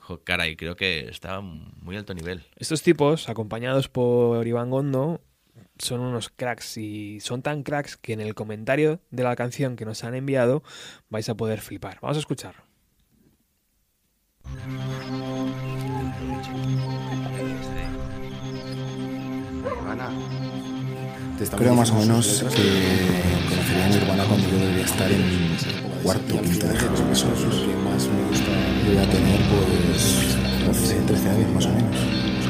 Jo, 0.00 0.22
caray, 0.24 0.56
creo 0.56 0.74
que 0.74 1.08
está 1.08 1.40
muy 1.40 1.96
alto 1.96 2.12
nivel. 2.14 2.42
Estos 2.56 2.82
tipos, 2.82 3.28
acompañados 3.28 3.88
por 3.88 4.44
Iván 4.46 4.70
Gondo, 4.70 5.20
son 5.78 6.00
unos 6.00 6.30
cracks 6.30 6.78
y 6.78 7.20
son 7.20 7.42
tan 7.42 7.62
cracks 7.62 7.96
que 7.96 8.12
en 8.12 8.20
el 8.20 8.34
comentario 8.34 9.00
de 9.10 9.22
la 9.22 9.36
canción 9.36 9.76
que 9.76 9.84
nos 9.84 10.02
han 10.02 10.14
enviado 10.16 10.64
vais 11.10 11.28
a 11.28 11.36
poder 11.36 11.60
flipar. 11.60 11.98
Vamos 12.02 12.16
a 12.16 12.20
escuchar. 12.20 12.64
Creo 21.56 21.74
más 21.74 21.90
o 21.90 21.94
menos 21.94 22.44
que 22.54 22.66
conocería 23.48 23.86
a 23.86 23.88
Nirvana 23.88 24.24
cuando 24.24 24.48
yo 24.48 24.58
debería 24.58 24.84
estar 24.84 25.10
en 25.10 25.56
cuarto 26.02 26.36
o 26.36 26.42
quinto 26.42 26.66
de 26.66 26.74
que 26.74 26.84
más 26.84 27.24
me 28.08 28.22
gusta. 28.28 28.50
Yo 28.84 28.92
voy 28.92 28.98
a 28.98 29.08
tener 29.08 29.40
pues 29.48 30.36
12, 30.66 30.94
13 31.06 31.30
años 31.30 31.54
más 31.54 31.66
o 31.66 31.68
menos. 31.70 31.96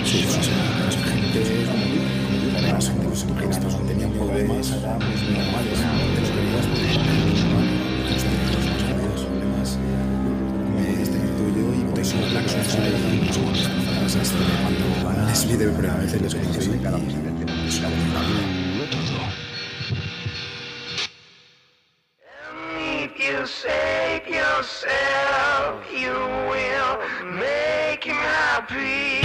Sí, 0.05 0.25
más 0.27 0.37
o 0.37 0.51
menos. 0.51 0.79
Más 0.87 0.97
gente 0.97 1.41
como 1.67 1.85
yo, 1.87 2.73
más 2.73 2.87
gente 2.89 3.07
pues, 3.07 3.23
que 3.25 3.51
estos 3.51 3.73
no 3.75 3.81
tenían 3.87 4.11
problemas 4.11 4.57
pues, 4.57 4.71
normales. 4.71 5.79
De 5.79 6.21
lo 6.21 6.35
que 7.35 7.40
es 17.67 17.79
una 17.79 17.89
buena 17.89 18.21
If 23.03 23.19
you 23.19 23.47
save 23.47 24.27
make 27.25 28.05
him. 28.05 29.20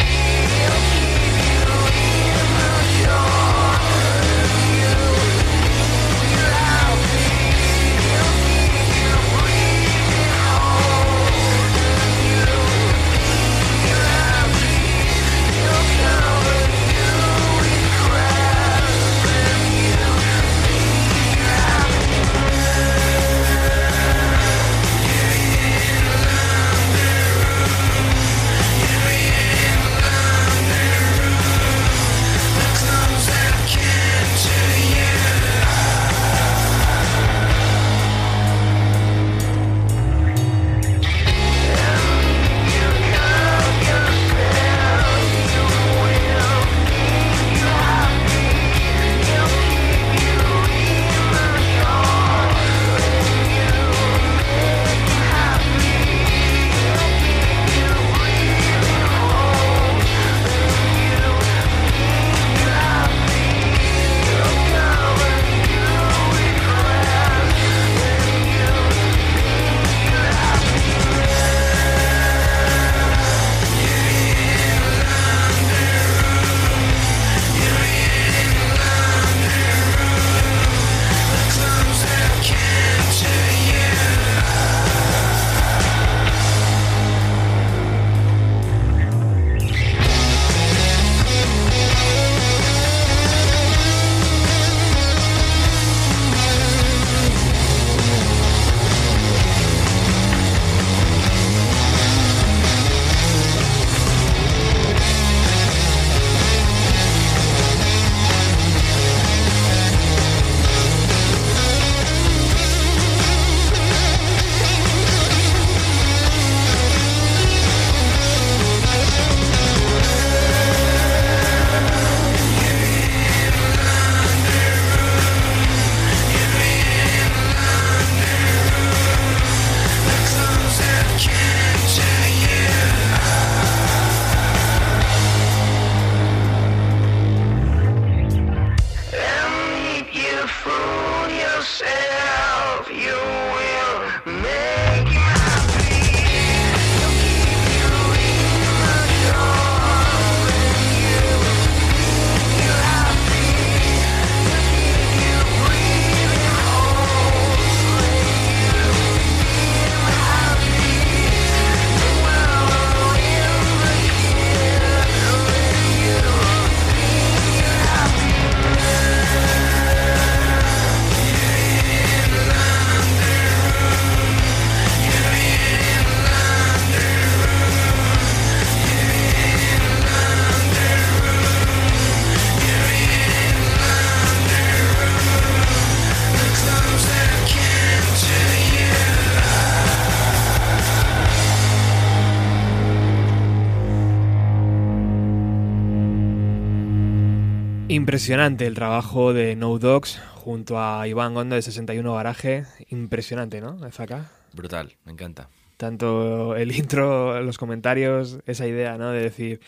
Impresionante 198.16 198.66
el 198.66 198.76
trabajo 198.76 199.34
de 199.34 199.58
No 199.58 199.78
Dogs 199.78 200.22
junto 200.36 200.80
a 200.82 201.06
Iván 201.06 201.34
Gonda 201.34 201.58
de 201.58 201.62
61 201.62 202.14
Garaje. 202.16 202.64
Impresionante, 202.88 203.60
¿no? 203.60 203.78
Zaka. 203.92 204.32
Brutal, 204.54 204.94
me 205.04 205.12
encanta. 205.12 205.50
Tanto 205.76 206.56
el 206.56 206.74
intro, 206.74 207.42
los 207.42 207.58
comentarios, 207.58 208.38
esa 208.46 208.68
idea, 208.68 208.98
¿no? 208.98 209.12
De 209.12 209.20
decir, 209.20 209.60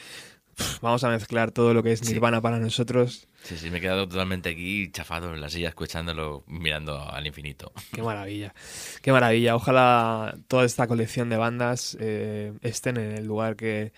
"Pff, 0.55 0.79
vamos 0.79 1.03
a 1.03 1.09
mezclar 1.09 1.51
todo 1.51 1.73
lo 1.73 1.83
que 1.83 1.91
es 1.91 1.99
Sí. 1.99 2.13
Nirvana 2.13 2.39
para 2.39 2.57
nosotros. 2.57 3.27
Sí, 3.43 3.57
sí, 3.57 3.69
me 3.69 3.79
he 3.79 3.81
quedado 3.81 4.07
totalmente 4.07 4.47
aquí 4.47 4.89
chafado 4.93 5.33
en 5.33 5.41
la 5.41 5.49
silla 5.49 5.67
escuchándolo, 5.67 6.45
mirando 6.47 6.97
al 7.01 7.27
infinito. 7.27 7.73
Qué 7.91 8.01
maravilla, 8.01 8.53
qué 9.01 9.11
maravilla. 9.11 9.57
Ojalá 9.57 10.33
toda 10.47 10.63
esta 10.63 10.87
colección 10.87 11.29
de 11.29 11.35
bandas 11.35 11.97
eh, 11.99 12.53
estén 12.61 12.95
en 12.95 13.11
el 13.11 13.25
lugar 13.25 13.57
que, 13.57 13.91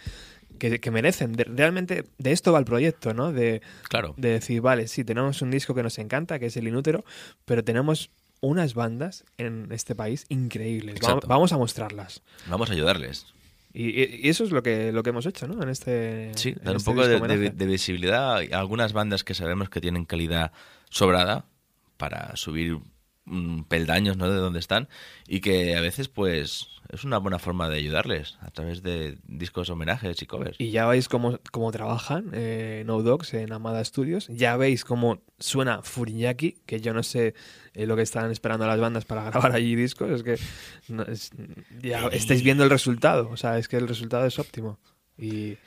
que, 0.60 0.80
que 0.80 0.92
merecen. 0.92 1.34
De- 1.34 1.46
realmente 1.46 2.06
de 2.18 2.32
esto 2.32 2.52
va 2.54 2.60
el 2.60 2.66
proyecto, 2.66 3.14
¿no? 3.14 3.32
De, 3.32 3.62
Claro. 3.90 4.14
de 4.18 4.30
decir, 4.30 4.62
vale, 4.62 4.88
sí, 4.88 5.04
tenemos 5.04 5.42
un 5.42 5.50
disco 5.52 5.74
que 5.74 5.82
nos 5.84 5.98
encanta, 5.98 6.38
que 6.38 6.46
es 6.48 6.58
el 6.58 6.68
Inútero, 6.68 7.04
pero 7.46 7.64
tenemos 7.64 8.12
unas 8.42 8.74
bandas 8.74 9.26
en 9.38 9.68
este 9.72 9.96
país 9.96 10.26
increíbles. 10.30 11.00
Vamos, 11.28 11.52
a 11.52 11.58
mostrarlas. 11.58 12.22
Vamos 12.48 12.70
a 12.70 12.74
ayudarles. 12.74 13.26
Y, 13.74 14.28
eso 14.30 14.44
es 14.44 14.52
lo 14.52 14.64
que, 14.64 14.92
lo 14.92 15.04
que 15.04 15.10
hemos 15.10 15.26
hecho, 15.26 15.48
¿no? 15.48 15.62
En 15.62 15.70
este. 15.70 16.32
Sí, 16.36 16.54
dar 16.54 16.72
un 16.72 16.78
este 16.78 16.92
poco 16.92 17.08
de, 17.08 17.50
de 17.52 17.66
visibilidad 17.66 18.38
a 18.38 18.60
algunas 18.60 18.94
bandas 18.94 19.24
que 19.24 19.34
sabemos 19.34 19.70
que 19.70 19.82
tienen 19.82 20.06
calidad 20.06 20.52
sobrada 20.90 21.46
para 21.98 22.36
subir 22.36 22.80
mm, 23.30 23.64
peldaños 23.64 24.18
¿no? 24.18 24.30
de 24.30 24.38
donde 24.38 24.60
están 24.60 24.90
y 25.28 25.40
que 25.40 25.76
a 25.76 25.82
veces 25.82 26.08
pues 26.10 26.68
es 26.92 27.04
una 27.04 27.20
buena 27.20 27.38
forma 27.38 27.70
de 27.70 27.78
ayudarles 27.78 28.38
a 28.42 28.50
través 28.50 28.82
de 28.82 29.20
discos 29.28 29.70
homenajes 29.70 30.22
y 30.22 30.26
covers. 30.26 30.56
Y 30.60 30.72
ya 30.72 30.88
veis 30.88 31.08
cómo, 31.08 31.40
cómo 31.52 31.72
trabajan 31.72 32.32
eh, 32.34 32.84
No 32.86 33.04
Dogs 33.04 33.36
en 33.36 33.54
Amada 33.54 33.86
Studios. 33.86 34.28
Ya 34.28 34.58
veis 34.58 34.84
cómo 34.84 35.22
suena 35.38 35.84
Furinyaki, 35.84 36.58
que 36.66 36.82
yo 36.82 36.94
no 36.94 37.04
sé 37.04 37.36
eh, 37.76 37.86
lo 37.86 37.96
que 37.96 38.02
están 38.02 38.32
esperando 38.32 38.66
las 38.66 38.80
bandas 38.80 39.06
para 39.06 39.24
grabar 39.30 39.52
allí 39.52 39.76
discos. 39.76 40.10
Es 40.10 40.24
que 40.24 40.38
no, 40.92 41.04
es- 41.04 41.32
ya 41.82 42.08
estáis 42.08 42.42
viendo 42.44 42.64
el 42.64 42.72
resultado. 42.72 43.30
O 43.30 43.38
sea, 43.38 43.60
es 43.60 43.68
que 43.68 43.78
el 43.78 43.88
resultado 43.88 44.26
es 44.26 44.40
óptimo. 44.40 44.80
Y, 45.16 45.58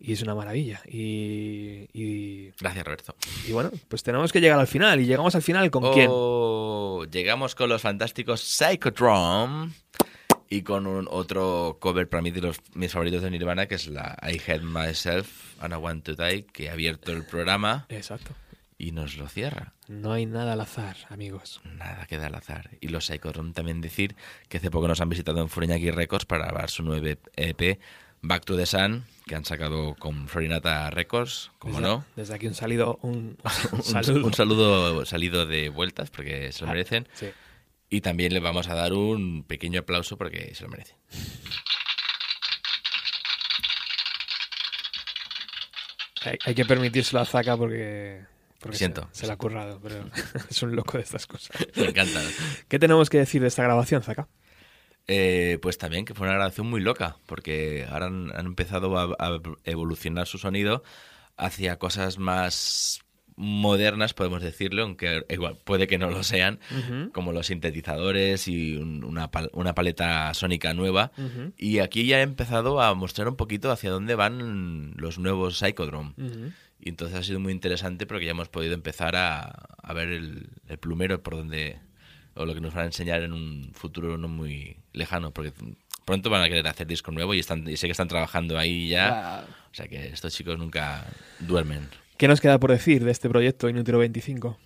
y 0.00 0.12
es 0.14 0.22
una 0.22 0.34
maravilla. 0.34 0.80
Y, 0.86 1.86
y, 1.92 2.52
Gracias, 2.58 2.84
Roberto. 2.84 3.14
y 3.46 3.52
bueno, 3.52 3.70
pues 3.88 4.02
tenemos 4.02 4.32
que 4.32 4.40
llegar 4.40 4.58
al 4.58 4.66
final. 4.66 4.98
¿Y 5.00 5.04
llegamos 5.06 5.34
al 5.34 5.42
final 5.42 5.70
con 5.70 5.92
quién? 5.92 6.08
Oh, 6.10 7.04
Llegamos 7.10 7.54
con 7.54 7.68
los 7.68 7.82
fantásticos 7.82 8.40
Psychodrome 8.40 9.72
y 10.48 10.62
con 10.62 10.86
un 10.86 11.06
otro 11.10 11.76
cover 11.80 12.08
para 12.08 12.22
mí 12.22 12.30
de 12.30 12.40
los 12.40 12.60
mis 12.74 12.92
favoritos 12.92 13.22
de 13.22 13.30
Nirvana 13.30 13.66
que 13.66 13.76
es 13.76 13.86
la 13.86 14.16
I 14.22 14.40
Hate 14.40 14.62
Myself 14.62 15.54
and 15.60 15.72
I 15.72 15.76
Want 15.76 16.04
to 16.04 16.14
Die 16.16 16.44
que 16.44 16.68
ha 16.68 16.72
abierto 16.72 17.12
el 17.12 17.24
programa 17.24 17.86
Exacto. 17.88 18.32
y 18.78 18.92
nos 18.92 19.16
lo 19.16 19.28
cierra. 19.28 19.74
No 19.86 20.12
hay 20.12 20.26
nada 20.26 20.54
al 20.54 20.60
azar, 20.60 20.96
amigos. 21.08 21.60
Nada 21.64 22.06
queda 22.06 22.26
al 22.26 22.34
azar. 22.34 22.70
Y 22.80 22.88
los 22.88 23.06
Psychodrome 23.06 23.52
también 23.52 23.80
decir 23.80 24.16
que 24.48 24.56
hace 24.58 24.70
poco 24.70 24.88
nos 24.88 25.00
han 25.00 25.08
visitado 25.08 25.40
en 25.40 25.48
Fureñaki 25.48 25.90
Records 25.90 26.24
para 26.26 26.46
grabar 26.46 26.70
su 26.70 26.82
nuevo 26.82 27.06
EP 27.36 27.78
Back 28.22 28.44
to 28.44 28.56
the 28.56 28.66
Sun 28.66 29.04
que 29.30 29.36
han 29.36 29.44
sacado 29.44 29.94
con 29.94 30.26
Florinata 30.26 30.90
Records, 30.90 31.52
como 31.60 31.74
Desde- 31.78 31.88
no. 31.88 32.04
Desde 32.16 32.34
aquí 32.34 32.48
un 32.48 32.54
salido, 32.54 32.98
un, 33.02 33.38
un, 33.72 33.82
saludo. 33.84 34.26
un 34.26 34.34
saludo 34.34 35.06
salido 35.06 35.46
de 35.46 35.68
vueltas 35.68 36.10
porque 36.10 36.50
se 36.50 36.62
lo 36.64 36.66
Ah, 36.66 36.72
merecen. 36.74 37.06
sí. 37.12 37.28
Y 37.88 38.00
también 38.00 38.34
les 38.34 38.42
vamos 38.42 38.66
a 38.68 38.74
dar 38.74 38.92
un 38.92 39.44
pequeño 39.44 39.80
aplauso 39.82 40.16
porque 40.18 40.52
se 40.56 40.64
lo 40.64 40.70
merecen. 40.70 40.96
Hay, 46.24 46.36
hay 46.44 46.54
que 46.54 46.64
permitírselo 46.64 47.20
a 47.20 47.24
Zaka 47.24 47.56
porque, 47.56 48.24
porque 48.58 48.76
Siento. 48.76 49.08
Se, 49.12 49.20
se 49.20 49.26
la 49.26 49.34
ha 49.34 49.36
currado, 49.36 49.80
pero 49.80 50.04
es 50.50 50.62
un 50.62 50.74
loco 50.76 50.98
de 50.98 51.04
estas 51.04 51.26
cosas. 51.26 51.56
Me 51.76 51.86
encanta. 51.86 52.20
¿Qué 52.68 52.78
tenemos 52.78 53.08
que 53.08 53.18
decir 53.18 53.40
de 53.40 53.48
esta 53.48 53.62
grabación, 53.62 54.02
Zaka? 54.02 54.28
Eh, 55.12 55.58
pues 55.60 55.76
también 55.76 56.04
que 56.04 56.14
fue 56.14 56.26
una 56.28 56.36
grabación 56.36 56.68
muy 56.70 56.80
loca, 56.80 57.16
porque 57.26 57.84
ahora 57.90 58.06
han, 58.06 58.30
han 58.32 58.46
empezado 58.46 58.96
a, 58.96 59.16
a 59.18 59.40
evolucionar 59.64 60.28
su 60.28 60.38
sonido 60.38 60.84
hacia 61.36 61.78
cosas 61.80 62.18
más 62.18 63.00
modernas, 63.34 64.12
podemos 64.14 64.42
decirlo, 64.42 64.82
aunque 64.82 65.24
igual 65.30 65.56
puede 65.64 65.86
que 65.88 65.98
no 65.98 66.10
lo 66.10 66.22
sean, 66.22 66.60
como 67.12 67.32
los 67.32 67.46
sintetizadores 67.46 68.46
y 68.48 68.76
un- 68.76 69.02
una, 69.02 69.30
pal- 69.30 69.50
una 69.52 69.74
paleta 69.74 70.32
sónica 70.34 70.74
nueva. 70.74 71.10
Y 71.56 71.78
aquí 71.80 72.06
ya 72.06 72.18
he 72.20 72.22
empezado 72.22 72.80
a 72.80 72.94
mostrar 72.94 73.28
un 73.28 73.36
poquito 73.36 73.70
hacia 73.72 73.90
dónde 73.90 74.14
van 74.14 74.92
los 74.96 75.18
nuevos 75.18 75.58
Psychodrome. 75.58 76.12
Y 76.78 76.90
entonces 76.90 77.18
ha 77.18 77.22
sido 77.22 77.40
muy 77.40 77.52
interesante 77.52 78.06
porque 78.06 78.26
ya 78.26 78.30
hemos 78.30 78.48
podido 78.48 78.74
empezar 78.74 79.16
a, 79.16 79.40
a 79.82 79.92
ver 79.92 80.08
el, 80.10 80.50
el 80.68 80.78
plumero 80.78 81.22
por 81.22 81.34
donde 81.36 81.78
o 82.40 82.46
lo 82.46 82.54
que 82.54 82.60
nos 82.60 82.72
van 82.72 82.84
a 82.84 82.86
enseñar 82.86 83.22
en 83.22 83.34
un 83.34 83.70
futuro 83.74 84.16
no 84.16 84.26
muy 84.26 84.76
lejano, 84.94 85.30
porque 85.30 85.52
pronto 86.06 86.30
van 86.30 86.42
a 86.42 86.48
querer 86.48 86.66
hacer 86.66 86.86
disco 86.86 87.12
nuevo 87.12 87.34
y 87.34 87.38
están 87.38 87.68
y 87.68 87.76
sé 87.76 87.86
que 87.86 87.92
están 87.92 88.08
trabajando 88.08 88.58
ahí 88.58 88.88
ya. 88.88 89.46
O 89.70 89.74
sea 89.74 89.86
que 89.86 90.06
estos 90.08 90.32
chicos 90.32 90.58
nunca 90.58 91.06
duermen. 91.38 91.86
¿Qué 92.16 92.28
nos 92.28 92.40
queda 92.40 92.58
por 92.58 92.70
decir 92.70 93.04
de 93.04 93.10
este 93.10 93.28
proyecto 93.28 93.68
Inútero 93.68 93.98
25? 93.98 94.58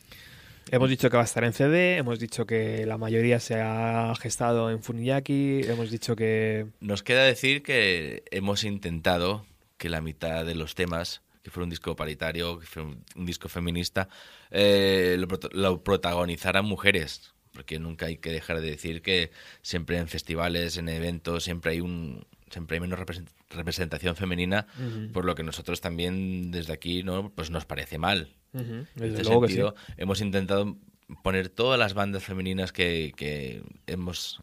Hemos 0.70 0.88
dicho 0.88 1.10
que 1.10 1.16
va 1.16 1.22
a 1.22 1.26
estar 1.26 1.44
en 1.44 1.52
CD, 1.52 1.96
hemos 1.96 2.18
dicho 2.18 2.46
que 2.46 2.86
la 2.86 2.96
mayoría 2.96 3.38
se 3.38 3.60
ha 3.60 4.14
gestado 4.18 4.70
en 4.70 4.82
Funiyaki, 4.82 5.60
hemos 5.64 5.90
dicho 5.90 6.16
que... 6.16 6.68
Nos 6.80 7.02
queda 7.02 7.24
decir 7.24 7.62
que 7.62 8.24
hemos 8.30 8.64
intentado 8.64 9.44
que 9.76 9.90
la 9.90 10.00
mitad 10.00 10.46
de 10.46 10.54
los 10.54 10.74
temas, 10.74 11.20
que 11.42 11.50
fuera 11.50 11.64
un 11.64 11.70
disco 11.70 11.94
paritario, 11.94 12.60
que 12.60 12.66
fuera 12.66 12.88
un, 13.14 13.26
disco 13.26 13.48
feminista, 13.48 14.08
eh, 14.50 15.18
lo 15.52 15.84
protagonizaran 15.84 16.64
mujeres. 16.64 17.33
Porque 17.54 17.78
nunca 17.78 18.06
hay 18.06 18.16
que 18.18 18.30
dejar 18.32 18.60
de 18.60 18.68
decir 18.70 19.00
que 19.00 19.30
siempre 19.62 19.96
en 19.98 20.08
festivales, 20.08 20.76
en 20.76 20.88
eventos, 20.90 21.44
siempre 21.44 21.72
hay 21.72 21.80
un 21.80 22.26
siempre 22.50 22.76
hay 22.76 22.80
menos 22.80 22.98
represent- 23.00 23.30
representación 23.50 24.14
femenina, 24.16 24.66
por 25.12 25.24
lo 25.24 25.34
que 25.34 25.42
nosotros 25.42 25.80
también 25.80 26.50
desde 26.52 26.72
aquí 26.72 27.02
no 27.02 27.30
pues 27.34 27.50
nos 27.50 27.64
parece 27.64 27.96
mal. 27.98 28.28
Ujú, 28.52 28.62
En 28.64 28.88
desde 28.94 29.22
este 29.22 29.22
que 29.22 29.24
sí. 29.24 29.30
sentido, 29.54 29.74
hemos 29.96 30.20
intentado 30.20 30.76
poner 31.22 31.48
todas 31.48 31.78
las 31.78 31.94
bandas 31.94 32.22
femeninas 32.24 32.70
que, 32.72 33.12
que 33.16 33.62
hemos 33.86 34.40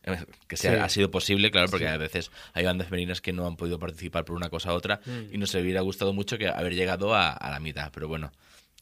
que 0.47 0.57
sea, 0.57 0.73
Sí. 0.73 0.79
ha 0.79 0.89
sido 0.89 1.09
posible, 1.11 1.51
claro, 1.51 1.69
porque 1.69 1.85
Sí. 1.85 1.91
a 1.91 1.97
veces 1.97 2.31
hay 2.53 2.65
bandas 2.65 2.87
femeninas 2.89 3.19
que 3.21 3.33
no 3.33 3.47
han 3.47 3.55
podido 3.55 3.79
participar 3.79 4.25
por 4.25 4.35
una 4.35 4.49
cosa 4.49 4.71
u 4.73 4.75
otra 4.75 4.99
Mm. 5.05 5.33
y 5.33 5.37
nos 5.37 5.53
hubiera 5.55 5.81
gustado 5.81 6.11
mucho 6.13 6.37
que 6.37 6.47
haber 6.49 6.75
llegado 6.75 7.13
a, 7.15 7.31
a 7.31 7.49
la 7.51 7.59
mitad, 7.59 7.91
pero 7.93 8.07
bueno, 8.07 8.31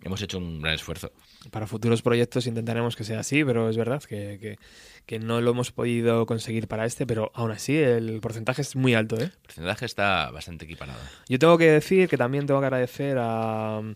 hemos 0.03 0.21
hecho 0.21 0.37
un 0.37 0.61
gran 0.61 0.75
esfuerzo. 0.75 1.11
Para 1.51 1.67
futuros 1.67 2.01
proyectos 2.01 2.47
intentaremos 2.47 2.95
que 2.95 3.03
sea 3.03 3.19
así, 3.21 3.43
pero 3.43 3.69
es 3.69 3.77
verdad 3.77 4.01
que, 4.03 4.37
que- 4.39 4.57
que 5.05 5.17
no 5.19 5.41
lo 5.41 5.51
hemos 5.51 5.71
podido 5.71 6.25
conseguir 6.27 6.67
para 6.67 6.85
este, 6.85 7.07
pero 7.07 7.31
aún 7.33 7.49
así 7.51 7.75
el 7.77 8.19
porcentaje 8.21 8.61
es 8.61 8.75
muy 8.75 8.93
alto, 8.93 9.15
¿eh? 9.17 9.23
El 9.23 9.31
porcentaje 9.41 9.85
está 9.85 10.29
bastante 10.31 10.65
equiparado. 10.65 10.99
Yo 11.27 11.39
tengo 11.39 11.57
que 11.57 11.71
decir 11.71 12.07
que 12.07 12.17
también 12.17 12.45
tengo 12.45 12.59
que 12.59 12.67
agradecer 12.67 13.17
a 13.19 13.79
um, 13.79 13.95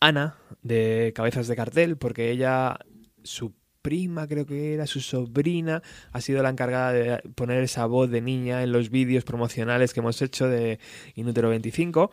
Ana 0.00 0.36
de 0.62 1.12
Cabezas 1.14 1.46
de 1.46 1.54
Cartel, 1.56 1.96
porque 1.96 2.30
ella, 2.30 2.78
su 3.22 3.54
prima 3.80 4.26
creo 4.26 4.44
que 4.46 4.74
era, 4.74 4.86
su 4.86 5.00
sobrina, 5.00 5.82
ha 6.10 6.20
sido 6.20 6.42
la 6.42 6.48
encargada 6.48 6.92
de 6.92 7.18
poner 7.34 7.62
esa 7.62 7.86
voz 7.86 8.10
de 8.10 8.20
niña 8.22 8.62
en 8.62 8.72
los 8.72 8.90
vídeos 8.90 9.24
promocionales 9.24 9.92
que 9.94 10.00
hemos 10.00 10.20
hecho 10.22 10.48
de 10.48 10.78
Inútero 11.14 11.50
25. 11.50 12.10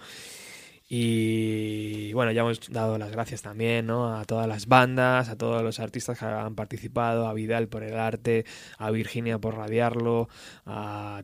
Y 0.93 2.11
bueno, 2.11 2.33
ya 2.33 2.41
hemos 2.41 2.59
dado 2.69 2.97
las 2.97 3.11
gracias 3.11 3.41
también 3.41 3.85
¿no? 3.85 4.13
a 4.13 4.25
todas 4.25 4.45
las 4.45 4.65
bandas, 4.67 5.29
a 5.29 5.37
todos 5.37 5.63
los 5.63 5.79
artistas 5.79 6.19
que 6.19 6.25
han 6.25 6.53
participado, 6.55 7.27
a 7.27 7.33
Vidal 7.33 7.69
por 7.69 7.83
el 7.83 7.97
arte, 7.97 8.45
a 8.77 8.91
Virginia 8.91 9.39
por 9.39 9.55
radiarlo, 9.55 10.27
a, 10.65 11.23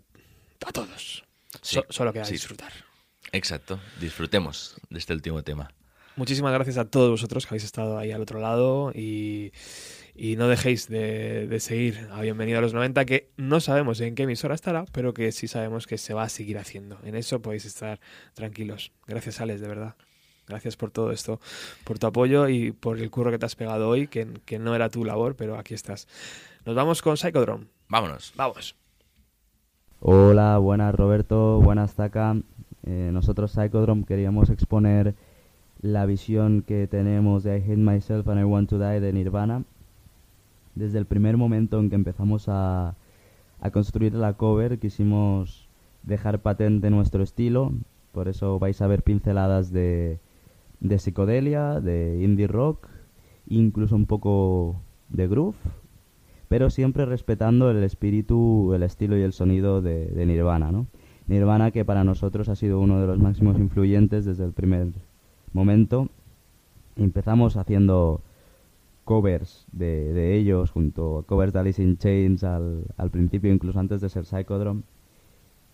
a 0.66 0.72
todos. 0.72 1.26
Sí, 1.62 1.76
So- 1.76 1.86
solo 1.90 2.14
queda 2.14 2.24
sí. 2.24 2.34
disfrutar. 2.36 2.72
Exacto, 3.34 3.78
disfrutemos 4.00 4.78
de 4.90 5.00
este 5.00 5.12
último 5.14 5.44
tema. 5.44 5.70
Muchísimas 6.16 6.54
gracias 6.54 6.78
a 6.78 6.86
todos 6.90 7.10
vosotros 7.10 7.46
que 7.46 7.50
habéis 7.50 7.66
estado 7.66 7.98
ahí 7.98 8.14
al 8.14 8.22
otro 8.22 8.40
lado 8.40 8.94
y, 8.96 9.52
y 10.18 10.36
no 10.36 10.48
dejéis 10.48 10.90
de, 10.90 11.48
de 11.48 11.60
seguir 11.60 12.08
a 12.12 12.22
Bienvenido 12.22 12.58
a 12.58 12.62
los 12.62 12.74
90, 12.74 13.06
que 13.06 13.30
no 13.38 13.60
sabemos 13.60 14.02
en 14.02 14.16
qué 14.16 14.24
emisora 14.24 14.56
estará, 14.56 14.86
pero 14.92 15.14
que 15.14 15.32
sí 15.32 15.48
sabemos 15.48 15.86
que 15.86 16.00
se 16.00 16.16
va 16.16 16.24
a 16.24 16.30
seguir 16.30 16.58
haciendo. 16.58 16.98
En 17.04 17.16
eso 17.16 17.42
podéis 17.42 17.66
estar 17.66 18.00
tranquilos. 18.34 18.92
Gracias, 19.06 19.40
Alex, 19.40 19.62
de 19.62 19.68
verdad. 19.68 19.96
Gracias 20.48 20.76
por 20.76 20.92
todo 20.92 21.12
esto, 21.12 21.40
por 21.84 22.00
tu 22.00 22.08
apoyo 22.08 22.48
y 22.48 22.72
por 22.72 23.00
el 23.00 23.12
curro 23.12 23.32
que 23.32 23.38
te 23.38 23.46
has 23.46 23.56
pegado 23.56 23.90
hoy, 23.90 24.08
que, 24.08 24.28
que 24.46 24.60
no 24.60 24.74
era 24.76 24.90
tu 24.90 25.06
labor, 25.06 25.36
pero 25.36 25.58
aquí 25.58 25.74
estás. 25.74 26.08
Nos 26.66 26.76
vamos 26.76 27.02
con 27.02 27.16
Psychodrome. 27.16 27.66
Vámonos. 27.90 28.34
Vamos. 28.36 28.76
Hola, 30.00 30.58
buenas 30.58 30.96
Roberto, 30.96 31.60
buenas 31.60 31.94
Zaka. 31.94 32.38
Eh, 32.84 33.10
nosotros 33.12 33.52
Psychodrome 33.52 34.06
queríamos 34.06 34.50
exponer 34.50 35.16
la 35.82 36.06
visión 36.06 36.64
que 36.64 36.88
tenemos 36.88 37.44
de 37.44 37.58
I 37.58 37.62
Hate 37.62 37.78
Myself 37.78 38.28
and 38.30 38.40
I 38.40 38.44
Want 38.44 38.70
to 38.70 38.80
Die 38.80 39.00
de 39.00 39.14
Nirvana. 39.14 39.64
Desde 40.78 41.00
el 41.00 41.08
primer 41.08 41.38
momento 41.38 41.80
en 41.80 41.90
que 41.90 41.96
empezamos 41.96 42.48
a, 42.50 42.96
a 43.60 43.72
construir 43.72 44.14
la 44.14 44.34
cover 44.34 44.78
quisimos 44.78 45.68
dejar 46.04 46.44
patente 46.44 46.92
nuestro 46.92 47.24
estilo, 47.24 47.74
por 48.12 48.28
eso 48.28 48.60
vais 48.60 48.80
a 48.82 48.88
ver 48.88 49.02
pinceladas 49.02 49.72
de, 49.72 50.20
de 50.80 51.00
psicodelia, 51.00 51.82
de 51.82 52.22
indie 52.22 52.46
rock, 52.46 52.88
incluso 53.48 53.96
un 53.96 54.06
poco 54.06 54.80
de 55.10 55.28
groove, 55.28 55.58
pero 56.48 56.70
siempre 56.70 57.06
respetando 57.06 57.72
el 57.72 57.84
espíritu, 57.84 58.72
el 58.76 58.84
estilo 58.84 59.18
y 59.18 59.24
el 59.24 59.34
sonido 59.34 59.82
de, 59.82 60.06
de 60.06 60.26
Nirvana, 60.28 60.72
¿no? 60.72 60.86
Nirvana 61.26 61.72
que 61.72 61.86
para 61.86 62.04
nosotros 62.04 62.50
ha 62.50 62.56
sido 62.56 62.80
uno 62.80 63.02
de 63.02 63.08
los 63.08 63.18
máximos 63.18 63.58
influyentes 63.58 64.26
desde 64.26 64.46
el 64.46 64.54
primer 64.54 64.90
momento. 65.54 66.08
Empezamos 66.96 67.58
haciendo 67.58 68.22
covers 69.08 69.66
de, 69.74 70.14
de 70.14 70.36
ellos, 70.38 70.72
junto 70.72 71.20
a 71.20 71.24
covers 71.24 71.54
de 71.54 71.60
Alice 71.62 71.84
in 71.84 71.98
Chains 71.98 72.44
al, 72.46 72.86
al 72.98 73.12
principio, 73.12 73.54
incluso 73.54 73.80
antes 73.80 74.02
de 74.02 74.10
ser 74.10 74.26
Psychodrome. 74.26 74.84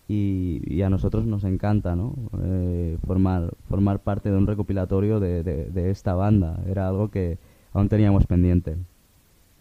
Y, 0.06 0.60
y 0.66 0.82
a 0.82 0.90
nosotros 0.90 1.24
nos 1.26 1.44
encanta 1.44 1.96
¿no? 1.96 2.14
Eh, 2.42 2.98
formar, 3.06 3.54
formar 3.68 4.00
parte 4.00 4.30
de 4.30 4.36
un 4.36 4.46
recopilatorio 4.46 5.18
de, 5.20 5.42
de- 5.42 5.90
esta 5.90 6.14
banda. 6.14 6.60
Era 6.66 6.88
algo 6.88 7.10
que 7.10 7.38
aún 7.72 7.88
teníamos 7.88 8.26
pendiente. 8.26 8.76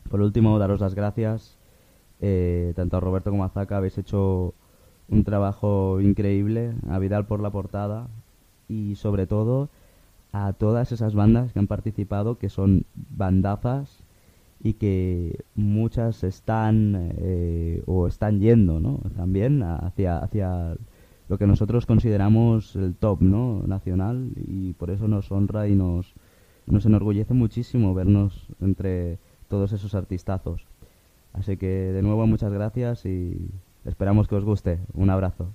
Por 0.10 0.22
último, 0.22 0.60
daros 0.60 0.82
las 0.82 0.96
gracias. 0.96 1.58
eh, 2.22 2.74
tanto 2.76 2.98
a 2.98 3.02
Roberto 3.02 3.32
como 3.32 3.46
a 3.46 3.50
Zaka 3.50 3.78
habéis 3.78 3.98
hecho 4.00 4.54
un 5.10 5.24
trabajo 5.26 6.02
increíble. 6.02 6.74
A 6.90 7.00
Vidal 7.00 7.26
por 7.28 7.42
la 7.42 7.52
portada. 7.52 8.08
Y 8.70 8.96
sobre 8.96 9.28
todo 9.28 9.70
a 10.34 10.52
todas 10.54 10.92
esas 10.92 11.14
bandas 11.14 11.54
que 11.54 11.60
han 11.60 11.68
participado, 11.68 12.38
que 12.38 12.50
son 12.50 12.86
bandazas 12.96 14.04
y 14.60 14.74
que 14.74 15.46
muchas 15.56 16.24
están 16.24 17.14
eh, 17.18 17.84
o 17.86 18.08
están 18.08 18.40
yendo, 18.40 18.80
¿no? 18.80 19.00
También 19.16 19.62
hacia 19.62 20.18
hacia 20.18 20.76
lo 21.30 21.38
que 21.38 21.48
nosotros 21.48 21.86
consideramos 21.86 22.76
el 22.76 22.96
top, 22.96 23.22
¿no? 23.22 23.64
Nacional 23.68 24.32
y 24.36 24.74
por 24.74 24.90
eso 24.90 25.08
nos 25.08 25.32
honra 25.32 25.68
y 25.68 25.76
nos 25.76 26.14
nos 26.66 26.86
enorgullece 26.86 27.34
muchísimo 27.34 27.94
vernos 27.94 28.48
entre 28.60 29.20
todos 29.50 29.72
esos 29.72 29.94
artistazos. 29.96 30.66
Así 31.34 31.58
que 31.58 31.68
de 31.68 32.02
nuevo 32.02 32.26
muchas 32.26 32.52
gracias 32.52 33.06
y 33.06 33.52
esperamos 33.86 34.28
que 34.28 34.36
os 34.36 34.46
guste. 34.46 34.80
Un 34.94 35.10
abrazo. 35.10 35.50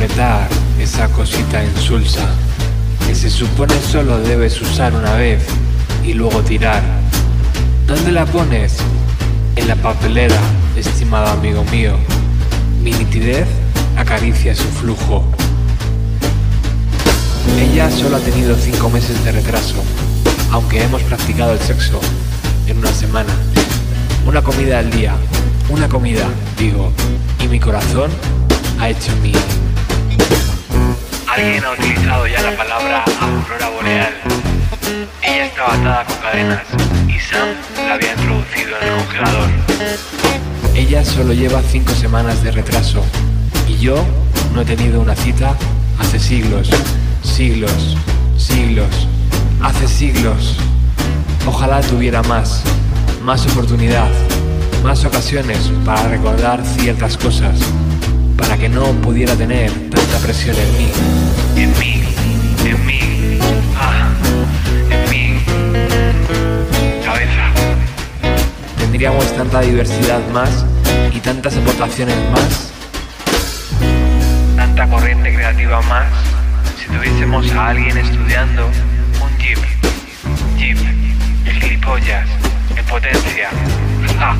Apretar 0.00 0.48
esa 0.80 1.08
cosita 1.08 1.62
insulsa 1.62 2.26
que 3.06 3.14
se 3.14 3.28
supone 3.28 3.74
solo 3.82 4.18
debes 4.18 4.58
usar 4.62 4.94
una 4.94 5.12
vez 5.12 5.42
y 6.02 6.14
luego 6.14 6.40
tirar. 6.40 6.82
¿Dónde 7.86 8.10
la 8.10 8.24
pones? 8.24 8.78
En 9.56 9.68
la 9.68 9.76
papelera, 9.76 10.40
estimado 10.74 11.26
amigo 11.26 11.64
mío. 11.64 11.98
Mi 12.82 12.92
nitidez 12.92 13.46
acaricia 13.94 14.54
su 14.54 14.64
flujo. 14.68 15.22
Ella 17.58 17.90
solo 17.90 18.16
ha 18.16 18.20
tenido 18.20 18.56
cinco 18.56 18.88
meses 18.88 19.22
de 19.22 19.32
retraso, 19.32 19.84
aunque 20.50 20.82
hemos 20.82 21.02
practicado 21.02 21.52
el 21.52 21.60
sexo 21.60 22.00
en 22.66 22.78
una 22.78 22.92
semana. 22.92 23.34
Una 24.26 24.40
comida 24.40 24.78
al 24.78 24.90
día, 24.90 25.14
una 25.68 25.90
comida, 25.90 26.26
digo, 26.58 26.90
y 27.38 27.48
mi 27.48 27.60
corazón 27.60 28.10
ha 28.78 28.88
hecho 28.88 29.14
mi... 29.22 29.32
Alguien 31.30 31.64
ha 31.64 31.70
utilizado 31.70 32.26
ya 32.26 32.42
la 32.42 32.56
palabra 32.56 33.04
aurora 33.20 33.68
boreal. 33.70 34.14
Ella 35.22 35.46
estaba 35.46 35.74
atada 35.74 36.04
con 36.04 36.16
cadenas 36.16 36.62
y 37.06 37.20
Sam 37.20 37.48
la 37.86 37.94
había 37.94 38.12
introducido 38.12 38.70
en 38.80 38.88
el 38.88 39.04
congelador. 39.04 39.50
Ella 40.74 41.04
solo 41.04 41.32
lleva 41.32 41.62
cinco 41.62 41.92
semanas 41.94 42.42
de 42.42 42.50
retraso 42.50 43.04
y 43.68 43.78
yo 43.78 44.04
no 44.54 44.62
he 44.62 44.64
tenido 44.64 45.00
una 45.00 45.14
cita 45.14 45.54
hace 46.00 46.18
siglos, 46.18 46.68
siglos, 47.22 47.96
siglos, 48.36 49.06
hace 49.62 49.86
siglos. 49.86 50.56
Ojalá 51.46 51.80
tuviera 51.80 52.22
más, 52.24 52.62
más 53.22 53.46
oportunidad, 53.46 54.08
más 54.82 55.04
ocasiones 55.04 55.70
para 55.84 56.08
recordar 56.08 56.64
ciertas 56.64 57.16
cosas, 57.16 57.60
para 58.50 58.62
que 58.62 58.68
no 58.68 58.82
pudiera 59.00 59.36
tener 59.36 59.70
tanta 59.90 60.18
presión 60.18 60.56
en 60.56 60.76
mí. 60.76 60.92
En 61.54 61.78
mí, 61.78 62.02
en 62.64 62.84
mí, 62.84 63.38
ah, 63.76 64.08
en 64.90 65.08
mí, 65.08 65.40
cabeza. 67.04 67.52
Tendríamos 68.76 69.24
tanta 69.36 69.60
diversidad 69.60 70.18
más 70.32 70.66
y 71.14 71.20
tantas 71.20 71.56
aportaciones 71.58 72.16
más, 72.32 72.72
tanta 74.56 74.88
corriente 74.88 75.32
creativa 75.32 75.80
más, 75.82 76.08
si 76.76 76.86
tuviésemos 76.92 77.48
a 77.52 77.68
alguien 77.68 77.98
estudiando 77.98 78.66
un 78.66 79.38
jeep, 79.38 79.58
jeep, 80.58 80.78
el 81.46 81.52
gilipollas, 81.52 82.26
en 82.76 82.84
potencia. 82.86 83.50
Ja. 84.18 84.36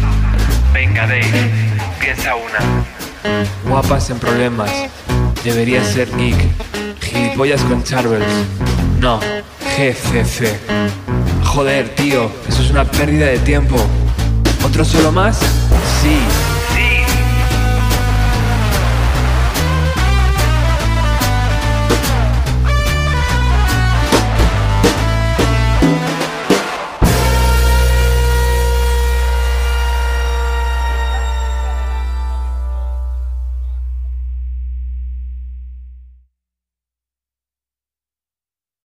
Venga 0.72 1.06
Dave, 1.06 1.50
piensa 2.00 2.34
una. 2.34 2.99
Guapas 3.68 4.10
en 4.10 4.18
problemas. 4.18 4.70
Debería 5.44 5.84
ser 5.84 6.09
geek. 6.16 6.36
Gilipollas 7.01 7.62
con 7.62 7.82
Charvels. 7.82 8.26
No, 9.01 9.20
GCC. 9.76 10.59
Joder, 11.44 11.94
tío, 11.94 12.30
eso 12.48 12.62
es 12.62 12.70
una 12.70 12.84
pérdida 12.84 13.26
de 13.26 13.38
tiempo. 13.38 13.76
¿Otro 14.64 14.84
solo 14.84 15.10
más? 15.10 15.38
Sí, 16.02 16.18